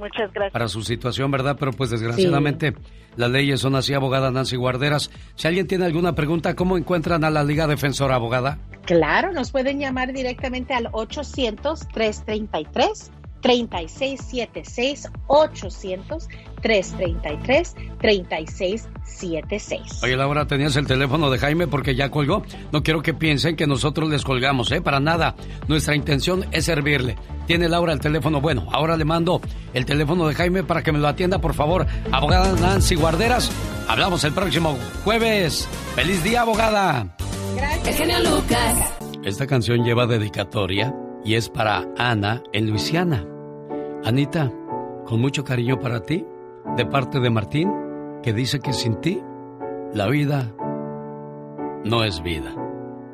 para 0.53 0.69
su 0.69 0.83
situación, 0.83 1.31
¿verdad? 1.31 1.57
Pero 1.59 1.73
pues 1.73 1.91
desgraciadamente 1.91 2.75
las 3.17 3.31
leyes 3.31 3.61
son 3.61 3.77
así, 3.77 3.95
abogada 3.95 4.31
Nancy 4.31 4.57
Guarderas. 4.57 5.11
Si 5.37 5.47
alguien 5.47 5.67
tiene 5.67 5.85
alguna 5.85 6.15
pregunta, 6.15 6.55
¿cómo 6.55 6.77
encuentran 6.77 7.25
a 7.25 7.31
la 7.31 7.45
Liga 7.45 7.67
Defensora, 7.67 8.17
abogada? 8.17 8.59
Claro, 8.85 9.33
nos 9.33 9.51
pueden 9.51 9.79
llamar 9.79 10.13
directamente 10.13 10.75
al 10.75 10.89
800 10.93 11.89
333 11.89 13.11
3676 13.41 15.11
800 15.27 16.29
333 16.65 17.77
3676. 18.01 20.03
Oye, 20.03 20.17
Laura, 20.17 20.47
tenías 20.47 20.75
el 20.77 20.87
teléfono 20.87 21.31
de 21.31 21.39
Jaime 21.39 21.67
porque 21.67 21.95
ya 21.95 22.11
colgó. 22.11 22.43
No 22.73 22.83
quiero 22.83 23.03
que 23.03 23.13
piensen 23.13 23.55
que 23.55 23.67
nosotros 23.67 24.09
les 24.09 24.25
colgamos, 24.25 24.73
¿eh? 24.73 24.81
Para 24.81 24.99
nada. 24.99 25.35
Nuestra 25.69 25.95
intención 25.95 26.47
es 26.53 26.65
servirle. 26.65 27.17
Tiene 27.47 27.69
Laura 27.69 27.93
el 27.93 28.01
teléfono. 28.01 28.41
Bueno, 28.41 28.67
ahora 28.73 28.97
le 28.97 29.05
mando 29.05 29.43
el 29.75 29.85
teléfono 29.85 30.27
de 30.27 30.35
Jaime 30.35 30.65
para 30.65 30.83
que 30.83 30.91
me 30.91 30.99
lo 30.99 31.07
atienda, 31.07 31.39
por 31.39 31.53
favor. 31.53 31.87
Abogada 32.11 32.59
Nancy 32.59 32.95
Guarderas, 32.95 33.53
hablamos 33.87 34.25
el 34.25 34.33
próximo 34.33 34.79
jueves. 35.05 35.69
¡Feliz 35.95 36.25
día, 36.25 36.41
abogada! 36.41 37.15
Gracias. 37.57 37.97
genio 37.99 38.21
Lucas. 38.21 38.95
Esta 39.23 39.47
canción 39.47 39.85
lleva 39.85 40.07
dedicatoria 40.07 40.95
y 41.27 41.35
es 41.35 41.51
para 41.51 41.87
Ana 41.99 42.43
en 42.55 42.71
Luisiana. 42.71 43.23
Anita, 44.03 44.51
con 45.05 45.21
mucho 45.21 45.45
cariño 45.45 45.79
para 45.79 46.01
ti, 46.01 46.25
de 46.77 46.87
parte 46.87 47.21
de 47.21 47.31
Martín, 47.31 47.71
que 48.23 48.33
dice 48.33 48.61
que 48.61 48.73
sin 48.73 48.97
ti 48.97 49.23
la 49.93 50.09
vida 50.09 50.53
no 51.85 52.03
es 52.03 52.23
vida, 52.23 52.55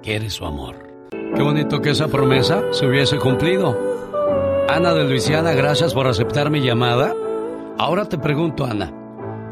que 0.03 0.17
eres 0.17 0.35
su 0.35 0.47
amor. 0.47 0.77
Qué 1.35 1.43
bonito 1.43 1.81
que 1.81 1.91
esa 1.91 2.09
promesa 2.09 2.63
se 2.71 2.87
hubiese 2.87 3.19
cumplido. 3.19 3.77
Ana 4.69 4.95
de 4.95 5.05
Luisiana, 5.05 5.53
gracias 5.53 5.93
por 5.95 6.07
aceptar 6.07 6.51
mi 6.51 6.61
llamada. 6.61 7.15
Ahora 7.79 8.09
te 8.09 8.19
pregunto, 8.19 8.65
Ana, 8.65 8.93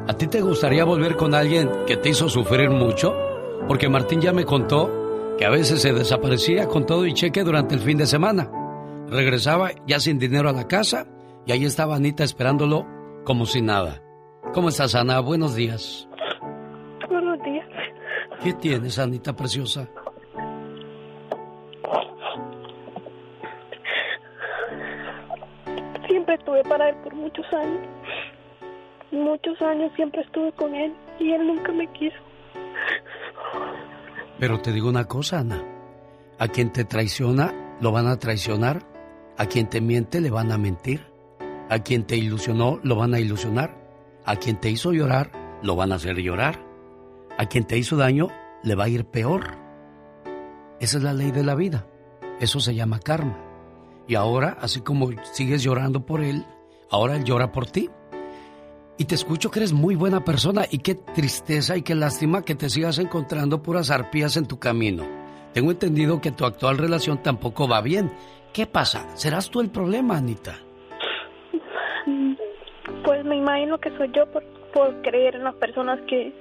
¿a 0.06 0.14
ti 0.14 0.26
te 0.26 0.40
gustaría 0.40 0.84
volver 0.84 1.16
con 1.16 1.34
alguien 1.34 1.70
que 1.86 1.96
te 1.96 2.10
hizo 2.10 2.28
sufrir 2.28 2.70
mucho? 2.70 3.14
Porque 3.66 3.88
Martín 3.88 4.20
ya 4.20 4.32
me 4.32 4.44
contó 4.44 5.34
que 5.38 5.44
a 5.44 5.50
veces 5.50 5.82
se 5.82 5.92
desaparecía 5.92 6.66
con 6.66 6.86
todo 6.86 7.06
y 7.06 7.14
cheque 7.14 7.44
durante 7.44 7.74
el 7.74 7.80
fin 7.80 7.98
de 7.98 8.06
semana. 8.06 8.50
Regresaba 9.08 9.70
ya 9.86 10.00
sin 10.00 10.18
dinero 10.18 10.48
a 10.48 10.52
la 10.52 10.68
casa 10.68 11.06
y 11.46 11.52
ahí 11.52 11.64
estaba 11.64 11.96
Anita 11.96 12.24
esperándolo 12.24 12.86
como 13.28 13.44
si 13.44 13.60
nada. 13.60 14.02
¿Cómo 14.55 14.70
estás, 14.70 14.94
Ana? 14.94 15.20
Buenos 15.20 15.55
días. 15.55 16.09
Buenos 17.10 17.38
días. 17.42 17.68
¿Qué 18.42 18.55
tienes, 18.55 18.98
Anita 18.98 19.36
preciosa? 19.36 19.86
Siempre 26.09 26.36
estuve 26.36 26.62
para 26.64 26.88
él 26.88 26.96
por 27.05 27.14
muchos 27.16 27.44
años. 27.52 27.86
Muchos 29.10 29.60
años 29.60 29.92
siempre 29.94 30.22
estuve 30.22 30.50
con 30.52 30.74
él 30.74 30.94
y 31.20 31.30
él 31.32 31.48
nunca 31.48 31.70
me 31.72 31.86
quiso. 31.92 32.16
Pero 34.38 34.59
te 34.62 34.72
digo 34.72 34.88
una 34.88 35.05
cosa, 35.05 35.40
Ana. 35.40 35.62
A 36.38 36.48
quien 36.48 36.72
te 36.72 36.86
traiciona, 36.86 37.76
lo 37.82 37.92
van 37.92 38.06
a 38.06 38.18
traicionar. 38.18 38.78
A 39.36 39.44
quien 39.44 39.68
te 39.68 39.82
miente, 39.82 40.22
le 40.22 40.30
van 40.30 40.50
a 40.50 40.56
mentir. 40.56 41.07
A 41.70 41.80
quien 41.80 42.04
te 42.04 42.16
ilusionó, 42.16 42.80
lo 42.82 42.96
van 42.96 43.12
a 43.14 43.20
ilusionar. 43.20 43.76
A 44.24 44.36
quien 44.36 44.58
te 44.58 44.70
hizo 44.70 44.92
llorar, 44.92 45.30
lo 45.62 45.76
van 45.76 45.92
a 45.92 45.96
hacer 45.96 46.16
llorar. 46.16 46.64
A 47.36 47.46
quien 47.46 47.64
te 47.64 47.76
hizo 47.76 47.96
daño, 47.96 48.28
le 48.62 48.74
va 48.74 48.84
a 48.84 48.88
ir 48.88 49.04
peor. 49.04 49.56
Esa 50.80 50.96
es 50.96 51.02
la 51.02 51.12
ley 51.12 51.30
de 51.30 51.44
la 51.44 51.54
vida. 51.54 51.86
Eso 52.40 52.60
se 52.60 52.74
llama 52.74 53.00
karma. 53.00 53.38
Y 54.06 54.14
ahora, 54.14 54.56
así 54.60 54.80
como 54.80 55.10
sigues 55.32 55.62
llorando 55.62 56.06
por 56.06 56.22
él, 56.22 56.46
ahora 56.90 57.16
él 57.16 57.24
llora 57.24 57.52
por 57.52 57.66
ti. 57.66 57.90
Y 58.96 59.04
te 59.04 59.14
escucho 59.14 59.50
que 59.50 59.60
eres 59.60 59.72
muy 59.72 59.94
buena 59.94 60.24
persona 60.24 60.64
y 60.70 60.78
qué 60.78 60.94
tristeza 60.94 61.76
y 61.76 61.82
qué 61.82 61.94
lástima 61.94 62.42
que 62.42 62.54
te 62.54 62.70
sigas 62.70 62.98
encontrando 62.98 63.62
puras 63.62 63.90
arpías 63.90 64.36
en 64.36 64.46
tu 64.46 64.58
camino. 64.58 65.06
Tengo 65.52 65.70
entendido 65.70 66.20
que 66.20 66.32
tu 66.32 66.46
actual 66.46 66.78
relación 66.78 67.22
tampoco 67.22 67.68
va 67.68 67.80
bien. 67.82 68.10
¿Qué 68.52 68.66
pasa? 68.66 69.06
¿Serás 69.14 69.50
tú 69.50 69.60
el 69.60 69.70
problema, 69.70 70.16
Anita? 70.16 70.67
Pues 73.05 73.24
me 73.24 73.36
imagino 73.36 73.78
que 73.78 73.90
soy 73.97 74.10
yo 74.12 74.26
por, 74.26 74.44
por 74.72 75.02
creer 75.02 75.36
en 75.36 75.44
las 75.44 75.55
personas 75.55 76.01
que... 76.09 76.32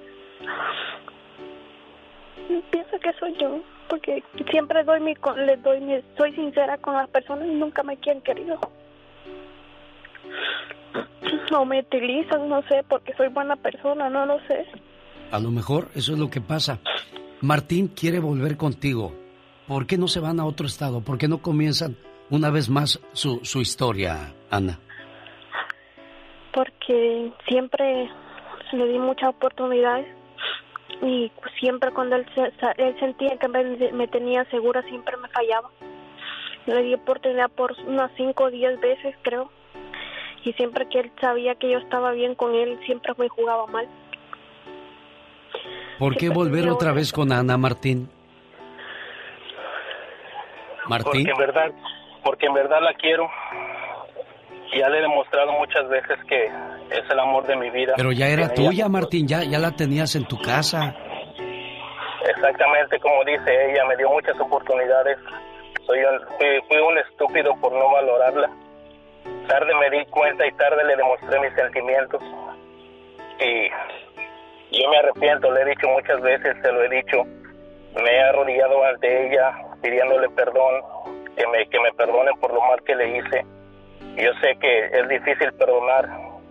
Pienso 2.72 2.99
que 2.99 3.14
soy 3.19 3.35
yo, 3.39 3.60
porque 3.89 4.23
siempre 4.49 4.84
doy 4.84 5.02
mi, 5.02 5.14
les 5.45 5.61
doy 5.64 5.81
mi, 5.81 5.99
soy 6.18 6.34
sincera 6.34 6.77
con 6.77 6.94
las 6.94 7.10
personas 7.10 7.48
y 7.48 7.56
nunca 7.56 7.84
me 7.84 7.98
quieren 7.98 8.22
querido. 8.22 8.60
O 11.52 11.65
me 11.65 11.80
utilizan, 11.80 12.48
no 12.48 12.61
sé, 12.64 12.84
porque 12.88 13.14
soy 13.15 13.27
buena 13.30 13.56
persona, 13.56 14.10
no 14.10 14.26
lo 14.26 14.39
sé. 14.48 14.65
A 15.31 15.39
lo 15.39 15.52
mejor 15.52 15.89
eso 15.95 16.14
es 16.14 16.19
lo 16.19 16.30
que 16.30 16.41
pasa. 16.41 16.80
Martín 17.41 17.88
quiere 17.88 18.19
volver 18.19 18.57
contigo. 18.57 19.14
¿Por 19.68 19.85
qué 19.85 19.98
no 19.98 20.07
se 20.07 20.19
van 20.19 20.39
a 20.39 20.45
otro 20.45 20.68
estado? 20.68 21.02
¿Por 21.02 21.18
qué 21.18 21.27
no 21.27 21.41
comienzan 21.41 21.98
una 22.30 22.49
vez 22.49 22.69
más 22.69 22.99
su, 23.14 23.41
su 23.44 23.61
historia, 23.61 24.34
Ana? 24.49 24.80
Porque 26.57 27.31
siempre 27.47 28.09
le 28.71 28.88
di 28.88 28.97
muchas 28.97 29.29
oportunidades 29.29 30.07
y 31.03 31.31
siempre 31.59 31.91
cuando 31.91 32.15
él, 32.15 32.25
él 32.77 32.99
sentía 32.99 33.38
que 33.38 33.47
me, 33.47 33.91
me 33.91 34.07
tenía 34.07 34.43
segura 34.45 34.81
siempre 34.89 35.15
me 35.17 35.27
fallaba. 35.27 35.69
Le 36.65 36.81
di 36.81 36.95
oportunidad 36.95 37.51
por 37.51 37.75
unas 37.85 38.09
5 38.17 38.43
o 38.43 38.49
10 38.49 38.81
veces 38.81 39.15
creo 39.21 39.51
y 40.45 40.53
siempre 40.53 40.89
que 40.89 41.01
él 41.01 41.11
sabía 41.21 41.53
que 41.53 41.69
yo 41.69 41.77
estaba 41.77 42.11
bien 42.13 42.34
con 42.34 42.55
él 42.55 42.79
siempre 42.88 43.13
me 43.19 43.29
jugaba 43.29 43.67
mal. 43.67 43.88
¿Por 45.99 46.13
qué 46.13 46.21
Siempre 46.21 46.43
volver 46.43 46.69
otra 46.69 46.91
vez 46.91 47.13
con 47.13 47.31
Ana, 47.31 47.55
Martín? 47.57 48.09
Martín, 50.88 51.23
Porque 51.23 51.29
en 51.29 51.38
verdad, 51.38 51.71
porque 52.23 52.45
en 52.47 52.53
verdad 52.55 52.81
la 52.81 52.95
quiero. 52.95 53.29
Ya 54.77 54.89
le 54.89 54.99
he 54.99 55.01
demostrado 55.01 55.51
muchas 55.53 55.87
veces 55.89 56.17
que 56.27 56.45
es 56.45 57.09
el 57.09 57.19
amor 57.19 57.45
de 57.47 57.55
mi 57.55 57.69
vida. 57.69 57.93
pero 57.97 58.11
ya 58.11 58.27
era 58.27 58.43
ella- 58.45 58.53
tuya, 58.53 58.87
Martín, 58.89 59.27
ya, 59.27 59.43
ya 59.43 59.59
la 59.59 59.71
tenías 59.71 60.15
en 60.15 60.25
tu 60.25 60.37
casa. 60.41 60.95
Exactamente 62.27 62.99
como 62.99 63.23
dice 63.23 63.71
ella, 63.71 63.85
me 63.85 63.95
dio 63.95 64.09
muchas 64.09 64.39
oportunidades. 64.39 65.17
Soy 65.85 65.99
un- 65.99 66.19
fui, 66.37 66.47
fui 66.67 66.77
un 66.77 66.97
estúpido 66.97 67.55
por 67.61 67.71
no 67.71 67.89
valorarla. 67.91 68.49
Tarde 69.47 69.73
me 69.75 69.89
di 69.97 70.05
cuenta 70.07 70.45
y 70.45 70.51
tarde 70.53 70.83
le 70.83 70.95
demostré 70.95 71.39
mis 71.39 71.53
sentimientos. 71.53 72.21
Y 73.39 73.69
yo 74.81 74.89
me 74.89 74.97
arrepiento, 74.97 75.49
le 75.51 75.61
he 75.61 75.65
dicho 75.65 75.87
muchas 75.87 76.21
veces, 76.21 76.55
se 76.61 76.71
lo 76.71 76.83
he 76.83 76.89
dicho. 76.89 77.23
Me 78.03 78.09
he 78.11 78.21
arrodillado 78.21 78.83
ante 78.83 79.27
ella 79.27 79.53
pidiéndole 79.81 80.29
perdón, 80.31 80.81
que 81.35 81.47
me, 81.47 81.67
que 81.69 81.79
me 81.79 81.91
perdonen 81.93 82.37
por 82.39 82.53
lo 82.53 82.61
mal 82.61 82.81
que 82.83 82.95
le 82.95 83.17
hice. 83.17 83.45
Yo 84.18 84.32
sé 84.41 84.57
que 84.60 84.86
es 84.88 85.07
difícil 85.10 85.52
perdonar, 85.53 86.07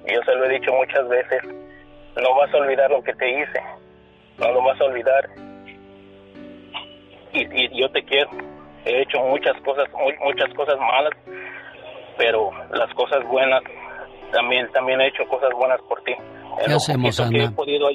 yo 0.06 0.20
se 0.24 0.34
lo 0.34 0.44
he 0.44 0.58
dicho 0.58 0.72
muchas 0.72 1.08
veces. 1.08 1.42
No 1.44 2.34
vas 2.34 2.52
a 2.54 2.56
olvidar 2.58 2.90
lo 2.90 3.02
que 3.02 3.12
te 3.14 3.28
hice, 3.28 3.60
no 4.38 4.52
lo 4.52 4.62
vas 4.62 4.80
a 4.80 4.84
olvidar 4.84 5.28
y, 7.32 7.40
y 7.42 7.80
yo 7.80 7.90
te 7.90 8.02
quiero. 8.04 8.30
He 8.84 9.02
hecho 9.02 9.18
muchas 9.24 9.60
cosas, 9.62 9.86
mu- 9.92 10.24
muchas 10.24 10.52
cosas 10.54 10.76
malas, 10.78 11.12
pero 12.16 12.50
las 12.72 12.92
cosas 12.94 13.26
buenas 13.28 13.60
también 14.32 14.70
también 14.72 15.00
he 15.00 15.08
hecho 15.08 15.24
cosas 15.28 15.50
buenas 15.54 15.80
por 15.88 16.02
ti. 16.04 16.14
¿Qué 16.64 16.72
hacemos, 16.72 17.16
poquito 17.16 17.30
que 17.30 17.36
he 17.38 17.46
Ana? 17.46 17.56
podido 17.56 17.88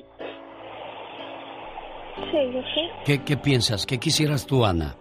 Sí. 2.32 2.92
¿Qué, 3.06 3.24
qué 3.24 3.38
piensas? 3.38 3.86
¿Qué 3.86 3.98
quisieras 3.98 4.46
tú, 4.46 4.64
Ana? 4.66 4.96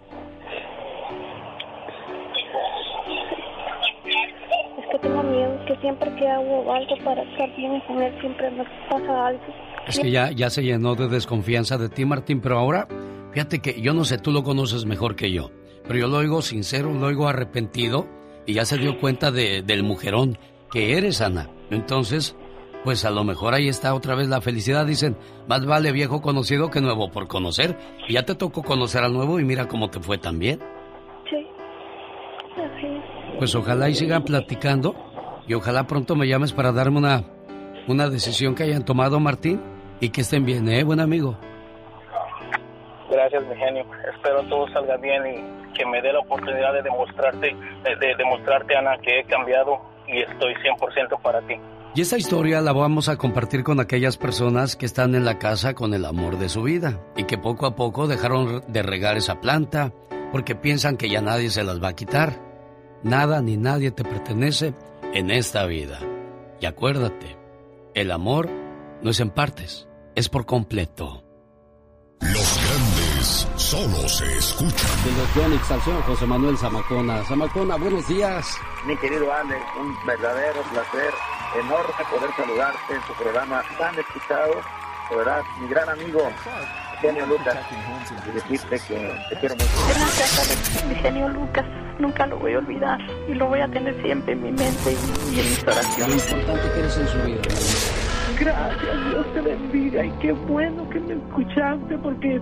Tengo 5.00 5.22
miedo, 5.22 5.64
que 5.66 5.76
siempre 5.76 6.14
que 6.16 6.28
hago 6.28 6.72
algo 6.72 6.94
para 7.04 7.22
estar 7.22 7.56
bien 7.56 7.80
con 7.86 8.02
él 8.02 8.14
siempre 8.20 8.50
me 8.50 8.64
pasa 8.90 9.26
algo. 9.26 9.42
Es 9.86 9.98
que 9.98 10.10
ya, 10.10 10.30
ya 10.30 10.50
se 10.50 10.62
llenó 10.62 10.94
de 10.94 11.08
desconfianza 11.08 11.78
de 11.78 11.88
ti, 11.88 12.04
Martín, 12.04 12.40
pero 12.40 12.58
ahora, 12.58 12.86
fíjate 13.32 13.60
que 13.60 13.80
yo 13.80 13.94
no 13.94 14.04
sé, 14.04 14.18
tú 14.18 14.30
lo 14.30 14.42
conoces 14.42 14.84
mejor 14.84 15.16
que 15.16 15.32
yo, 15.32 15.50
pero 15.84 15.98
yo 15.98 16.08
lo 16.08 16.18
oigo 16.18 16.42
sincero, 16.42 16.92
lo 16.92 17.06
oigo 17.06 17.28
arrepentido 17.28 18.06
y 18.46 18.54
ya 18.54 18.64
se 18.64 18.78
dio 18.78 18.98
cuenta 18.98 19.30
de, 19.30 19.62
del 19.62 19.82
mujerón 19.82 20.38
que 20.70 20.96
eres, 20.96 21.20
Ana. 21.20 21.48
Entonces, 21.70 22.36
pues 22.84 23.04
a 23.04 23.10
lo 23.10 23.24
mejor 23.24 23.54
ahí 23.54 23.68
está 23.68 23.94
otra 23.94 24.14
vez 24.14 24.28
la 24.28 24.40
felicidad. 24.40 24.86
Dicen, 24.86 25.16
más 25.48 25.64
vale 25.66 25.92
viejo 25.92 26.20
conocido 26.20 26.70
que 26.70 26.80
nuevo 26.80 27.10
por 27.10 27.28
conocer. 27.28 27.76
Y 28.08 28.14
ya 28.14 28.24
te 28.24 28.34
tocó 28.34 28.62
conocer 28.62 29.02
al 29.02 29.12
nuevo 29.12 29.38
y 29.40 29.44
mira 29.44 29.68
cómo 29.68 29.90
te 29.90 30.00
fue 30.00 30.18
también. 30.18 30.60
Sí. 31.28 31.46
Así 32.56 32.86
es. 32.86 33.19
Pues 33.38 33.54
ojalá 33.54 33.88
y 33.88 33.94
sigan 33.94 34.24
platicando 34.24 34.94
y 35.46 35.54
ojalá 35.54 35.84
pronto 35.86 36.14
me 36.14 36.28
llames 36.28 36.52
para 36.52 36.72
darme 36.72 36.98
una, 36.98 37.24
una 37.88 38.08
decisión 38.08 38.54
que 38.54 38.64
hayan 38.64 38.84
tomado, 38.84 39.18
Martín, 39.18 39.60
y 40.00 40.10
que 40.10 40.20
estén 40.20 40.44
bien, 40.44 40.68
¿eh, 40.68 40.84
buen 40.84 41.00
amigo? 41.00 41.36
Gracias, 43.10 43.42
mi 43.46 43.56
genio. 43.56 43.84
Espero 44.14 44.42
todo 44.44 44.68
salga 44.68 44.96
bien 44.98 45.22
y 45.26 45.72
que 45.76 45.84
me 45.86 46.00
dé 46.00 46.12
la 46.12 46.20
oportunidad 46.20 46.72
de 46.72 46.82
demostrarte, 46.82 47.56
de, 47.82 47.96
de 47.96 48.14
demostrarte, 48.16 48.76
Ana, 48.76 48.96
que 49.02 49.20
he 49.20 49.24
cambiado 49.24 49.80
y 50.06 50.20
estoy 50.20 50.54
100% 50.54 51.20
para 51.22 51.40
ti. 51.42 51.54
Y 51.94 52.02
esta 52.02 52.16
historia 52.16 52.60
la 52.60 52.72
vamos 52.72 53.08
a 53.08 53.16
compartir 53.16 53.64
con 53.64 53.80
aquellas 53.80 54.16
personas 54.16 54.76
que 54.76 54.86
están 54.86 55.16
en 55.16 55.24
la 55.24 55.38
casa 55.38 55.74
con 55.74 55.92
el 55.92 56.04
amor 56.04 56.38
de 56.38 56.48
su 56.48 56.62
vida 56.62 57.00
y 57.16 57.24
que 57.24 57.36
poco 57.36 57.66
a 57.66 57.74
poco 57.74 58.06
dejaron 58.06 58.62
de 58.68 58.82
regar 58.82 59.16
esa 59.16 59.40
planta 59.40 59.92
porque 60.30 60.54
piensan 60.54 60.96
que 60.96 61.08
ya 61.08 61.20
nadie 61.20 61.50
se 61.50 61.64
las 61.64 61.82
va 61.82 61.88
a 61.88 61.96
quitar. 61.96 62.49
Nada 63.02 63.40
ni 63.40 63.56
nadie 63.56 63.90
te 63.90 64.04
pertenece 64.04 64.74
en 65.12 65.30
esta 65.30 65.66
vida. 65.66 65.98
Y 66.60 66.66
acuérdate, 66.66 67.36
el 67.94 68.10
amor 68.10 68.48
no 69.02 69.10
es 69.10 69.20
en 69.20 69.30
partes, 69.30 69.88
es 70.14 70.28
por 70.28 70.46
completo. 70.46 71.24
Los 72.20 72.60
grandes 72.62 73.48
solo 73.56 74.08
se 74.08 74.26
escuchan. 74.36 74.90
De 75.04 75.12
los 75.12 75.34
Yonix 75.34 75.70
al 75.70 75.80
señor 75.82 76.02
José 76.02 76.26
Manuel 76.26 76.58
Zamacona. 76.58 77.24
Zamacona, 77.24 77.76
buenos 77.76 78.06
días. 78.08 78.46
Mi 78.86 78.96
querido 78.98 79.32
Alex, 79.32 79.62
un 79.80 79.94
verdadero 80.06 80.62
placer, 80.70 81.14
enorme 81.58 82.04
poder 82.10 82.30
saludarte 82.36 82.94
en 82.94 83.00
tu 83.02 83.22
programa 83.22 83.62
tan 83.78 83.98
escuchado. 83.98 84.54
De 85.10 85.16
verdad, 85.16 85.42
mi 85.60 85.68
gran 85.68 85.88
amigo, 85.88 86.20
genio 87.00 87.26
Lucas, 87.26 87.56
y 88.26 88.30
decirte 88.32 88.78
que 88.86 89.16
te 89.30 89.40
quiero 89.40 89.54
mucho. 89.56 89.66
Gracias, 89.88 90.84
genio 91.02 91.28
Lucas, 91.30 91.64
nunca 92.00 92.26
lo 92.26 92.38
voy 92.38 92.54
a 92.54 92.58
olvidar 92.58 92.98
y 93.28 93.34
lo 93.34 93.46
voy 93.48 93.60
a 93.60 93.68
tener 93.68 94.00
siempre 94.02 94.32
en 94.32 94.42
mi 94.42 94.50
mente 94.52 94.92
y, 94.92 95.36
y 95.36 95.40
en 95.40 95.46
mis 95.46 95.64
Lo 95.64 95.72
oraciones. 95.72 96.32
importante 96.32 96.68
que 96.74 96.78
eres 96.80 96.96
en 96.98 97.08
su 97.08 97.18
vida. 97.26 97.40
Gracias, 98.40 99.10
Dios 99.10 99.26
te 99.34 99.40
bendiga 99.42 100.04
y 100.04 100.10
qué 100.12 100.32
bueno 100.32 100.88
que 100.88 100.98
me 101.00 101.14
escuchaste 101.14 101.98
porque 101.98 102.40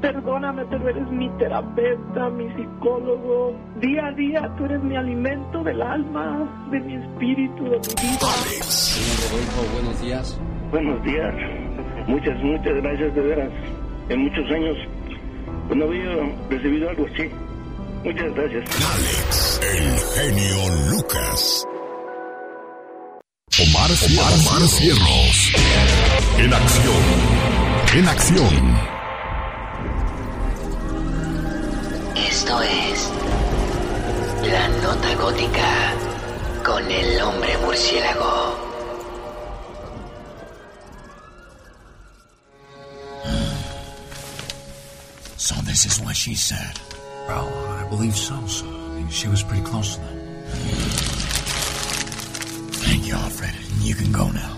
perdóname, 0.00 0.64
pero 0.70 0.88
eres 0.88 1.06
mi 1.10 1.28
terapeuta, 1.38 2.30
mi 2.30 2.48
psicólogo. 2.54 3.54
Día 3.80 4.06
a 4.06 4.12
día 4.12 4.50
tú 4.56 4.64
eres 4.64 4.82
mi 4.82 4.96
alimento 4.96 5.62
del 5.62 5.82
alma, 5.82 6.48
de 6.70 6.80
mi 6.80 6.94
espíritu, 6.94 7.64
de 7.64 7.70
mi 7.78 8.08
vida. 8.08 8.26
Señor 8.62 9.30
Rodolfo, 9.32 9.72
buenos 9.74 10.00
días. 10.00 10.40
Buenos 10.70 11.02
días. 11.04 11.34
Muchas, 12.06 12.42
muchas 12.42 12.74
gracias 12.82 13.14
de 13.14 13.20
veras. 13.20 13.50
En 14.08 14.20
muchos 14.20 14.50
años 14.50 14.76
pues, 15.68 15.78
no 15.78 15.84
había 15.84 16.10
recibido 16.48 16.88
algo 16.88 17.06
así. 17.12 17.30
Muchas 18.04 18.34
gracias. 18.34 18.64
Alex, 18.84 19.60
el 19.62 19.98
genio 20.14 20.68
Lucas. 20.90 21.64
Omar, 23.62 23.90
Omar, 23.90 24.68
Cierros. 24.68 25.52
En 26.36 26.52
acción. 26.52 27.02
En 27.94 28.08
acción. 28.08 28.78
Esto 32.28 32.60
es 32.60 33.10
La 34.50 34.68
Nota 34.68 35.14
Gótica 35.14 35.94
con 36.62 36.90
el 36.90 37.22
hombre 37.22 37.56
murciélago. 37.64 38.64
So 45.38 45.54
this 45.62 45.86
is 45.86 46.00
what 46.00 46.14
she 46.14 46.34
said. 46.34 46.83
Well, 47.28 47.48
I 47.80 47.88
believe 47.88 48.16
so, 48.16 48.34
so 48.46 48.66
I 48.66 48.96
mean, 48.96 49.08
she 49.08 49.28
was 49.28 49.42
pretty 49.42 49.64
close 49.64 49.96
to 49.96 50.00
that. 50.02 50.14
Thank 52.86 53.06
you, 53.06 53.14
Alfred. 53.14 53.54
You 53.82 53.94
can 53.94 54.12
go 54.12 54.30
now. 54.30 54.56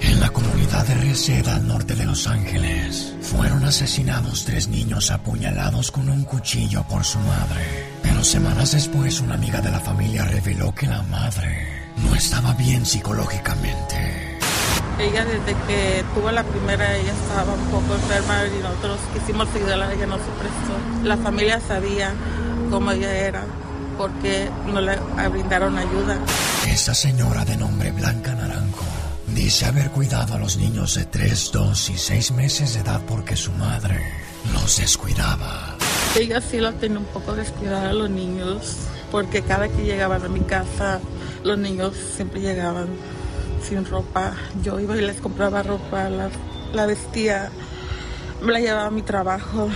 En 0.00 0.20
la 0.20 0.28
comunidad 0.30 0.86
de 0.86 0.94
Reseda, 0.94 1.54
al 1.56 1.66
norte 1.66 1.94
de 1.94 2.04
Los 2.04 2.26
Ángeles, 2.26 3.14
fueron 3.22 3.64
asesinados 3.64 4.44
tres 4.44 4.68
niños 4.68 5.10
apuñalados 5.10 5.90
con 5.90 6.08
un 6.08 6.24
cuchillo 6.24 6.82
por 6.88 7.04
su 7.04 7.18
madre. 7.20 7.86
Pero 8.02 8.24
semanas 8.24 8.72
después, 8.72 9.20
una 9.20 9.34
amiga 9.34 9.60
de 9.60 9.70
la 9.70 9.80
familia 9.80 10.24
reveló 10.24 10.74
que 10.74 10.86
la 10.86 11.02
madre 11.04 11.66
no 12.04 12.14
estaba 12.14 12.52
bien 12.54 12.84
psicológicamente. 12.84 14.29
Ella 15.00 15.24
desde 15.24 15.56
que 15.66 16.04
tuvo 16.14 16.30
la 16.30 16.44
primera, 16.44 16.94
ella 16.94 17.12
estaba 17.12 17.54
un 17.54 17.64
poco 17.70 17.94
enferma 17.94 18.44
y 18.46 18.62
nosotros 18.62 18.98
quisimos 19.14 19.48
ayudarla, 19.54 19.92
ella 19.94 20.06
no 20.06 20.16
se 20.16 20.30
prestó. 20.38 20.76
La 21.04 21.16
familia 21.16 21.58
sabía 21.66 22.12
cómo 22.70 22.90
ella 22.90 23.10
era, 23.16 23.44
porque 23.96 24.50
no 24.66 24.80
le 24.80 24.98
brindaron 25.30 25.78
ayuda. 25.78 26.18
Esta 26.68 26.92
señora 26.92 27.46
de 27.46 27.56
nombre 27.56 27.92
Blanca 27.92 28.34
Naranjo 28.34 28.84
dice 29.28 29.64
haber 29.64 29.90
cuidado 29.90 30.34
a 30.34 30.38
los 30.38 30.58
niños 30.58 30.94
de 30.96 31.06
3, 31.06 31.50
2 31.50 31.90
y 31.90 31.96
6 31.96 32.32
meses 32.32 32.74
de 32.74 32.80
edad 32.80 33.00
porque 33.08 33.36
su 33.36 33.52
madre 33.52 34.00
los 34.52 34.76
descuidaba. 34.76 35.76
Ella 36.14 36.42
sí 36.42 36.58
lo 36.58 36.74
tenía 36.74 36.98
un 36.98 37.06
poco 37.06 37.34
descuidada 37.34 37.90
a 37.90 37.94
los 37.94 38.10
niños, 38.10 38.76
porque 39.10 39.40
cada 39.40 39.68
que 39.68 39.82
llegaban 39.82 40.22
a 40.24 40.28
mi 40.28 40.40
casa, 40.40 41.00
los 41.42 41.56
niños 41.56 41.94
siempre 42.16 42.40
llegaban 42.40 42.88
sin 43.62 43.84
ropa. 43.84 44.32
Yo 44.62 44.80
iba 44.80 44.96
y 44.96 45.02
les 45.02 45.20
compraba 45.20 45.62
ropa, 45.62 46.08
la, 46.08 46.30
la 46.72 46.86
vestía, 46.86 47.50
me 48.42 48.52
la 48.52 48.60
llevaba 48.60 48.86
a 48.86 48.90
mi 48.90 49.02
trabajo. 49.02 49.68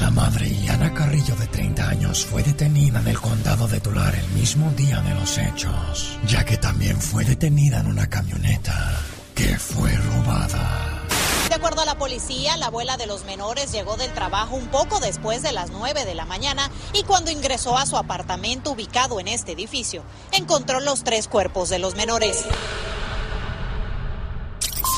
La 0.00 0.10
madre 0.10 0.48
Iana 0.48 0.92
Carrillo 0.94 1.36
de 1.36 1.46
30 1.46 1.88
años 1.88 2.24
fue 2.24 2.42
detenida 2.42 3.00
en 3.00 3.08
el 3.08 3.18
condado 3.18 3.68
de 3.68 3.80
Tular 3.80 4.14
el 4.14 4.28
mismo 4.30 4.70
día 4.72 5.00
de 5.00 5.14
los 5.14 5.38
hechos, 5.38 6.18
ya 6.26 6.44
que 6.44 6.56
también 6.56 7.00
fue 7.00 7.24
detenida 7.24 7.80
en 7.80 7.86
una 7.86 8.08
camioneta 8.08 8.98
que 9.34 9.58
fue 9.58 9.92
robada. 9.94 11.02
De 11.48 11.56
acuerdo 11.56 11.82
a 11.82 11.84
la 11.84 11.98
policía, 11.98 12.56
la 12.56 12.66
abuela 12.66 12.96
de 12.96 13.06
los 13.06 13.26
menores 13.26 13.72
llegó 13.72 13.96
del 13.96 14.10
trabajo 14.12 14.56
un 14.56 14.68
poco 14.68 15.00
después 15.00 15.42
de 15.42 15.52
las 15.52 15.70
9 15.70 16.06
de 16.06 16.14
la 16.14 16.24
mañana 16.24 16.70
y 16.94 17.02
cuando 17.02 17.30
ingresó 17.30 17.76
a 17.76 17.84
su 17.84 17.98
apartamento 17.98 18.72
ubicado 18.72 19.20
en 19.20 19.28
este 19.28 19.52
edificio, 19.52 20.02
encontró 20.32 20.80
los 20.80 21.04
tres 21.04 21.28
cuerpos 21.28 21.68
de 21.68 21.78
los 21.78 21.94
menores. 21.94 22.46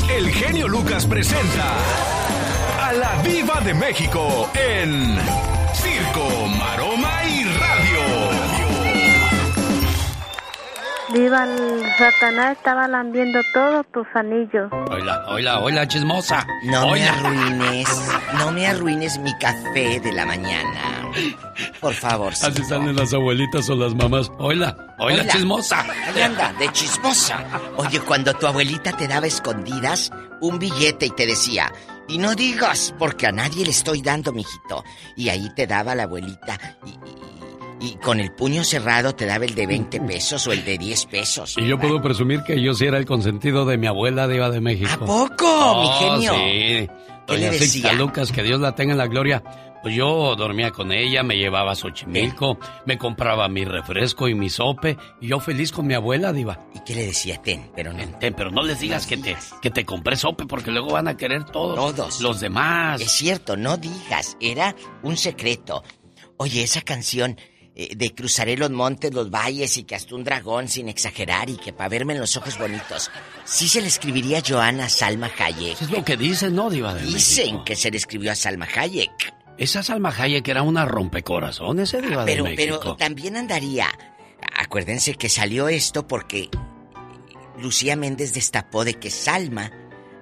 El 0.08 0.30
genio 0.30 0.68
Lucas 0.68 1.06
presenta 1.06 1.76
a 2.80 2.92
la 2.92 3.22
Viva 3.22 3.60
de 3.60 3.74
México 3.74 4.50
en 4.54 5.16
Circo, 5.72 6.46
Maroma 6.58 7.23
Viva 11.14 11.44
el 11.44 11.80
Satanás, 11.96 12.56
estaba 12.56 12.88
lambiendo 12.88 13.38
todos 13.52 13.86
tus 13.92 14.06
anillos. 14.14 14.68
Hola, 14.90 15.24
hola, 15.28 15.60
hola, 15.60 15.86
chismosa. 15.86 16.44
No 16.64 16.88
me 16.90 17.08
Hola. 17.08 17.12
arruines, 17.12 17.88
no 18.36 18.50
me 18.50 18.66
arruines 18.66 19.18
mi 19.20 19.32
café 19.38 20.00
de 20.00 20.12
la 20.12 20.26
mañana. 20.26 21.12
Por 21.80 21.94
favor, 21.94 22.32
Así 22.32 22.64
salen 22.64 22.96
las 22.96 23.14
abuelitas 23.14 23.70
o 23.70 23.76
las 23.76 23.94
mamás. 23.94 24.28
Hola, 24.38 24.76
hola, 24.98 25.24
chismosa. 25.28 25.82
Ahí 25.82 26.20
anda, 26.20 26.52
de 26.58 26.68
chismosa. 26.72 27.44
Oye, 27.76 28.00
cuando 28.00 28.34
tu 28.34 28.48
abuelita 28.48 28.90
te 28.96 29.06
daba 29.06 29.28
escondidas 29.28 30.10
un 30.40 30.58
billete 30.58 31.06
y 31.06 31.10
te 31.10 31.26
decía, 31.26 31.72
y 32.08 32.18
no 32.18 32.34
digas, 32.34 32.92
porque 32.98 33.28
a 33.28 33.32
nadie 33.32 33.64
le 33.64 33.70
estoy 33.70 34.02
dando, 34.02 34.32
mijito. 34.32 34.82
Y 35.16 35.28
ahí 35.28 35.48
te 35.54 35.68
daba 35.68 35.94
la 35.94 36.02
abuelita 36.02 36.58
y, 36.84 36.98
y- 37.84 37.96
con 37.96 38.20
el 38.20 38.32
puño 38.32 38.64
cerrado 38.64 39.14
te 39.14 39.26
daba 39.26 39.44
el 39.44 39.54
de 39.54 39.66
20 39.66 40.00
pesos 40.00 40.46
o 40.46 40.52
el 40.52 40.64
de 40.64 40.78
10 40.78 41.06
pesos. 41.06 41.56
Y 41.58 41.66
yo 41.66 41.78
puedo 41.78 42.00
presumir 42.02 42.42
que 42.42 42.60
yo 42.62 42.74
sí 42.74 42.84
era 42.86 42.98
el 42.98 43.04
consentido 43.06 43.64
de 43.64 43.78
mi 43.78 43.86
abuela 43.86 44.26
Diva 44.28 44.50
de 44.50 44.60
México. 44.60 44.90
¿A 44.92 44.98
poco, 45.06 45.82
mi 45.82 45.88
genio? 45.98 46.32
Sí. 46.34 46.88
¿Qué 47.26 47.32
Doña 47.38 47.52
Sixta? 47.52 47.92
Lucas, 47.94 48.32
que 48.32 48.42
Dios 48.42 48.60
la 48.60 48.74
tenga 48.74 48.92
en 48.92 48.98
la 48.98 49.06
gloria. 49.06 49.42
Pues 49.82 49.94
yo 49.94 50.34
dormía 50.34 50.70
con 50.70 50.92
ella, 50.92 51.22
me 51.22 51.36
llevaba 51.36 51.72
a 51.72 51.74
Xochimilco, 51.74 52.58
me 52.86 52.96
compraba 52.96 53.48
mi 53.50 53.66
refresco 53.66 54.28
y 54.28 54.34
mi 54.34 54.48
sope, 54.48 54.96
y 55.20 55.28
yo 55.28 55.40
feliz 55.40 55.72
con 55.72 55.86
mi 55.86 55.92
abuela, 55.92 56.32
Diva. 56.32 56.58
¿Y 56.74 56.80
qué 56.80 56.94
le 56.94 57.06
decía? 57.06 57.36
Ten, 57.42 57.70
pero 57.76 57.92
no. 57.92 58.02
Ten, 58.18 58.32
pero 58.32 58.50
no 58.50 58.62
les 58.62 58.80
digas 58.80 59.06
que 59.06 59.18
te, 59.18 59.36
que 59.60 59.70
te 59.70 59.84
compré 59.84 60.16
sope, 60.16 60.46
porque 60.46 60.70
luego 60.70 60.92
van 60.92 61.08
a 61.08 61.18
querer 61.18 61.44
todos. 61.44 61.74
Todos. 61.76 62.20
Los 62.22 62.40
demás. 62.40 62.98
Es 63.02 63.10
cierto, 63.12 63.58
no 63.58 63.76
digas, 63.76 64.38
era 64.40 64.74
un 65.02 65.18
secreto. 65.18 65.82
Oye, 66.38 66.62
esa 66.62 66.80
canción 66.80 67.38
eh, 67.76 67.94
de 67.96 68.14
cruzaré 68.14 68.56
los 68.56 68.70
montes, 68.70 69.12
los 69.12 69.30
valles 69.30 69.76
y 69.76 69.84
que 69.84 69.94
hasta 69.94 70.14
un 70.14 70.24
dragón 70.24 70.68
sin 70.68 70.88
exagerar 70.88 71.50
y 71.50 71.56
que 71.56 71.72
para 71.72 71.88
verme 71.88 72.12
en 72.14 72.20
los 72.20 72.36
ojos 72.36 72.58
bonitos. 72.58 73.10
Sí 73.44 73.68
se 73.68 73.80
le 73.80 73.88
escribiría 73.88 74.38
a 74.38 74.42
Joana 74.46 74.88
Salma 74.88 75.30
Hayek. 75.38 75.82
Es 75.82 75.90
lo 75.90 76.04
que 76.04 76.16
dicen, 76.16 76.54
¿no, 76.54 76.70
Diva 76.70 76.94
de 76.94 77.02
Dicen 77.02 77.44
México? 77.46 77.64
que 77.64 77.76
se 77.76 77.90
le 77.90 77.96
escribió 77.96 78.32
a 78.32 78.34
Salma 78.34 78.68
Hayek. 78.74 79.34
Esa 79.58 79.82
Salma 79.82 80.14
Hayek 80.16 80.46
era 80.48 80.62
una 80.62 80.84
rompecorazones, 80.84 81.92
¿eh, 81.94 82.02
Diva 82.02 82.24
Pero, 82.24 82.44
de 82.44 82.54
pero 82.54 82.74
México. 82.76 82.96
también 82.96 83.36
andaría. 83.36 83.88
Acuérdense 84.56 85.14
que 85.14 85.28
salió 85.28 85.68
esto 85.68 86.06
porque 86.06 86.48
Lucía 87.58 87.96
Méndez 87.96 88.32
destapó 88.32 88.84
de 88.84 88.94
que 88.94 89.10
Salma 89.10 89.70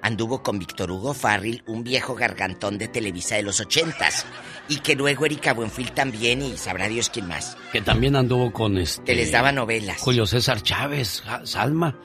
anduvo 0.02 0.42
con 0.42 0.58
Víctor 0.58 0.90
Hugo 0.90 1.14
Farril, 1.14 1.62
un 1.66 1.84
viejo 1.84 2.14
gargantón 2.14 2.76
de 2.78 2.88
Televisa 2.88 3.36
de 3.36 3.42
los 3.44 3.60
ochentas, 3.60 4.26
y 4.68 4.78
que 4.78 4.94
luego 4.94 5.24
Erika 5.26 5.52
Buenfil 5.54 5.92
también 5.92 6.42
y 6.42 6.56
sabrá 6.56 6.88
Dios 6.88 7.08
quién 7.10 7.28
más. 7.28 7.56
Que 7.72 7.80
también 7.80 8.16
anduvo 8.16 8.52
con 8.52 8.78
este... 8.78 9.04
Que 9.04 9.14
les 9.14 9.32
daba 9.32 9.52
novelas. 9.52 9.98
Julio 10.00 10.26
César 10.26 10.60
Chávez, 10.62 11.22
Salma. 11.44 11.96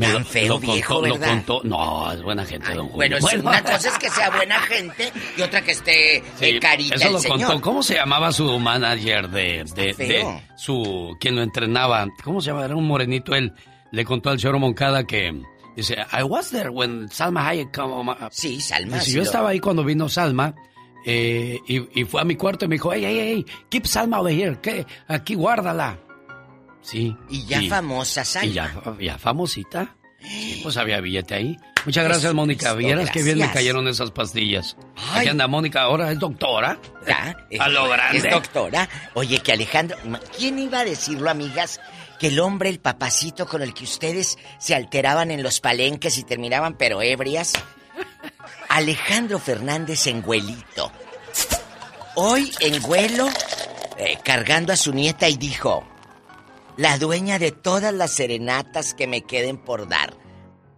Tan 0.00 0.24
feo 0.24 0.54
lo 0.54 0.58
viejo, 0.60 0.94
contó, 1.00 1.06
lo 1.18 1.20
contó. 1.20 1.60
No, 1.64 2.10
es 2.10 2.22
buena 2.22 2.44
gente, 2.46 2.68
don 2.72 2.88
Julio. 2.88 2.96
Bueno, 2.96 3.16
es- 3.18 3.34
una 3.34 3.62
cosa 3.62 3.88
es 3.90 3.98
que 3.98 4.08
sea 4.08 4.30
buena 4.30 4.58
gente 4.60 5.12
y 5.36 5.42
otra 5.42 5.60
que 5.62 5.72
esté 5.72 6.22
Sí, 6.38 6.44
eh, 6.46 6.58
carita 6.58 6.94
eso 6.94 7.08
el 7.08 7.12
lo 7.12 7.18
señor. 7.20 7.38
contó. 7.48 7.60
¿Cómo 7.60 7.82
se 7.82 7.94
llamaba 7.96 8.32
su 8.32 8.58
manager 8.58 9.28
de, 9.28 9.64
de, 9.74 9.92
de 9.92 10.42
su 10.56 11.14
quien 11.20 11.36
lo 11.36 11.42
entrenaba? 11.42 12.06
¿Cómo 12.24 12.40
se 12.40 12.50
llama? 12.50 12.64
Era 12.64 12.74
un 12.74 12.86
morenito. 12.86 13.34
Él 13.34 13.52
le 13.92 14.04
contó 14.06 14.30
al 14.30 14.40
señor 14.40 14.58
Moncada 14.58 15.04
que 15.04 15.42
dice, 15.76 15.96
I 16.12 16.22
was 16.22 16.50
there 16.50 16.70
when 16.70 17.08
Salma 17.08 17.46
Hayek 17.46 17.72
come. 17.72 18.14
Sí, 18.30 18.60
Salma. 18.60 18.96
Dice, 18.96 19.06
sí 19.06 19.12
yo 19.16 19.22
estaba 19.22 19.50
ahí 19.50 19.60
cuando 19.60 19.84
vino 19.84 20.08
Salma 20.08 20.54
eh, 21.04 21.60
y, 21.66 22.04
fue 22.04 22.22
a 22.22 22.24
mi 22.24 22.34
cuarto 22.34 22.64
y 22.64 22.68
me 22.68 22.76
dijo, 22.76 22.92
hey, 22.92 23.02
hey, 23.04 23.18
hey, 23.18 23.46
keep 23.68 23.86
Salma 23.86 24.20
over 24.20 24.32
here, 24.32 24.58
¿qué? 24.62 24.86
Aquí 25.06 25.34
guárdala. 25.34 25.98
Sí. 26.80 27.14
Y 27.28 27.44
ya 27.44 27.60
famosa, 27.62 28.24
Salma. 28.24 28.96
Y 28.98 29.04
ya, 29.06 29.18
famosita. 29.18 29.96
pues 30.62 30.76
había 30.78 31.00
billete 31.00 31.34
ahí. 31.34 31.56
Muchas 31.84 32.04
gracias, 32.04 32.32
Mónica. 32.32 32.72
Vieras 32.72 33.10
qué 33.10 33.22
bien 33.22 33.38
me 33.38 33.50
cayeron 33.50 33.86
esas 33.88 34.10
pastillas. 34.10 34.76
Aquí 35.12 35.28
anda 35.28 35.46
Mónica, 35.46 35.82
ahora 35.82 36.10
es 36.10 36.18
doctora. 36.18 36.78
Ya. 37.06 37.36
a 37.60 37.68
lo 37.68 37.88
grande. 37.90 38.18
Es 38.18 38.30
doctora. 38.30 38.88
Oye, 39.12 39.40
que 39.40 39.52
Alejandro. 39.52 39.98
¿Quién 40.36 40.58
iba 40.58 40.80
a 40.80 40.84
decirlo, 40.84 41.28
amigas? 41.28 41.80
Que 42.24 42.28
el 42.28 42.40
hombre, 42.40 42.70
el 42.70 42.80
papacito 42.80 43.44
con 43.44 43.60
el 43.60 43.74
que 43.74 43.84
ustedes 43.84 44.38
se 44.56 44.74
alteraban 44.74 45.30
en 45.30 45.42
los 45.42 45.60
palenques 45.60 46.16
y 46.16 46.24
terminaban 46.24 46.74
pero 46.78 47.02
ebrias, 47.02 47.52
Alejandro 48.70 49.38
Fernández 49.38 50.06
en 50.06 50.22
Güelito. 50.22 50.90
Hoy 52.14 52.50
en 52.60 52.80
Güelo, 52.80 53.28
eh, 53.98 54.16
cargando 54.24 54.72
a 54.72 54.76
su 54.76 54.94
nieta 54.94 55.28
y 55.28 55.36
dijo, 55.36 55.86
la 56.78 56.96
dueña 56.96 57.38
de 57.38 57.52
todas 57.52 57.92
las 57.92 58.12
serenatas 58.12 58.94
que 58.94 59.06
me 59.06 59.20
queden 59.20 59.58
por 59.58 59.86
dar. 59.86 60.16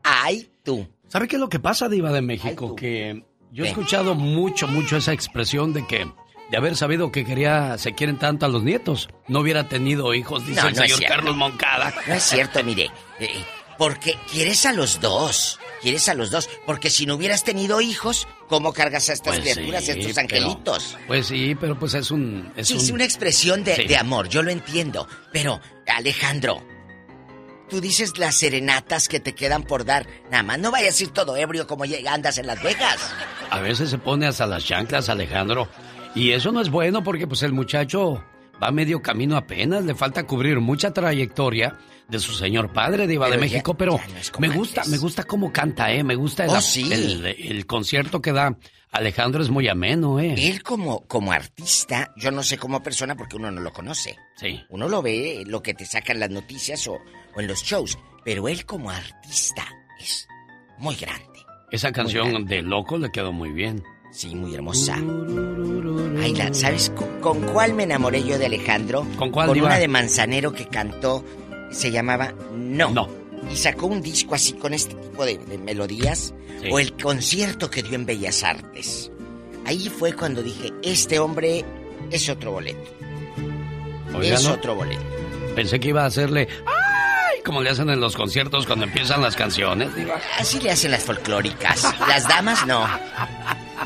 ¡Ay, 0.02 0.50
tú! 0.64 0.88
¿Sabe 1.06 1.28
qué 1.28 1.36
es 1.36 1.40
lo 1.40 1.48
que 1.48 1.60
pasa, 1.60 1.88
Diva 1.88 2.10
de 2.10 2.22
México? 2.22 2.74
que 2.74 3.24
yo 3.52 3.64
he 3.64 3.68
escuchado 3.68 4.16
mucho, 4.16 4.66
mucho 4.66 4.96
esa 4.96 5.12
expresión 5.12 5.72
de 5.72 5.86
que 5.86 6.12
de 6.50 6.56
haber 6.56 6.76
sabido 6.76 7.10
que 7.10 7.24
quería, 7.24 7.76
se 7.78 7.94
quieren 7.94 8.18
tanto 8.18 8.46
a 8.46 8.48
los 8.48 8.62
nietos, 8.62 9.08
no 9.28 9.40
hubiera 9.40 9.68
tenido 9.68 10.14
hijos, 10.14 10.46
dice 10.46 10.68
el 10.68 10.76
señor 10.76 11.04
Carlos 11.06 11.36
Moncada. 11.36 11.92
No 12.06 12.14
es 12.14 12.22
cierto, 12.22 12.62
mire, 12.62 12.90
eh, 13.18 13.44
porque 13.78 14.16
quieres 14.30 14.64
a 14.66 14.72
los 14.72 15.00
dos. 15.00 15.58
Quieres 15.82 16.08
a 16.08 16.14
los 16.14 16.30
dos. 16.30 16.48
Porque 16.64 16.90
si 16.90 17.06
no 17.06 17.14
hubieras 17.14 17.44
tenido 17.44 17.80
hijos, 17.80 18.26
¿cómo 18.48 18.72
cargas 18.72 19.08
a 19.08 19.12
estas 19.12 19.36
pues 19.36 19.54
criaturas, 19.54 19.88
a 19.88 19.92
estos 19.92 20.18
angelitos? 20.18 20.96
pues 21.06 21.26
sí, 21.26 21.54
pero 21.54 21.78
pues 21.78 21.94
es 21.94 22.10
un. 22.10 22.50
Es 22.56 22.68
sí, 22.68 22.92
una 22.92 23.04
expresión 23.04 23.64
de, 23.64 23.96
amor, 23.96 24.28
yo 24.28 24.42
lo 24.42 24.50
entiendo. 24.50 25.06
Pero, 25.32 25.60
Alejandro, 25.86 26.62
tú 27.68 27.80
dices 27.80 28.18
las 28.18 28.36
serenatas 28.36 29.08
que 29.08 29.20
te 29.20 29.34
quedan 29.34 29.62
por 29.62 29.84
dar. 29.84 30.06
Nada 30.30 30.42
más 30.42 30.58
no 30.58 30.70
vayas 30.70 30.98
a 30.98 31.02
ir 31.02 31.10
todo 31.10 31.36
ebrio 31.36 31.66
como 31.66 31.84
andas 32.08 32.38
en 32.38 32.46
Las 32.46 32.62
Vegas. 32.62 32.98
A 33.50 33.60
veces 33.60 33.90
se 33.90 33.98
pone 33.98 34.26
hasta 34.26 34.46
las 34.46 34.64
chanclas, 34.64 35.08
Alejandro. 35.08 35.68
Y 36.16 36.32
eso 36.32 36.50
no 36.50 36.62
es 36.62 36.70
bueno 36.70 37.04
porque 37.04 37.26
pues 37.26 37.42
el 37.42 37.52
muchacho 37.52 38.24
va 38.60 38.70
medio 38.70 39.02
camino 39.02 39.36
apenas, 39.36 39.84
le 39.84 39.94
falta 39.94 40.26
cubrir 40.26 40.60
mucha 40.60 40.90
trayectoria 40.90 41.76
de 42.08 42.18
su 42.18 42.32
señor 42.32 42.72
padre, 42.72 43.06
Diva 43.06 43.28
de 43.28 43.36
México, 43.36 43.74
pero 43.74 44.00
me 44.38 44.48
gusta, 44.48 44.82
me 44.86 44.96
gusta 44.96 45.24
cómo 45.24 45.52
canta, 45.52 45.92
¿eh? 45.92 46.02
Me 46.02 46.14
gusta 46.14 46.46
oh, 46.48 46.58
el, 46.90 47.66
concierto 47.66 48.22
que 48.22 48.32
da. 48.32 48.56
Alejandro 48.92 49.42
es 49.42 49.50
muy 49.50 49.68
ameno, 49.68 50.18
¿eh? 50.18 50.34
Él 50.38 50.62
como, 50.62 51.06
como 51.06 51.32
artista, 51.32 52.14
yo 52.16 52.30
no 52.30 52.42
sé 52.42 52.56
como 52.56 52.82
persona 52.82 53.14
porque 53.14 53.36
uno 53.36 53.50
no 53.50 53.60
lo 53.60 53.70
conoce. 53.70 54.16
Sí. 54.36 54.64
Uno 54.70 54.88
lo 54.88 55.02
ve, 55.02 55.42
lo 55.46 55.62
que 55.62 55.74
te 55.74 55.84
sacan 55.84 56.18
las 56.18 56.30
noticias 56.30 56.88
o, 56.88 56.98
en 57.36 57.46
los 57.46 57.62
shows, 57.62 57.98
pero 58.24 58.48
él 58.48 58.64
como 58.64 58.88
artista 58.88 59.66
es 60.00 60.26
muy 60.78 60.94
grande. 60.94 61.44
Esa 61.70 61.92
canción 61.92 62.46
de 62.46 62.62
Loco 62.62 62.96
le 62.96 63.10
quedó 63.10 63.32
muy 63.32 63.50
bien. 63.50 63.82
Sí, 64.16 64.34
muy 64.34 64.54
hermosa. 64.54 64.94
Ay, 66.22 66.34
¿sabes 66.52 66.90
con, 67.20 67.42
cuál 67.52 67.74
me 67.74 67.82
enamoré 67.82 68.24
yo 68.24 68.38
de 68.38 68.46
Alejandro? 68.46 69.06
¿Con 69.18 69.30
cuál? 69.30 69.48
Con 69.48 69.60
una 69.60 69.76
de 69.76 69.88
Manzanero 69.88 70.54
que 70.54 70.66
cantó 70.68 71.22
se 71.70 71.90
llamaba 71.90 72.32
No. 72.54 72.90
No. 72.92 73.10
Y 73.52 73.56
sacó 73.56 73.88
un 73.88 74.00
disco 74.00 74.34
así 74.34 74.54
con 74.54 74.72
este 74.72 74.94
tipo 74.94 75.26
de, 75.26 75.38
melodías. 75.58 76.32
O 76.70 76.78
el 76.78 76.96
concierto 76.96 77.68
que 77.68 77.82
dio 77.82 77.94
en 77.94 78.06
Bellas 78.06 78.42
Artes. 78.42 79.12
Ahí 79.66 79.90
fue 79.90 80.14
cuando 80.14 80.42
dije, 80.42 80.72
este 80.82 81.18
hombre 81.18 81.66
es 82.10 82.30
otro 82.30 82.52
boleto. 82.52 82.90
es 84.22 84.46
otro 84.46 84.76
boleto. 84.76 85.04
Pensé 85.54 85.78
que 85.78 85.88
iba 85.88 86.04
a 86.04 86.06
hacerle... 86.06 86.48
¡Ay! 86.64 86.85
Como 87.46 87.62
le 87.62 87.70
hacen 87.70 87.88
en 87.90 88.00
los 88.00 88.16
conciertos 88.16 88.66
cuando 88.66 88.84
empiezan 88.86 89.22
las 89.22 89.36
canciones. 89.36 89.88
Así 90.36 90.60
le 90.60 90.72
hacen 90.72 90.90
las 90.90 91.04
folclóricas. 91.04 91.84
Las 92.08 92.26
damas 92.26 92.66
no. 92.66 92.84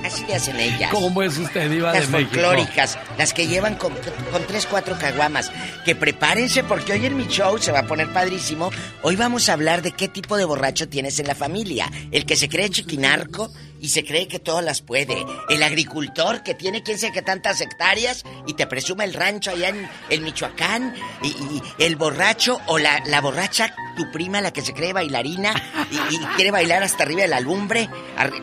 Así 0.02 0.24
le 0.26 0.34
hacen 0.36 0.58
ellas. 0.58 0.90
¿Cómo 0.90 1.22
es 1.22 1.36
usted, 1.36 1.70
Diva 1.70 1.92
las 1.92 2.06
de 2.10 2.18
México? 2.18 2.40
folclóricas, 2.40 2.98
las 3.18 3.34
que 3.34 3.46
llevan 3.46 3.74
con, 3.74 3.92
con 4.32 4.46
tres, 4.46 4.66
cuatro 4.66 4.96
caguamas. 4.98 5.52
Que 5.84 5.94
prepárense 5.94 6.64
porque 6.64 6.92
hoy 6.94 7.04
en 7.04 7.18
mi 7.18 7.26
show 7.26 7.58
se 7.58 7.70
va 7.70 7.80
a 7.80 7.86
poner 7.86 8.10
padrísimo. 8.10 8.70
Hoy 9.02 9.16
vamos 9.16 9.50
a 9.50 9.52
hablar 9.52 9.82
de 9.82 9.92
qué 9.92 10.08
tipo 10.08 10.38
de 10.38 10.46
borracho 10.46 10.88
tienes 10.88 11.18
en 11.18 11.26
la 11.26 11.34
familia. 11.34 11.90
El 12.12 12.24
que 12.24 12.36
se 12.36 12.48
cree 12.48 12.70
chiquinarco 12.70 13.52
y 13.80 13.88
se 13.88 14.04
cree 14.04 14.28
que 14.28 14.38
todas 14.38 14.64
las 14.64 14.82
puede. 14.82 15.24
El 15.48 15.62
agricultor 15.62 16.42
que 16.42 16.54
tiene 16.54 16.82
quién 16.82 16.98
sé 16.98 17.12
qué 17.12 17.22
tantas 17.22 17.60
hectáreas 17.60 18.24
y 18.46 18.54
te 18.54 18.66
presume 18.66 19.04
el 19.04 19.14
rancho 19.14 19.50
allá 19.50 19.70
en, 19.70 19.88
el 20.10 20.20
Michoacán. 20.20 20.94
Y, 21.22 21.62
el 21.78 21.96
borracho 21.96 22.60
o 22.66 22.78
la, 22.78 23.02
la, 23.06 23.20
borracha, 23.20 23.74
tu 23.96 24.10
prima, 24.12 24.40
la 24.40 24.52
que 24.52 24.62
se 24.62 24.74
cree 24.74 24.92
bailarina 24.92 25.54
y, 25.90 26.14
y 26.14 26.18
quiere 26.36 26.50
bailar 26.50 26.82
hasta 26.82 27.04
arriba 27.04 27.22
de 27.22 27.28
la 27.28 27.40
lumbre, 27.40 27.88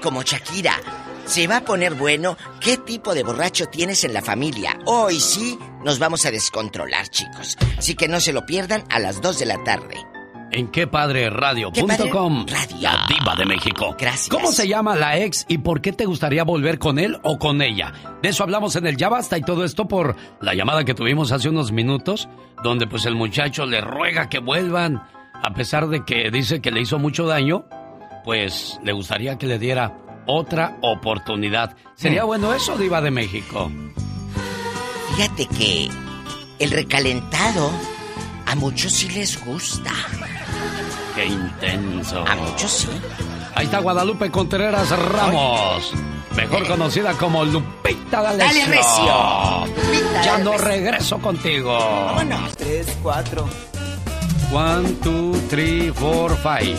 como 0.01 0.23
Shakira. 0.23 0.75
Se 1.25 1.45
va 1.45 1.57
a 1.57 1.65
poner 1.65 1.93
bueno. 1.93 2.37
¿Qué 2.61 2.77
tipo 2.77 3.13
de 3.13 3.23
borracho 3.23 3.65
tienes 3.67 4.03
en 4.03 4.13
la 4.13 4.21
familia? 4.21 4.79
Hoy 4.85 5.19
sí 5.19 5.59
nos 5.83 5.99
vamos 5.99 6.25
a 6.25 6.31
descontrolar, 6.31 7.09
chicos. 7.09 7.57
Así 7.77 7.95
que 7.95 8.07
no 8.07 8.19
se 8.21 8.33
lo 8.33 8.45
pierdan 8.45 8.85
a 8.89 8.99
las 8.99 9.21
2 9.21 9.39
de 9.39 9.45
la 9.45 9.63
tarde. 9.63 10.16
En 10.51 10.69
quepadreradio.com. 10.69 12.45
La 12.79 13.05
diva 13.07 13.35
de 13.37 13.45
México. 13.45 13.95
Gracias. 13.99 14.29
¿Cómo 14.29 14.51
se 14.51 14.67
llama 14.67 14.95
la 14.95 15.17
ex 15.17 15.45
y 15.47 15.57
por 15.57 15.81
qué 15.81 15.91
te 15.91 16.05
gustaría 16.05 16.43
volver 16.43 16.79
con 16.79 16.99
él 16.99 17.17
o 17.23 17.37
con 17.37 17.61
ella? 17.61 17.93
De 18.21 18.29
eso 18.29 18.43
hablamos 18.43 18.75
en 18.75 18.87
el 18.87 18.97
Ya 18.97 19.09
Basta 19.09 19.37
y 19.37 19.41
todo 19.41 19.65
esto 19.65 19.87
por 19.87 20.15
la 20.41 20.53
llamada 20.53 20.85
que 20.85 20.93
tuvimos 20.93 21.31
hace 21.31 21.49
unos 21.49 21.71
minutos, 21.71 22.29
donde 22.63 22.87
pues 22.87 23.05
el 23.05 23.15
muchacho 23.15 23.65
le 23.65 23.81
ruega 23.81 24.29
que 24.29 24.39
vuelvan, 24.39 25.03
a 25.33 25.53
pesar 25.53 25.87
de 25.87 26.05
que 26.05 26.31
dice 26.31 26.61
que 26.61 26.71
le 26.71 26.81
hizo 26.81 26.97
mucho 26.97 27.25
daño, 27.25 27.65
pues 28.23 28.79
le 28.83 28.93
gustaría 28.93 29.37
que 29.37 29.47
le 29.47 29.59
diera 29.59 29.97
otra 30.27 30.77
oportunidad. 30.81 31.75
¿Sería 31.95 32.23
mm. 32.23 32.27
bueno 32.27 32.53
eso, 32.53 32.77
Diva 32.77 33.01
de 33.01 33.11
México? 33.11 33.71
Fíjate 35.15 35.47
que 35.47 35.89
el 36.59 36.71
recalentado 36.71 37.71
a 38.45 38.55
muchos 38.55 38.93
sí 38.93 39.09
les 39.09 39.43
gusta. 39.43 39.91
Qué 41.17 41.25
intenso. 41.25 42.23
A 42.27 42.35
muchos 42.35 42.71
sí. 42.71 42.89
Ahí 43.55 43.65
está 43.65 43.79
Guadalupe 43.79 44.29
Contreras 44.29 44.91
Ramos. 44.91 45.91
Mejor 46.35 46.61
eh. 46.61 46.67
conocida 46.67 47.13
como 47.13 47.43
Lupita 47.43 48.21
D'Alessio. 48.21 48.61
Dale 48.61 48.77
recio. 48.77 50.23
ya 50.23 50.37
no 50.37 50.55
regreso 50.59 51.17
contigo. 51.17 51.75
Vámonos. 51.75 52.55
Tres, 52.55 52.95
cuatro. 53.01 53.49
One, 54.51 54.91
two, 55.01 55.33
three, 55.49 55.91
four, 55.91 56.35
five. 56.37 56.77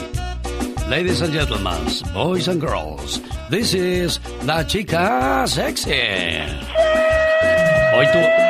Ladies 0.89 1.21
and 1.21 1.33
gentlemen, 1.33 1.75
boys 2.15 2.47
and 2.47 2.61
girls, 2.61 3.21
this 3.51 3.75
is 3.75 4.21
La 4.45 4.65
Chica 4.65 5.47
Sexy. 5.49 5.91
Hoy 7.93 8.07
tú. 8.13 8.49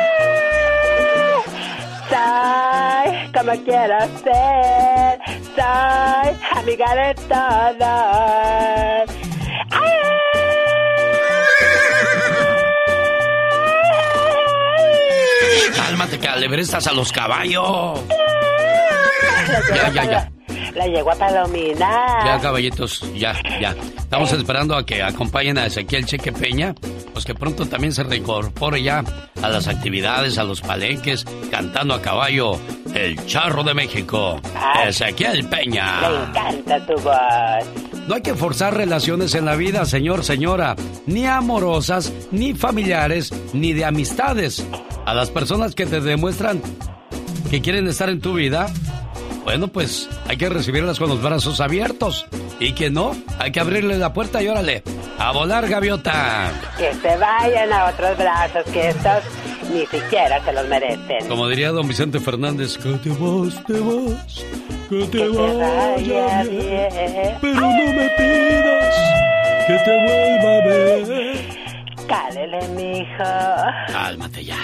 Como 3.33 3.51
quiero 3.63 3.99
ser, 4.23 5.19
soy 5.55 6.29
amiga 6.57 6.95
de 6.95 7.15
todos. 7.27 9.09
Cálmate, 15.75 16.19
que 16.19 16.27
estás 16.59 16.87
a 16.87 16.93
los 16.93 17.11
caballos. 17.11 17.99
Ya, 19.73 19.89
ya, 19.89 20.03
ya 20.05 20.38
la 20.75 20.87
yegua 20.87 21.15
palomina. 21.15 22.25
Ya, 22.25 22.39
caballitos, 22.41 23.03
ya, 23.15 23.33
ya. 23.59 23.75
Estamos 23.97 24.31
esperando 24.33 24.75
a 24.75 24.85
que 24.85 25.01
acompañen 25.03 25.57
a 25.57 25.65
Ezequiel 25.65 26.05
Cheque 26.05 26.31
Peña, 26.31 26.73
pues 27.13 27.25
que 27.25 27.35
pronto 27.35 27.65
también 27.65 27.93
se 27.93 28.03
reincorpore 28.03 28.81
ya 28.81 29.03
a 29.41 29.49
las 29.49 29.67
actividades, 29.67 30.37
a 30.37 30.43
los 30.43 30.61
palenques, 30.61 31.25
cantando 31.51 31.93
a 31.93 32.01
caballo 32.01 32.59
El 32.93 33.23
Charro 33.25 33.63
de 33.63 33.73
México. 33.73 34.39
Ezequiel 34.85 35.47
Peña. 35.47 36.01
Me 36.01 36.29
encanta 36.29 36.85
tu 36.85 36.93
voz. 36.93 37.89
No 38.07 38.15
hay 38.15 38.21
que 38.21 38.33
forzar 38.33 38.75
relaciones 38.75 39.35
en 39.35 39.45
la 39.45 39.55
vida, 39.55 39.85
señor, 39.85 40.23
señora, 40.23 40.75
ni 41.05 41.27
amorosas, 41.27 42.11
ni 42.31 42.55
familiares, 42.55 43.31
ni 43.53 43.73
de 43.73 43.85
amistades. 43.85 44.65
A 45.05 45.13
las 45.13 45.29
personas 45.29 45.75
que 45.75 45.85
te 45.85 46.01
demuestran 46.01 46.61
que 47.51 47.61
quieren 47.61 47.87
estar 47.87 48.09
en 48.09 48.21
tu 48.21 48.33
vida, 48.33 48.67
bueno, 49.49 49.67
pues 49.67 50.07
hay 50.27 50.37
que 50.37 50.47
recibirlas 50.47 50.99
con 50.99 51.09
los 51.09 51.23
brazos 51.23 51.59
abiertos. 51.59 52.27
Y 52.59 52.73
que 52.73 52.91
no, 52.91 53.15
hay 53.39 53.51
que 53.51 53.59
abrirle 53.59 53.97
la 53.97 54.13
puerta 54.13 54.43
y 54.43 54.47
órale, 54.47 54.83
a 55.17 55.31
volar 55.31 55.67
gaviota. 55.67 56.51
Que 56.77 56.93
se 56.93 57.17
vayan 57.17 57.73
a 57.73 57.85
otros 57.85 58.15
brazos, 58.15 58.63
que 58.71 58.89
estos 58.89 59.23
ni 59.73 59.87
siquiera 59.87 60.39
se 60.45 60.53
los 60.53 60.67
merecen. 60.67 61.27
Como 61.27 61.47
diría 61.47 61.71
don 61.71 61.87
Vicente 61.87 62.19
Fernández, 62.19 62.77
que 62.77 62.93
te 62.93 63.09
vas, 63.09 63.63
te 63.65 63.79
vas, 63.79 64.45
que 64.87 65.05
te, 65.07 65.27
vaya 65.27 66.43
bien, 66.43 67.37
Pero 67.41 67.59
no 67.59 67.69
me 67.71 68.09
pidas 68.17 68.95
que 69.65 69.79
te 69.83 70.03
vuelva 70.03 70.57
a 70.57 70.67
ver. 70.67 71.39
Cálele, 72.07 72.67
mijo. 72.75 73.23
Cálmate 73.87 74.45
ya. 74.45 74.57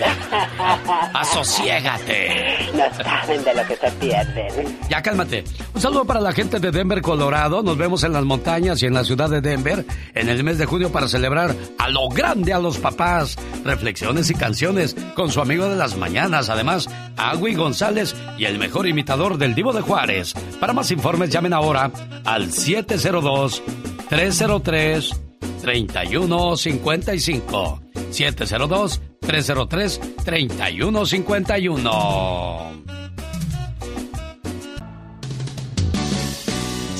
Asociégate. 1.14 2.70
No 2.74 2.84
saben 3.02 3.44
de 3.44 3.54
lo 3.54 3.66
que 3.66 3.76
se 3.76 3.90
pierden. 3.92 4.78
Ya 4.88 5.02
cálmate. 5.02 5.44
Un 5.74 5.80
saludo 5.80 6.04
para 6.04 6.20
la 6.20 6.32
gente 6.32 6.58
de 6.58 6.70
Denver, 6.70 7.02
Colorado. 7.02 7.62
Nos 7.62 7.76
vemos 7.76 8.04
en 8.04 8.12
las 8.12 8.24
montañas 8.24 8.82
y 8.82 8.86
en 8.86 8.94
la 8.94 9.04
ciudad 9.04 9.30
de 9.30 9.40
Denver 9.40 9.84
en 10.14 10.28
el 10.28 10.44
mes 10.44 10.58
de 10.58 10.66
junio 10.66 10.92
para 10.92 11.08
celebrar 11.08 11.54
a 11.78 11.88
lo 11.88 12.08
grande 12.08 12.52
a 12.52 12.58
los 12.58 12.78
papás. 12.78 13.36
Reflexiones 13.64 14.30
y 14.30 14.34
canciones 14.34 14.96
con 15.14 15.30
su 15.30 15.40
amigo 15.40 15.68
de 15.68 15.76
las 15.76 15.96
mañanas. 15.96 16.50
Además, 16.50 16.88
Agui 17.16 17.54
González 17.54 18.14
y 18.38 18.44
el 18.44 18.58
mejor 18.58 18.86
imitador 18.86 19.38
del 19.38 19.54
Divo 19.54 19.72
de 19.72 19.82
Juárez. 19.82 20.34
Para 20.58 20.72
más 20.72 20.90
informes, 20.90 21.30
llamen 21.30 21.52
ahora 21.52 21.90
al 22.24 22.52
702 22.52 23.62
303 24.08 25.20
3155 25.62 27.82
702 28.10 29.00
303 29.20 30.00
3151 30.24 32.80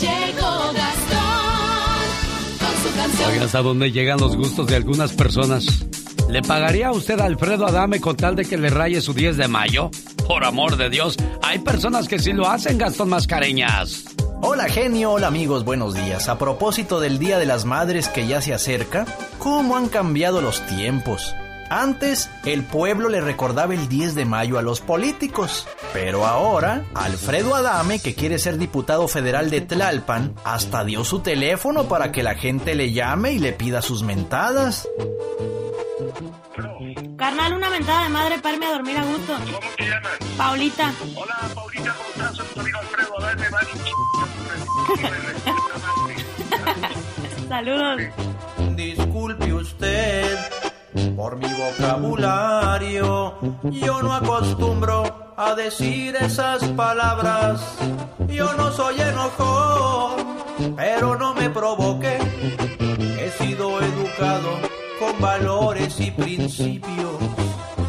Llegó 0.01 0.73
Gastón 0.73 2.01
con 2.59 2.75
su 2.83 2.97
canción. 2.97 3.31
Oiga, 3.31 3.45
¿hasta 3.45 3.63
dónde 3.63 3.93
llegan 3.93 4.21
los 4.21 4.37
gustos 4.37 4.67
de 4.67 4.77
algunas 4.77 5.13
personas? 5.13 5.87
¿Le 6.29 6.43
pagaría 6.43 6.89
a 6.89 6.93
usted 6.93 7.19
a 7.21 7.25
Alfredo 7.25 7.67
Adame 7.67 8.01
con 8.01 8.17
tal 8.17 8.37
de 8.37 8.45
que 8.45 8.57
le 8.57 8.71
raye 8.71 9.01
su 9.01 9.13
10 9.13 9.37
de 9.37 9.49
mayo? 9.49 9.91
Por 10.27 10.45
amor 10.45 10.77
de 10.77 10.89
Dios, 10.89 11.17
hay 11.43 11.59
personas 11.59 12.07
que 12.07 12.21
sí 12.21 12.33
lo 12.33 12.49
hacen, 12.49 12.79
Gastón 12.79 13.09
Mascareñas. 13.09 14.05
Hola 14.43 14.69
genio, 14.69 15.13
hola 15.13 15.27
amigos, 15.27 15.65
buenos 15.65 15.95
días. 15.95 16.29
A 16.29 16.39
propósito 16.39 17.01
del 17.01 17.19
Día 17.19 17.39
de 17.39 17.47
las 17.47 17.65
Madres 17.65 18.09
que 18.09 18.27
ya 18.27 18.41
se 18.41 18.55
acerca, 18.55 19.05
¿cómo 19.39 19.77
han 19.77 19.89
cambiado 19.89 20.41
los 20.41 20.65
tiempos? 20.67 21.35
Antes, 21.71 22.29
el 22.45 22.65
pueblo 22.65 23.09
le 23.09 23.21
recordaba 23.21 23.75
el 23.75 23.89
10 23.89 24.17
de 24.17 24.25
mayo 24.25 24.59
a 24.59 24.63
los 24.63 24.81
políticos, 24.81 25.69
pero 25.93 26.27
ahora, 26.27 26.83
Alfredo 26.97 27.55
Adame, 27.55 28.01
que 28.01 28.17
quiere 28.17 28.41
ser 28.41 28.59
diputado 28.59 29.07
federal 29.07 29.51
de 29.51 29.61
Tlalpan, 29.61 30.35
hasta 30.43 30.85
dio 30.85 31.05
su 31.05 31.21
teléfono 31.21 31.85
para 31.85 32.11
que 32.11 32.25
la 32.25 32.35
gente 32.35 32.75
le 32.75 32.93
llame 32.93 33.35
y 33.35 33.39
le 33.39 33.53
pida 33.53 33.83
sus 33.83 34.03
mentadas. 34.03 34.89
Carnal, 37.17 37.53
una 37.53 37.71
mentada 37.71 38.03
de 38.03 38.09
madre 38.09 38.39
para 38.41 38.55
irme 38.55 38.67
a 38.67 38.73
dormir 38.73 38.97
a 38.97 39.05
gusto. 39.05 39.35
¿Cómo 39.35 39.59
te 39.77 39.85
llamas? 39.89 40.19
Paulita. 40.37 40.93
Hola, 41.15 41.39
Paulita, 41.55 41.95
¿cómo 41.95 42.09
estás? 42.11 42.37
Soy 42.37 42.47
tu 42.53 42.61
amigo 42.61 42.79
Alfredo 42.81 43.21
Adame, 43.21 43.45
Saludos. 47.49 48.01
Disculpe 48.75 49.53
usted 49.53 50.39
por 51.17 51.37
mi 51.37 51.47
vocabulario. 51.53 53.35
Yo 53.65 54.03
no 54.03 54.15
acostumbro 54.15 55.33
a 55.37 55.55
decir 55.55 56.17
esas 56.17 56.63
palabras. 56.69 57.61
Yo 58.29 58.53
no 58.55 58.71
soy 58.73 59.01
enojón, 59.01 60.27
pero 60.77 61.17
no 61.17 61.35
me 61.35 61.51
provoque. 61.51 62.19
He 63.19 63.31
sido 63.31 63.81
educado 63.81 64.59
con 64.99 65.21
valores 65.21 65.99
y 66.01 66.11
principios. 66.11 67.19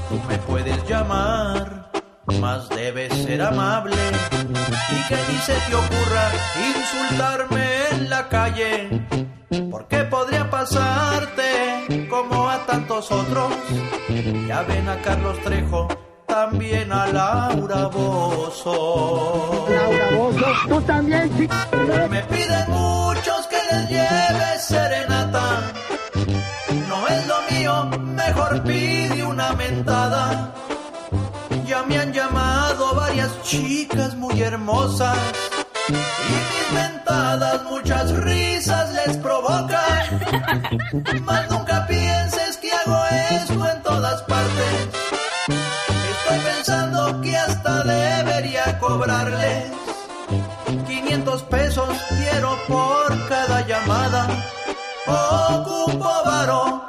Tú 0.10 0.20
me 0.28 0.38
puedes 0.40 0.88
llamar, 0.88 1.91
más 2.40 2.70
debes 2.70 3.14
ser 3.14 3.42
amable. 3.42 3.96
Y 3.96 5.08
que 5.08 5.16
ni 5.16 5.38
se 5.40 5.54
te 5.54 5.76
ocurra 5.76 6.32
insultarme 6.76 7.66
en 7.92 8.10
la 8.10 8.28
calle. 8.30 8.90
Porque 9.70 9.98
podría 10.06 10.50
pasarte 10.50 12.08
como 12.10 12.50
a 12.50 12.66
tantos 12.66 13.12
otros. 13.12 13.54
Ya 14.48 14.62
ven 14.64 14.88
a 14.88 15.02
Carlos 15.02 15.38
Trejo, 15.44 15.88
también 16.28 16.92
a 16.92 17.08
Laura 17.08 17.88
Bozo. 17.88 19.68
Laura 19.70 20.10
Bozo, 20.18 20.46
tú 20.70 20.82
también, 20.82 21.30
Me 22.10 22.22
piden 22.24 22.70
muchos 22.70 23.48
que 23.48 23.58
les 23.72 23.90
lleve 23.90 24.60
serenata. 24.60 25.74
No 26.88 27.08
es 27.08 27.28
lo 27.28 27.42
mío, 27.52 27.86
mejor 28.16 28.64
pide 28.64 29.24
una 29.24 29.54
mentada. 29.54 30.54
Ya 31.72 31.84
me 31.84 31.98
han 31.98 32.12
llamado 32.12 32.94
varias 32.96 33.32
chicas 33.44 34.14
muy 34.16 34.42
hermosas. 34.42 35.18
Y 35.88 35.94
mis 35.94 36.72
mentadas 36.74 37.64
muchas 37.64 38.12
risas 38.12 38.92
les 38.92 39.16
provocan. 39.16 40.20
Mas 41.24 41.50
nunca 41.50 41.88
pienses 41.88 42.58
que 42.58 42.70
hago 42.74 43.02
esto 43.32 43.70
en 43.70 43.82
todas 43.84 44.22
partes. 44.24 44.90
Estoy 45.48 46.40
pensando 46.44 47.22
que 47.22 47.38
hasta 47.38 47.84
debería 47.86 48.78
cobrarles 48.78 49.72
500 50.90 51.44
pesos 51.44 51.90
quiero 52.10 52.58
por 52.68 53.30
cada 53.30 53.66
llamada. 53.66 54.28
Ocupo 55.08 56.12
varo 56.26 56.81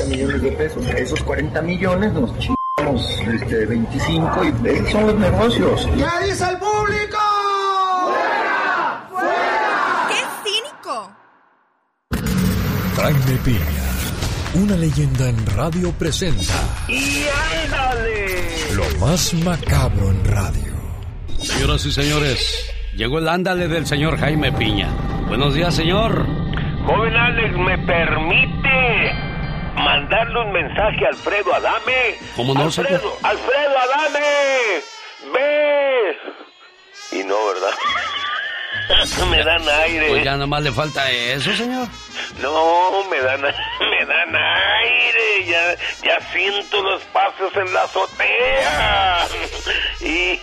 40 0.00 0.04
millones 0.06 0.42
de 0.42 0.52
pesos. 0.52 0.86
A 0.86 0.98
esos 0.98 1.22
40 1.22 1.62
millones 1.62 2.12
nos 2.12 2.30
chingamos 2.38 3.20
este, 3.20 3.66
25 3.66 4.44
y 4.44 4.68
esos 4.68 4.90
son 4.90 5.06
los 5.06 5.18
negocios. 5.18 5.86
¿Qué 5.86 6.26
dice 6.26 6.44
el 6.48 6.58
público? 6.58 7.18
¡Fuera! 8.04 9.08
¡Fuera! 9.10 10.08
¡Qué 10.08 10.48
cínico! 10.48 11.12
Jaime 12.96 13.38
Piña, 13.44 14.62
una 14.62 14.76
leyenda 14.76 15.28
en 15.28 15.46
radio 15.56 15.92
presenta 15.92 16.54
¡Y 16.88 17.24
ándale! 17.64 18.74
lo 18.74 19.06
más 19.06 19.34
macabro 19.34 20.10
en 20.10 20.24
radio. 20.24 20.70
Señoras 21.38 21.84
y 21.86 21.92
señores, 21.92 22.70
llegó 22.96 23.18
el 23.18 23.28
ándale 23.28 23.68
del 23.68 23.86
señor 23.86 24.18
Jaime 24.18 24.52
Piña. 24.52 24.88
Buenos 25.28 25.54
días, 25.54 25.74
señor. 25.74 26.26
Joven 26.86 27.14
Alex, 27.14 27.56
¿me 27.56 27.78
permite 27.86 29.29
mandarle 29.74 30.40
un 30.40 30.52
mensaje 30.52 31.04
a 31.04 31.08
Alfredo 31.08 31.54
Adame? 31.54 32.16
¿Cómo 32.36 32.54
no, 32.54 32.62
Alfredo, 32.62 32.98
señor? 32.98 33.18
Alfredo 33.22 33.78
Adame, 33.78 34.82
ve. 35.32 36.16
Y 37.12 37.24
no, 37.24 37.36
¿verdad? 37.46 37.76
me 39.30 39.44
dan 39.44 39.68
aire. 39.68 40.08
Pues 40.08 40.24
ya 40.24 40.36
nomás 40.36 40.62
le 40.62 40.72
falta 40.72 41.10
eso, 41.10 41.54
señor. 41.54 41.88
No, 42.40 43.04
me 43.10 43.20
dan, 43.20 43.40
me 43.42 44.06
dan 44.06 44.34
aire. 44.36 45.46
Ya, 45.46 45.74
ya 46.02 46.20
siento 46.32 46.82
los 46.82 47.02
pasos 47.04 47.52
en 47.56 47.72
la 47.72 47.82
azotea. 47.82 49.26
Y 50.00 50.40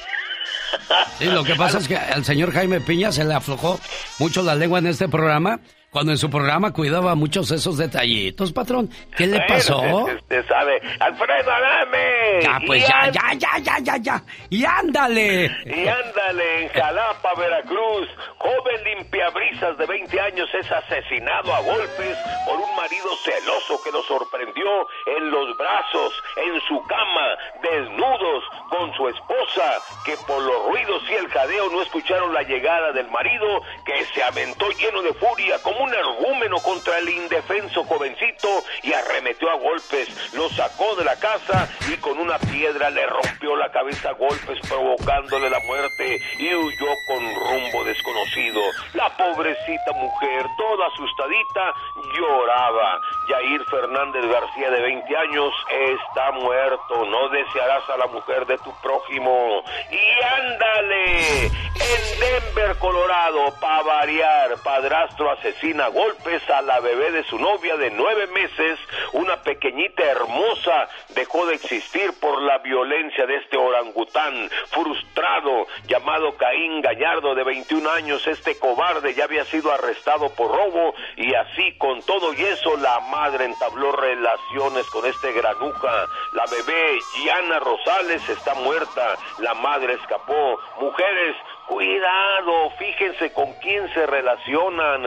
Sí, 1.18 1.26
lo 1.26 1.44
que 1.44 1.56
pasa 1.56 1.78
es 1.80 1.88
que 1.88 1.98
al 1.98 2.24
señor 2.26 2.52
Jaime 2.54 2.82
Piña 2.82 3.12
se 3.12 3.24
le 3.24 3.34
aflojó 3.34 3.80
mucho 4.20 4.44
la 4.44 4.54
lengua 4.54 4.80
en 4.80 4.88
este 4.88 5.08
programa, 5.08 5.60
cuando 5.90 6.12
en 6.12 6.18
su 6.18 6.30
programa 6.30 6.74
cuidaba 6.74 7.16
muchos 7.16 7.50
esos 7.52 7.78
detallitos, 7.78 8.52
patrón. 8.52 8.90
¿Qué 9.16 9.26
le 9.26 9.40
pasó? 9.48 9.80
Usted, 9.80 10.46
sabe. 10.48 10.82
Alfredo 11.00 11.52
Adame. 11.52 12.42
Ya, 12.42 12.60
pues 12.66 12.88
ya, 12.88 13.10
ya, 13.10 13.34
ya, 13.34 13.58
ya, 13.60 13.80
ya, 13.80 13.98
ya. 13.98 14.24
Y 14.50 14.66
ándale. 14.66 15.46
Y 15.66 15.88
ándale, 15.88 16.64
en 16.64 16.70
Jalapa, 16.70 17.34
Veracruz, 17.36 18.08
joven 18.38 18.84
limpiabrisas 18.84 19.78
de 19.78 19.86
20 19.86 20.20
años 20.20 20.50
es 20.54 20.72
asesinado 20.72 21.54
a 21.54 21.62
golpes 21.62 22.18
por 22.46 22.60
un 22.60 22.76
marido 22.76 23.10
celoso 23.24 23.82
que 23.84 23.92
lo 23.92 24.04
sorprendió 24.04 24.88
en 25.18 25.32
los 25.32 25.58
brazos, 25.58 26.14
en 26.36 26.62
su 26.68 26.82
cama, 26.84 27.28
desnudos, 27.64 28.44
con 28.70 28.94
su 28.94 29.08
esposa, 29.08 29.80
que 30.06 30.18
por 30.28 30.42
los 30.42 30.66
ruidos 30.66 31.04
y 31.10 31.14
el 31.14 31.28
jadeo 31.30 31.70
no 31.70 31.82
escucharon 31.82 32.34
la 32.34 32.44
llegada 32.44 32.92
del 32.92 33.10
marido, 33.10 33.62
que 33.86 34.04
se 34.14 34.22
aventó 34.24 34.70
lleno 34.72 35.02
de 35.02 35.14
furia 35.14 35.56
como 35.64 35.77
un 35.80 35.94
ergúmeno 35.94 36.58
contra 36.60 36.98
el 37.00 37.10
indefenso 37.10 37.84
jovencito 37.84 38.64
y 38.84 38.94
arremetió 38.94 39.50
a 39.50 39.56
golpes, 39.56 40.34
lo 40.34 40.50
sacó 40.50 40.96
de 40.96 41.06
la 41.06 41.16
casa 41.18 41.70
y 41.92 41.98
con 41.98 42.18
una 42.18 42.38
piedra 42.40 42.90
le 42.90 43.06
rompió 43.06 43.56
la 43.56 43.72
cabeza 43.72 44.10
a 44.10 44.14
golpes 44.14 44.60
provocándole 44.68 45.50
la 45.50 45.60
muerte 45.62 46.22
y 46.40 46.54
huyó 46.54 46.88
con 47.08 47.20
rumbo 47.20 47.84
desconocido. 47.84 48.62
La 48.94 49.10
pobrecita 49.16 49.94
mujer, 49.94 50.46
toda 50.58 50.88
asustadita, 50.88 51.74
lloraba. 52.18 53.00
Yair 53.28 53.64
Fernández 53.66 54.26
García 54.26 54.72
de 54.72 54.82
20 54.82 55.18
años 55.18 55.54
está 55.70 56.32
muerto. 56.32 57.06
No 57.06 57.30
desearás 57.30 57.90
a 57.90 57.98
la 57.98 58.08
mujer 58.08 58.46
de 58.46 58.58
tu 58.60 58.74
prójimo. 58.82 59.64
Y 59.92 60.24
ándale, 60.24 61.46
en 61.46 62.20
Denver, 62.20 62.78
Colorado, 62.80 63.54
para 63.60 63.84
variar, 63.84 64.58
padrastro 64.64 65.32
asesina 65.32 65.88
golpes 65.88 66.48
a 66.50 66.62
la 66.62 66.80
bebé 66.80 67.12
de 67.12 67.24
su 67.24 67.38
novia 67.38 67.78
de 67.78 67.92
nueve 67.92 68.28
meses, 68.28 68.80
una 69.14 69.38
pequeñita 69.38 70.04
hermosa, 70.04 70.90
dejó 71.10 71.46
de 71.46 71.56
existir 71.56 72.14
por 72.20 72.42
la 72.42 72.58
violencia 72.60 73.26
de 73.26 73.36
este 73.38 73.58
orangután 73.58 74.50
frustrado 74.70 75.68
llamado 75.88 76.36
Caín 76.38 76.82
Gallardo 76.82 77.36
de 77.36 77.44
21 77.44 77.90
años. 77.90 78.26
Este 78.28 78.58
cobarde 78.58 79.14
ya 79.14 79.26
había 79.26 79.46
sido 79.46 79.72
arrestado 79.72 80.30
por 80.36 80.52
robo 80.52 80.94
y 81.16 81.34
así 81.34 81.78
con 81.78 82.02
todo 82.04 82.34
y 82.34 82.44
eso 82.44 82.76
la 82.78 83.00
madre 83.18 83.46
entabló 83.46 83.92
relaciones 83.94 84.88
con 84.92 85.04
este 85.08 85.32
granuja. 85.32 86.08
La 86.34 86.46
bebé 86.46 87.00
Gianna 87.16 87.58
Rosales 87.60 88.30
está 88.30 88.54
muerta, 88.54 89.18
la 89.40 89.56
madre 89.56 89.94
escapó. 89.94 90.60
Mujeres, 90.80 91.36
Cuidado, 91.68 92.70
fíjense 92.80 93.34
con 93.34 93.52
quién 93.56 93.92
se 93.94 94.06
relacionan. 94.06 95.04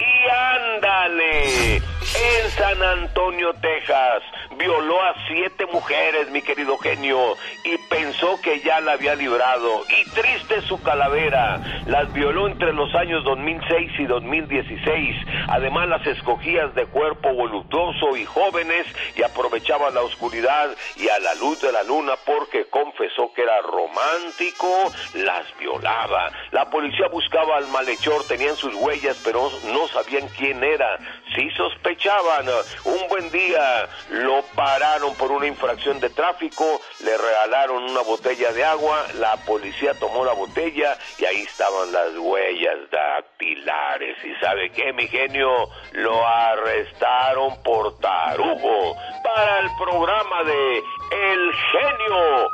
Y 0.00 0.28
ándale, 0.30 1.76
en 1.76 2.50
San 2.56 2.82
Antonio, 2.82 3.52
Texas, 3.54 4.22
violó 4.56 5.02
a 5.02 5.14
siete 5.26 5.66
mujeres, 5.66 6.30
mi 6.30 6.40
querido 6.40 6.78
genio, 6.78 7.34
y 7.64 7.76
pensó 7.88 8.40
que 8.40 8.60
ya 8.60 8.80
la 8.80 8.92
había 8.92 9.16
librado. 9.16 9.82
Y 9.88 10.08
triste 10.10 10.60
su 10.62 10.80
calavera, 10.82 11.82
las 11.86 12.12
violó 12.12 12.46
entre 12.46 12.72
los 12.72 12.94
años 12.94 13.24
2006 13.24 13.92
y 13.98 14.04
2016. 14.04 15.16
Además 15.48 15.88
las 15.88 16.06
escogías 16.06 16.72
de 16.74 16.86
cuerpo 16.86 17.32
voluptuoso 17.34 18.16
y 18.16 18.24
jóvenes 18.24 18.86
y 19.16 19.22
aprovechaba 19.22 19.90
la 19.90 20.02
oscuridad 20.02 20.70
y 20.96 21.08
a 21.08 21.18
la 21.18 21.34
luz 21.34 21.60
de 21.60 21.72
la 21.72 21.82
luna 21.82 22.12
porque 22.24 22.66
confesó 22.66 23.32
que 23.34 23.42
era 23.42 23.60
romántico, 23.62 24.92
las 25.14 25.44
violaba 25.58 26.30
la 26.52 26.70
policía 26.70 27.08
buscaba 27.08 27.56
al 27.56 27.68
malhechor, 27.68 28.24
tenían 28.26 28.56
sus 28.56 28.74
huellas, 28.74 29.20
pero 29.24 29.50
no 29.72 29.87
sabían 29.88 30.28
quién 30.36 30.62
era. 30.62 30.98
Sí 31.34 31.50
sospechaban. 31.50 32.46
Un 32.84 33.08
buen 33.08 33.30
día 33.30 33.88
lo 34.10 34.42
pararon 34.54 35.14
por 35.16 35.30
una 35.32 35.46
infracción 35.46 36.00
de 36.00 36.10
tráfico, 36.10 36.80
le 37.04 37.16
regalaron 37.16 37.84
una 37.84 38.02
botella 38.02 38.52
de 38.52 38.64
agua, 38.64 39.06
la 39.14 39.36
policía 39.44 39.94
tomó 39.94 40.24
la 40.24 40.32
botella 40.32 40.96
y 41.18 41.24
ahí 41.24 41.42
estaban 41.42 41.92
las 41.92 42.16
huellas 42.16 42.90
dactilares. 42.90 44.16
¿Y 44.24 44.34
sabe 44.44 44.70
qué, 44.70 44.92
mi 44.92 45.06
genio? 45.08 45.68
Lo 45.92 46.26
arrestaron 46.26 47.62
por 47.62 47.98
tarugo 47.98 48.96
para 49.22 49.60
el 49.60 49.68
programa 49.78 50.44
de 50.44 50.78
El 51.12 51.52
Genio 51.54 52.48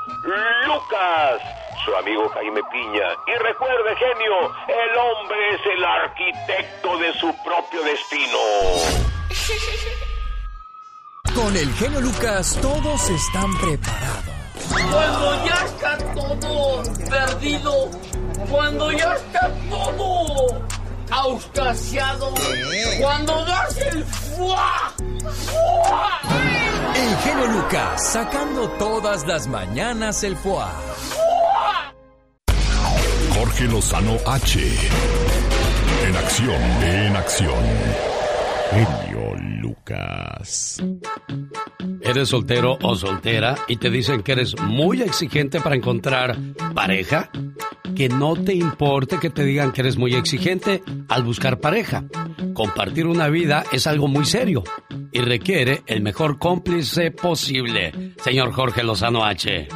Lucas 0.66 1.63
su 1.84 1.94
amigo 1.96 2.28
Jaime 2.30 2.60
Piña. 2.70 3.08
Y 3.26 3.34
recuerde, 3.42 3.96
genio, 3.96 4.52
el 4.68 4.96
hombre 4.98 5.54
es 5.54 5.60
el 5.76 5.84
arquitecto 5.84 6.98
de 6.98 7.12
su 7.14 7.34
propio 7.44 7.82
destino. 7.82 8.38
Con 11.34 11.56
el 11.56 11.72
genio 11.74 12.00
Lucas 12.00 12.58
todos 12.62 13.10
están 13.10 13.56
preparados. 13.58 14.34
Cuando 14.70 15.44
ya 15.44 15.64
está 15.64 15.98
todo 16.14 16.82
perdido, 17.10 17.90
cuando 18.48 18.92
ya 18.92 19.14
está 19.14 19.50
todo 19.68 20.62
auscasiado, 21.10 22.32
cuando 23.00 23.44
das 23.44 23.76
el 23.78 24.04
fuá, 24.04 24.92
fuá. 25.46 26.20
El 26.94 27.16
genio 27.18 27.46
Lucas 27.46 28.12
sacando 28.12 28.68
todas 28.78 29.26
las 29.26 29.48
mañanas 29.48 30.22
el 30.22 30.36
fuá. 30.36 30.72
Jorge 33.34 33.64
Lozano 33.64 34.16
H. 34.26 34.60
En 36.06 36.16
acción, 36.16 36.62
en 36.82 37.16
acción. 37.16 37.64
Genio 38.70 39.34
Lucas. 39.60 40.82
¿Eres 42.00 42.28
soltero 42.28 42.78
o 42.82 42.96
soltera 42.96 43.56
y 43.68 43.76
te 43.76 43.90
dicen 43.90 44.22
que 44.22 44.32
eres 44.32 44.60
muy 44.60 45.02
exigente 45.02 45.60
para 45.60 45.76
encontrar 45.76 46.36
pareja? 46.74 47.30
Que 47.94 48.08
no 48.08 48.34
te 48.34 48.54
importe 48.54 49.18
que 49.18 49.30
te 49.30 49.44
digan 49.44 49.72
que 49.72 49.82
eres 49.82 49.96
muy 49.96 50.14
exigente 50.14 50.82
al 51.08 51.22
buscar 51.22 51.60
pareja. 51.60 52.04
Compartir 52.54 53.06
una 53.06 53.28
vida 53.28 53.64
es 53.72 53.86
algo 53.86 54.08
muy 54.08 54.24
serio 54.24 54.64
y 55.12 55.20
requiere 55.20 55.82
el 55.86 56.02
mejor 56.02 56.38
cómplice 56.38 57.10
posible. 57.10 58.14
Señor 58.22 58.52
Jorge 58.52 58.82
Lozano 58.82 59.24
H. 59.24 59.68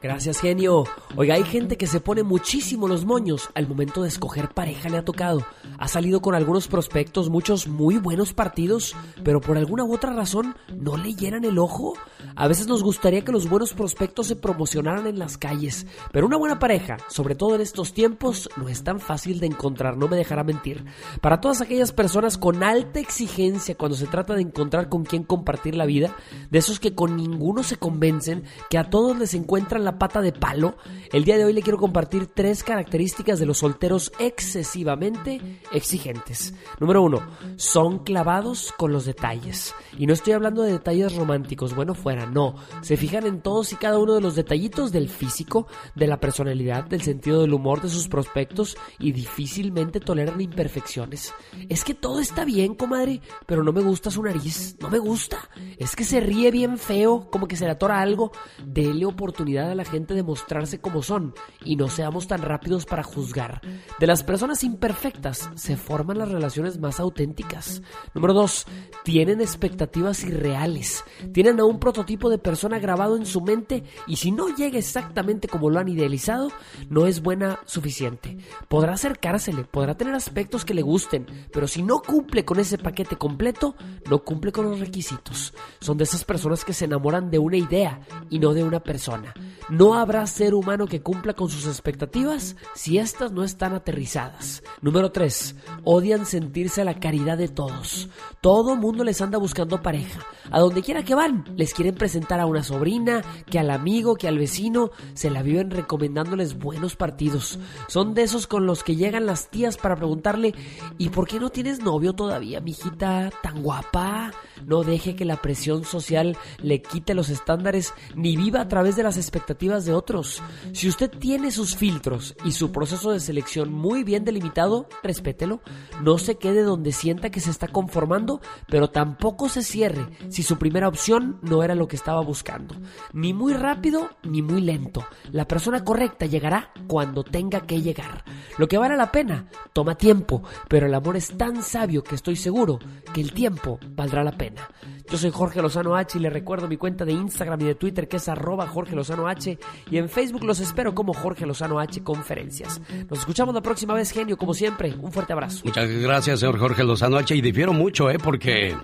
Gracias, 0.00 0.40
genio. 0.40 0.84
Oiga, 1.16 1.34
hay 1.34 1.44
gente 1.44 1.76
que 1.76 1.86
se 1.86 2.00
pone 2.00 2.22
muchísimo 2.22 2.86
los 2.86 3.04
moños 3.04 3.50
al 3.54 3.66
momento 3.66 4.02
de 4.02 4.08
escoger 4.08 4.48
pareja, 4.50 4.88
le 4.88 4.98
ha 4.98 5.04
tocado. 5.04 5.44
Ha 5.78 5.88
salido 5.88 6.20
con 6.20 6.34
algunos 6.34 6.68
prospectos, 6.68 7.30
muchos 7.30 7.66
muy 7.66 7.96
buenos 7.96 8.32
partidos, 8.32 8.94
pero 9.24 9.40
por 9.40 9.56
alguna 9.56 9.84
u 9.84 9.94
otra 9.94 10.12
razón 10.12 10.54
no 10.76 10.96
le 10.96 11.14
llenan 11.14 11.44
el 11.44 11.58
ojo. 11.58 11.94
A 12.36 12.48
veces 12.48 12.66
nos 12.66 12.82
gustaría 12.82 13.24
que 13.24 13.32
los 13.32 13.48
buenos 13.48 13.72
prospectos 13.72 14.28
se 14.28 14.36
promocionaran 14.36 15.06
en 15.06 15.18
las 15.18 15.38
calles, 15.38 15.86
pero 16.12 16.26
una 16.26 16.36
buena 16.36 16.58
pareja, 16.58 16.98
sobre 17.08 17.34
todo 17.34 17.54
en 17.54 17.60
estos 17.60 17.92
tiempos, 17.92 18.48
no 18.56 18.68
es 18.68 18.84
tan 18.84 19.00
fácil 19.00 19.40
de 19.40 19.46
encontrar, 19.46 19.96
no 19.96 20.08
me 20.08 20.16
dejará 20.16 20.44
mentir. 20.44 20.84
Para 21.20 21.40
todas 21.40 21.60
aquellas 21.60 21.92
personas 21.92 22.38
con 22.38 22.62
alta 22.62 23.00
exigencia 23.00 23.76
cuando 23.76 23.96
se 23.96 24.06
trata 24.06 24.34
de 24.34 24.42
encontrar 24.42 24.88
con 24.88 25.04
quién 25.04 25.24
compartir 25.24 25.74
la 25.74 25.86
vida, 25.86 26.14
de 26.50 26.58
esos 26.58 26.80
que 26.80 26.94
con 26.94 27.16
ninguno 27.16 27.62
se 27.62 27.76
convencen, 27.76 28.44
que 28.70 28.78
a 28.78 28.90
todos 28.90 29.18
les 29.18 29.34
encuentran 29.34 29.67
la 29.76 29.98
pata 29.98 30.22
de 30.22 30.32
palo, 30.32 30.76
el 31.12 31.24
día 31.24 31.36
de 31.36 31.44
hoy 31.44 31.52
le 31.52 31.60
quiero 31.60 31.78
compartir 31.78 32.26
tres 32.26 32.64
características 32.64 33.38
de 33.38 33.44
los 33.44 33.58
solteros 33.58 34.10
excesivamente 34.18 35.60
exigentes. 35.70 36.54
Número 36.80 37.02
uno, 37.02 37.20
son 37.56 37.98
clavados 37.98 38.72
con 38.78 38.92
los 38.92 39.04
detalles. 39.04 39.74
Y 39.98 40.06
no 40.06 40.14
estoy 40.14 40.32
hablando 40.32 40.62
de 40.62 40.72
detalles 40.72 41.14
románticos, 41.14 41.74
bueno 41.74 41.94
fuera, 41.94 42.24
no. 42.24 42.54
Se 42.80 42.96
fijan 42.96 43.26
en 43.26 43.42
todos 43.42 43.72
y 43.72 43.76
cada 43.76 43.98
uno 43.98 44.14
de 44.14 44.22
los 44.22 44.34
detallitos 44.34 44.92
del 44.92 45.10
físico, 45.10 45.66
de 45.94 46.06
la 46.06 46.20
personalidad, 46.20 46.84
del 46.84 47.02
sentido 47.02 47.42
del 47.42 47.52
humor 47.52 47.82
de 47.82 47.90
sus 47.90 48.08
prospectos 48.08 48.76
y 48.98 49.12
difícilmente 49.12 50.00
toleran 50.00 50.40
imperfecciones. 50.40 51.34
Es 51.68 51.84
que 51.84 51.94
todo 51.94 52.20
está 52.20 52.44
bien, 52.44 52.74
comadre, 52.74 53.20
pero 53.46 53.62
no 53.62 53.72
me 53.72 53.82
gusta 53.82 54.10
su 54.10 54.22
nariz, 54.22 54.76
no 54.80 54.88
me 54.88 54.98
gusta. 54.98 55.50
Es 55.76 55.96
que 55.96 56.04
se 56.04 56.20
ríe 56.20 56.50
bien 56.50 56.78
feo, 56.78 57.28
como 57.30 57.48
que 57.48 57.56
se 57.56 57.64
le 57.64 57.72
atora 57.72 58.00
algo. 58.00 58.32
Dele 58.64 59.04
oportunidad 59.04 59.57
a 59.66 59.74
la 59.74 59.84
gente 59.84 60.14
de 60.14 60.22
mostrarse 60.22 60.80
como 60.80 61.02
son 61.02 61.34
y 61.64 61.76
no 61.76 61.88
seamos 61.88 62.26
tan 62.28 62.42
rápidos 62.42 62.86
para 62.86 63.02
juzgar. 63.02 63.60
De 63.98 64.06
las 64.06 64.22
personas 64.22 64.64
imperfectas 64.64 65.50
se 65.54 65.76
forman 65.76 66.18
las 66.18 66.30
relaciones 66.30 66.78
más 66.78 67.00
auténticas. 67.00 67.82
Número 68.14 68.34
2. 68.34 68.66
Tienen 69.04 69.40
expectativas 69.40 70.22
irreales. 70.24 71.04
Tienen 71.32 71.60
a 71.60 71.64
un 71.64 71.78
prototipo 71.78 72.30
de 72.30 72.38
persona 72.38 72.78
grabado 72.78 73.16
en 73.16 73.26
su 73.26 73.40
mente 73.40 73.84
y 74.06 74.16
si 74.16 74.30
no 74.30 74.54
llega 74.54 74.78
exactamente 74.78 75.48
como 75.48 75.70
lo 75.70 75.78
han 75.78 75.88
idealizado, 75.88 76.50
no 76.88 77.06
es 77.06 77.22
buena 77.22 77.58
suficiente. 77.64 78.38
Podrá 78.68 78.94
acercársele, 78.94 79.64
podrá 79.64 79.96
tener 79.96 80.14
aspectos 80.14 80.64
que 80.64 80.74
le 80.74 80.82
gusten, 80.82 81.26
pero 81.52 81.66
si 81.66 81.82
no 81.82 82.00
cumple 82.00 82.44
con 82.44 82.58
ese 82.58 82.78
paquete 82.78 83.16
completo, 83.16 83.74
no 84.08 84.20
cumple 84.24 84.52
con 84.52 84.66
los 84.66 84.80
requisitos. 84.80 85.54
Son 85.80 85.96
de 85.96 86.04
esas 86.04 86.24
personas 86.24 86.64
que 86.64 86.72
se 86.72 86.84
enamoran 86.84 87.30
de 87.30 87.38
una 87.38 87.56
idea 87.56 88.00
y 88.30 88.38
no 88.38 88.54
de 88.54 88.64
una 88.64 88.80
persona. 88.80 89.34
No 89.70 89.94
habrá 89.94 90.26
ser 90.26 90.54
humano 90.54 90.86
que 90.86 91.02
cumpla 91.02 91.34
con 91.34 91.48
sus 91.48 91.66
expectativas 91.66 92.56
si 92.74 92.98
éstas 92.98 93.32
no 93.32 93.44
están 93.44 93.74
aterrizadas. 93.74 94.62
Número 94.80 95.10
3. 95.10 95.56
Odian 95.84 96.26
sentirse 96.26 96.80
a 96.80 96.84
la 96.84 97.00
caridad 97.00 97.38
de 97.38 97.48
todos. 97.48 98.08
Todo 98.40 98.76
mundo 98.76 99.04
les 99.04 99.20
anda 99.20 99.38
buscando 99.38 99.82
pareja. 99.82 100.20
A 100.50 100.60
donde 100.60 100.82
quiera 100.82 101.02
que 101.02 101.14
van, 101.14 101.44
les 101.56 101.74
quieren 101.74 101.94
presentar 101.94 102.40
a 102.40 102.46
una 102.46 102.62
sobrina, 102.62 103.22
que 103.50 103.58
al 103.58 103.70
amigo, 103.70 104.16
que 104.16 104.28
al 104.28 104.38
vecino, 104.38 104.90
se 105.14 105.30
la 105.30 105.42
viven 105.42 105.70
recomendándoles 105.70 106.58
buenos 106.58 106.96
partidos. 106.96 107.58
Son 107.88 108.14
de 108.14 108.22
esos 108.22 108.46
con 108.46 108.66
los 108.66 108.82
que 108.82 108.96
llegan 108.96 109.26
las 109.26 109.48
tías 109.48 109.76
para 109.76 109.96
preguntarle, 109.96 110.54
¿y 110.96 111.10
por 111.10 111.28
qué 111.28 111.38
no 111.38 111.50
tienes 111.50 111.80
novio 111.80 112.14
todavía, 112.14 112.60
mijita? 112.60 113.30
Tan 113.42 113.62
guapa. 113.62 114.32
No 114.64 114.82
deje 114.82 115.14
que 115.14 115.24
la 115.24 115.36
presión 115.36 115.84
social 115.84 116.36
le 116.62 116.80
quite 116.82 117.14
los 117.14 117.28
estándares 117.28 117.92
ni 118.14 118.36
viva 118.36 118.60
a 118.60 118.68
través 118.68 118.96
de 118.96 119.02
las 119.02 119.16
expectativas 119.16 119.37
de 119.46 119.92
otros. 119.92 120.42
Si 120.72 120.88
usted 120.88 121.10
tiene 121.10 121.50
sus 121.50 121.76
filtros 121.76 122.34
y 122.44 122.52
su 122.52 122.70
proceso 122.72 123.12
de 123.12 123.20
selección 123.20 123.72
muy 123.72 124.04
bien 124.04 124.24
delimitado, 124.24 124.86
respételo. 125.02 125.60
No 126.02 126.18
se 126.18 126.36
quede 126.36 126.62
donde 126.62 126.92
sienta 126.92 127.30
que 127.30 127.40
se 127.40 127.50
está 127.50 127.68
conformando, 127.68 128.40
pero 128.68 128.90
tampoco 128.90 129.48
se 129.48 129.62
cierre 129.62 130.06
si 130.28 130.42
su 130.42 130.58
primera 130.58 130.88
opción 130.88 131.38
no 131.42 131.62
era 131.62 131.74
lo 131.74 131.88
que 131.88 131.96
estaba 131.96 132.20
buscando. 132.20 132.74
Ni 133.12 133.32
muy 133.32 133.54
rápido 133.54 134.10
ni 134.22 134.42
muy 134.42 134.60
lento. 134.60 135.04
La 135.32 135.46
persona 135.46 135.84
correcta 135.84 136.26
llegará 136.26 136.70
cuando 136.86 137.24
tenga 137.24 137.60
que 137.60 137.80
llegar. 137.80 138.24
Lo 138.58 138.68
que 138.68 138.78
vale 138.78 138.96
la 138.96 139.12
pena 139.12 139.46
toma 139.72 139.96
tiempo, 139.96 140.42
pero 140.68 140.86
el 140.86 140.94
amor 140.94 141.16
es 141.16 141.36
tan 141.36 141.62
sabio 141.62 142.02
que 142.02 142.14
estoy 142.14 142.36
seguro 142.36 142.78
que 143.12 143.20
el 143.20 143.32
tiempo 143.32 143.78
valdrá 143.90 144.24
la 144.24 144.32
pena. 144.32 144.68
Yo 145.10 145.16
soy 145.16 145.30
Jorge 145.30 145.62
Lozano 145.62 145.96
H 145.96 146.18
y 146.18 146.20
les 146.20 146.32
recuerdo 146.32 146.68
mi 146.68 146.76
cuenta 146.76 147.06
de 147.06 147.12
Instagram 147.12 147.62
y 147.62 147.64
de 147.64 147.74
Twitter 147.74 148.08
que 148.08 148.18
es 148.18 148.28
arroba 148.28 148.66
Jorge 148.66 148.94
Lozano 148.94 149.26
H 149.26 149.58
y 149.90 149.96
en 149.96 150.10
Facebook 150.10 150.44
los 150.44 150.60
espero 150.60 150.94
como 150.94 151.14
Jorge 151.14 151.46
Lozano 151.46 151.80
H 151.80 152.02
Conferencias. 152.02 152.80
Nos 153.08 153.20
escuchamos 153.20 153.54
la 153.54 153.62
próxima 153.62 153.94
vez, 153.94 154.10
genio, 154.10 154.36
como 154.36 154.52
siempre. 154.52 154.94
Un 155.00 155.10
fuerte 155.10 155.32
abrazo. 155.32 155.62
Muchas 155.64 155.88
gracias, 155.88 156.40
señor 156.40 156.58
Jorge 156.58 156.84
Lozano 156.84 157.16
H. 157.16 157.34
Y 157.34 157.40
difiero 157.40 157.72
mucho, 157.72 158.10
¿eh? 158.10 158.18
Porque 158.22 158.76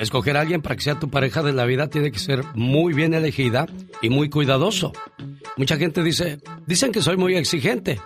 escoger 0.00 0.36
a 0.36 0.40
alguien 0.40 0.62
para 0.62 0.74
que 0.74 0.82
sea 0.82 0.98
tu 0.98 1.10
pareja 1.10 1.42
de 1.44 1.52
la 1.52 1.64
vida 1.64 1.88
tiene 1.88 2.10
que 2.10 2.18
ser 2.18 2.44
muy 2.54 2.92
bien 2.92 3.14
elegida 3.14 3.66
y 4.02 4.10
muy 4.10 4.30
cuidadoso. 4.30 4.92
Mucha 5.56 5.76
gente 5.76 6.02
dice, 6.02 6.40
dicen 6.66 6.90
que 6.90 7.02
soy 7.02 7.16
muy 7.16 7.36
exigente. 7.36 8.00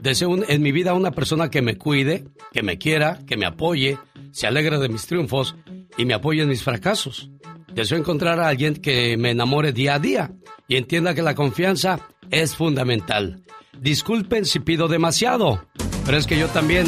Deseo 0.00 0.36
en 0.48 0.62
mi 0.62 0.70
vida 0.70 0.94
una 0.94 1.10
persona 1.10 1.50
que 1.50 1.62
me 1.62 1.76
cuide, 1.76 2.28
que 2.52 2.62
me 2.62 2.78
quiera, 2.78 3.18
que 3.26 3.36
me 3.36 3.46
apoye, 3.46 3.98
se 4.32 4.46
alegre 4.46 4.78
de 4.78 4.88
mis 4.88 5.06
triunfos 5.06 5.56
y 5.96 6.04
me 6.04 6.14
apoye 6.14 6.42
en 6.42 6.48
mis 6.48 6.62
fracasos. 6.62 7.30
Deseo 7.72 7.98
encontrar 7.98 8.40
a 8.40 8.48
alguien 8.48 8.76
que 8.76 9.16
me 9.16 9.30
enamore 9.30 9.72
día 9.72 9.94
a 9.94 9.98
día 9.98 10.32
y 10.66 10.76
entienda 10.76 11.14
que 11.14 11.22
la 11.22 11.34
confianza 11.34 12.00
es 12.30 12.56
fundamental. 12.56 13.42
Disculpen 13.78 14.44
si 14.44 14.60
pido 14.60 14.88
demasiado, 14.88 15.64
pero 16.04 16.18
es 16.18 16.26
que 16.26 16.38
yo 16.38 16.48
también 16.48 16.86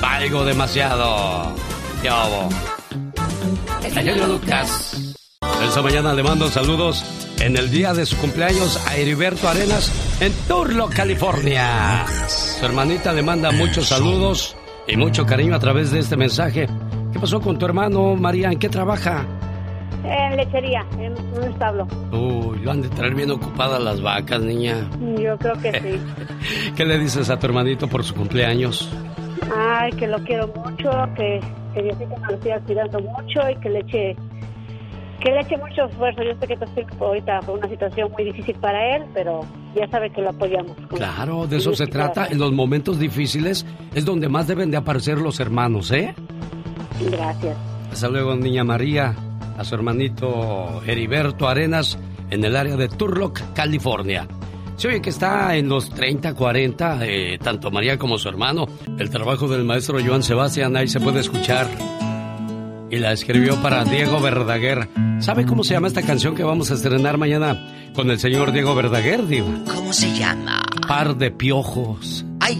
valgo 0.00 0.44
demasiado. 0.44 1.54
El 3.84 3.92
genio 3.92 4.26
Lucas. 4.26 5.16
Esta 5.62 5.82
mañana 5.82 6.14
le 6.14 6.22
mando 6.22 6.48
saludos 6.48 7.04
en 7.40 7.56
el 7.56 7.70
día 7.70 7.92
de 7.92 8.06
su 8.06 8.16
cumpleaños 8.16 8.78
a 8.86 8.96
Heriberto 8.96 9.48
Arenas 9.48 9.92
en 10.20 10.32
Turlo, 10.48 10.88
California. 10.88 12.06
Su 12.28 12.64
hermanita 12.64 13.12
le 13.12 13.22
manda 13.22 13.50
muchos 13.50 13.88
saludos 13.88 14.56
y 14.90 14.96
mucho 14.96 15.24
cariño 15.24 15.54
a 15.54 15.58
través 15.58 15.92
de 15.92 16.00
este 16.00 16.16
mensaje. 16.16 16.66
¿Qué 17.12 17.18
pasó 17.20 17.40
con 17.40 17.58
tu 17.58 17.66
hermano, 17.66 18.16
María? 18.16 18.50
¿En 18.50 18.58
qué 18.58 18.68
trabaja? 18.68 19.24
En 20.04 20.36
lechería, 20.36 20.84
en 20.98 21.12
un 21.12 21.44
establo. 21.44 21.86
Uy, 22.10 22.58
lo 22.60 22.70
han 22.70 22.82
de 22.82 22.88
traer 22.88 23.14
bien 23.14 23.30
ocupadas 23.30 23.80
las 23.82 24.00
vacas, 24.00 24.40
niña. 24.40 24.88
Yo 25.18 25.36
creo 25.38 25.54
que 25.60 25.72
sí. 25.80 26.72
¿Qué 26.76 26.84
le 26.84 26.98
dices 26.98 27.30
a 27.30 27.38
tu 27.38 27.46
hermanito 27.46 27.86
por 27.86 28.02
su 28.02 28.14
cumpleaños? 28.14 28.90
Ay, 29.56 29.92
que 29.92 30.06
lo 30.06 30.18
quiero 30.24 30.48
mucho, 30.48 30.90
que, 31.16 31.40
que 31.74 31.82
me 31.82 31.92
lo 31.92 32.42
siga 32.42 32.60
cuidando 32.60 33.00
mucho 33.00 33.40
y 33.50 33.56
que 33.60 33.68
le 33.68 33.78
eche 33.80 34.16
que 35.20 35.30
le 35.30 35.40
eche 35.40 35.56
mucho 35.58 35.84
esfuerzo. 35.84 36.22
Yo 36.22 36.32
sé 36.40 36.46
que 36.46 36.54
estoy 36.54 36.86
ahorita 36.98 37.40
por 37.40 37.58
una 37.58 37.68
situación 37.68 38.10
muy 38.12 38.24
difícil 38.24 38.56
para 38.56 38.96
él, 38.96 39.04
pero 39.14 39.44
ya 39.74 39.86
sabe 39.88 40.10
que 40.10 40.22
lo 40.22 40.30
apoyamos. 40.30 40.76
Claro, 40.88 41.46
de 41.46 41.58
eso 41.58 41.74
se 41.74 41.86
trata. 41.86 42.26
En 42.26 42.38
los 42.38 42.52
momentos 42.52 42.98
difíciles 42.98 43.66
es 43.94 44.04
donde 44.04 44.28
más 44.28 44.46
deben 44.46 44.70
de 44.70 44.78
aparecer 44.78 45.18
los 45.18 45.38
hermanos, 45.40 45.90
¿eh? 45.90 46.14
Gracias. 47.10 47.56
Hasta 47.92 48.08
luego, 48.08 48.34
niña 48.36 48.64
María, 48.64 49.14
a 49.56 49.64
su 49.64 49.74
hermanito 49.74 50.82
Heriberto 50.86 51.48
Arenas 51.48 51.98
en 52.30 52.44
el 52.44 52.56
área 52.56 52.76
de 52.76 52.88
Turlock, 52.88 53.40
California. 53.54 54.26
Se 54.76 54.88
oye 54.88 55.02
que 55.02 55.10
está 55.10 55.56
en 55.56 55.68
los 55.68 55.90
30, 55.90 56.34
40, 56.34 57.00
eh, 57.02 57.38
tanto 57.38 57.70
María 57.70 57.98
como 57.98 58.16
su 58.16 58.28
hermano. 58.30 58.66
El 58.98 59.10
trabajo 59.10 59.46
del 59.46 59.64
maestro 59.64 59.98
Joan 60.02 60.22
Sebastián 60.22 60.74
ahí 60.76 60.88
se 60.88 61.00
puede 61.00 61.20
escuchar. 61.20 61.66
Y 62.90 62.96
la 62.98 63.12
escribió 63.12 63.60
para 63.62 63.84
Diego 63.84 64.20
Verdaguer. 64.20 64.88
¿Sabe 65.20 65.46
cómo 65.46 65.62
se 65.62 65.74
llama 65.74 65.86
esta 65.88 66.02
canción 66.02 66.34
que 66.34 66.42
vamos 66.42 66.70
a 66.70 66.74
estrenar 66.74 67.18
mañana 67.18 67.90
con 67.94 68.10
el 68.10 68.18
señor 68.18 68.50
Diego 68.52 68.74
Verdaguer, 68.74 69.26
Diva? 69.26 69.46
¿Cómo 69.72 69.92
se 69.92 70.12
llama? 70.16 70.60
Par 70.88 71.16
de 71.16 71.30
piojos. 71.30 72.24
¡Ay! 72.40 72.58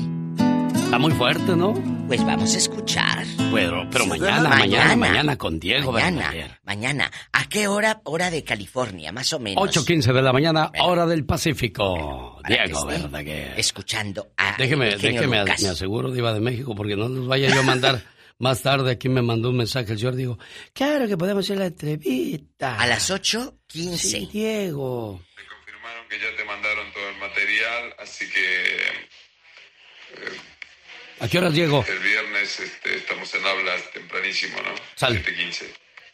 Está 0.74 0.98
muy 0.98 1.12
fuerte, 1.12 1.56
¿no? 1.56 1.74
Pues 2.06 2.24
vamos 2.24 2.54
a 2.54 2.58
escuchar. 2.58 3.24
Pero, 3.52 3.88
pero 3.90 4.06
mañana, 4.06 4.48
mañana, 4.50 4.96
mañana, 4.96 5.36
con 5.36 5.58
Diego 5.58 5.90
Mañana, 5.92 6.18
Verdaguer. 6.30 6.60
mañana. 6.64 7.10
¿A 7.32 7.48
qué 7.48 7.66
hora? 7.68 8.00
Hora 8.04 8.30
de 8.30 8.44
California, 8.44 9.10
más 9.12 9.32
o 9.32 9.40
menos. 9.40 9.64
8.15 9.64 10.12
de 10.12 10.22
la 10.22 10.32
mañana, 10.32 10.70
hora 10.80 11.06
del 11.06 11.24
Pacífico. 11.24 12.38
Diego 12.46 12.86
Verdaguer. 12.86 13.54
Escuchando 13.58 14.28
a 14.36 14.54
Déjeme, 14.58 14.96
déjeme, 14.96 15.40
Lucas. 15.40 15.62
me 15.62 15.68
aseguro, 15.70 16.12
Diva 16.12 16.32
de 16.32 16.40
México, 16.40 16.74
porque 16.76 16.96
no 16.96 17.08
nos 17.08 17.26
vaya 17.26 17.48
yo 17.52 17.60
a 17.60 17.64
mandar 17.64 18.00
más 18.40 18.62
tarde. 18.62 18.90
Aquí 18.90 19.08
me 19.08 19.22
mandó 19.22 19.50
un 19.50 19.58
mensaje 19.58 19.92
el 19.92 19.98
señor, 19.98 20.16
digo, 20.16 20.38
claro 20.72 21.06
que 21.06 21.16
podemos 21.16 21.44
hacer 21.44 21.58
la 21.58 21.66
entrevista. 21.66 22.76
A 22.80 22.86
las 22.86 23.10
8.15. 23.10 23.96
Sí, 23.96 24.28
Diego. 24.32 25.22
que 26.08 26.18
ya 26.18 26.36
te 26.36 26.44
mandaron 26.44 26.92
todo 26.92 27.08
el 27.08 27.16
material, 27.18 27.94
así 28.00 28.28
que 28.28 28.76
¿A 31.20 31.28
qué 31.28 31.38
horas 31.38 31.54
llego? 31.54 31.84
el 31.86 31.98
viernes 31.98 32.58
este, 32.60 32.96
estamos 32.96 33.32
en 33.34 33.44
hablas 33.44 33.82
tempranísimo, 33.92 34.56
¿no? 34.62 34.74
Sale. 34.96 35.22
7.15. 35.22 35.64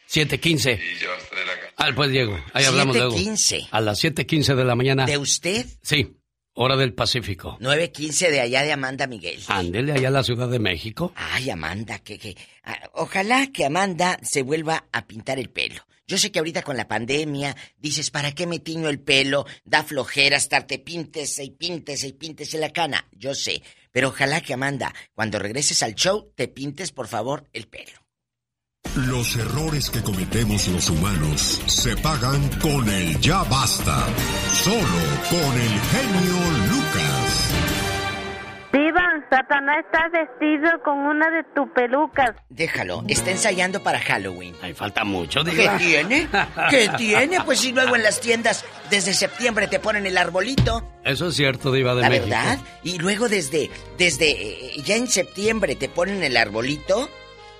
7.15. 0.09 0.79
Y 0.79 0.99
ya 0.99 1.09
vas 1.09 1.23
a 1.23 1.29
tener 1.29 1.49
acá. 1.49 1.73
Ah, 1.77 1.89
pues 1.95 2.11
Diego, 2.11 2.43
ahí 2.53 2.65
hablamos 2.65 2.95
luego. 2.95 3.17
7:15. 3.17 3.67
A 3.71 3.81
las 3.81 4.03
7.15 4.03 4.55
de 4.55 4.65
la 4.65 4.75
mañana. 4.75 5.05
¿De 5.05 5.17
usted? 5.17 5.65
Sí, 5.81 6.17
hora 6.57 6.75
del 6.75 6.93
Pacífico. 6.93 7.57
9.15 7.61 8.29
de 8.31 8.41
allá 8.41 8.63
de 8.63 8.73
Amanda 8.73 9.07
Miguel. 9.07 9.39
Ándele 9.47 9.93
allá 9.93 10.09
a 10.09 10.11
la 10.11 10.23
Ciudad 10.23 10.49
de 10.49 10.59
México. 10.59 11.13
Ay, 11.15 11.49
Amanda, 11.49 11.99
que, 11.99 12.17
que... 12.17 12.35
ah, 12.63 12.89
Ojalá 12.93 13.47
que 13.53 13.65
Amanda 13.65 14.19
se 14.23 14.41
vuelva 14.41 14.85
a 14.91 15.05
pintar 15.07 15.39
el 15.39 15.49
pelo. 15.49 15.81
Yo 16.07 16.17
sé 16.17 16.31
que 16.31 16.39
ahorita 16.39 16.61
con 16.63 16.77
la 16.77 16.87
pandemia 16.87 17.55
dices, 17.77 18.11
¿para 18.11 18.31
qué 18.31 18.47
me 18.47 18.59
tiño 18.59 18.87
el 18.89 18.99
pelo? 18.99 19.45
Da 19.65 19.83
flojera 19.83 20.37
estarte 20.37 20.79
píntese 20.79 21.43
y 21.43 21.51
píntese 21.51 22.07
y 22.07 22.13
píntese 22.13 22.57
la 22.57 22.69
cana. 22.71 23.07
Yo 23.11 23.35
sé. 23.35 23.61
Pero 23.91 24.09
ojalá 24.09 24.41
que 24.41 24.53
Amanda, 24.53 24.93
cuando 25.13 25.37
regreses 25.37 25.83
al 25.83 25.95
show, 25.95 26.31
te 26.35 26.47
pintes 26.47 26.91
por 26.91 27.07
favor 27.07 27.45
el 27.51 27.67
pelo. 27.67 27.91
Los 28.95 29.35
errores 29.35 29.89
que 29.91 30.01
cometemos 30.01 30.67
los 30.69 30.89
humanos 30.89 31.61
se 31.67 31.95
pagan 31.97 32.49
con 32.61 32.87
el 32.89 33.19
ya 33.19 33.43
basta. 33.43 34.05
Solo 34.53 34.77
con 35.29 35.53
el 35.59 35.69
genio 35.69 36.35
Lucas. 36.71 37.51
Diva, 38.73 39.01
Satanás 39.29 39.85
está 39.85 40.07
vestido 40.09 40.81
con 40.83 40.97
una 40.99 41.29
de 41.29 41.43
tus 41.55 41.69
pelucas. 41.75 42.31
Déjalo, 42.49 43.03
está 43.07 43.31
ensayando 43.31 43.83
para 43.83 43.99
Halloween. 43.99 44.55
Ay, 44.61 44.73
falta 44.73 45.03
mucho, 45.03 45.43
¿Qué 45.43 45.51
diga. 45.51 45.77
tiene? 45.77 46.27
¿Qué 46.69 46.89
tiene? 46.97 47.41
Pues 47.41 47.59
si 47.59 47.71
luego 47.73 47.95
en 47.95 48.03
las 48.03 48.19
tiendas 48.19 48.65
desde 48.89 49.13
septiembre 49.13 49.67
te 49.67 49.79
ponen 49.79 50.05
el 50.07 50.17
arbolito. 50.17 50.83
Eso 51.03 51.27
es 51.27 51.35
cierto, 51.35 51.71
Diva 51.71 51.93
de 51.95 52.01
La 52.01 52.09
México. 52.09 52.29
verdad. 52.29 52.57
Y 52.83 52.97
luego 52.97 53.29
desde, 53.29 53.69
desde 53.97 54.29
eh, 54.31 54.81
ya 54.83 54.95
en 54.95 55.07
septiembre 55.07 55.75
te 55.75 55.87
ponen 55.89 56.23
el 56.23 56.35
arbolito 56.35 57.09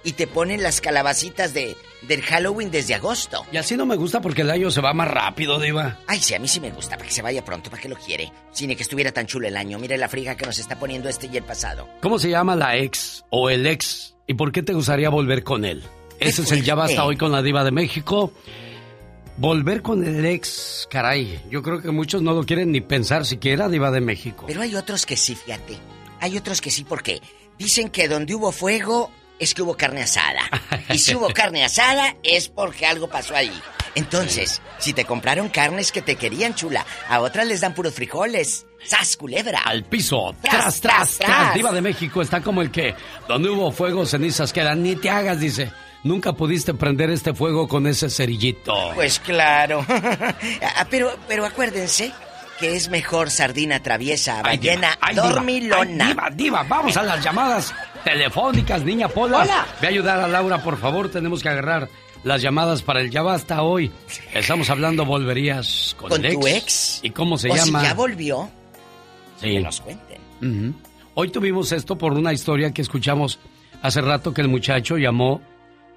y 0.08 0.14
te 0.14 0.26
ponen 0.26 0.64
las 0.64 0.80
calabacitas 0.80 1.54
de, 1.54 1.76
del 2.04 2.22
Halloween 2.22 2.72
desde 2.72 2.96
agosto. 2.96 3.46
Y 3.52 3.58
así 3.58 3.76
no 3.76 3.86
me 3.86 3.98
gusta 3.98 4.22
porque 4.22 4.44
el 4.44 4.50
año 4.50 4.72
se 4.72 4.80
va 4.80 4.94
más 4.94 5.10
rápido, 5.10 5.60
Diva. 5.60 6.00
Ay, 6.08 6.22
sí, 6.22 6.34
a 6.34 6.40
mí 6.40 6.48
sí 6.48 6.62
me 6.62 6.72
gusta, 6.72 6.96
para 6.96 7.10
que 7.10 7.14
se 7.14 7.22
vaya 7.22 7.44
pronto, 7.44 7.70
¿para 7.70 7.82
qué 7.82 7.90
lo 7.90 7.98
quiere? 7.98 8.32
Sin 8.54 8.74
que 8.74 8.82
estuviera 8.82 9.12
tan 9.12 9.28
chulo 9.28 9.50
el 9.50 9.58
año. 9.58 9.78
Mire 9.80 9.98
la 9.98 10.08
friga 10.08 10.36
que 10.36 10.46
nos 10.46 10.60
está 10.60 10.80
poniendo 10.80 11.10
este 11.10 11.28
y 11.28 11.36
el 11.36 11.44
pasado. 11.44 11.90
¿Cómo 12.02 12.20
se 12.20 12.30
llama 12.30 12.56
la 12.56 12.78
ex 12.78 13.26
o 13.32 13.50
el 13.50 13.68
ex? 13.68 14.16
¿Y 14.28 14.36
por 14.36 14.54
qué 14.54 14.64
te 14.64 14.72
gustaría 14.72 15.10
volver 15.10 15.44
con 15.44 15.66
él? 15.66 15.84
Ese 16.22 16.44
es 16.44 16.54
el 16.54 16.64
ya 16.64 16.76
basta 16.76 17.04
hoy 17.04 17.18
con 17.18 17.34
la 17.34 17.42
Diva 17.42 17.66
de 17.66 17.72
México. 17.72 18.32
Volver 19.36 19.82
con 19.82 20.06
el 20.06 20.26
ex, 20.26 20.88
caray. 20.90 21.42
Yo 21.52 21.62
creo 21.62 21.82
que 21.82 21.92
muchos 21.92 22.22
no 22.22 22.32
lo 22.32 22.46
quieren 22.46 22.72
ni 22.72 22.80
pensar 22.80 23.26
siquiera, 23.26 23.68
Diva 23.68 23.92
de 23.92 24.00
México. 24.00 24.46
Pero 24.48 24.62
hay 24.62 24.74
otros 24.74 25.06
que 25.06 25.18
sí, 25.18 25.36
fíjate. 25.36 25.78
Hay 26.22 26.38
otros 26.38 26.62
que 26.62 26.72
sí, 26.72 26.86
porque 26.86 27.22
dicen 27.60 27.90
que 27.90 28.08
donde 28.08 28.34
hubo 28.36 28.54
fuego 28.54 29.12
es 29.39 29.53
que 29.53 29.61
hubo 29.61 29.76
carne 29.76 30.03
asada. 30.03 30.41
Y 30.89 30.99
si 30.99 31.15
hubo 31.15 31.27
carne 31.34 31.65
asada 31.65 32.15
es 32.23 32.47
porque 32.47 32.85
algo 32.85 33.09
pasó 33.09 33.35
ahí. 33.35 33.51
Entonces, 33.95 34.61
si 34.77 34.93
te 34.93 35.05
compraron 35.05 35.49
carnes 35.49 35.91
que 35.91 36.01
te 36.01 36.15
querían, 36.15 36.53
chula, 36.55 36.85
a 37.09 37.19
otras 37.19 37.45
les 37.47 37.61
dan 37.61 37.73
puros 37.73 37.93
frijoles. 37.93 38.65
¡Sas, 38.85 39.18
culebra! 39.18 39.59
Al 39.65 39.84
piso, 39.84 40.35
Tras, 40.41 40.80
tras, 40.80 41.18
tras. 41.18 41.53
Diva 41.55 41.72
de 41.72 41.81
México 41.81 42.22
está 42.22 42.41
como 42.41 42.61
el 42.61 42.69
que, 42.72 42.93
donde 43.27 43.49
hubo 43.49 43.72
fuego, 43.72 44.05
cenizas 44.05 44.53
quedan. 44.53 44.84
Ni 44.84 44.95
te 44.95 45.09
hagas, 45.09 45.39
dice. 45.39 45.72
Nunca 46.03 46.34
pudiste 46.34 46.73
prender 46.76 47.09
este 47.09 47.34
fuego 47.34 47.68
con 47.68 47.88
ese 47.88 48.09
cerillito. 48.09 48.73
Pues 48.95 49.19
claro. 49.19 49.85
Ah, 50.61 50.85
pero, 50.89 51.18
pero 51.27 51.45
acuérdense 51.45 52.11
que 52.59 52.76
es 52.76 52.89
mejor 52.89 53.30
sardina 53.31 53.81
traviesa, 53.81 54.41
Ay, 54.43 54.57
diva, 54.57 54.73
ballena 54.76 54.97
ay, 55.01 55.15
diva, 55.15 55.27
dormilona. 55.30 56.05
ay, 56.05 56.11
diva, 56.14 56.30
diva, 56.31 56.64
vamos 56.64 56.95
a 56.97 57.03
las 57.03 57.23
llamadas 57.23 57.73
telefónicas, 58.12 58.84
niña 58.84 59.08
Pola. 59.10 59.40
Hola. 59.44 59.66
Ve 59.82 59.88
a 59.88 59.90
ayudar 59.90 60.20
a 60.20 60.28
Laura, 60.28 60.64
por 60.64 60.78
favor. 60.78 61.10
Tenemos 61.10 61.42
que 61.44 61.50
agarrar 61.50 61.90
las 62.24 62.42
llamadas 62.42 62.82
para 62.82 63.02
el 63.02 63.10
Ya 63.12 63.22
Basta 63.22 63.62
hoy. 63.64 63.92
Estamos 64.34 64.70
hablando 64.70 65.06
volverías 65.06 65.96
con, 66.00 66.10
¿Con 66.10 66.26
el 66.26 66.34
tu 66.36 66.48
ex? 66.48 67.00
¿Y 67.04 67.10
cómo 67.12 67.38
se 67.38 67.50
o 67.52 67.56
llama? 67.56 67.82
si 67.82 67.86
ya 67.88 67.94
volvió, 67.94 68.50
Sí. 69.42 69.50
que 69.54 69.60
nos 69.60 69.82
cuenten. 69.82 70.76
Hoy 71.16 71.30
tuvimos 71.30 71.72
esto 71.72 71.98
por 71.98 72.14
una 72.14 72.32
historia 72.32 72.72
que 72.72 72.82
escuchamos 72.82 73.40
hace 73.82 74.02
rato 74.02 74.34
que 74.34 74.42
el 74.42 74.48
muchacho 74.48 74.98
llamó 74.98 75.42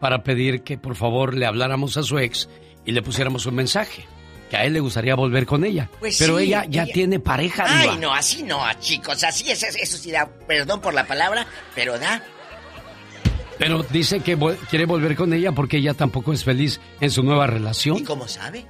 para 0.01 0.23
pedir 0.25 0.63
que 0.63 0.79
por 0.79 0.97
favor 0.97 1.35
le 1.35 1.47
habláramos 1.47 1.97
a 1.97 2.03
su 2.03 2.19
ex 2.19 2.49
y 2.85 2.93
le 2.93 3.03
pusiéramos 3.03 3.47
un 3.47 3.55
mensaje. 3.55 4.05
Que 4.51 4.57
a 4.57 4.65
él 4.65 4.73
le 4.73 4.81
gustaría 4.81 5.15
volver 5.15 5.47
con 5.47 5.65
ella. 5.65 5.89
Pues 6.01 6.19
Pero 6.19 6.39
sí, 6.39 6.45
ella 6.47 6.65
ya 6.69 6.83
ella- 6.83 6.93
tiene 6.93 7.21
pareja, 7.21 7.65
Ay, 7.69 7.83
Diva. 7.83 7.97
no, 8.01 8.13
así 8.15 8.43
no, 8.43 8.61
chicos, 8.81 9.23
así 9.23 9.49
es, 9.51 9.63
eso 9.63 9.97
sí 9.97 10.11
da, 10.11 10.27
perdón 10.27 10.81
por 10.81 10.93
la 10.93 11.07
palabra, 11.07 11.47
pero 11.75 11.97
da 11.99 12.21
Pero 13.59 13.83
dice 13.85 14.21
que 14.21 14.37
quiere 14.69 14.87
volver 14.87 15.15
con 15.15 15.33
ella 15.33 15.53
porque 15.53 15.77
ella 15.77 15.95
tampoco 15.95 16.33
es 16.33 16.43
feliz 16.45 16.81
en 17.01 17.11
su 17.11 17.23
nueva 17.23 17.47
relación. 17.47 17.99
¿Y 17.99 18.03
cómo 18.05 18.27
sabe? 18.27 18.67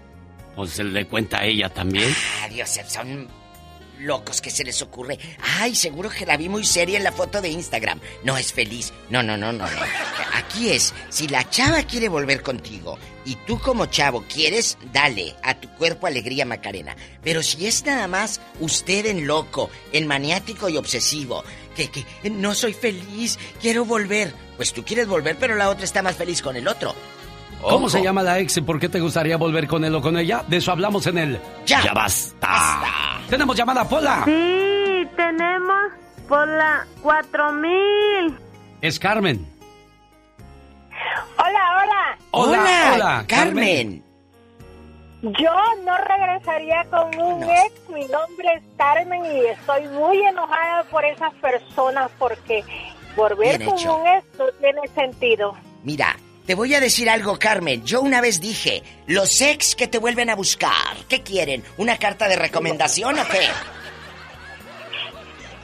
Pues 0.57 0.71
se 0.73 0.85
le 0.85 1.07
cuenta 1.07 1.39
a 1.39 1.45
ella 1.47 1.69
también. 1.71 2.13
Ah, 2.43 2.49
Dios, 2.49 2.69
son 2.89 3.27
locos 4.01 4.41
que 4.41 4.51
se 4.51 4.65
les 4.65 4.83
ocurre. 4.83 5.19
Ay, 5.59 5.75
seguro 5.75 6.11
que 6.11 6.27
la 6.27 6.37
vi 6.37 6.49
muy 6.49 6.65
seria 6.65 6.99
en 6.99 7.05
la 7.05 7.13
foto 7.13 7.41
de 7.41 7.49
Instagram. 7.49 8.01
No 8.25 8.37
es 8.37 8.53
feliz. 8.53 8.93
No, 9.09 9.23
no, 9.23 9.37
no, 9.37 9.53
no, 9.53 9.65
no. 9.65 9.81
Aquí 10.35 10.71
es, 10.71 10.95
si 11.09 11.29
la 11.29 11.49
chava 11.49 11.83
quiere 11.85 12.09
volver 12.09 12.43
contigo 12.43 12.99
y 13.25 13.37
tú 13.47 13.59
como 13.59 13.87
chavo 13.87 14.25
quieres, 14.33 14.79
dale 14.93 15.35
a 15.43 15.55
tu 15.55 15.69
cuerpo 15.71 16.07
alegría 16.07 16.45
Macarena. 16.45 16.97
Pero 17.23 17.43
si 17.43 17.67
es 17.67 17.85
nada 17.85 18.09
más 18.09 18.41
usted 18.61 19.07
en 19.07 19.27
loco, 19.27 19.71
en 19.93 20.07
maniático 20.07 20.69
y 20.69 20.77
obsesivo, 20.77 21.45
que, 21.77 21.91
que 21.91 22.05
no 22.31 22.55
soy 22.55 22.73
feliz, 22.73 23.39
quiero 23.61 23.85
volver. 23.85 24.35
Pues 24.57 24.73
tú 24.73 24.85
quieres 24.85 25.07
volver, 25.07 25.37
pero 25.39 25.55
la 25.55 25.71
otra 25.71 25.85
está 25.85 26.03
más 26.03 26.17
feliz 26.17 26.43
con 26.43 26.57
el 26.57 26.69
otro. 26.69 26.95
¿Cómo 27.63 27.77
Ojo. 27.87 27.89
se 27.91 28.03
llama 28.03 28.23
la 28.23 28.39
ex 28.39 28.57
y 28.57 28.61
por 28.63 28.79
qué 28.81 28.89
te 28.89 29.01
gustaría 29.01 29.37
volver 29.37 29.67
con 29.67 29.85
él 29.85 29.95
o 29.95 30.01
con 30.01 30.17
ella? 30.17 30.43
De 30.49 30.57
eso 30.59 30.73
hablamos 30.73 31.07
en 31.07 31.19
el 31.19 31.41
Ya. 31.67 31.93
basta. 31.95 33.21
Tenemos 33.29 33.57
llamada 33.57 33.85
Pola. 33.89 34.23
Sí, 34.25 35.07
tenemos 35.17 35.93
por 36.29 36.47
la 36.49 36.87
4000. 37.03 38.39
Es 38.81 38.99
Carmen. 38.99 39.47
Hola, 41.39 41.83
hola. 41.83 42.19
Hola, 42.33 42.93
hola, 42.95 43.25
Carmen. 43.27 44.03
Yo 45.23 45.53
no 45.85 45.97
regresaría 45.99 46.85
con 46.91 47.21
un 47.21 47.43
ex. 47.43 47.73
Mi 47.93 48.07
nombre 48.07 48.49
es 48.57 48.63
Carmen 48.79 49.23
y 49.27 49.47
estoy 49.47 49.87
muy 49.89 50.19
enojada 50.23 50.85
por 50.85 51.05
esas 51.05 51.33
personas 51.35 52.11
porque 52.19 52.65
volver 53.17 53.59
Bien 53.59 53.71
con 53.71 53.79
hecho. 53.79 53.97
un 53.99 54.07
ex 54.07 54.25
no 54.39 54.45
tiene 54.61 54.81
sentido. 54.95 55.55
Mira, 55.83 56.17
te 56.51 56.57
voy 56.57 56.75
a 56.75 56.81
decir 56.81 57.09
algo, 57.09 57.39
Carmen. 57.39 57.85
Yo 57.85 58.01
una 58.01 58.21
vez 58.21 58.41
dije, 58.41 58.83
los 59.07 59.41
ex 59.41 59.77
que 59.77 59.87
te 59.87 59.99
vuelven 59.99 60.31
a 60.31 60.35
buscar, 60.35 60.97
¿qué 61.09 61.23
quieren? 61.23 61.63
¿Una 61.77 61.97
carta 61.97 62.27
de 62.27 62.35
recomendación 62.35 63.17
o 63.17 63.23
qué? 63.29 63.47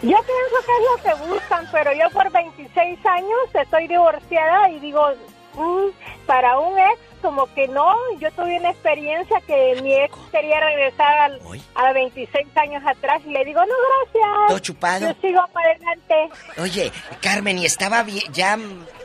Yo 0.02 0.16
pienso 0.16 0.56
que 0.64 0.72
es 0.72 0.84
lo 0.86 1.02
que 1.02 1.26
buscan, 1.26 1.68
pero 1.72 1.92
yo 1.92 2.08
por 2.10 2.30
26 2.30 3.04
años 3.04 3.38
estoy 3.52 3.88
divorciada 3.88 4.70
y 4.70 4.78
digo, 4.78 5.08
mm, 5.54 5.88
para 6.24 6.56
un 6.60 6.78
ex 6.78 7.00
como 7.22 7.52
que 7.54 7.66
no, 7.68 7.94
yo 8.18 8.30
tuve 8.32 8.58
una 8.58 8.70
experiencia 8.70 9.40
que 9.46 9.78
mi 9.82 9.92
ex 9.94 10.14
quería 10.32 10.60
regresar 10.60 11.18
al- 11.18 11.40
a 11.74 11.92
26 11.92 12.46
años 12.56 12.82
atrás 12.86 13.20
y 13.26 13.30
le 13.30 13.44
digo, 13.44 13.60
no, 13.60 13.74
gracias. 14.04 14.48
¿Todo 14.48 14.58
chupado? 14.58 15.08
Yo 15.08 15.14
sigo 15.20 15.40
para 15.52 15.70
adelante. 15.70 16.14
Oye, 16.58 16.92
Carmen, 17.20 17.58
¿y 17.58 17.66
estaba 17.66 18.04
ya 18.32 18.58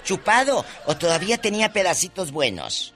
chupado 0.03 0.65
o 0.85 0.95
todavía 0.95 1.37
tenía 1.37 1.71
pedacitos 1.73 2.31
buenos? 2.31 2.93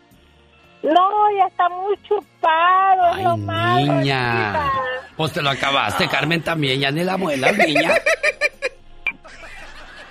No, 0.83 1.09
ya 1.37 1.47
está 1.47 1.67
muy 1.69 1.97
chupado, 2.07 3.17
es 3.17 3.23
lo 3.23 3.37
malo. 3.37 3.93
Niña. 3.93 4.51
chica. 4.53 4.71
Pues 5.17 5.31
te 5.33 5.41
lo 5.41 5.49
acabaste, 5.49 6.07
Carmen, 6.07 6.43
también. 6.43 6.79
Ya 6.79 6.91
ni 6.91 7.03
la 7.03 7.17
muela, 7.17 7.51
niña. 7.53 7.95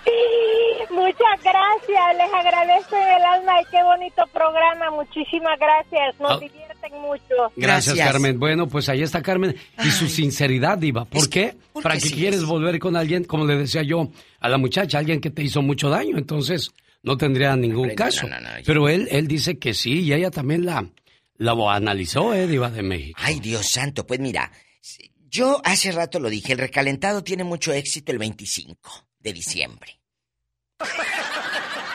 Muchas 0.90 1.42
gracias, 1.42 2.16
les 2.16 2.32
agradezco 2.34 2.96
en 2.96 3.02
el 3.16 3.22
alma 3.24 3.60
y 3.62 3.64
qué 3.70 3.82
bonito 3.82 4.22
programa, 4.32 4.90
muchísimas 4.90 5.58
gracias, 5.58 6.18
nos 6.20 6.32
Ah. 6.32 6.38
divierten 6.38 7.00
mucho. 7.00 7.52
Gracias, 7.56 7.96
Carmen. 7.96 8.38
Bueno, 8.38 8.68
pues 8.68 8.88
ahí 8.88 9.02
está 9.02 9.22
Carmen. 9.22 9.56
Y 9.84 9.90
su 9.90 10.06
sinceridad, 10.08 10.78
Diva. 10.78 11.04
¿Por 11.04 11.28
qué? 11.28 11.56
¿Para 11.82 11.96
qué 11.98 12.10
quieres 12.10 12.44
volver 12.44 12.78
con 12.78 12.96
alguien, 12.96 13.24
como 13.24 13.44
le 13.46 13.56
decía 13.56 13.82
yo 13.82 14.08
a 14.40 14.48
la 14.48 14.58
muchacha, 14.58 14.98
alguien 14.98 15.20
que 15.20 15.30
te 15.30 15.42
hizo 15.42 15.62
mucho 15.62 15.88
daño? 15.88 16.18
Entonces, 16.18 16.70
no 17.02 17.16
tendría 17.16 17.56
ningún 17.56 17.88
no, 17.88 17.94
caso. 17.94 18.26
no, 18.28 18.38
no, 18.40 18.48
no. 18.48 18.56
Pero 18.64 18.88
él, 18.88 19.08
él 19.10 19.26
dice 19.26 19.58
que 19.58 19.74
sí, 19.74 20.00
y 20.02 20.12
ella 20.12 20.30
también 20.30 20.64
la, 20.66 20.86
la 21.38 21.52
analizó, 21.74 22.34
¿eh, 22.34 22.46
Diva 22.46 22.70
de 22.70 22.82
México? 22.82 23.18
Ay, 23.22 23.40
Dios 23.40 23.66
santo, 23.68 24.06
pues 24.06 24.20
mira, 24.20 24.50
yo 25.30 25.60
hace 25.64 25.90
rato 25.92 26.20
lo 26.20 26.28
dije, 26.30 26.52
el 26.52 26.58
recalentado 26.58 27.24
tiene 27.24 27.44
mucho 27.44 27.72
éxito 27.72 28.12
el 28.12 28.18
25 28.18 28.90
de 29.24 29.32
diciembre. 29.32 29.98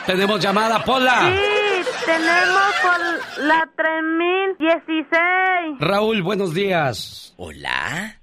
Tenemos 0.04 0.40
llamada, 0.40 0.82
Pola. 0.84 1.32
Sí, 1.32 1.84
tenemos 2.04 2.74
por 2.82 3.44
la 3.44 3.68
3016. 3.76 5.78
Raúl, 5.78 6.22
buenos 6.22 6.52
días. 6.52 7.32
Hola. 7.36 8.18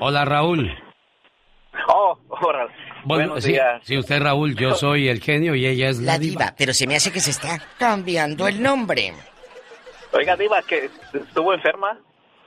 Hola, 0.00 0.24
Raúl. 0.24 0.72
Oh, 1.88 2.18
órale. 2.28 2.72
Bueno, 3.04 3.26
Buenos 3.28 3.44
sí, 3.44 3.52
días. 3.52 3.82
sí, 3.84 3.98
usted, 3.98 4.22
Raúl, 4.22 4.56
yo 4.56 4.74
soy 4.74 5.08
el 5.08 5.20
genio 5.20 5.54
y 5.54 5.66
ella 5.66 5.90
es 5.90 5.98
la, 5.98 6.12
La 6.12 6.18
diva, 6.18 6.54
pero 6.56 6.72
se 6.72 6.86
me 6.86 6.96
hace 6.96 7.12
que 7.12 7.20
se 7.20 7.30
está 7.30 7.60
cambiando 7.78 8.48
el 8.48 8.62
nombre. 8.62 9.12
Oiga, 10.12 10.36
Diva, 10.36 10.62
que 10.62 10.90
estuvo 11.12 11.52
enferma. 11.52 11.98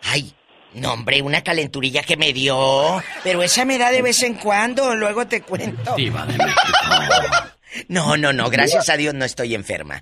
Ay, 0.03 0.33
no, 0.73 0.93
hombre, 0.93 1.21
una 1.21 1.41
calenturilla 1.43 2.01
que 2.03 2.17
me 2.17 2.33
dio. 2.33 3.01
Pero 3.23 3.43
esa 3.43 3.65
me 3.65 3.77
da 3.77 3.91
de 3.91 4.01
vez 4.01 4.21
en 4.23 4.35
cuando, 4.35 4.95
luego 4.95 5.27
te 5.27 5.41
cuento. 5.41 5.95
Diva 5.95 6.25
de 6.25 6.37
No, 7.87 8.17
no, 8.17 8.33
no, 8.33 8.49
gracias 8.49 8.89
a 8.89 8.97
Dios 8.97 9.13
no 9.13 9.25
estoy 9.25 9.55
enferma. 9.55 10.01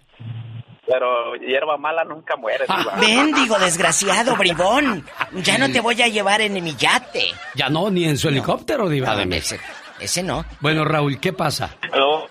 Pero 0.88 1.36
hierba 1.36 1.78
mala 1.78 2.04
nunca 2.04 2.36
muere, 2.36 2.66
Diva. 2.68 2.96
Mendigo 3.00 3.60
desgraciado, 3.60 4.36
bribón. 4.36 5.06
Ya 5.44 5.58
no 5.60 5.72
te 5.72 5.80
voy 5.82 6.02
a 6.02 6.08
llevar 6.08 6.41
en 6.41 6.54
mi 6.64 6.76
yate. 6.76 7.26
Ya 7.56 7.70
no, 7.70 7.91
ni 7.91 8.06
en 8.06 8.18
su 8.18 8.28
helicóptero, 8.30 8.90
Diva 8.90 9.10
No, 9.10 9.18
de 9.18 9.22
ese, 9.38 9.56
México. 9.56 9.64
ese 10.00 10.24
no. 10.24 10.46
Bueno, 10.62 10.84
Raúl, 10.86 11.20
¿qué 11.20 11.32
pasa? 11.32 11.76
Pero 11.82 12.28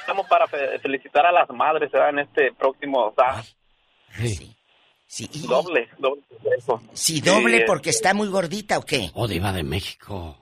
estamos 0.00 0.26
para 0.28 0.46
fe- 0.46 0.78
felicitar 0.80 1.26
a 1.26 1.32
las 1.32 1.48
madres 1.50 1.90
¿verdad? 1.92 2.08
en 2.10 2.18
este 2.20 2.52
próximo 2.58 3.12
sábado. 3.14 3.42
Sí. 4.16 4.54
Doble, 5.48 5.88
doble. 5.98 6.22
Eso. 6.56 6.80
Sí, 6.92 7.20
doble 7.20 7.58
Sí, 7.58 7.64
porque 7.66 7.90
está 7.90 8.12
muy 8.14 8.28
gordita 8.28 8.78
o 8.78 8.82
qué? 8.82 9.10
Oh, 9.14 9.26
Diva 9.26 9.52
de 9.52 9.62
México. 9.62 10.36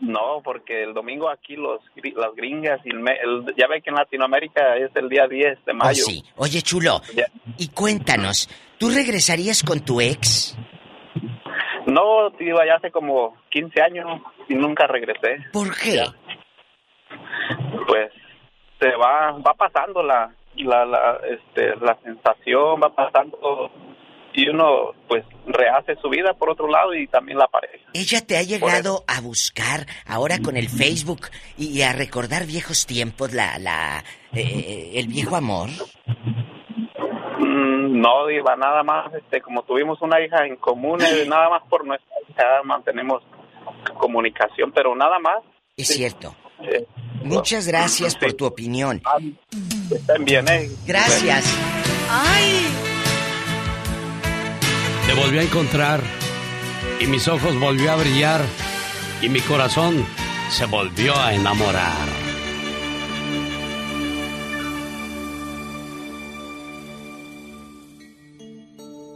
No, 0.00 0.40
porque 0.42 0.82
el 0.84 0.94
domingo 0.94 1.28
aquí 1.28 1.54
los 1.56 1.80
las 2.16 2.34
gringas 2.34 2.80
y 2.84 2.90
el, 2.90 2.98
el- 2.98 3.54
ya 3.56 3.66
ve 3.68 3.80
que 3.82 3.90
en 3.90 3.96
Latinoamérica 3.96 4.76
es 4.76 4.90
el 4.96 5.08
día 5.08 5.26
10 5.28 5.64
de 5.64 5.72
Oh, 5.72 5.74
mayo. 5.74 6.02
sí. 6.04 6.22
Oye, 6.36 6.62
chulo, 6.62 7.00
Ya. 7.14 7.26
y 7.56 7.68
cuéntanos, 7.68 8.48
¿tú 8.78 8.88
regresarías 8.90 9.62
con 9.62 9.80
tu 9.80 10.00
ex? 10.00 10.56
No, 11.86 12.30
Diva, 12.38 12.66
ya 12.66 12.74
hace 12.76 12.90
como 12.90 13.36
15 13.50 13.80
años 13.82 14.06
y 14.48 14.54
nunca 14.54 14.86
regresé. 14.86 15.38
¿Por 15.52 15.74
qué? 15.76 16.04
Pues 17.86 18.10
se 18.80 18.88
va 18.96 19.32
va 19.38 19.54
pasando 19.54 20.02
la 20.02 20.30
la 20.64 20.84
la 20.84 21.20
este 21.28 21.76
la 21.80 21.98
sensación 22.02 22.80
va 22.82 22.90
pasando 22.94 23.70
y 24.34 24.48
uno 24.48 24.92
pues 25.08 25.24
rehace 25.46 25.96
su 26.00 26.08
vida 26.08 26.32
por 26.34 26.50
otro 26.50 26.68
lado 26.68 26.94
y 26.94 27.06
también 27.08 27.38
la 27.38 27.48
pareja. 27.48 27.84
¿Ella 27.92 28.20
te 28.24 28.36
ha 28.36 28.42
llegado 28.42 29.02
a 29.08 29.20
buscar 29.20 29.86
ahora 30.06 30.38
con 30.38 30.56
el 30.56 30.68
Facebook 30.68 31.28
y 31.56 31.82
a 31.82 31.92
recordar 31.92 32.46
viejos 32.46 32.86
tiempos, 32.86 33.32
la, 33.32 33.58
la, 33.58 34.04
eh, 34.32 34.92
el 34.94 35.08
viejo 35.08 35.34
amor? 35.34 35.70
Mm, 37.38 38.00
no, 38.00 38.26
Diva, 38.26 38.54
nada 38.56 38.82
más, 38.82 39.12
este, 39.14 39.40
como 39.40 39.62
tuvimos 39.62 40.00
una 40.02 40.20
hija 40.20 40.46
en 40.46 40.56
común, 40.56 41.00
eh, 41.02 41.24
nada 41.26 41.48
más 41.48 41.62
por 41.68 41.84
nuestra 41.84 42.14
hija 42.28 42.62
mantenemos 42.64 43.22
comunicación, 43.98 44.70
pero 44.72 44.94
nada 44.94 45.18
más. 45.18 45.42
Es 45.76 45.88
cierto. 45.88 46.34
Eh, 46.62 46.84
Muchas 47.22 47.66
gracias 47.66 48.16
por 48.16 48.32
tu 48.32 48.44
opinión. 48.46 49.02
estén 49.90 50.24
bien, 50.24 50.48
¿eh? 50.48 50.70
Gracias. 50.86 51.44
¡Ay! 52.10 52.66
Te 55.06 55.14
volví 55.14 55.38
a 55.38 55.42
encontrar 55.42 56.00
y 57.00 57.06
mis 57.06 57.26
ojos 57.28 57.58
volvió 57.58 57.92
a 57.92 57.96
brillar 57.96 58.40
y 59.22 59.28
mi 59.28 59.40
corazón 59.40 60.04
se 60.50 60.66
volvió 60.66 61.16
a 61.18 61.34
enamorar. 61.34 62.27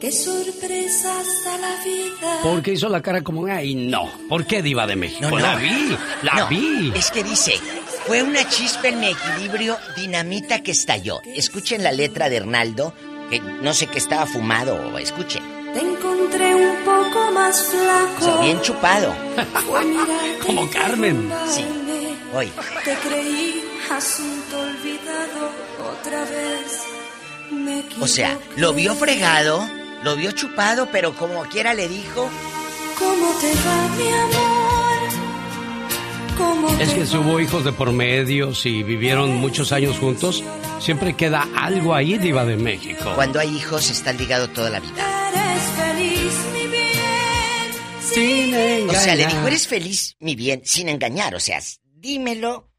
Qué 0.02 0.10
sorpresas 0.10 1.44
da 1.44 1.58
la 1.58 1.84
vida. 1.84 2.40
¿Por 2.42 2.60
qué 2.60 2.72
hizo 2.72 2.88
la 2.88 3.00
cara 3.00 3.22
como, 3.22 3.46
ay, 3.46 3.76
no? 3.76 4.10
¿Por 4.28 4.44
qué 4.44 4.60
Diva 4.60 4.84
de 4.84 4.96
México? 4.96 5.30
No, 5.30 5.30
no. 5.30 5.38
La 5.38 5.54
vi, 5.54 5.96
la 6.22 6.34
No, 6.34 6.48
vi. 6.48 6.92
Es 6.96 7.12
que 7.12 7.22
dice, 7.22 7.52
fue 8.04 8.20
una 8.20 8.48
chispa 8.48 8.88
en 8.88 8.98
mi 8.98 9.10
equilibrio, 9.10 9.78
dinamita 9.94 10.60
que 10.60 10.72
estalló. 10.72 11.20
Escuchen 11.24 11.84
la 11.84 11.92
letra 11.92 12.28
de 12.28 12.38
Hernaldo, 12.38 12.92
que 13.30 13.38
no 13.38 13.72
sé 13.74 13.86
qué 13.86 13.98
estaba 13.98 14.26
fumado, 14.26 14.98
escuchen. 14.98 15.44
Te 15.72 15.78
encontré 15.78 16.52
un 16.52 16.84
poco 16.84 17.30
más 17.30 17.62
flaco. 17.62 18.16
O 18.18 18.24
sea, 18.24 18.40
bien 18.40 18.60
chupado. 18.60 19.14
Como 20.44 20.68
Carmen. 20.68 21.30
Sí. 21.48 21.64
Hoy. 22.34 22.50
Te 22.84 22.96
creí 23.08 23.62
asunto 23.88 24.58
olvidado 24.58 25.52
otra 25.92 26.24
vez. 26.24 26.82
Me 27.52 27.84
O 28.00 28.08
sea, 28.08 28.36
lo 28.56 28.72
vio 28.72 28.94
fregado, 28.96 29.64
lo 30.02 30.16
vio 30.16 30.32
chupado, 30.32 30.88
pero 30.90 31.14
como 31.14 31.44
quiera 31.44 31.74
le 31.74 31.88
dijo, 31.88 32.28
¿Cómo 32.98 33.30
te 33.40 33.54
va, 33.54 33.88
mi 33.96 34.08
amor? 34.08 34.62
como 36.36 36.68
Es 36.80 36.90
que 36.92 37.06
si 37.06 37.16
hubo 37.16 37.40
hijos 37.40 37.64
de 37.64 37.72
por 37.72 37.92
medio, 37.92 38.54
si 38.54 38.82
vivieron 38.82 39.36
muchos 39.36 39.72
años 39.72 39.98
juntos, 39.98 40.42
siempre 40.80 41.14
queda 41.14 41.48
algo 41.56 41.94
ahí, 41.94 42.18
Diva 42.18 42.44
de 42.44 42.56
México. 42.56 43.12
Cuando 43.14 43.40
hay 43.40 43.56
hijos 43.56 43.90
está 43.90 44.12
ligado 44.12 44.48
toda 44.48 44.70
la 44.70 44.80
vida. 44.80 45.30
eres 45.32 45.62
feliz, 45.76 46.34
mi 46.52 46.66
bien. 46.68 47.72
Sin 48.00 48.54
O 48.90 48.92
sea, 48.92 49.14
le 49.14 49.26
dijo, 49.26 49.46
eres 49.46 49.66
feliz, 49.66 50.16
mi 50.20 50.34
bien, 50.34 50.62
sin 50.64 50.88
engañar. 50.88 51.34
O 51.34 51.40
sea, 51.40 51.60
dímelo 51.84 52.70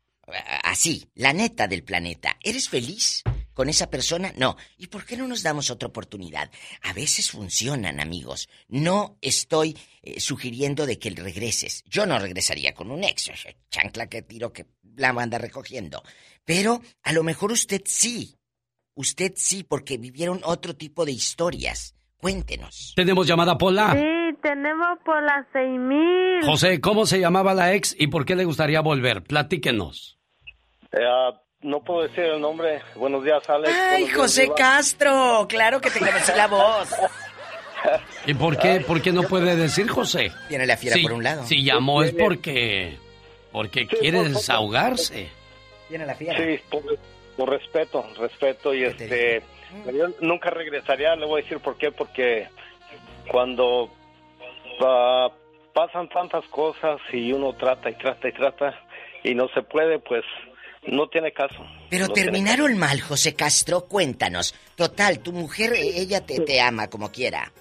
así, 0.64 1.10
la 1.16 1.34
neta 1.34 1.68
del 1.68 1.84
planeta. 1.84 2.38
¿Eres 2.42 2.70
feliz 2.70 3.24
con 3.54 3.70
esa 3.70 3.90
persona? 3.90 4.34
No. 4.38 4.58
¿Y 4.78 4.88
por 4.88 5.06
qué 5.06 5.18
no 5.18 5.28
nos 5.28 5.44
damos 5.44 5.70
otra 5.70 5.88
oportunidad? 5.88 6.50
A 6.84 6.94
veces 6.94 7.32
funcionan, 7.32 8.00
amigos. 8.00 8.50
No 8.68 9.18
estoy 9.22 9.78
eh, 10.02 10.20
sugiriendo 10.20 10.86
de 10.86 11.00
que 11.00 11.10
regreses. 11.12 11.84
Yo 11.86 12.06
no 12.06 12.20
regresaría 12.20 12.74
con 12.74 12.92
un 12.92 13.04
ex. 13.04 13.32
Chancla 13.70 14.08
que 14.08 14.22
tiro 14.22 14.52
que 14.52 14.66
la 14.96 15.10
anda 15.10 15.38
recogiendo. 15.38 16.04
Pero 16.46 16.82
a 17.04 17.14
lo 17.14 17.24
mejor 17.24 17.52
usted 17.52 17.82
sí. 17.86 18.38
Usted 18.96 19.34
sí, 19.36 19.64
porque 19.64 19.98
vivieron 19.98 20.42
otro 20.44 20.76
tipo 20.76 21.06
de 21.06 21.12
historias. 21.12 21.96
Cuéntenos. 22.18 22.94
Tenemos 22.96 23.28
llamada 23.28 23.58
Pola. 23.58 23.92
Sí, 23.92 24.38
tenemos 24.42 25.00
seis 25.52 25.80
mil. 25.80 26.42
José, 26.46 26.80
¿cómo 26.80 27.06
se 27.06 27.20
llamaba 27.20 27.54
la 27.54 27.74
ex 27.74 27.96
y 28.00 28.08
por 28.08 28.24
qué 28.26 28.36
le 28.36 28.46
gustaría 28.46 28.82
volver? 28.82 29.24
Platíquenos. 29.24 30.20
Eh, 30.94 31.04
ah, 31.06 31.43
no 31.64 31.80
puedo 31.80 32.04
decir 32.04 32.26
el 32.26 32.42
nombre. 32.42 32.82
Buenos 32.96 33.24
días, 33.24 33.50
Alex. 33.50 33.74
¡Ay, 33.74 34.06
días, 34.06 34.18
José. 34.18 34.52
Castro! 34.56 35.46
Claro 35.50 35.82
que 35.82 35.90
te 35.90 36.00
conocí 36.00 36.32
la 36.36 36.48
voz. 36.48 36.90
¿Y 38.26 38.34
por 38.34 38.58
qué, 38.58 38.82
por 38.82 39.02
qué 39.02 39.12
no 39.12 39.24
puede 39.24 39.56
decir 39.56 39.90
José? 39.90 40.32
Tiene 40.48 40.66
la 40.66 40.78
fiera 40.78 40.96
Sí, 40.96 41.04
por 41.04 41.14
un 41.14 41.24
lado. 41.24 41.44
Si 41.46 41.64
llamó 41.64 42.04
es 42.04 42.14
porque, 42.14 42.98
porque 43.52 43.88
quiere 43.88 44.24
desahogarse. 44.30 45.30
Tiene 45.90 46.06
la 46.06 46.16
fiera. 46.16 46.38
Sí, 46.38 46.60
por, 46.70 46.84
por 47.36 47.50
respeto, 47.50 48.06
respeto 48.18 48.74
y 48.74 48.84
este... 48.84 49.42
Yo 49.92 50.08
nunca 50.22 50.52
regresaría, 50.52 51.16
le 51.16 51.26
voy 51.26 51.42
a 51.42 51.44
decir 51.44 51.60
por 51.60 51.78
qué, 51.78 51.92
porque 51.92 52.48
cuando 53.28 53.90
ah, 54.82 55.30
pasan 55.74 56.08
tantas 56.10 56.46
cosas 56.46 57.02
y 57.12 57.34
uno 57.34 57.54
trata 57.54 57.90
y 57.90 57.96
trata 57.96 58.28
y 58.28 58.32
trata 58.34 58.80
y 59.24 59.34
no 59.34 59.48
se 59.50 59.64
puede, 59.64 59.98
pues 59.98 60.24
no 60.88 61.08
tiene 61.08 61.32
caso. 61.32 61.66
Pero 61.90 62.08
No 62.08 62.14
terminaron 62.14 62.78
mal, 62.78 63.02
José 63.02 63.36
Castro, 63.36 63.86
cuéntanos. 63.86 64.54
Total, 64.76 65.20
tu 65.20 65.32
mujer, 65.32 65.74
ella 65.76 66.26
te, 66.26 66.40
te 66.42 66.62
ama 66.62 66.90
como 66.90 67.12
quiera. 67.12 67.52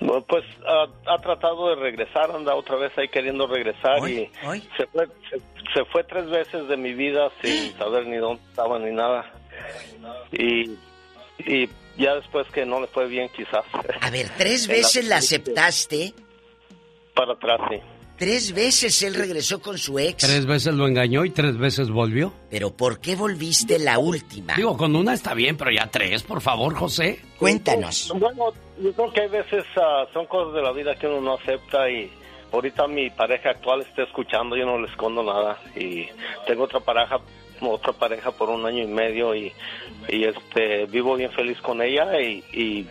Bueno, 0.00 0.24
Pues 0.28 0.44
ha 0.64 1.18
tratado 1.18 1.70
de 1.70 1.76
regresar, 1.76 2.30
anda 2.30 2.54
otra 2.54 2.76
vez 2.76 2.96
ahí 2.96 3.08
queriendo 3.08 3.46
regresar 3.46 3.98
y 4.08 4.30
Se, 4.76 4.86
fue, 4.86 5.06
se, 5.28 5.38
se 5.74 5.84
fue 5.86 6.04
tres 6.04 6.30
veces 6.30 6.68
de 6.68 6.76
mi 6.76 6.94
vida 6.94 7.30
sin 7.42 7.72
saber 7.78 8.06
ni 8.06 8.16
dónde 8.16 8.42
estaba 8.48 8.78
ni 8.78 8.92
nada. 8.92 9.30
Y, 10.32 10.70
y 11.38 11.68
ya 11.96 12.14
después 12.14 12.46
que 12.52 12.64
no 12.64 12.80
le 12.80 12.86
fue 12.86 13.08
bien 13.08 13.28
quizás. 13.36 13.64
A 14.00 14.10
ver, 14.10 14.28
tres 14.38 14.68
veces 14.68 15.06
la 15.08 15.16
aceptaste, 15.16 16.14
Para 17.14 17.32
atrás, 17.32 17.60
sí. 17.68 17.80
Tres 18.18 18.52
veces 18.52 19.02
él 19.02 19.14
regresó 19.14 19.60
con 19.60 19.78
su 19.78 19.98
ex. 19.98 20.26
Tres 20.26 20.44
veces 20.46 20.74
lo 20.74 20.86
engañó 20.86 21.24
y 21.24 21.30
tres 21.30 21.56
veces 21.56 21.90
volvió. 21.90 22.32
Pero 22.50 22.70
¿por 22.70 23.00
qué 23.00 23.16
volviste 23.16 23.78
la 23.78 23.98
última? 23.98 24.54
Digo, 24.54 24.76
con 24.76 24.94
una 24.94 25.14
está 25.14 25.34
bien, 25.34 25.56
pero 25.56 25.70
ya 25.70 25.88
tres, 25.90 26.22
por 26.22 26.40
favor, 26.40 26.74
José. 26.74 27.20
Cuéntanos. 27.38 28.12
Bueno, 28.18 28.52
yo 28.80 28.92
creo 28.92 29.12
que 29.12 29.20
hay 29.22 29.28
veces 29.28 29.64
ah, 29.76 30.06
son 30.12 30.26
cosas 30.26 30.54
de 30.54 30.62
la 30.62 30.72
vida 30.72 30.94
que 30.96 31.06
uno 31.06 31.20
no 31.20 31.34
acepta 31.34 31.88
y 31.90 32.10
ahorita 32.52 32.86
mi 32.88 33.10
pareja 33.10 33.50
actual 33.50 33.82
está 33.82 34.02
escuchando, 34.02 34.56
yo 34.56 34.66
no 34.66 34.78
le 34.78 34.88
escondo 34.88 35.22
nada 35.22 35.60
y 35.76 36.06
tengo 36.46 36.64
otra 36.64 36.80
pareja 36.80 37.20
otra 37.60 37.92
pareja 37.92 38.30
por 38.30 38.50
un 38.50 38.64
año 38.66 38.84
y 38.84 38.86
medio 38.86 39.34
y, 39.34 39.52
y 40.08 40.24
este 40.24 40.86
vivo 40.86 41.16
bien 41.16 41.32
feliz 41.32 41.60
con 41.60 41.82
ella 41.82 42.20
y, 42.20 42.44
y 42.52 42.86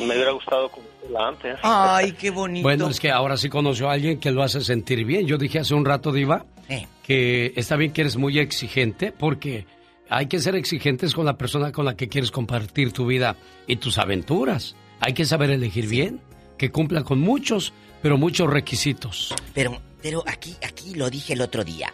me 0.00 0.14
hubiera 0.14 0.30
gustado 0.30 0.70
antes. 1.18 1.58
Ay, 1.62 2.12
qué 2.12 2.30
bonito. 2.30 2.62
Bueno, 2.62 2.88
es 2.88 2.98
que 3.00 3.10
ahora 3.10 3.36
sí 3.36 3.48
conoció 3.48 3.88
a 3.88 3.92
alguien 3.94 4.18
que 4.18 4.30
lo 4.30 4.42
hace 4.42 4.60
sentir 4.62 5.04
bien. 5.04 5.26
Yo 5.26 5.38
dije 5.38 5.58
hace 5.58 5.74
un 5.74 5.84
rato, 5.84 6.12
Diva, 6.12 6.46
Eh. 6.68 6.86
que 7.02 7.52
está 7.56 7.76
bien 7.76 7.92
que 7.92 8.00
eres 8.02 8.16
muy 8.16 8.38
exigente 8.38 9.12
porque 9.12 9.66
hay 10.08 10.26
que 10.26 10.38
ser 10.40 10.54
exigentes 10.56 11.14
con 11.14 11.24
la 11.26 11.36
persona 11.36 11.72
con 11.72 11.84
la 11.84 11.96
que 11.96 12.08
quieres 12.08 12.30
compartir 12.30 12.92
tu 12.92 13.06
vida 13.06 13.36
y 13.66 13.76
tus 13.76 13.98
aventuras. 13.98 14.76
Hay 15.00 15.12
que 15.14 15.24
saber 15.24 15.50
elegir 15.50 15.86
bien, 15.88 16.20
que 16.58 16.70
cumpla 16.70 17.02
con 17.04 17.20
muchos, 17.20 17.72
pero 18.02 18.16
muchos 18.16 18.48
requisitos. 18.50 19.34
Pero, 19.54 19.80
pero 20.02 20.22
aquí, 20.26 20.56
aquí 20.66 20.94
lo 20.94 21.10
dije 21.10 21.32
el 21.34 21.40
otro 21.42 21.64
día. 21.64 21.92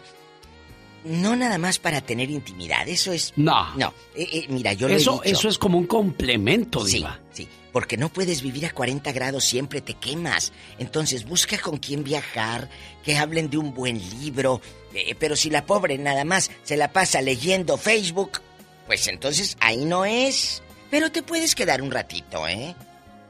No 1.05 1.35
nada 1.35 1.57
más 1.57 1.79
para 1.79 1.99
tener 1.99 2.29
intimidad, 2.31 2.87
eso 2.87 3.11
es... 3.11 3.33
No. 3.35 3.75
No, 3.75 3.93
eh, 4.15 4.25
eh, 4.31 4.45
mira, 4.49 4.71
yo 4.71 4.87
lo 4.87 4.93
he 4.93 4.97
Eso, 4.97 5.13
dicho. 5.21 5.23
eso 5.25 5.49
es 5.49 5.57
como 5.57 5.77
un 5.77 5.85
complemento, 5.85 6.85
Sí, 6.85 6.97
Diva. 6.99 7.19
sí, 7.31 7.45
porque 7.73 7.97
no 7.97 8.07
puedes 8.07 8.41
vivir 8.41 8.67
a 8.67 8.71
40 8.71 9.11
grados, 9.11 9.43
siempre 9.43 9.81
te 9.81 9.95
quemas. 9.95 10.53
Entonces 10.77 11.25
busca 11.25 11.57
con 11.57 11.77
quién 11.77 12.03
viajar, 12.03 12.69
que 13.03 13.17
hablen 13.17 13.49
de 13.49 13.57
un 13.57 13.73
buen 13.73 13.99
libro. 14.21 14.61
Eh, 14.93 15.15
pero 15.19 15.35
si 15.35 15.49
la 15.49 15.65
pobre 15.65 15.97
nada 15.97 16.23
más 16.23 16.51
se 16.63 16.77
la 16.77 16.93
pasa 16.93 17.21
leyendo 17.21 17.77
Facebook, 17.77 18.39
pues 18.85 19.07
entonces 19.07 19.57
ahí 19.59 19.83
no 19.83 20.05
es. 20.05 20.61
Pero 20.91 21.11
te 21.11 21.23
puedes 21.23 21.55
quedar 21.55 21.81
un 21.81 21.91
ratito, 21.91 22.47
¿eh? 22.47 22.75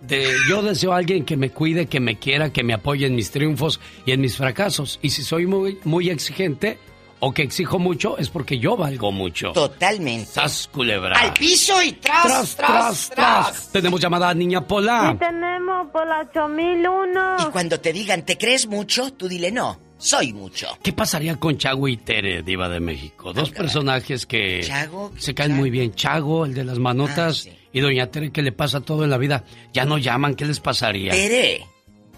De, 0.02 0.28
yo 0.50 0.62
deseo 0.62 0.92
a 0.92 0.98
alguien 0.98 1.24
que 1.24 1.38
me 1.38 1.50
cuide, 1.50 1.86
que 1.86 2.02
me 2.02 2.20
quiera, 2.20 2.52
que 2.52 2.64
me 2.64 2.74
apoye 2.74 3.08
en 3.08 3.16
mis 3.16 3.32
triunfos 3.32 3.80
y 4.06 4.12
en 4.12 4.20
mis 4.20 4.36
fracasos. 4.36 5.00
Y 5.02 5.12
si 5.12 5.24
soy 5.24 5.46
muy, 5.46 5.80
muy 5.86 6.10
exigente 6.10 6.78
o 7.26 7.34
que 7.34 7.42
exijo 7.42 7.80
mucho, 7.80 8.18
es 8.18 8.28
porque 8.28 8.60
yo 8.60 8.76
valgo 8.76 9.10
mucho. 9.14 9.54
Totalmente. 9.54 10.26
¡Sas, 10.26 10.70
culebra! 10.70 11.18
Al 11.18 11.32
piso 11.32 11.82
y 11.82 11.94
tras, 11.94 12.54
tras, 12.58 13.10
tras. 13.12 13.72
Tenemos 13.72 14.02
llamada 14.02 14.30
a 14.30 14.34
Niña 14.34 14.68
Pola. 14.68 15.12
Sí, 15.14 15.20
tenemos 15.20 15.88
por 15.94 16.06
las 16.06 16.28
8001. 16.28 17.38
Y 17.40 17.52
cuando 17.52 17.80
te 17.80 17.94
digan, 17.94 18.24
¿te 18.24 18.38
crees 18.38 18.68
mucho? 18.68 19.14
Tú 19.14 19.30
dile, 19.30 19.54
no, 19.54 19.80
soy 19.98 20.34
mucho. 20.34 20.68
¿Qué 20.84 20.92
pasaría 20.92 21.38
con 21.38 21.58
Chago 21.58 21.88
y 21.88 21.96
Tere, 21.96 22.44
Diva 22.44 22.68
de 22.68 22.82
México? 22.82 23.32
Dos 23.32 23.52
personajes 23.52 24.26
que 24.26 24.60
Chago, 24.62 25.14
se 25.18 25.34
caen 25.34 25.56
muy 25.56 25.70
bien. 25.70 25.94
Chago, 25.96 26.44
el 26.44 26.54
de 26.54 26.66
las 26.66 26.78
manotas, 26.78 27.48
y 27.72 27.80
Doña 27.80 28.08
Tere, 28.08 28.34
que 28.34 28.42
le 28.42 28.52
pasa 28.52 28.82
todo 28.82 29.06
en 29.06 29.10
la 29.10 29.18
vida. 29.18 29.46
Ya 29.72 29.86
no 29.86 29.98
llaman, 29.98 30.36
¿qué 30.36 30.44
les 30.44 30.60
pasaría? 30.60 31.14
Tere, 31.14 31.66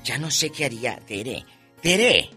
ya 0.03 0.17
no 0.17 0.31
sé 0.31 0.49
qué 0.49 0.65
haría, 0.65 0.95
Tere. 0.95 1.45
Tere. 1.79 2.34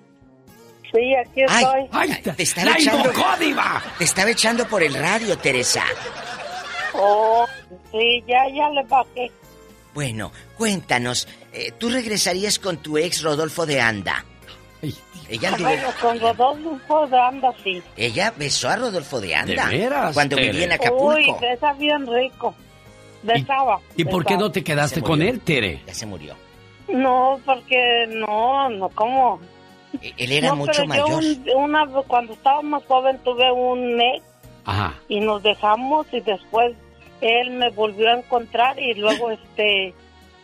Sí, 0.92 1.14
aquí 1.14 1.42
Ay, 1.48 1.64
estoy. 1.64 1.88
ay, 1.92 2.22
te 2.36 2.42
estaba 2.42 2.70
¡La 2.70 2.76
echando. 2.78 3.12
Diva! 3.38 3.82
Te 3.98 4.04
estaba 4.04 4.30
echando 4.30 4.66
por 4.66 4.82
el 4.82 4.94
radio, 4.94 5.36
Teresa. 5.38 5.84
Oh, 6.94 7.46
sí, 7.92 8.24
ya, 8.26 8.48
ya 8.54 8.70
le 8.70 8.82
bajé. 8.84 9.30
Bueno, 9.94 10.32
cuéntanos, 10.56 11.28
eh, 11.52 11.72
¿tú 11.78 11.90
regresarías 11.90 12.58
con 12.58 12.78
tu 12.78 12.96
ex 12.98 13.22
Rodolfo 13.22 13.66
de 13.66 13.80
Anda? 13.80 14.24
Ella, 15.28 15.50
anduvo- 15.50 15.64
Bueno, 15.68 15.88
con 16.00 16.20
Rodolfo 16.20 17.06
de 17.08 17.18
anda, 17.20 17.52
sí. 17.62 17.82
ella 17.96 18.32
besó 18.36 18.68
a 18.70 18.76
Rodolfo 18.76 19.20
de 19.20 19.34
Anda. 19.34 19.66
¿De 19.68 19.78
veras, 19.78 20.14
Cuando 20.14 20.36
Tere? 20.36 20.50
vivía 20.52 20.64
en 20.64 20.72
Acapulco. 20.72 21.14
Uy, 21.14 21.34
besa 21.40 21.72
bien 21.74 22.06
rico. 22.06 22.54
Besaba. 23.22 23.80
¿Y 23.96 24.04
por 24.06 24.24
qué 24.24 24.36
no 24.38 24.50
te 24.50 24.64
quedaste 24.64 25.02
con 25.02 25.20
él, 25.20 25.40
Tere? 25.40 25.82
Ya 25.86 25.92
se 25.92 26.06
murió. 26.06 26.34
No, 26.88 27.38
porque 27.44 28.06
no, 28.08 28.70
no, 28.70 28.88
¿cómo? 28.90 29.40
E- 30.02 30.14
Él 30.18 30.32
era 30.32 30.48
no, 30.50 30.56
mucho 30.56 30.72
pero 30.72 30.84
yo 30.84 31.08
mayor. 31.08 31.24
un- 31.24 31.50
una, 31.64 31.86
cuando 32.06 32.32
estaba 32.34 32.62
más 32.62 32.84
joven 32.86 33.18
tuve 33.24 33.50
un 33.52 34.00
ex 34.00 34.22
Ajá. 34.64 34.94
y 35.08 35.20
nos 35.20 35.42
dejamos 35.42 36.06
y 36.12 36.20
después 36.20 36.74
él 37.20 37.50
me 37.50 37.70
volvió 37.70 38.10
a 38.10 38.18
encontrar 38.18 38.78
y 38.80 38.94
luego 38.94 39.30
este 39.32 39.94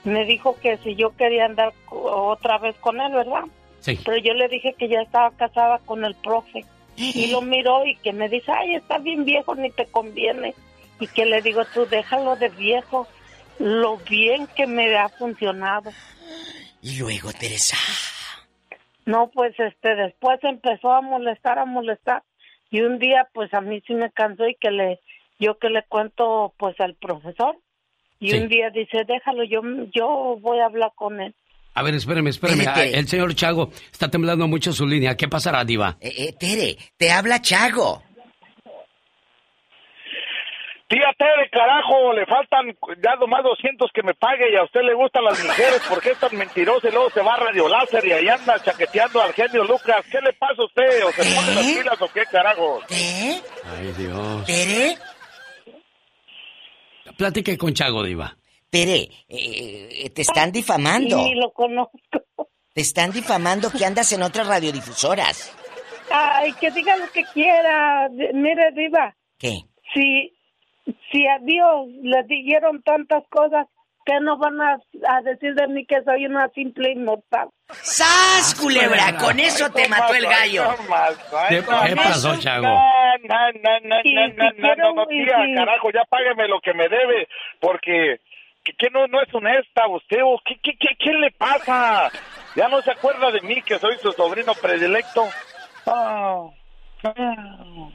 me 0.05 0.25
dijo 0.25 0.57
que 0.61 0.77
si 0.79 0.95
yo 0.97 1.15
quería 1.17 1.47
andar 1.47 1.73
otra 1.91 2.59
vez 2.59 2.75
con 2.81 3.01
él, 3.01 3.13
¿verdad? 3.13 3.45
Sí. 3.81 3.99
Pero 4.05 4.17
yo 4.19 4.35
le 4.35 4.49
dije 4.49 4.75
que 4.79 4.89
ya 4.89 5.01
estaba 5.03 5.31
casada 5.33 5.79
con 5.87 6.05
el 6.05 6.15
profe 6.15 6.65
y 6.97 7.27
lo 7.33 7.41
miró 7.43 7.85
y 7.87 7.97
que 7.97 8.13
me 8.13 8.29
dice, 8.29 8.51
ay, 8.53 8.75
está 8.77 8.99
bien 8.99 9.25
viejo, 9.25 9.55
ni 9.55 9.71
te 9.71 9.87
conviene. 9.87 10.55
Y 11.01 11.07
que 11.09 11.25
le 11.27 11.43
digo, 11.43 11.63
tú 11.75 11.87
déjalo 11.87 12.37
de 12.37 12.49
viejo, 12.51 13.07
lo 13.59 13.97
bien 13.99 14.47
que 14.57 14.67
me 14.67 14.95
ha 14.97 15.09
funcionado. 15.09 15.91
Y 16.83 16.99
luego, 16.99 17.33
Teresa. 17.33 17.77
No, 19.07 19.31
pues 19.33 19.55
este 19.59 19.95
después 19.95 20.39
empezó 20.43 20.93
a 20.93 21.01
molestar, 21.01 21.59
a 21.59 21.65
molestar 21.65 22.23
y 22.71 22.81
un 22.81 22.99
día 22.99 23.29
pues 23.35 23.53
a 23.55 23.61
mí 23.61 23.83
sí 23.87 23.95
me 23.95 24.11
cansó 24.11 24.47
y 24.49 24.57
que 24.61 24.71
le 24.71 25.01
yo 25.39 25.59
que 25.59 25.69
le 25.69 25.83
cuento 25.85 26.55
pues 26.59 26.79
al 26.81 26.95
profesor 26.95 27.57
y 28.21 28.31
Sí. 28.31 28.39
un 28.39 28.49
día 28.49 28.71
dice, 28.71 29.05
"Déjalo, 29.07 29.45
yo 29.45 29.61
yo 29.95 30.37
voy 30.41 30.61
a 30.61 30.67
hablar 30.67 30.93
con 30.95 31.21
él." 31.21 31.35
A 31.75 31.83
ver, 31.83 31.95
espéreme, 31.95 32.31
espéreme. 32.31 32.63
Tere, 32.65 32.75
Tere. 32.75 32.91
Ah, 32.95 32.99
El 33.01 33.09
señor 33.09 33.35
Chago 33.35 33.71
está 33.93 34.09
temblando 34.09 34.47
mucho 34.47 34.73
su 34.73 34.87
línea. 34.87 35.17
¿Qué 35.17 35.27
pasará, 35.29 35.65
Diva? 35.65 35.97
Eh, 36.01 36.13
eh, 36.29 36.33
Tere, 36.39 36.77
te 36.97 37.11
habla 37.11 37.41
Chago. 37.43 38.03
Tía 40.95 41.11
Tere, 41.19 41.51
carajo, 41.51 42.13
le 42.13 42.25
faltan 42.25 42.67
ya 43.03 43.17
nomás 43.17 43.43
200 43.43 43.91
que 43.93 44.05
me 44.05 44.15
pague 44.15 44.53
y 44.53 44.55
a 44.55 44.63
usted 44.63 44.83
le 44.83 44.95
gustan 44.95 45.25
las 45.25 45.43
mujeres, 45.43 45.83
¿por 45.89 46.01
qué 46.01 46.13
es 46.13 46.21
tan 46.21 46.37
mentiroso 46.37 46.87
y 46.87 46.93
luego 46.93 47.11
se 47.11 47.21
va 47.21 47.35
a 47.35 47.39
Radio 47.39 47.69
Láser 47.69 48.07
y 48.07 48.13
ahí 48.13 48.29
anda 48.29 48.63
chaqueteando 48.63 49.21
al 49.21 49.33
genio 49.33 49.65
Lucas? 49.65 50.07
¿Qué 50.09 50.21
le 50.21 50.33
pasa 50.35 50.55
a 50.57 50.65
usted? 50.65 51.05
¿O 51.05 51.11
se 51.11 51.35
pone 51.35 51.55
las 51.57 51.67
pilas 51.67 52.01
o 52.01 52.09
qué, 52.13 52.23
carajo? 52.31 52.81
¿Eh? 52.91 53.41
Ay, 53.65 53.93
Dios. 53.99 54.47
¿Tere? 54.47 54.95
Platique 57.17 57.59
con 57.59 57.75
Chago, 57.75 58.05
Diva. 58.05 58.37
Tere, 58.71 59.09
eh, 59.29 60.11
te 60.15 60.23
están 60.23 60.53
difamando. 60.53 61.17
Ni 61.17 61.35
lo 61.35 61.51
conozco. 61.51 61.99
Te 62.73 62.83
están 62.83 63.11
difamando 63.11 63.69
que 63.69 63.85
andas 63.85 64.13
en 64.13 64.23
otras 64.23 64.47
radiodifusoras. 64.47 65.57
Ay, 66.09 66.53
que 66.53 66.71
diga 66.71 66.97
lo 66.97 67.11
que 67.11 67.25
quiera. 67.33 68.09
Mire, 68.33 68.71
Diva, 68.77 69.17
¿Qué? 69.39 69.63
si, 69.93 70.33
si 71.15 71.27
a 71.29 71.39
Dios 71.39 71.87
le 72.03 72.25
dijeron 72.25 72.83
tantas 72.83 73.23
cosas, 73.31 73.69
¿qué 74.05 74.15
no 74.21 74.37
van 74.37 74.61
a, 74.61 74.81
a 75.09 75.23
decir 75.23 75.55
de 75.55 75.69
mí 75.69 75.87
que 75.87 76.03
soy 76.03 76.27
una 76.27 76.49
simple 76.49 76.91
inmortal? 76.91 77.51
¡Sas, 77.69 78.57
culebra! 78.61 79.17
Con 79.17 79.39
eso 79.39 79.71
te 79.71 79.89
mató 79.89 80.13
el 80.15 80.27
gallo. 80.27 80.65
¿Qué, 81.49 81.63
qué 81.87 81.97
pasó, 81.97 82.37
Chago? 82.41 82.67
No, 82.67 82.83
no, 83.29 83.81
no, 83.85 84.01
no, 84.59 84.75
no, 84.77 84.93
no, 84.95 85.07
tía, 85.07 85.37
carajo, 85.55 85.91
ya 85.93 86.03
págueme 86.11 86.49
lo 86.49 86.61
que 86.61 86.75
me 86.75 86.89
debe, 86.89 87.29
porque 87.61 88.19
que, 88.65 88.73
que 88.73 88.91
no, 88.91 89.07
no 89.07 89.23
es 89.23 89.33
honesta 89.33 89.87
usted, 89.87 90.19
o 90.25 90.41
¿qué, 90.45 90.57
qué, 90.61 90.73
qué, 90.77 90.97
qué 90.99 91.13
le 91.13 91.31
pasa? 91.31 92.11
Ya 92.57 92.69
no 92.69 92.83
se 92.83 92.91
acuerda 92.91 93.31
de 93.31 93.41
mí, 93.43 93.63
que 93.63 93.79
soy 93.79 93.97
su 93.99 94.11
sobrino 94.11 94.53
predilecto. 94.55 95.29
Ah, 95.87 96.49
ah. 97.05 97.89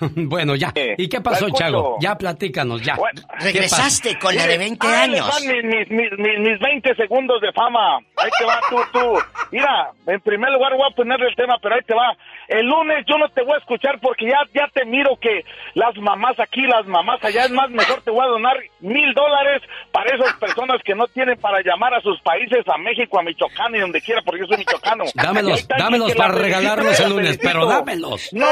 bueno, 0.16 0.54
ya. 0.54 0.72
¿Y 0.96 1.08
qué 1.08 1.20
pasó. 1.20 1.48
Chago? 1.50 1.96
Ya 2.00 2.16
platícanos, 2.16 2.82
ya. 2.82 2.96
Bueno, 2.96 3.20
¿Qué 3.38 3.44
Regresaste 3.46 4.18
con 4.18 4.34
la 4.34 4.46
de 4.46 4.58
20 4.58 4.86
Ahí 4.86 4.94
años. 5.10 5.28
van 5.28 5.46
mis, 5.46 5.64
mis, 5.64 5.90
mis, 5.90 6.18
mis, 6.18 6.38
mis 6.38 6.58
20 6.60 6.94
segundos 6.94 7.40
de 7.40 7.52
fama. 7.52 7.98
Ahí 8.16 8.30
te 8.38 8.44
va 8.44 8.60
tú, 8.70 8.76
tú. 8.92 9.18
Mira, 9.50 9.90
en 10.06 10.20
primer 10.20 10.50
lugar 10.50 10.72
voy 10.76 10.88
a 10.90 10.94
ponerle 10.94 11.28
el 11.28 11.36
tema, 11.36 11.56
pero 11.62 11.74
ahí 11.74 11.82
te 11.86 11.94
va. 11.94 12.16
El 12.48 12.66
lunes 12.66 13.04
yo 13.08 13.18
no 13.18 13.28
te 13.30 13.42
voy 13.42 13.54
a 13.54 13.58
escuchar 13.58 13.98
porque 14.00 14.26
ya, 14.26 14.38
ya 14.54 14.68
te 14.72 14.84
miro 14.84 15.16
que 15.20 15.44
las 15.74 15.94
mamás 15.96 16.38
aquí, 16.40 16.62
las 16.62 16.86
mamás 16.86 17.22
allá, 17.24 17.44
es 17.44 17.50
más, 17.50 17.70
mejor 17.70 18.02
te 18.02 18.10
voy 18.10 18.24
a 18.24 18.28
donar 18.28 18.56
mil 18.80 19.12
dólares 19.14 19.62
para 19.92 20.14
esas 20.14 20.34
personas 20.34 20.80
que 20.84 20.94
no 20.94 21.06
tienen 21.08 21.38
para 21.38 21.60
llamar 21.62 21.94
a 21.94 22.00
sus 22.00 22.20
países, 22.20 22.66
a 22.68 22.78
México, 22.78 23.18
a 23.18 23.22
Michoacán 23.22 23.74
y 23.74 23.80
donde 23.80 24.00
quiera, 24.00 24.20
porque 24.24 24.40
yo 24.40 24.46
soy 24.46 24.58
michoacano. 24.58 25.04
Dámelos, 25.14 25.66
dámelos 25.68 26.14
para 26.14 26.34
regalarlos 26.34 26.98
el 27.00 27.10
lunes, 27.10 27.36
felicito. 27.38 27.48
pero 27.48 27.66
dámelos. 27.66 28.32
No, 28.32 28.46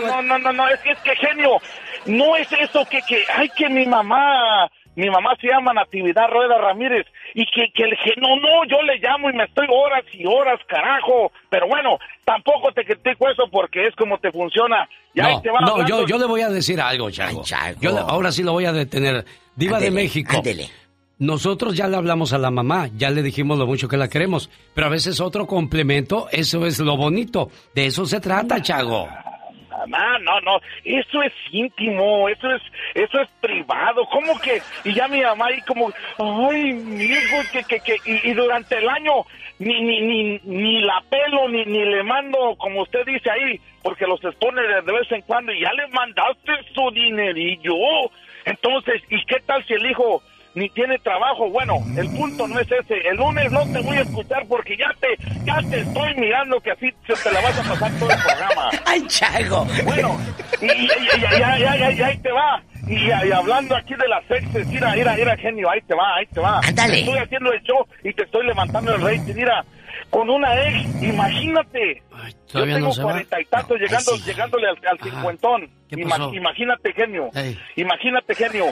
no, 0.00 0.22
no, 0.22 0.38
no, 0.38 0.52
no, 0.52 0.68
es 0.74 0.80
que, 0.80 0.90
es 0.92 0.98
que 1.00 1.16
genio, 1.16 1.58
no 2.06 2.36
es 2.36 2.48
eso 2.52 2.84
que, 2.86 3.00
que, 3.02 3.22
ay, 3.34 3.48
que 3.56 3.68
mi 3.68 3.86
mamá, 3.86 4.68
mi 4.96 5.08
mamá 5.10 5.34
se 5.40 5.48
llama 5.48 5.72
Natividad 5.72 6.28
Rueda 6.28 6.58
Ramírez, 6.58 7.06
y 7.34 7.44
que, 7.46 7.72
que 7.74 7.82
el 7.84 7.96
gen- 7.96 8.20
no, 8.20 8.64
yo 8.68 8.80
le 8.82 8.98
llamo 8.98 9.30
y 9.30 9.32
me 9.32 9.44
estoy 9.44 9.66
horas 9.70 10.04
y 10.12 10.24
horas, 10.26 10.60
carajo, 10.68 11.32
pero 11.50 11.66
bueno, 11.66 11.98
tampoco 12.24 12.70
te 12.72 12.84
critico 12.84 13.28
eso 13.28 13.44
porque 13.50 13.86
es 13.86 13.94
como 13.96 14.18
te 14.18 14.30
funciona, 14.30 14.88
y 15.14 15.20
ahí 15.20 15.34
No, 15.34 15.42
te 15.42 15.50
va 15.50 15.60
no, 15.60 15.86
yo, 15.86 16.06
yo 16.06 16.18
le 16.18 16.26
voy 16.26 16.42
a 16.42 16.48
decir 16.48 16.80
algo, 16.80 17.10
Chago. 17.10 17.42
Yo 17.80 17.90
le- 17.92 18.00
ahora 18.00 18.30
sí 18.30 18.42
lo 18.42 18.52
voy 18.52 18.66
a 18.66 18.72
detener. 18.72 19.24
Diva 19.56 19.78
de 19.80 19.90
México. 19.90 20.42
Nosotros 21.16 21.76
ya 21.76 21.86
le 21.86 21.96
hablamos 21.96 22.32
a 22.32 22.38
la 22.38 22.50
mamá, 22.50 22.88
ya 22.96 23.08
le 23.08 23.22
dijimos 23.22 23.56
lo 23.56 23.66
mucho 23.66 23.86
que 23.86 23.96
la 23.96 24.08
queremos, 24.08 24.50
pero 24.74 24.88
a 24.88 24.90
veces 24.90 25.20
otro 25.20 25.46
complemento, 25.46 26.26
eso 26.32 26.66
es 26.66 26.80
lo 26.80 26.96
bonito. 26.96 27.50
De 27.72 27.86
eso 27.86 28.04
se 28.04 28.20
trata, 28.20 28.60
Chago. 28.60 29.08
No, 29.86 30.18
no, 30.20 30.40
no, 30.40 30.60
eso 30.84 31.22
es 31.22 31.32
íntimo, 31.50 32.28
eso 32.28 32.50
es, 32.50 32.62
eso 32.94 33.20
es 33.20 33.28
privado, 33.40 34.06
¿cómo 34.10 34.38
que? 34.40 34.62
Y 34.84 34.94
ya 34.94 35.08
mi 35.08 35.22
mamá 35.22 35.46
ahí 35.46 35.60
como, 35.62 35.92
ay, 36.18 36.72
mi 36.72 37.04
hijo, 37.04 37.36
que, 37.52 37.64
que, 37.64 37.80
que, 37.80 37.96
y, 38.04 38.30
y 38.30 38.34
durante 38.34 38.78
el 38.78 38.88
año 38.88 39.24
ni, 39.58 39.80
ni, 39.82 40.00
ni, 40.00 40.40
ni 40.44 40.80
la 40.80 41.02
pelo, 41.08 41.48
ni, 41.48 41.64
ni 41.64 41.84
le 41.84 42.02
mando, 42.02 42.56
como 42.58 42.82
usted 42.82 43.04
dice 43.06 43.30
ahí, 43.30 43.60
porque 43.82 44.06
los 44.06 44.22
expone 44.24 44.62
de 44.62 44.92
vez 44.92 45.10
en 45.12 45.22
cuando, 45.22 45.52
y 45.52 45.60
ya 45.60 45.72
le 45.72 45.86
mandaste 45.88 46.52
su 46.74 46.90
dinerillo. 46.90 47.74
Entonces, 48.44 49.02
¿y 49.08 49.24
qué 49.24 49.40
tal 49.46 49.64
si 49.64 49.74
el 49.74 49.90
hijo 49.90 50.22
ni 50.54 50.68
tiene 50.70 50.98
trabajo? 50.98 51.50
Bueno, 51.50 51.78
el 51.96 52.08
punto 52.10 52.46
no 52.48 52.58
es 52.60 52.68
ese. 52.70 52.94
El 53.08 53.16
lunes 53.16 53.50
no 53.52 53.60
te 53.72 53.80
voy 53.80 53.96
a 53.96 54.02
escuchar 54.02 54.44
porque 54.48 54.76
ya 54.76 54.90
te, 55.00 55.08
ya 55.44 55.58
te 55.68 55.80
estoy 55.80 56.14
mirando 56.16 56.60
que 56.60 56.70
así 56.72 56.90
se 57.06 57.14
te 57.22 57.32
la 57.32 57.40
vas 57.40 57.58
a 57.58 57.62
pasar 57.70 57.92
todo 57.98 58.10
el 58.10 58.18
programa. 58.22 58.70
¡Ay, 58.86 59.06
Chago! 59.08 59.66
Bueno, 59.84 60.18
y, 60.60 60.66
y- 60.66 60.88
y- 60.88 61.98
y- 61.98 62.02
ahí 62.02 62.18
te 62.18 62.30
va. 62.32 62.62
Y, 62.86 63.06
y 63.08 63.32
hablando 63.32 63.74
aquí 63.76 63.94
de 63.94 64.06
las 64.08 64.30
exes, 64.30 64.66
mira, 64.66 64.92
mira, 64.94 65.14
mira, 65.16 65.36
genio, 65.38 65.70
ahí 65.70 65.80
te 65.82 65.94
va, 65.94 66.16
ahí 66.16 66.26
te 66.26 66.38
va. 66.40 66.60
Ándale. 66.60 67.00
Estoy 67.00 67.18
haciendo 67.18 67.50
el 67.52 67.62
show 67.62 67.86
y 68.02 68.12
te 68.12 68.24
estoy 68.24 68.46
levantando 68.46 68.94
el 68.94 69.00
rating, 69.00 69.34
mira. 69.34 69.64
Con 70.10 70.28
una 70.28 70.54
ex, 70.68 71.02
imagínate. 71.02 72.02
Yo 72.52 72.64
tengo 72.64 72.88
no 72.88 73.02
cuarenta 73.02 73.40
y 73.40 73.44
tantos, 73.46 73.80
llegando, 73.80 74.16
llegándole 74.24 74.68
al, 74.68 74.76
al 74.86 74.98
cincuentón. 75.00 75.68
imagínate, 76.36 76.92
genio. 76.92 77.30
Ey. 77.34 77.58
Imagínate, 77.76 78.34
genio. 78.34 78.66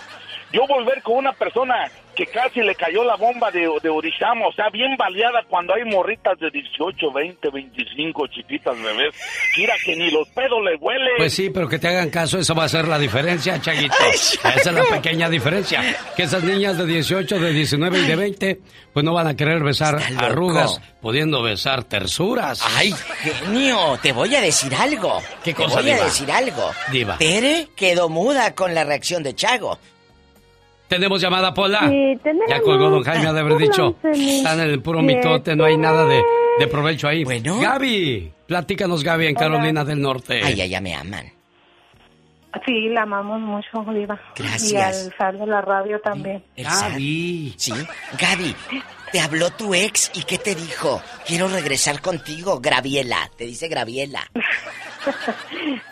Yo 0.53 0.67
volver 0.67 1.03
con 1.03 1.17
una 1.17 1.33
persona 1.33 1.91
que 2.15 2.27
casi 2.27 2.61
le 2.61 2.75
cayó 2.75 3.05
la 3.05 3.17
bomba 3.17 3.51
de, 3.51 3.67
de 3.83 3.89
Orishama, 3.89 4.47
o 4.47 4.53
sea, 4.53 4.69
bien 4.71 4.97
baleada 4.99 5.43
cuando 5.49 5.75
hay 5.75 5.83
morritas 5.85 6.39
de 6.39 6.51
18, 6.51 7.11
20, 7.11 7.49
25 7.51 8.27
chiquitas 8.27 8.77
bebés. 8.83 9.15
Mira 9.57 9.75
que 9.83 9.97
ni 9.97 10.11
los 10.11 10.29
pedos 10.29 10.63
le 10.63 10.77
huelen. 10.77 11.15
Pues 11.17 11.33
sí, 11.33 11.49
pero 11.49 11.67
que 11.69 11.79
te 11.79 11.89
hagan 11.89 12.11
caso, 12.11 12.39
eso 12.39 12.55
va 12.55 12.65
a 12.65 12.69
ser 12.69 12.87
la 12.87 12.99
diferencia, 12.99 13.59
Chaguito. 13.61 13.95
Esa 14.13 14.53
es 14.71 14.73
la 14.73 14.85
pequeña 14.85 15.31
diferencia. 15.31 15.81
Que 16.15 16.25
esas 16.25 16.45
niñas 16.45 16.77
de 16.77 16.85
18, 16.85 17.39
de 17.39 17.53
19 17.53 17.99
y 18.01 18.07
de 18.07 18.17
20, 18.17 18.61
pues 18.93 19.05
no 19.05 19.15
van 19.15 19.29
a 19.29 19.35
querer 19.35 19.63
besar 19.63 19.97
arrugas, 20.19 20.83
pudiendo 21.01 21.43
besar 21.43 21.85
tersuras. 21.85 22.61
¡Ay, 22.77 22.93
genio! 23.23 23.99
Te 24.03 24.13
voy 24.13 24.35
a 24.37 24.43
decir 24.43 24.75
algo. 24.75 25.19
¿Qué 25.43 25.55
Te 25.55 25.65
cosa, 25.65 25.81
voy 25.81 25.91
a 25.91 25.95
Diva? 25.95 26.05
decir 26.05 26.31
algo. 26.31 26.71
Diva. 26.91 27.17
Tere 27.17 27.69
quedó 27.75 28.11
muda 28.11 28.55
con 28.55 28.75
la 28.75 28.85
reacción 28.85 29.23
de 29.23 29.35
Chago. 29.35 29.79
¿Tenemos 30.93 31.23
llamada, 31.23 31.55
Pola? 31.55 31.89
Sí, 31.89 32.19
tenemos. 32.23 32.51
Ya 32.51 32.61
colgó 32.61 32.91
don 32.91 33.03
Jaime, 33.03 33.27
ha 33.27 33.33
de 33.33 33.41
haber 33.41 33.57
dicho. 33.57 33.97
Están 34.03 34.61
en 34.61 34.69
el 34.69 34.83
puro 34.83 35.01
mitote, 35.01 35.57
no 35.57 35.65
hay 35.65 35.79
nada 35.79 36.05
de, 36.05 36.23
de 36.59 36.67
provecho 36.67 37.09
ahí. 37.09 37.25
Bueno. 37.25 37.59
Gaby, 37.59 38.31
platícanos, 38.47 39.03
Gaby, 39.03 39.29
en 39.29 39.37
Hola. 39.39 39.47
Carolina 39.49 39.85
del 39.87 40.03
Norte. 40.03 40.43
Ay, 40.45 40.69
ya 40.69 40.83
me 40.83 40.95
aman. 40.95 41.33
Sí, 42.67 42.91
la 42.91 43.05
amamos 43.05 43.41
mucho, 43.41 43.91
Diva. 43.91 44.21
Gracias. 44.37 44.71
Y 44.71 44.77
al 44.77 45.17
sal 45.17 45.39
de 45.39 45.47
la 45.47 45.63
radio 45.63 45.99
también. 46.01 46.45
Gaby. 46.59 47.55
Sí. 47.57 47.73
Gaby, 48.21 48.55
te 49.13 49.21
habló 49.21 49.49
tu 49.49 49.75
ex 49.75 50.11
y 50.15 50.25
¿qué 50.25 50.37
te 50.37 50.55
dijo? 50.55 51.01
Quiero 51.27 51.49
regresar 51.49 52.03
contigo, 52.03 52.61
Graviela. 52.61 53.31
Te 53.39 53.47
dice 53.47 53.69
Graviela. 53.69 54.31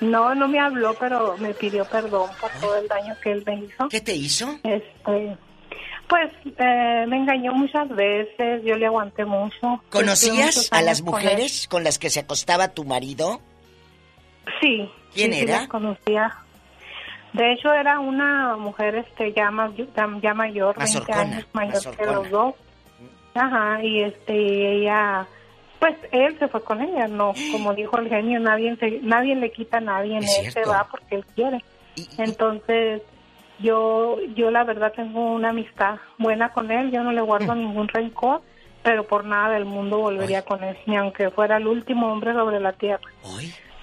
No, 0.01 0.35
no 0.35 0.49
me 0.49 0.59
habló, 0.59 0.95
pero 0.95 1.37
me 1.39 1.53
pidió 1.55 1.85
perdón 1.85 2.31
por 2.41 2.51
todo 2.61 2.77
el 2.77 2.89
daño 2.89 3.15
que 3.23 3.33
él 3.33 3.43
me 3.47 3.57
hizo. 3.57 3.89
¿Qué 3.89 4.01
te 4.01 4.15
hizo? 4.15 4.59
Este, 4.63 5.37
pues 6.09 6.33
eh, 6.45 7.05
me 7.07 7.17
engañó 7.19 7.53
muchas 7.53 7.89
veces, 7.91 8.63
yo 8.65 8.77
le 8.77 8.87
aguanté 8.87 9.25
mucho. 9.25 9.83
¿Conocías 9.91 10.69
a 10.73 10.83
las 10.83 11.03
mujeres 11.03 11.69
con 11.69 11.85
las 11.85 11.99
que 11.99 12.11
se 12.11 12.21
acostaba 12.21 12.69
tu 12.69 12.85
marido? 12.85 13.41
Sí. 14.61 14.91
¿Quién 15.15 15.33
sí, 15.33 15.39
sí, 15.39 15.45
era? 15.45 15.59
las 15.59 15.69
conocía. 15.69 16.37
De 17.33 17.53
hecho, 17.53 17.73
era 17.73 18.01
una 18.01 18.57
mujer 18.57 18.97
este 18.97 19.33
ya, 19.33 19.51
ya, 19.77 20.09
ya 20.21 20.35
mayor, 20.35 20.77
20 20.77 20.81
Mazorcona, 20.81 21.21
años 21.21 21.47
mayor 21.53 21.97
que 21.97 22.07
los 22.07 22.31
dos. 22.31 22.55
Ajá, 23.35 23.83
y 23.85 24.03
este 24.03 24.79
ella, 24.79 25.27
pues 25.81 25.97
él 26.13 26.39
se 26.39 26.47
fue 26.49 26.63
con 26.63 26.81
ella, 26.83 27.09
no, 27.09 27.33
como 27.53 27.75
dijo 27.75 27.99
el 27.99 28.09
genio, 28.09 28.39
nadie 28.39 28.77
se, 28.77 29.01
nadie 29.03 29.35
le 29.35 29.51
quita 29.51 29.79
a 29.79 29.81
nadie, 29.81 30.19
él 30.19 30.29
se 30.29 30.51
cierto. 30.53 30.71
va 30.71 30.87
porque 30.91 31.17
él 31.17 31.25
quiere. 31.35 31.65
Entonces, 32.19 33.03
yo, 33.59 34.17
yo 34.35 34.51
la 34.51 34.65
verdad 34.65 34.93
tengo 34.95 35.33
una 35.35 35.51
amistad 35.51 35.97
buena 36.19 36.51
con 36.51 36.71
él, 36.71 36.91
yo 36.91 37.03
no 37.03 37.13
le 37.13 37.23
Mm. 37.23 37.27
guardo 37.27 37.55
ningún 37.55 37.89
rencor, 37.89 38.41
pero 38.83 39.05
por 39.05 39.25
nada 39.25 39.51
del 39.51 39.65
mundo 39.67 39.99
volvería 39.99 40.43
con 40.43 40.63
él, 40.65 40.77
ni 40.87 40.97
aunque 40.97 41.31
fuera 41.31 41.57
el 41.59 41.67
último 41.67 42.11
hombre 42.13 42.33
sobre 42.33 42.61
la 42.61 42.73
tierra. 42.73 43.01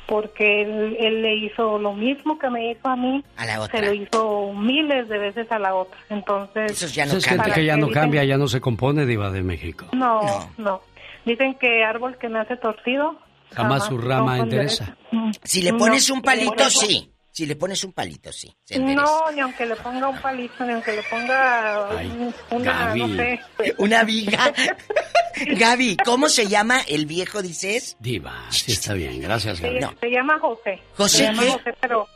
Porque 0.07 0.61
él, 0.61 0.95
él 1.01 1.21
le 1.21 1.35
hizo 1.35 1.77
lo 1.79 1.93
mismo 1.93 2.39
que 2.39 2.49
me 2.49 2.71
hizo 2.71 2.87
a 2.87 2.95
mí, 2.95 3.23
A 3.35 3.45
la 3.45 3.61
otra. 3.61 3.77
se 3.79 3.85
lo 3.85 3.93
hizo 3.93 4.53
miles 4.53 5.09
de 5.09 5.17
veces 5.17 5.51
a 5.51 5.59
la 5.59 5.75
otra. 5.75 5.99
Entonces, 6.09 6.81
Esa 6.81 7.17
es 7.17 7.25
gente 7.25 7.51
que 7.51 7.65
ya 7.65 7.75
no 7.75 7.89
cambia, 7.89 8.23
ya 8.23 8.37
no 8.37 8.47
se 8.47 8.61
compone, 8.61 9.05
Diva 9.05 9.29
de 9.31 9.43
México. 9.43 9.87
No, 9.91 10.21
no, 10.57 10.79
Dicen 11.27 11.55
que 11.59 11.83
árbol 11.83 12.17
que 12.17 12.27
nace 12.29 12.57
torcido 12.57 13.19
Jamás 13.53 13.85
su 13.85 13.97
rama 13.97 14.39
endereza. 14.39 14.97
derecho. 15.11 15.39
Si 15.43 15.61
le 15.61 15.71
No, 15.73 15.77
pones 15.77 16.09
un 16.09 16.21
palito, 16.21 16.69
sí. 16.69 17.11
Si 17.31 17.45
le 17.45 17.55
pones 17.55 17.83
un 17.83 17.93
palito, 17.93 18.31
sí. 18.31 18.51
No, 18.79 19.29
ni 19.31 19.41
aunque 19.41 19.65
le 19.67 19.75
ponga 19.75 20.07
un 20.07 20.17
palito, 20.19 20.65
ni 20.65 20.73
aunque 20.73 20.93
le 20.93 21.03
ponga 21.03 21.87
un- 22.03 22.33
una, 22.49 22.85
Gaby. 22.87 22.99
no 22.99 23.15
sé. 23.15 23.39
Una 23.77 24.03
viga. 24.03 24.51
Gaby, 25.57 25.97
¿cómo 26.03 26.29
se 26.29 26.47
llama 26.47 26.79
el 26.87 27.05
viejo, 27.05 27.41
dices? 27.43 27.95
Diva, 27.99 28.33
sí 28.49 28.71
está 28.71 28.93
bien, 28.95 29.21
gracias, 29.21 29.61
Gaby. 29.61 29.81
Se, 29.81 29.87
se 29.99 30.09
llama 30.09 30.39
José. 30.39 30.81
¿José 30.95 31.17
Se 31.17 31.23
llama 31.25 31.43
qué? 31.43 31.51
José, 31.51 31.73
pero 31.79 32.07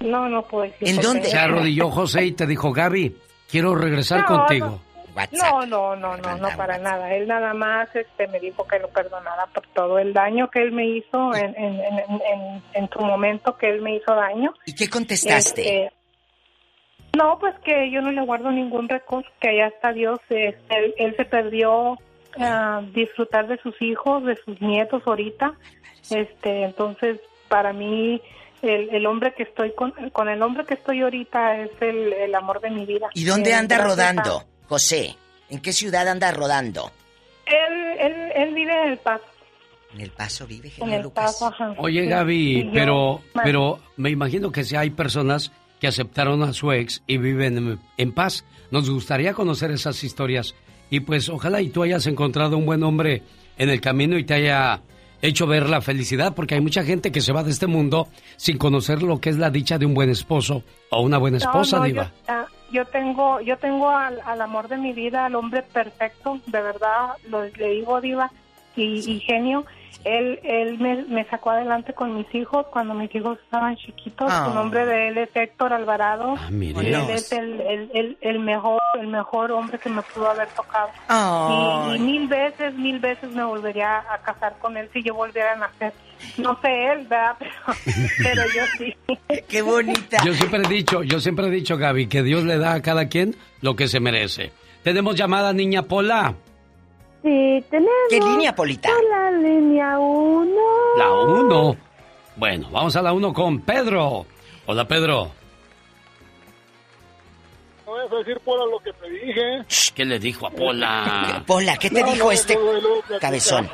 No, 0.00 0.28
no 0.30 0.42
puedo 0.42 0.64
decir. 0.64 0.88
¿En 0.88 0.96
dónde? 1.00 1.26
Se 1.28 1.36
arrodilló 1.38 1.90
José 1.90 2.24
y 2.24 2.32
te 2.32 2.46
dijo, 2.46 2.72
Gaby, 2.72 3.16
quiero 3.50 3.74
regresar 3.74 4.20
No, 4.20 4.26
No, 5.32 5.64
no, 5.66 5.96
no, 5.96 6.16
no, 6.16 6.36
no, 6.38 6.48
para 6.56 6.78
nada. 6.78 7.12
Él 7.14 7.26
nada 7.28 7.54
más 7.54 7.88
este, 7.94 8.26
me 8.28 8.40
dijo 8.40 8.66
que 8.66 8.78
lo 8.78 8.88
perdonara 8.88 9.46
por 9.46 9.66
todo 9.68 9.98
el 9.98 10.12
daño 10.12 10.50
que 10.50 10.60
él 10.62 10.72
me 10.72 10.86
hizo 10.86 11.34
en, 11.34 11.54
en, 11.56 11.80
en, 11.80 11.98
en, 11.98 12.62
en 12.72 12.90
su 12.90 13.00
momento 13.00 13.56
que 13.56 13.68
él 13.68 13.80
me 13.82 13.96
hizo 13.96 14.14
daño. 14.14 14.52
¿Y 14.66 14.74
qué 14.74 14.88
contestaste? 14.88 15.84
Este, 15.84 15.92
no, 17.16 17.38
pues 17.38 17.54
que 17.64 17.90
yo 17.90 18.00
no 18.02 18.10
le 18.10 18.22
guardo 18.22 18.50
ningún 18.50 18.88
rencor, 18.88 19.24
que 19.40 19.50
allá 19.50 19.68
está 19.68 19.92
Dios. 19.92 20.18
este, 20.30 20.56
él, 20.76 20.94
él 20.98 21.14
se 21.16 21.24
perdió 21.24 21.98
a 22.38 22.82
disfrutar 22.92 23.46
de 23.46 23.58
sus 23.58 23.80
hijos, 23.80 24.24
de 24.24 24.36
sus 24.44 24.60
nietos 24.60 25.02
ahorita. 25.06 25.54
Este, 26.10 26.64
entonces, 26.64 27.20
para 27.48 27.72
mí, 27.72 28.20
el, 28.62 28.90
el 28.92 29.06
hombre 29.06 29.32
que 29.34 29.44
estoy 29.44 29.72
con, 29.74 29.92
con 30.10 30.28
el 30.28 30.42
hombre 30.42 30.64
que 30.64 30.74
estoy 30.74 31.02
ahorita 31.02 31.58
es 31.60 31.70
el, 31.80 32.12
el 32.12 32.34
amor 32.34 32.60
de 32.60 32.70
mi 32.70 32.84
vida. 32.84 33.08
¿Y 33.14 33.24
dónde 33.24 33.50
Eh, 33.50 33.54
anda 33.54 33.78
rodando, 33.78 34.42
José? 34.68 35.16
¿En 35.50 35.60
qué 35.60 35.72
ciudad 35.72 36.08
anda 36.08 36.30
rodando? 36.32 36.90
Él, 37.46 37.98
él, 38.00 38.32
él 38.34 38.54
vive 38.54 38.72
en 38.82 38.92
el 38.92 38.98
Paso. 38.98 39.24
En 39.94 40.00
El 40.00 40.10
Paso 40.10 40.46
vive, 40.46 40.68
En 40.68 40.74
genio 40.74 40.96
el 40.96 41.02
Lucas. 41.02 41.32
Paso, 41.32 41.46
ajá. 41.46 41.74
Oye. 41.78 42.06
Gaby, 42.06 42.70
pero, 42.72 43.20
pero 43.44 43.78
me 43.96 44.10
imagino 44.10 44.50
que 44.50 44.64
si 44.64 44.74
hay 44.74 44.90
personas 44.90 45.52
que 45.80 45.86
aceptaron 45.88 46.42
a 46.42 46.52
su 46.52 46.72
ex 46.72 47.02
y 47.06 47.18
viven 47.18 47.58
en, 47.58 47.78
en 47.96 48.12
paz. 48.12 48.44
Nos 48.70 48.88
gustaría 48.90 49.34
conocer 49.34 49.70
esas 49.70 50.02
historias. 50.02 50.54
Y 50.90 51.00
pues 51.00 51.28
ojalá 51.28 51.60
y 51.60 51.68
tú 51.68 51.82
hayas 51.82 52.06
encontrado 52.06 52.56
un 52.56 52.66
buen 52.66 52.82
hombre 52.82 53.22
en 53.58 53.68
el 53.70 53.80
camino 53.80 54.18
y 54.18 54.24
te 54.24 54.34
haya 54.34 54.80
hecho 55.22 55.46
ver 55.46 55.68
la 55.68 55.80
felicidad, 55.80 56.34
porque 56.34 56.54
hay 56.54 56.60
mucha 56.60 56.84
gente 56.84 57.10
que 57.12 57.20
se 57.20 57.32
va 57.32 57.42
de 57.42 57.50
este 57.50 57.66
mundo 57.66 58.08
sin 58.36 58.58
conocer 58.58 59.02
lo 59.02 59.20
que 59.20 59.30
es 59.30 59.36
la 59.38 59.50
dicha 59.50 59.78
de 59.78 59.86
un 59.86 59.94
buen 59.94 60.10
esposo 60.10 60.62
o 60.90 61.02
una 61.02 61.18
buena 61.18 61.38
No, 61.38 61.44
esposa, 61.44 61.78
no, 61.78 61.84
Diva. 61.84 62.04
Yo, 62.04 62.10
ah, 62.28 62.46
yo 62.74 62.84
tengo, 62.86 63.40
yo 63.40 63.56
tengo 63.56 63.88
al, 63.88 64.20
al 64.26 64.40
amor 64.40 64.66
de 64.66 64.76
mi 64.76 64.92
vida, 64.92 65.26
al 65.26 65.36
hombre 65.36 65.62
perfecto, 65.62 66.40
de 66.46 66.60
verdad, 66.60 67.10
lo, 67.28 67.44
le 67.44 67.68
digo 67.70 68.00
diva 68.00 68.32
y, 68.74 69.08
y 69.08 69.20
genio. 69.20 69.64
Él, 70.04 70.40
él 70.42 70.78
me, 70.78 71.04
me 71.04 71.24
sacó 71.26 71.50
adelante 71.50 71.94
con 71.94 72.16
mis 72.16 72.32
hijos 72.34 72.66
cuando 72.70 72.94
mis 72.94 73.14
hijos 73.14 73.38
estaban 73.44 73.76
chiquitos. 73.76 74.28
Ah. 74.30 74.46
Su 74.48 74.54
nombre 74.54 74.84
de 74.86 75.08
él 75.08 75.18
es 75.18 75.30
Héctor 75.34 75.72
Alvarado. 75.72 76.36
mire. 76.50 76.82
Y 76.90 76.92
él 76.94 77.10
es 77.10 77.32
el, 77.32 77.60
el, 77.60 77.90
el, 77.94 78.18
el 78.20 78.38
mejor, 78.40 78.80
el 79.00 79.06
mejor 79.08 79.52
hombre 79.52 79.78
que 79.78 79.88
me 79.88 80.02
pudo 80.02 80.30
haber 80.30 80.48
tocado. 80.48 80.90
Y 81.94 81.98
mil 82.00 82.28
veces, 82.28 82.74
mil 82.74 82.98
veces 82.98 83.30
me 83.30 83.44
volvería 83.44 83.98
a 84.12 84.18
casar 84.18 84.56
con 84.60 84.76
él 84.76 84.88
si 84.92 85.02
yo 85.02 85.14
volviera 85.14 85.52
a 85.52 85.56
nacer. 85.56 85.92
No 86.38 86.58
sé 86.62 86.86
él, 86.92 87.06
¿verdad? 87.06 87.36
Pero, 87.38 87.48
pero 88.22 88.42
yo 88.54 88.62
sí. 88.78 88.96
Qué 89.48 89.62
bonita. 89.62 90.18
Yo 90.24 90.32
siempre 90.34 90.62
he 90.64 90.68
dicho, 90.68 91.02
yo 91.02 91.20
siempre 91.20 91.46
he 91.46 91.50
dicho, 91.50 91.76
Gaby, 91.76 92.06
que 92.06 92.22
Dios 92.22 92.44
le 92.44 92.56
da 92.58 92.74
a 92.74 92.82
cada 92.82 93.08
quien 93.08 93.34
lo 93.60 93.76
que 93.76 93.88
se 93.88 94.00
merece. 94.00 94.52
Tenemos 94.82 95.14
llamada, 95.16 95.52
niña 95.52 95.82
Pola. 95.82 96.34
Sí, 97.24 97.64
tenemos. 97.70 97.90
¿Qué 98.10 98.20
línea, 98.20 98.54
Polita? 98.54 98.90
La 99.10 99.30
línea 99.30 99.98
1. 99.98 100.54
La 100.98 101.10
1. 101.10 101.76
Bueno, 102.36 102.68
vamos 102.70 102.94
a 102.96 103.00
la 103.00 103.14
1 103.14 103.32
con 103.32 103.60
Pedro. 103.62 104.26
Hola, 104.66 104.86
Pedro. 104.86 105.30
No 107.86 107.92
vas 107.92 108.12
a 108.12 108.16
decir 108.16 108.38
Pola 108.44 108.64
lo 108.66 108.78
que 108.78 108.92
te 108.92 109.08
dije. 109.08 109.64
Shh, 109.68 109.92
¿Qué 109.94 110.04
le 110.04 110.18
dijo 110.18 110.46
a 110.46 110.50
Pola? 110.50 111.42
Pola, 111.46 111.78
¿qué 111.78 111.88
te 111.88 112.02
No, 112.02 112.12
dijo 112.12 112.24
no, 112.26 112.32
este 112.32 112.56
no, 112.56 113.18
cabezón? 113.18 113.70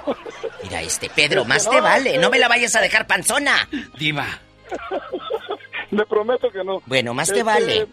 Mira 0.63 0.83
este, 0.83 1.11
Pedro, 1.11 1.45
más 1.45 1.69
te 1.69 1.81
vale, 1.81 2.19
no 2.19 2.31
me 2.31 2.39
la 2.39 2.47
vayas 2.47 2.77
a 2.77 2.81
dejar 2.81 3.07
panzona. 3.09 3.69
Diva. 3.99 4.27
Le 5.91 6.07
prometo 6.07 6.49
que 6.51 6.63
no. 6.63 6.81
Bueno, 6.87 7.15
más 7.15 7.29
te 7.29 7.41
Este, 7.41 7.43
vale. 7.43 7.89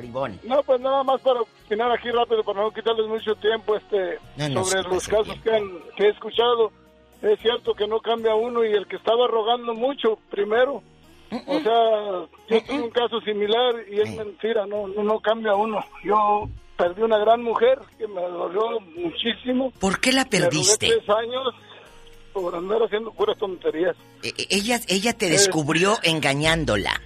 Bribón. 0.00 0.38
No, 0.44 0.62
pues 0.62 0.80
nada 0.80 1.02
más 1.04 1.20
para 1.20 1.40
opinar 1.42 1.90
aquí 1.92 2.10
rápido, 2.10 2.42
para 2.44 2.60
no 2.62 2.70
quitarles 2.72 3.06
mucho 3.06 3.34
tiempo 3.36 3.76
este 3.76 4.18
No, 4.36 4.48
no, 4.48 4.64
sobre 4.64 4.82
los 4.88 5.06
casos 5.08 5.36
que, 5.42 5.50
han- 5.50 5.78
que 5.96 6.04
he 6.04 6.08
escuchado. 6.10 6.72
Es 7.22 7.38
cierto 7.40 7.74
que 7.74 7.86
no 7.86 8.00
cambia 8.00 8.34
uno 8.34 8.64
y 8.64 8.72
el 8.72 8.86
que 8.86 8.96
estaba 8.96 9.26
rogando 9.28 9.74
mucho 9.74 10.18
primero. 10.30 10.82
O 11.46 11.60
sea, 11.60 12.26
yo 12.48 12.64
tuve 12.66 12.80
un 12.80 12.90
caso 12.90 13.20
similar 13.20 13.74
y 13.88 14.00
es 14.00 14.16
mentira, 14.16 14.66
no, 14.66 14.88
no, 14.88 15.02
no 15.04 15.20
cambia 15.20 15.54
uno. 15.54 15.84
Yo 16.02 16.48
perdí 16.76 17.02
una 17.02 17.18
gran 17.18 17.42
mujer 17.42 17.78
que 17.98 18.08
me 18.08 18.20
dolió 18.22 18.80
muchísimo. 18.96 19.70
¿Por 19.78 20.00
qué 20.00 20.12
la 20.12 20.24
Me 20.24 20.30
rogué 20.30 20.40
perdiste? 20.48 20.88
tres 20.88 21.08
años 21.10 21.54
por 22.32 22.54
andar 22.54 22.82
haciendo 22.82 23.12
puras 23.12 23.36
tonterías. 23.38 23.94
E- 24.22 24.28
e- 24.36 24.46
Ella, 24.50 24.80
ella 24.88 25.12
te 25.12 25.28
descubrió 25.28 25.98
engañándola. 26.02 27.00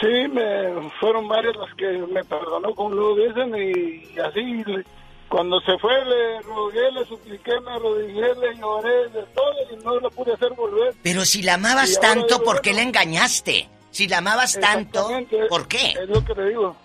Sí, 0.00 0.28
me 0.32 0.90
fueron 1.00 1.28
varias 1.28 1.54
las 1.56 1.72
que 1.76 1.86
me 2.12 2.22
perdonó, 2.24 2.74
como 2.74 2.94
lo 2.94 3.14
dicen, 3.16 3.54
y 3.56 4.18
así, 4.18 4.40
le- 4.66 4.84
cuando 5.28 5.58
se 5.60 5.76
fue, 5.78 5.92
le 6.04 6.40
rogué, 6.42 6.92
le 6.92 7.04
supliqué, 7.06 7.52
me 7.64 7.72
arrodillé, 7.72 8.34
le 8.34 8.56
lloré, 8.58 9.08
de 9.10 9.22
todo, 9.34 9.54
y 9.72 9.84
no 9.84 9.98
la 10.00 10.10
pude 10.10 10.32
hacer 10.34 10.52
volver. 10.52 10.94
Pero 11.02 11.24
si 11.24 11.42
la 11.42 11.54
amabas 11.54 11.92
Y 11.96 12.00
tanto, 12.00 12.26
digo, 12.38 12.44
¿por 12.44 12.60
qué 12.60 12.70
bueno, 12.70 12.82
la 12.84 12.88
engañaste? 12.88 13.68
Si 13.90 14.06
la 14.08 14.18
amabas 14.18 14.58
tanto, 14.60 15.08
¿por 15.48 15.66
qué? 15.68 15.94
Es 16.00 16.08
lo 16.08 16.24
que 16.24 16.34
le 16.34 16.48
digo. 16.50 16.76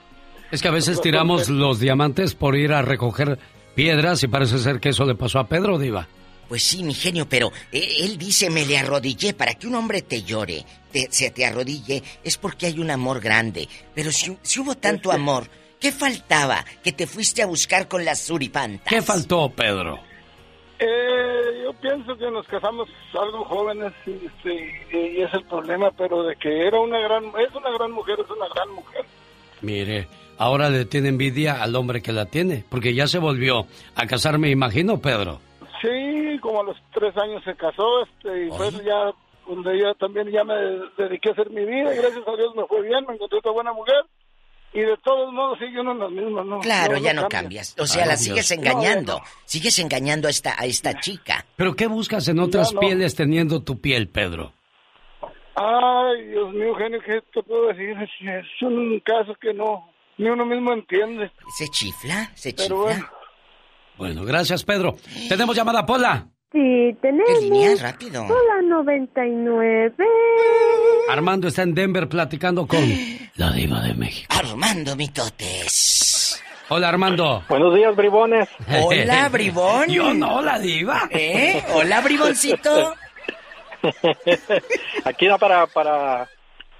Es 0.51 0.61
que 0.61 0.67
a 0.67 0.71
veces 0.71 1.01
tiramos 1.01 1.49
los 1.49 1.79
diamantes 1.79 2.33
por 2.35 2.55
ir 2.55 2.73
a 2.73 2.81
recoger 2.81 3.37
piedras 3.75 4.23
y 4.23 4.27
parece 4.27 4.57
ser 4.59 4.79
que 4.79 4.89
eso 4.89 5.05
le 5.05 5.15
pasó 5.15 5.39
a 5.39 5.47
Pedro, 5.47 5.77
Diva. 5.77 6.07
Pues 6.49 6.63
sí, 6.63 6.83
mi 6.83 6.93
genio, 6.93 7.29
pero 7.29 7.51
eh, 7.71 7.97
él 8.01 8.17
dice, 8.17 8.49
me 8.49 8.65
le 8.65 8.77
arrodillé. 8.77 9.33
Para 9.33 9.53
que 9.53 9.67
un 9.67 9.75
hombre 9.75 10.01
te 10.01 10.23
llore, 10.23 10.65
te- 10.91 11.07
se 11.11 11.29
te 11.29 11.45
arrodille, 11.45 12.03
es 12.23 12.37
porque 12.37 12.65
hay 12.65 12.79
un 12.79 12.89
amor 12.91 13.21
grande. 13.21 13.69
Pero 13.95 14.11
si, 14.11 14.35
si 14.41 14.59
hubo 14.59 14.75
tanto 14.75 15.11
amor, 15.11 15.47
¿qué 15.79 15.91
faltaba 15.91 16.65
que 16.83 16.91
te 16.91 17.05
fuiste 17.07 17.41
a 17.43 17.45
buscar 17.45 17.87
con 17.87 18.03
las 18.03 18.19
suripantas? 18.19 18.87
¿Qué 18.89 19.01
faltó, 19.01 19.49
Pedro? 19.51 19.99
Eh, 20.79 21.61
yo 21.63 21.73
pienso 21.73 22.17
que 22.17 22.31
nos 22.31 22.47
casamos 22.47 22.87
algo 23.13 23.43
jóvenes 23.45 23.93
y, 24.07 24.11
este, 24.25 25.17
y 25.17 25.21
es 25.21 25.33
el 25.33 25.43
problema, 25.43 25.91
pero 25.91 26.23
de 26.23 26.35
que 26.37 26.65
era 26.67 26.79
una 26.79 26.99
gran, 26.99 27.25
es 27.25 27.53
una 27.53 27.69
gran 27.77 27.91
mujer, 27.91 28.17
es 28.23 28.29
una 28.31 28.47
gran 28.55 28.69
mujer. 28.73 29.05
Mire, 29.61 30.07
ahora 30.37 30.69
le 30.69 30.85
tiene 30.85 31.09
envidia 31.09 31.61
al 31.61 31.75
hombre 31.75 32.01
que 32.01 32.13
la 32.13 32.25
tiene, 32.25 32.63
porque 32.69 32.93
ya 32.95 33.07
se 33.07 33.19
volvió 33.19 33.67
a 33.95 34.07
casar, 34.07 34.37
me 34.39 34.49
imagino, 34.49 34.99
Pedro. 35.01 35.41
Sí, 35.81 36.39
como 36.41 36.61
a 36.61 36.63
los 36.63 36.77
tres 36.93 37.15
años 37.17 37.43
se 37.43 37.55
casó, 37.55 38.03
este, 38.03 38.47
y 38.47 38.49
fue 38.49 38.71
ya 38.83 39.11
donde 39.47 39.79
yo 39.79 39.93
también 39.95 40.29
ya 40.29 40.43
me 40.43 40.53
dediqué 40.97 41.29
a 41.29 41.31
hacer 41.31 41.49
mi 41.49 41.65
vida, 41.65 41.93
y 41.93 41.97
gracias 41.97 42.27
a 42.27 42.35
Dios 42.35 42.55
me 42.55 42.65
fue 42.67 42.81
bien, 42.81 43.05
me 43.07 43.13
encontré 43.15 43.39
otra 43.39 43.51
buena 43.51 43.73
mujer, 43.73 44.03
y 44.73 44.81
de 44.81 44.95
todos 45.03 45.33
modos 45.33 45.57
sigue 45.57 45.79
uno 45.81 45.93
en 45.93 45.99
las 45.99 46.11
mismas, 46.11 46.45
¿no? 46.45 46.59
Claro, 46.59 46.97
ya 46.97 47.13
no 47.13 47.21
cambia. 47.23 47.39
cambias. 47.39 47.75
O 47.79 47.87
sea, 47.87 48.03
Ay, 48.03 48.09
la 48.09 48.15
Dios. 48.15 48.23
sigues 48.25 48.51
engañando. 48.51 49.19
Sigues 49.45 49.79
engañando 49.79 50.27
a 50.27 50.31
esta, 50.31 50.53
a 50.61 50.65
esta 50.65 50.93
chica. 50.99 51.43
¿Pero 51.55 51.75
qué 51.75 51.87
buscas 51.87 52.27
en 52.27 52.39
otras 52.39 52.73
no. 52.73 52.79
pieles 52.79 53.15
teniendo 53.15 53.63
tu 53.63 53.81
piel, 53.81 54.09
Pedro? 54.09 54.53
Ay, 55.55 56.27
Dios 56.27 56.53
mío, 56.53 56.75
genio, 56.75 56.99
¿qué 57.03 57.21
te 57.33 57.41
puedo 57.43 57.67
decir? 57.69 57.89
Es, 57.99 58.09
es 58.21 58.61
un 58.61 58.99
caso 59.03 59.33
que 59.41 59.53
no, 59.53 59.89
ni 60.17 60.29
uno 60.29 60.45
mismo 60.45 60.71
entiende. 60.73 61.31
¿Se 61.57 61.67
chifla? 61.69 62.29
¿Se 62.35 62.53
Pero 62.53 62.63
chifla? 62.63 62.77
bueno. 62.77 63.07
Bueno, 63.99 64.23
gracias, 64.23 64.63
Pedro. 64.63 64.95
Tenemos 65.27 65.53
llamada, 65.57 65.85
Pola. 65.85 66.25
Sí, 66.53 66.95
tenemos. 67.01 67.27
¿Qué 67.27 67.41
línea? 67.41 67.71
Rápido. 67.81 68.23
Hola 68.23 68.61
99. 68.63 69.93
Armando 71.09 71.49
está 71.49 71.63
en 71.63 71.75
Denver 71.75 72.07
platicando 72.07 72.65
con 72.65 72.79
la 73.35 73.51
diva 73.51 73.81
de 73.81 73.93
México. 73.95 74.33
Armando 74.33 74.95
Mitotes. 74.95 76.41
Hola, 76.69 76.87
Armando. 76.87 77.43
Buenos 77.49 77.75
días, 77.75 77.93
bribones. 77.93 78.47
Hola, 78.69 79.27
bribón. 79.33 79.89
Yo 79.89 80.13
no, 80.13 80.41
la 80.41 80.57
diva. 80.59 81.09
¿Eh? 81.11 81.61
Hola, 81.73 81.99
briboncito. 81.99 82.93
Aquí 85.03 85.27
no 85.27 85.37
para 85.37 85.67
para 85.67 86.29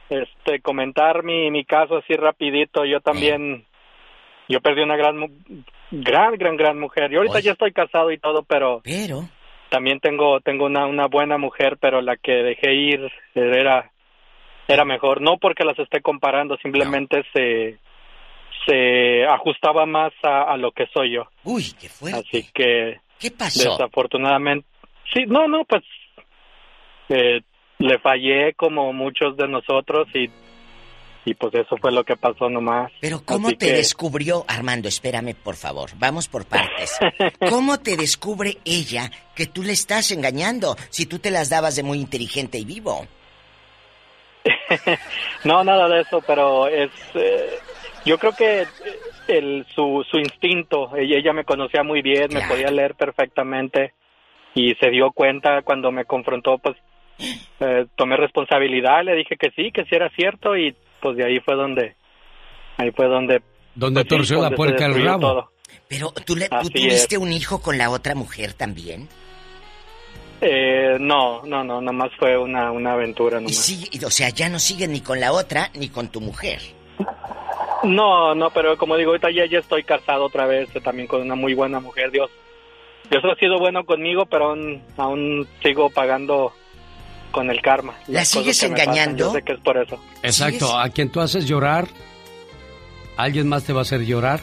este 0.10 0.62
comentar 0.62 1.24
mi, 1.24 1.52
mi 1.52 1.66
caso 1.66 1.98
así 1.98 2.14
rapidito. 2.14 2.86
Yo 2.86 3.02
también 3.02 3.66
yo 4.48 4.62
perdí 4.62 4.84
una 4.84 4.96
gran 4.96 5.18
gran 5.92 6.36
gran 6.36 6.58
gran 6.58 6.80
mujer. 6.80 7.12
Yo 7.12 7.20
ahorita 7.20 7.38
Oye. 7.38 7.46
ya 7.46 7.52
estoy 7.54 7.72
casado 7.72 8.12
y 8.12 8.18
todo, 8.18 8.44
pero 8.44 8.82
Pero 8.84 9.24
también 9.70 10.00
tengo 10.00 10.40
tengo 10.42 10.66
una 10.66 10.86
una 10.86 11.08
buena 11.08 11.38
mujer, 11.38 11.78
pero 11.80 12.02
la 12.02 12.18
que 12.18 12.32
dejé 12.32 12.74
ir 12.74 13.12
era 13.36 13.92
era 14.68 14.86
mejor, 14.86 15.22
no 15.22 15.38
porque 15.38 15.64
las 15.64 15.80
esté 15.80 16.02
comparando, 16.02 16.58
simplemente 16.58 17.24
se 17.34 17.78
se 18.68 19.26
ajustaba 19.26 19.86
más 19.86 20.14
a, 20.24 20.44
a 20.44 20.58
lo 20.58 20.72
que 20.72 20.86
soy 20.94 21.14
yo. 21.14 21.24
Uy, 21.44 21.64
qué 21.80 21.90
fuerte. 21.90 22.20
Así 22.20 22.50
que 22.54 23.00
¿Qué 23.20 23.32
pasó? 23.32 23.72
Desafortunadamente. 23.72 24.68
Sí, 25.14 25.26
no, 25.28 25.48
no, 25.48 25.66
pues 25.66 25.84
eh, 27.10 27.42
le 27.80 28.00
fallé 28.00 28.54
como 28.54 28.94
muchos 28.94 29.36
de 29.36 29.48
nosotros 29.48 30.08
y, 30.14 30.30
y 31.30 31.34
pues 31.36 31.54
eso 31.54 31.78
fue 31.78 31.92
lo 31.92 32.04
que 32.04 32.16
pasó 32.18 32.50
nomás. 32.50 32.92
Pero 33.02 33.22
¿cómo 33.26 33.48
Así 33.50 33.58
te 33.58 33.68
que- 33.68 33.74
descubrió, 33.74 34.46
Armando? 34.48 34.88
Espérame, 34.88 35.36
por 35.36 35.56
favor. 35.56 35.92
Vamos 35.98 36.28
por 36.28 36.46
partes. 36.46 36.98
¿Cómo 37.50 37.80
te 37.80 37.96
descubre 37.98 38.58
ella 38.66 39.12
que 39.36 39.46
tú 39.46 39.64
le 39.64 39.74
estás 39.74 40.12
engañando 40.12 40.76
si 40.90 41.06
tú 41.06 41.20
te 41.20 41.32
las 41.32 41.50
dabas 41.50 41.76
de 41.76 41.84
muy 41.84 42.00
inteligente 42.00 42.58
y 42.58 42.66
vivo? 42.66 43.06
no, 45.44 45.64
nada 45.64 45.88
de 45.90 46.02
eso, 46.02 46.22
pero 46.26 46.68
es... 46.68 46.90
eh, 47.16 47.50
yo 48.06 48.18
creo 48.18 48.32
que 48.34 48.66
el, 49.28 49.66
su, 49.76 50.06
su 50.10 50.18
instinto, 50.18 50.96
ella, 50.96 51.18
ella 51.18 51.34
me 51.34 51.44
conocía 51.44 51.84
muy 51.84 52.02
bien, 52.02 52.30
me 52.34 52.48
podía 52.48 52.72
leer 52.72 52.96
perfectamente 52.96 53.94
y 54.56 54.74
se 54.76 54.90
dio 54.90 55.12
cuenta 55.12 55.62
cuando 55.64 55.92
me 55.92 56.06
confrontó, 56.06 56.58
pues 56.58 56.76
eh, 57.60 57.86
tomé 57.96 58.16
responsabilidad, 58.18 59.04
le 59.04 59.16
dije 59.16 59.36
que 59.38 59.52
sí, 59.52 59.72
que 59.72 59.84
sí 59.84 59.96
era 59.96 60.10
cierto 60.12 60.56
y 60.58 60.76
pues 61.02 61.18
de 61.18 61.26
ahí 61.26 61.40
fue 61.40 61.56
donde... 61.56 61.96
Ahí 62.78 62.92
fue 62.92 63.08
donde... 63.08 63.42
Donde 63.76 64.04
pues, 64.06 64.28
sí, 64.28 64.34
torció 64.34 64.42
la 64.42 64.48
el 64.50 64.76
destruyó 64.78 65.06
rabo. 65.06 65.22
todo. 65.22 65.52
Pero 65.88 66.12
tú, 66.26 66.36
le, 66.36 66.50
tú 66.50 66.70
tuviste 66.70 67.16
es. 67.16 67.22
un 67.22 67.32
hijo 67.32 67.62
con 67.62 67.78
la 67.78 67.90
otra 67.90 68.16
mujer 68.16 68.54
también. 68.54 69.08
Eh, 70.42 70.98
no, 71.00 71.44
no, 71.46 71.64
no, 71.64 71.82
nada 71.82 71.92
más 71.92 72.12
fue 72.18 72.38
una, 72.38 72.72
una 72.72 72.94
aventura. 72.94 73.38
Y 73.40 73.44
Nomás. 73.44 73.58
sí, 73.58 73.90
o 74.06 74.10
sea, 74.10 74.30
ya 74.30 74.50
no 74.50 74.60
sigues 74.60 74.88
ni 74.88 75.02
con 75.02 75.20
la 75.20 75.34
otra 75.34 75.70
ni 75.74 75.90
con 75.90 76.08
tu 76.10 76.22
mujer. 76.22 76.60
No, 77.84 78.36
no, 78.36 78.50
pero 78.52 78.78
como 78.78 78.96
digo, 78.98 79.12
ahorita 79.12 79.32
ya, 79.32 79.46
ya 79.46 79.60
estoy 79.60 79.84
casado 79.84 80.26
otra 80.26 80.46
vez, 80.46 80.74
eh, 80.76 80.82
también 80.82 81.08
con 81.08 81.22
una 81.22 81.36
muy 81.36 81.54
buena 81.54 81.80
mujer. 81.80 82.12
Dios, 82.12 82.30
Dios 83.10 83.24
ha 83.26 83.36
sido 83.40 83.58
bueno 83.60 83.86
conmigo, 83.86 84.26
pero 84.26 84.50
aún, 84.50 84.82
aún 84.98 85.48
sigo 85.64 85.90
pagando 85.90 86.54
con 87.32 87.50
el 87.50 87.62
karma. 87.62 87.96
¿La 88.08 88.26
sigues 88.26 88.62
engañando? 88.64 89.26
Yo 89.28 89.32
sé 89.34 89.42
que 89.44 89.54
es 89.54 89.60
por 89.60 89.78
eso. 89.78 90.00
Exacto, 90.24 90.78
a 90.78 90.90
quien 90.90 91.10
tú 91.10 91.22
haces 91.22 91.46
llorar, 91.46 91.88
alguien 93.18 93.48
más 93.48 93.64
te 93.64 93.74
va 93.74 93.80
a 93.80 93.82
hacer 93.84 94.06
llorar. 94.06 94.40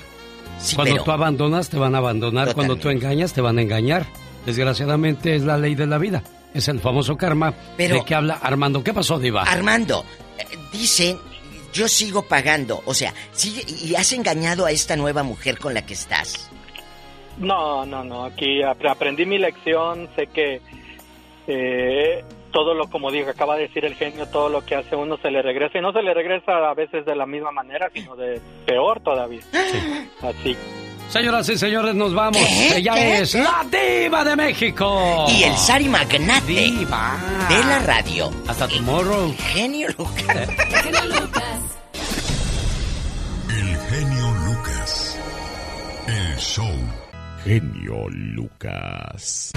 Cuando 0.75 0.95
pero- 0.95 1.05
tú 1.05 1.11
abandonas, 1.13 1.69
te 1.69 1.77
van 1.79 1.95
a 1.95 1.99
abandonar. 1.99 2.55
Cuando 2.55 2.77
tú 2.77 2.89
engañas, 2.89 3.33
te 3.33 3.41
van 3.41 3.59
a 3.59 3.63
engañar. 3.63 4.07
Desgraciadamente 4.47 5.35
es 5.35 5.43
la 5.43 5.59
ley 5.59 5.75
de 5.75 5.87
la 5.87 5.99
vida. 5.99 6.23
Es 6.55 6.69
el 6.69 6.81
famoso 6.81 7.17
karma 7.17 7.53
Pero- 7.77 7.97
de 7.97 8.05
que 8.05 8.15
habla 8.15 8.35
Armando. 8.43 8.83
¿Qué 8.83 8.95
pasó, 8.95 9.19
Diva? 9.19 9.43
Armando, 9.43 10.05
eh, 10.39 10.45
dicen, 10.73 11.19
yo 11.75 11.87
sigo 11.89 12.23
pagando. 12.23 12.83
O 12.87 12.95
sea, 12.95 13.13
sigue, 13.33 13.65
y 13.85 13.95
has 13.95 14.13
engañado 14.13 14.65
a 14.65 14.71
esta 14.71 14.97
nueva 14.97 15.23
mujer 15.23 15.59
con 15.59 15.75
la 15.75 15.85
que 15.85 15.93
estás. 15.95 16.49
No, 17.39 17.85
no, 17.85 18.03
no, 18.03 18.25
aquí 18.25 18.63
ap- 18.63 18.83
aprendí 18.87 19.27
mi 19.27 19.37
lección, 19.39 20.09
sé 20.17 20.29
que 20.29 20.63
eh, 21.47 22.25
todo 22.57 22.73
lo, 22.73 22.89
como 22.89 23.11
digo, 23.11 23.29
acaba 23.29 23.55
de 23.57 23.65
decir 23.65 23.85
el 23.85 23.95
genio, 23.97 24.25
todo 24.29 24.49
lo 24.49 24.65
que 24.65 24.77
hace 24.77 24.97
uno 24.97 25.19
se 25.19 25.31
le 25.31 25.43
regresa 25.43 25.77
y 25.77 25.83
no 25.83 25.93
se 25.93 26.01
le 26.01 26.15
regresa 26.15 26.71
a 26.71 26.73
veces 26.73 27.05
de 27.05 27.15
la 27.15 27.27
misma 27.27 27.53
manera, 27.53 27.91
sino 27.93 28.17
de 28.17 28.41
peor 28.65 28.99
todavía. 29.01 29.43
Así. 30.23 30.57
Señoras 31.11 31.47
y 31.51 31.59
señores, 31.59 31.95
nos 31.95 32.15
vamos. 32.15 32.39
¿Qué? 32.39 32.79
Ella 32.79 32.95
¿Qué? 32.95 33.19
es 33.19 33.35
la 33.35 33.63
Diva 33.71 34.25
de 34.25 34.37
México. 34.37 35.27
Y 35.29 35.43
el 35.43 35.55
Sari 35.55 35.87
Magnate 35.87 36.47
Diva. 36.47 37.19
de 37.47 37.59
la 37.59 37.79
radio. 37.81 38.31
Hasta 38.49 38.67
tomorrow. 38.69 39.35
Genio 39.53 39.89
Lucas. 39.99 40.49
El 43.51 43.77
genio 43.77 44.31
Lucas. 44.47 45.19
El 46.09 46.37
show. 46.39 46.75
Genio 47.45 48.09
Lucas. 48.09 49.53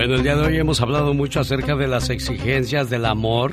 Bueno, 0.00 0.14
el 0.14 0.22
día 0.22 0.34
de 0.34 0.46
hoy 0.46 0.56
hemos 0.56 0.80
hablado 0.80 1.12
mucho 1.12 1.40
acerca 1.40 1.76
de 1.76 1.86
las 1.86 2.08
exigencias 2.08 2.88
del 2.88 3.04
amor. 3.04 3.52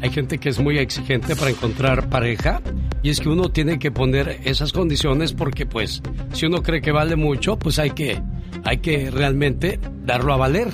Hay 0.00 0.08
gente 0.08 0.38
que 0.38 0.48
es 0.48 0.58
muy 0.58 0.78
exigente 0.78 1.36
para 1.36 1.50
encontrar 1.50 2.08
pareja 2.08 2.62
y 3.02 3.10
es 3.10 3.20
que 3.20 3.28
uno 3.28 3.50
tiene 3.50 3.78
que 3.78 3.90
poner 3.90 4.40
esas 4.44 4.72
condiciones 4.72 5.34
porque 5.34 5.66
pues 5.66 6.00
si 6.32 6.46
uno 6.46 6.62
cree 6.62 6.80
que 6.80 6.92
vale 6.92 7.16
mucho, 7.16 7.58
pues 7.58 7.78
hay 7.78 7.90
que 7.90 8.22
hay 8.64 8.78
que 8.78 9.10
realmente 9.10 9.78
darlo 10.06 10.32
a 10.32 10.38
valer. 10.38 10.68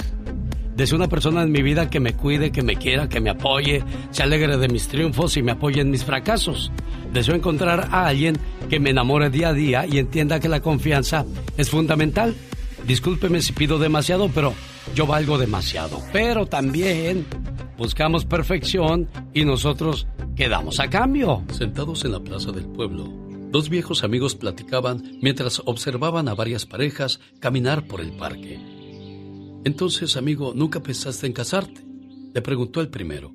Desde 0.76 0.94
una 0.94 1.08
persona 1.08 1.42
en 1.42 1.50
mi 1.50 1.62
vida 1.62 1.90
que 1.90 1.98
me 1.98 2.12
cuide, 2.12 2.52
que 2.52 2.62
me 2.62 2.76
quiera, 2.76 3.08
que 3.08 3.20
me 3.20 3.30
apoye, 3.30 3.82
se 4.12 4.22
alegre 4.22 4.56
de 4.56 4.68
mis 4.68 4.86
triunfos 4.86 5.36
y 5.36 5.42
me 5.42 5.50
apoye 5.50 5.80
en 5.80 5.90
mis 5.90 6.04
fracasos. 6.04 6.70
Deseo 7.12 7.34
encontrar 7.34 7.88
a 7.90 8.06
alguien 8.06 8.38
que 8.68 8.78
me 8.78 8.90
enamore 8.90 9.30
día 9.30 9.48
a 9.48 9.52
día 9.52 9.84
y 9.84 9.98
entienda 9.98 10.38
que 10.38 10.48
la 10.48 10.60
confianza 10.60 11.26
es 11.56 11.68
fundamental. 11.70 12.36
Discúlpeme 12.86 13.40
si 13.40 13.52
pido 13.52 13.78
demasiado, 13.78 14.30
pero 14.34 14.54
yo 14.94 15.06
valgo 15.06 15.38
demasiado. 15.38 16.02
Pero 16.12 16.46
también 16.46 17.26
buscamos 17.78 18.24
perfección 18.24 19.08
y 19.32 19.44
nosotros 19.44 20.06
quedamos 20.36 20.80
a 20.80 20.90
cambio. 20.90 21.44
Sentados 21.52 22.04
en 22.04 22.12
la 22.12 22.20
plaza 22.20 22.52
del 22.52 22.66
pueblo, 22.66 23.08
dos 23.50 23.68
viejos 23.68 24.04
amigos 24.04 24.34
platicaban 24.34 25.18
mientras 25.20 25.62
observaban 25.64 26.28
a 26.28 26.34
varias 26.34 26.66
parejas 26.66 27.20
caminar 27.38 27.86
por 27.86 28.00
el 28.00 28.12
parque. 28.12 28.58
Entonces, 29.64 30.16
amigo, 30.16 30.52
¿nunca 30.54 30.80
pensaste 30.80 31.26
en 31.26 31.32
casarte? 31.32 31.84
Le 32.32 32.42
preguntó 32.42 32.80
el 32.80 32.88
primero. 32.88 33.32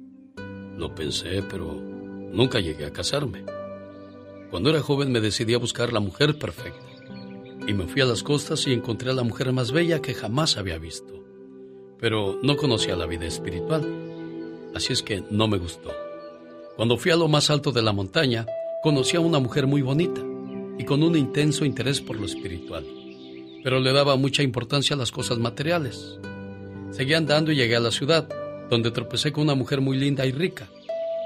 Lo 0.77 0.93
pensé, 0.93 1.43
pero 1.43 1.73
nunca 1.73 2.59
llegué 2.59 2.85
a 2.85 2.93
casarme. 2.93 3.45
Cuando 4.49 4.69
era 4.69 4.81
joven 4.81 5.11
me 5.11 5.21
decidí 5.21 5.53
a 5.53 5.59
buscar 5.59 5.93
la 5.93 5.99
mujer 5.99 6.37
perfecta. 6.37 6.94
Y 7.67 7.73
me 7.73 7.87
fui 7.87 8.01
a 8.01 8.05
las 8.05 8.23
costas 8.23 8.67
y 8.67 8.73
encontré 8.73 9.09
a 9.09 9.13
la 9.13 9.23
mujer 9.23 9.51
más 9.51 9.71
bella 9.71 10.01
que 10.01 10.13
jamás 10.13 10.57
había 10.57 10.77
visto. 10.77 11.23
Pero 11.99 12.39
no 12.43 12.57
conocía 12.57 12.95
la 12.95 13.05
vida 13.05 13.25
espiritual. 13.25 13.83
Así 14.75 14.93
es 14.93 15.01
que 15.01 15.23
no 15.29 15.47
me 15.47 15.57
gustó. 15.57 15.91
Cuando 16.75 16.97
fui 16.97 17.11
a 17.11 17.15
lo 17.15 17.27
más 17.27 17.49
alto 17.49 17.71
de 17.71 17.81
la 17.81 17.93
montaña, 17.93 18.45
conocí 18.83 19.15
a 19.15 19.21
una 19.21 19.39
mujer 19.39 19.65
muy 19.65 19.81
bonita 19.81 20.21
y 20.77 20.83
con 20.83 21.01
un 21.03 21.15
intenso 21.15 21.65
interés 21.65 22.01
por 22.01 22.19
lo 22.19 22.25
espiritual. 22.25 22.85
Pero 23.63 23.79
le 23.79 23.93
daba 23.93 24.15
mucha 24.17 24.43
importancia 24.43 24.95
a 24.95 24.99
las 24.99 25.11
cosas 25.11 25.39
materiales. 25.39 26.19
Seguí 26.91 27.13
andando 27.13 27.51
y 27.51 27.55
llegué 27.55 27.75
a 27.75 27.79
la 27.79 27.91
ciudad, 27.91 28.27
donde 28.69 28.91
tropecé 28.91 29.31
con 29.31 29.43
una 29.43 29.55
mujer 29.55 29.81
muy 29.81 29.97
linda 29.97 30.25
y 30.25 30.31
rica, 30.31 30.67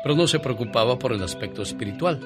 pero 0.04 0.16
no 0.16 0.28
se 0.28 0.40
preocupaba 0.40 1.00
por 1.00 1.12
el 1.12 1.24
aspecto 1.24 1.64
espiritual. 1.64 2.20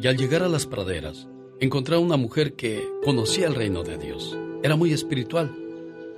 Y 0.00 0.06
al 0.06 0.16
llegar 0.16 0.42
a 0.42 0.48
las 0.48 0.66
praderas, 0.66 1.28
encontré 1.62 1.94
a 1.94 2.00
una 2.00 2.16
mujer 2.16 2.54
que 2.54 2.88
conocía 3.04 3.46
el 3.46 3.54
reino 3.54 3.84
de 3.84 3.96
Dios. 3.96 4.36
Era 4.64 4.74
muy 4.74 4.92
espiritual, 4.92 5.56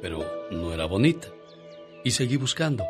pero 0.00 0.24
no 0.50 0.72
era 0.72 0.86
bonita. 0.86 1.28
Y 2.02 2.12
seguí 2.12 2.38
buscando. 2.38 2.84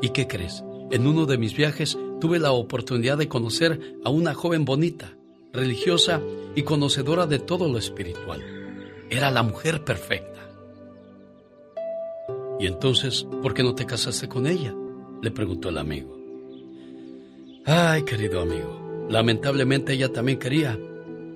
¿Y 0.00 0.08
qué 0.08 0.26
crees? 0.26 0.64
En 0.90 1.06
uno 1.06 1.26
de 1.26 1.36
mis 1.36 1.54
viajes 1.54 1.98
tuve 2.18 2.38
la 2.38 2.52
oportunidad 2.52 3.18
de 3.18 3.28
conocer 3.28 3.96
a 4.02 4.08
una 4.08 4.32
joven 4.32 4.64
bonita, 4.64 5.14
religiosa 5.52 6.22
y 6.54 6.62
conocedora 6.62 7.26
de 7.26 7.38
todo 7.38 7.68
lo 7.68 7.76
espiritual. 7.76 8.42
Era 9.10 9.30
la 9.30 9.42
mujer 9.42 9.84
perfecta. 9.84 10.40
¿Y 12.58 12.66
entonces 12.66 13.26
por 13.42 13.52
qué 13.52 13.62
no 13.62 13.74
te 13.74 13.84
casaste 13.84 14.26
con 14.26 14.46
ella? 14.46 14.74
Le 15.20 15.30
preguntó 15.30 15.68
el 15.68 15.76
amigo. 15.76 16.18
Ay, 17.66 18.04
querido 18.04 18.40
amigo, 18.40 19.06
lamentablemente 19.10 19.92
ella 19.92 20.10
también 20.10 20.38
quería 20.38 20.78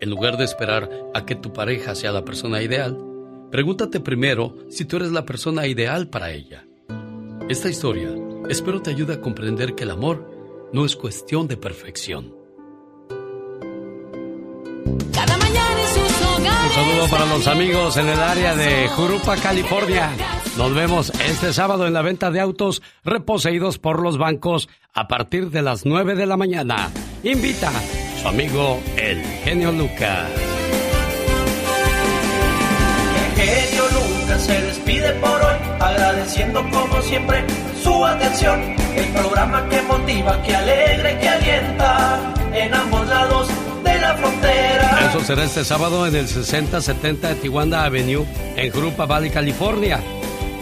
En 0.00 0.10
lugar 0.10 0.36
de 0.36 0.44
esperar 0.44 0.90
a 1.14 1.24
que 1.24 1.34
tu 1.34 1.52
pareja 1.52 1.94
sea 1.94 2.12
la 2.12 2.24
persona 2.24 2.62
ideal, 2.62 2.98
pregúntate 3.50 4.00
primero 4.00 4.54
si 4.68 4.84
tú 4.84 4.96
eres 4.96 5.10
la 5.10 5.24
persona 5.24 5.66
ideal 5.66 6.08
para 6.08 6.32
ella. 6.32 6.66
Esta 7.48 7.68
historia 7.68 8.10
espero 8.48 8.82
te 8.82 8.90
ayude 8.90 9.14
a 9.14 9.20
comprender 9.20 9.74
que 9.74 9.84
el 9.84 9.90
amor 9.90 10.68
no 10.72 10.84
es 10.84 10.96
cuestión 10.96 11.48
de 11.48 11.56
perfección. 11.56 12.34
Cada 15.12 15.36
mañana 15.38 15.80
en 15.80 15.88
sus 15.88 16.20
Un 16.20 16.42
hogares. 16.46 16.72
saludo 16.74 17.08
para 17.10 17.26
los 17.26 17.46
amigos 17.46 17.96
en 17.96 18.08
el 18.08 18.20
área 18.20 18.54
de 18.54 18.88
Jurupa, 18.88 19.36
California. 19.36 20.10
Nos 20.58 20.74
vemos 20.74 21.10
este 21.26 21.52
sábado 21.52 21.86
en 21.86 21.94
la 21.94 22.02
venta 22.02 22.30
de 22.30 22.40
autos 22.40 22.82
reposeídos 23.04 23.78
por 23.78 24.00
los 24.02 24.18
bancos 24.18 24.68
a 24.92 25.08
partir 25.08 25.50
de 25.50 25.62
las 25.62 25.86
9 25.86 26.14
de 26.14 26.26
la 26.26 26.36
mañana. 26.36 26.90
Invita 27.22 27.72
su 28.26 28.30
amigo 28.30 28.80
el 28.96 29.22
genio 29.44 29.72
Lucas. 29.72 30.28
El 33.36 33.42
genio 33.42 33.84
Lucas 33.94 34.42
se 34.42 34.60
despide 34.62 35.12
por 35.14 35.30
hoy, 35.30 35.56
agradeciendo 35.80 36.62
como 36.70 37.02
siempre 37.02 37.44
su 37.82 38.04
atención. 38.04 38.60
El 38.96 39.06
programa 39.08 39.68
que 39.68 39.82
motiva, 39.82 40.42
que 40.42 40.56
alegra 40.56 41.12
y 41.12 41.16
que 41.16 41.28
alienta 41.28 42.34
en 42.52 42.74
ambos 42.74 43.06
lados 43.06 43.48
de 43.84 43.98
la 44.00 44.14
frontera. 44.14 45.08
Eso 45.10 45.20
será 45.20 45.44
este 45.44 45.64
sábado 45.64 46.06
en 46.06 46.16
el 46.16 46.26
6070 46.26 47.28
de 47.28 47.34
Tijuana 47.36 47.84
Avenue, 47.84 48.24
en 48.56 48.72
Jurupa 48.72 49.06
Valley, 49.06 49.30
California. 49.30 50.00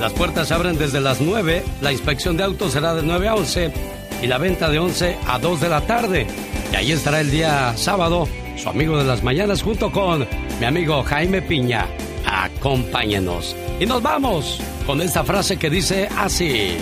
Las 0.00 0.12
puertas 0.12 0.48
se 0.48 0.54
abren 0.54 0.76
desde 0.76 1.00
las 1.00 1.20
9, 1.20 1.62
la 1.80 1.92
inspección 1.92 2.36
de 2.36 2.44
autos 2.44 2.72
será 2.72 2.94
de 2.94 3.02
9 3.02 3.28
a 3.28 3.34
11 3.36 3.94
y 4.24 4.26
la 4.26 4.38
venta 4.38 4.70
de 4.70 4.78
11 4.78 5.18
a 5.26 5.38
2 5.38 5.60
de 5.60 5.68
la 5.68 5.82
tarde. 5.82 6.26
Y 6.72 6.76
ahí 6.76 6.92
estará 6.92 7.20
el 7.20 7.30
día 7.30 7.76
sábado 7.76 8.26
su 8.56 8.70
amigo 8.70 8.96
de 8.96 9.04
las 9.04 9.22
mañanas 9.22 9.62
junto 9.62 9.92
con 9.92 10.26
mi 10.58 10.64
amigo 10.64 11.02
Jaime 11.02 11.42
Piña. 11.42 11.86
Acompáñenos. 12.24 13.54
Y 13.78 13.84
nos 13.84 14.02
vamos 14.02 14.60
con 14.86 15.02
esta 15.02 15.24
frase 15.24 15.58
que 15.58 15.68
dice 15.68 16.08
así. 16.16 16.78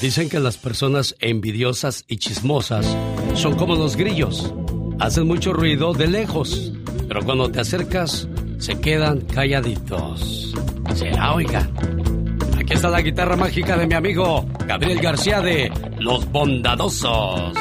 Dicen 0.00 0.28
que 0.28 0.38
las 0.38 0.56
personas 0.56 1.16
envidiosas 1.18 2.04
y 2.06 2.18
chismosas 2.18 2.86
son 3.34 3.56
como 3.56 3.74
los 3.74 3.96
grillos. 3.96 4.54
Hacen 5.00 5.26
mucho 5.26 5.52
ruido 5.52 5.94
de 5.94 6.06
lejos, 6.06 6.72
pero 7.08 7.24
cuando 7.24 7.50
te 7.50 7.58
acercas 7.58 8.28
se 8.58 8.78
quedan 8.78 9.22
calladitos. 9.22 10.54
Será, 10.94 11.34
oiga. 11.34 11.68
Aquí 12.64 12.72
está 12.72 12.88
la 12.88 13.02
guitarra 13.02 13.36
mágica 13.36 13.76
de 13.76 13.86
mi 13.86 13.92
amigo 13.92 14.46
Gabriel 14.66 14.98
García 14.98 15.42
de 15.42 15.70
Los 15.98 16.24
Bondadosos. 16.32 17.52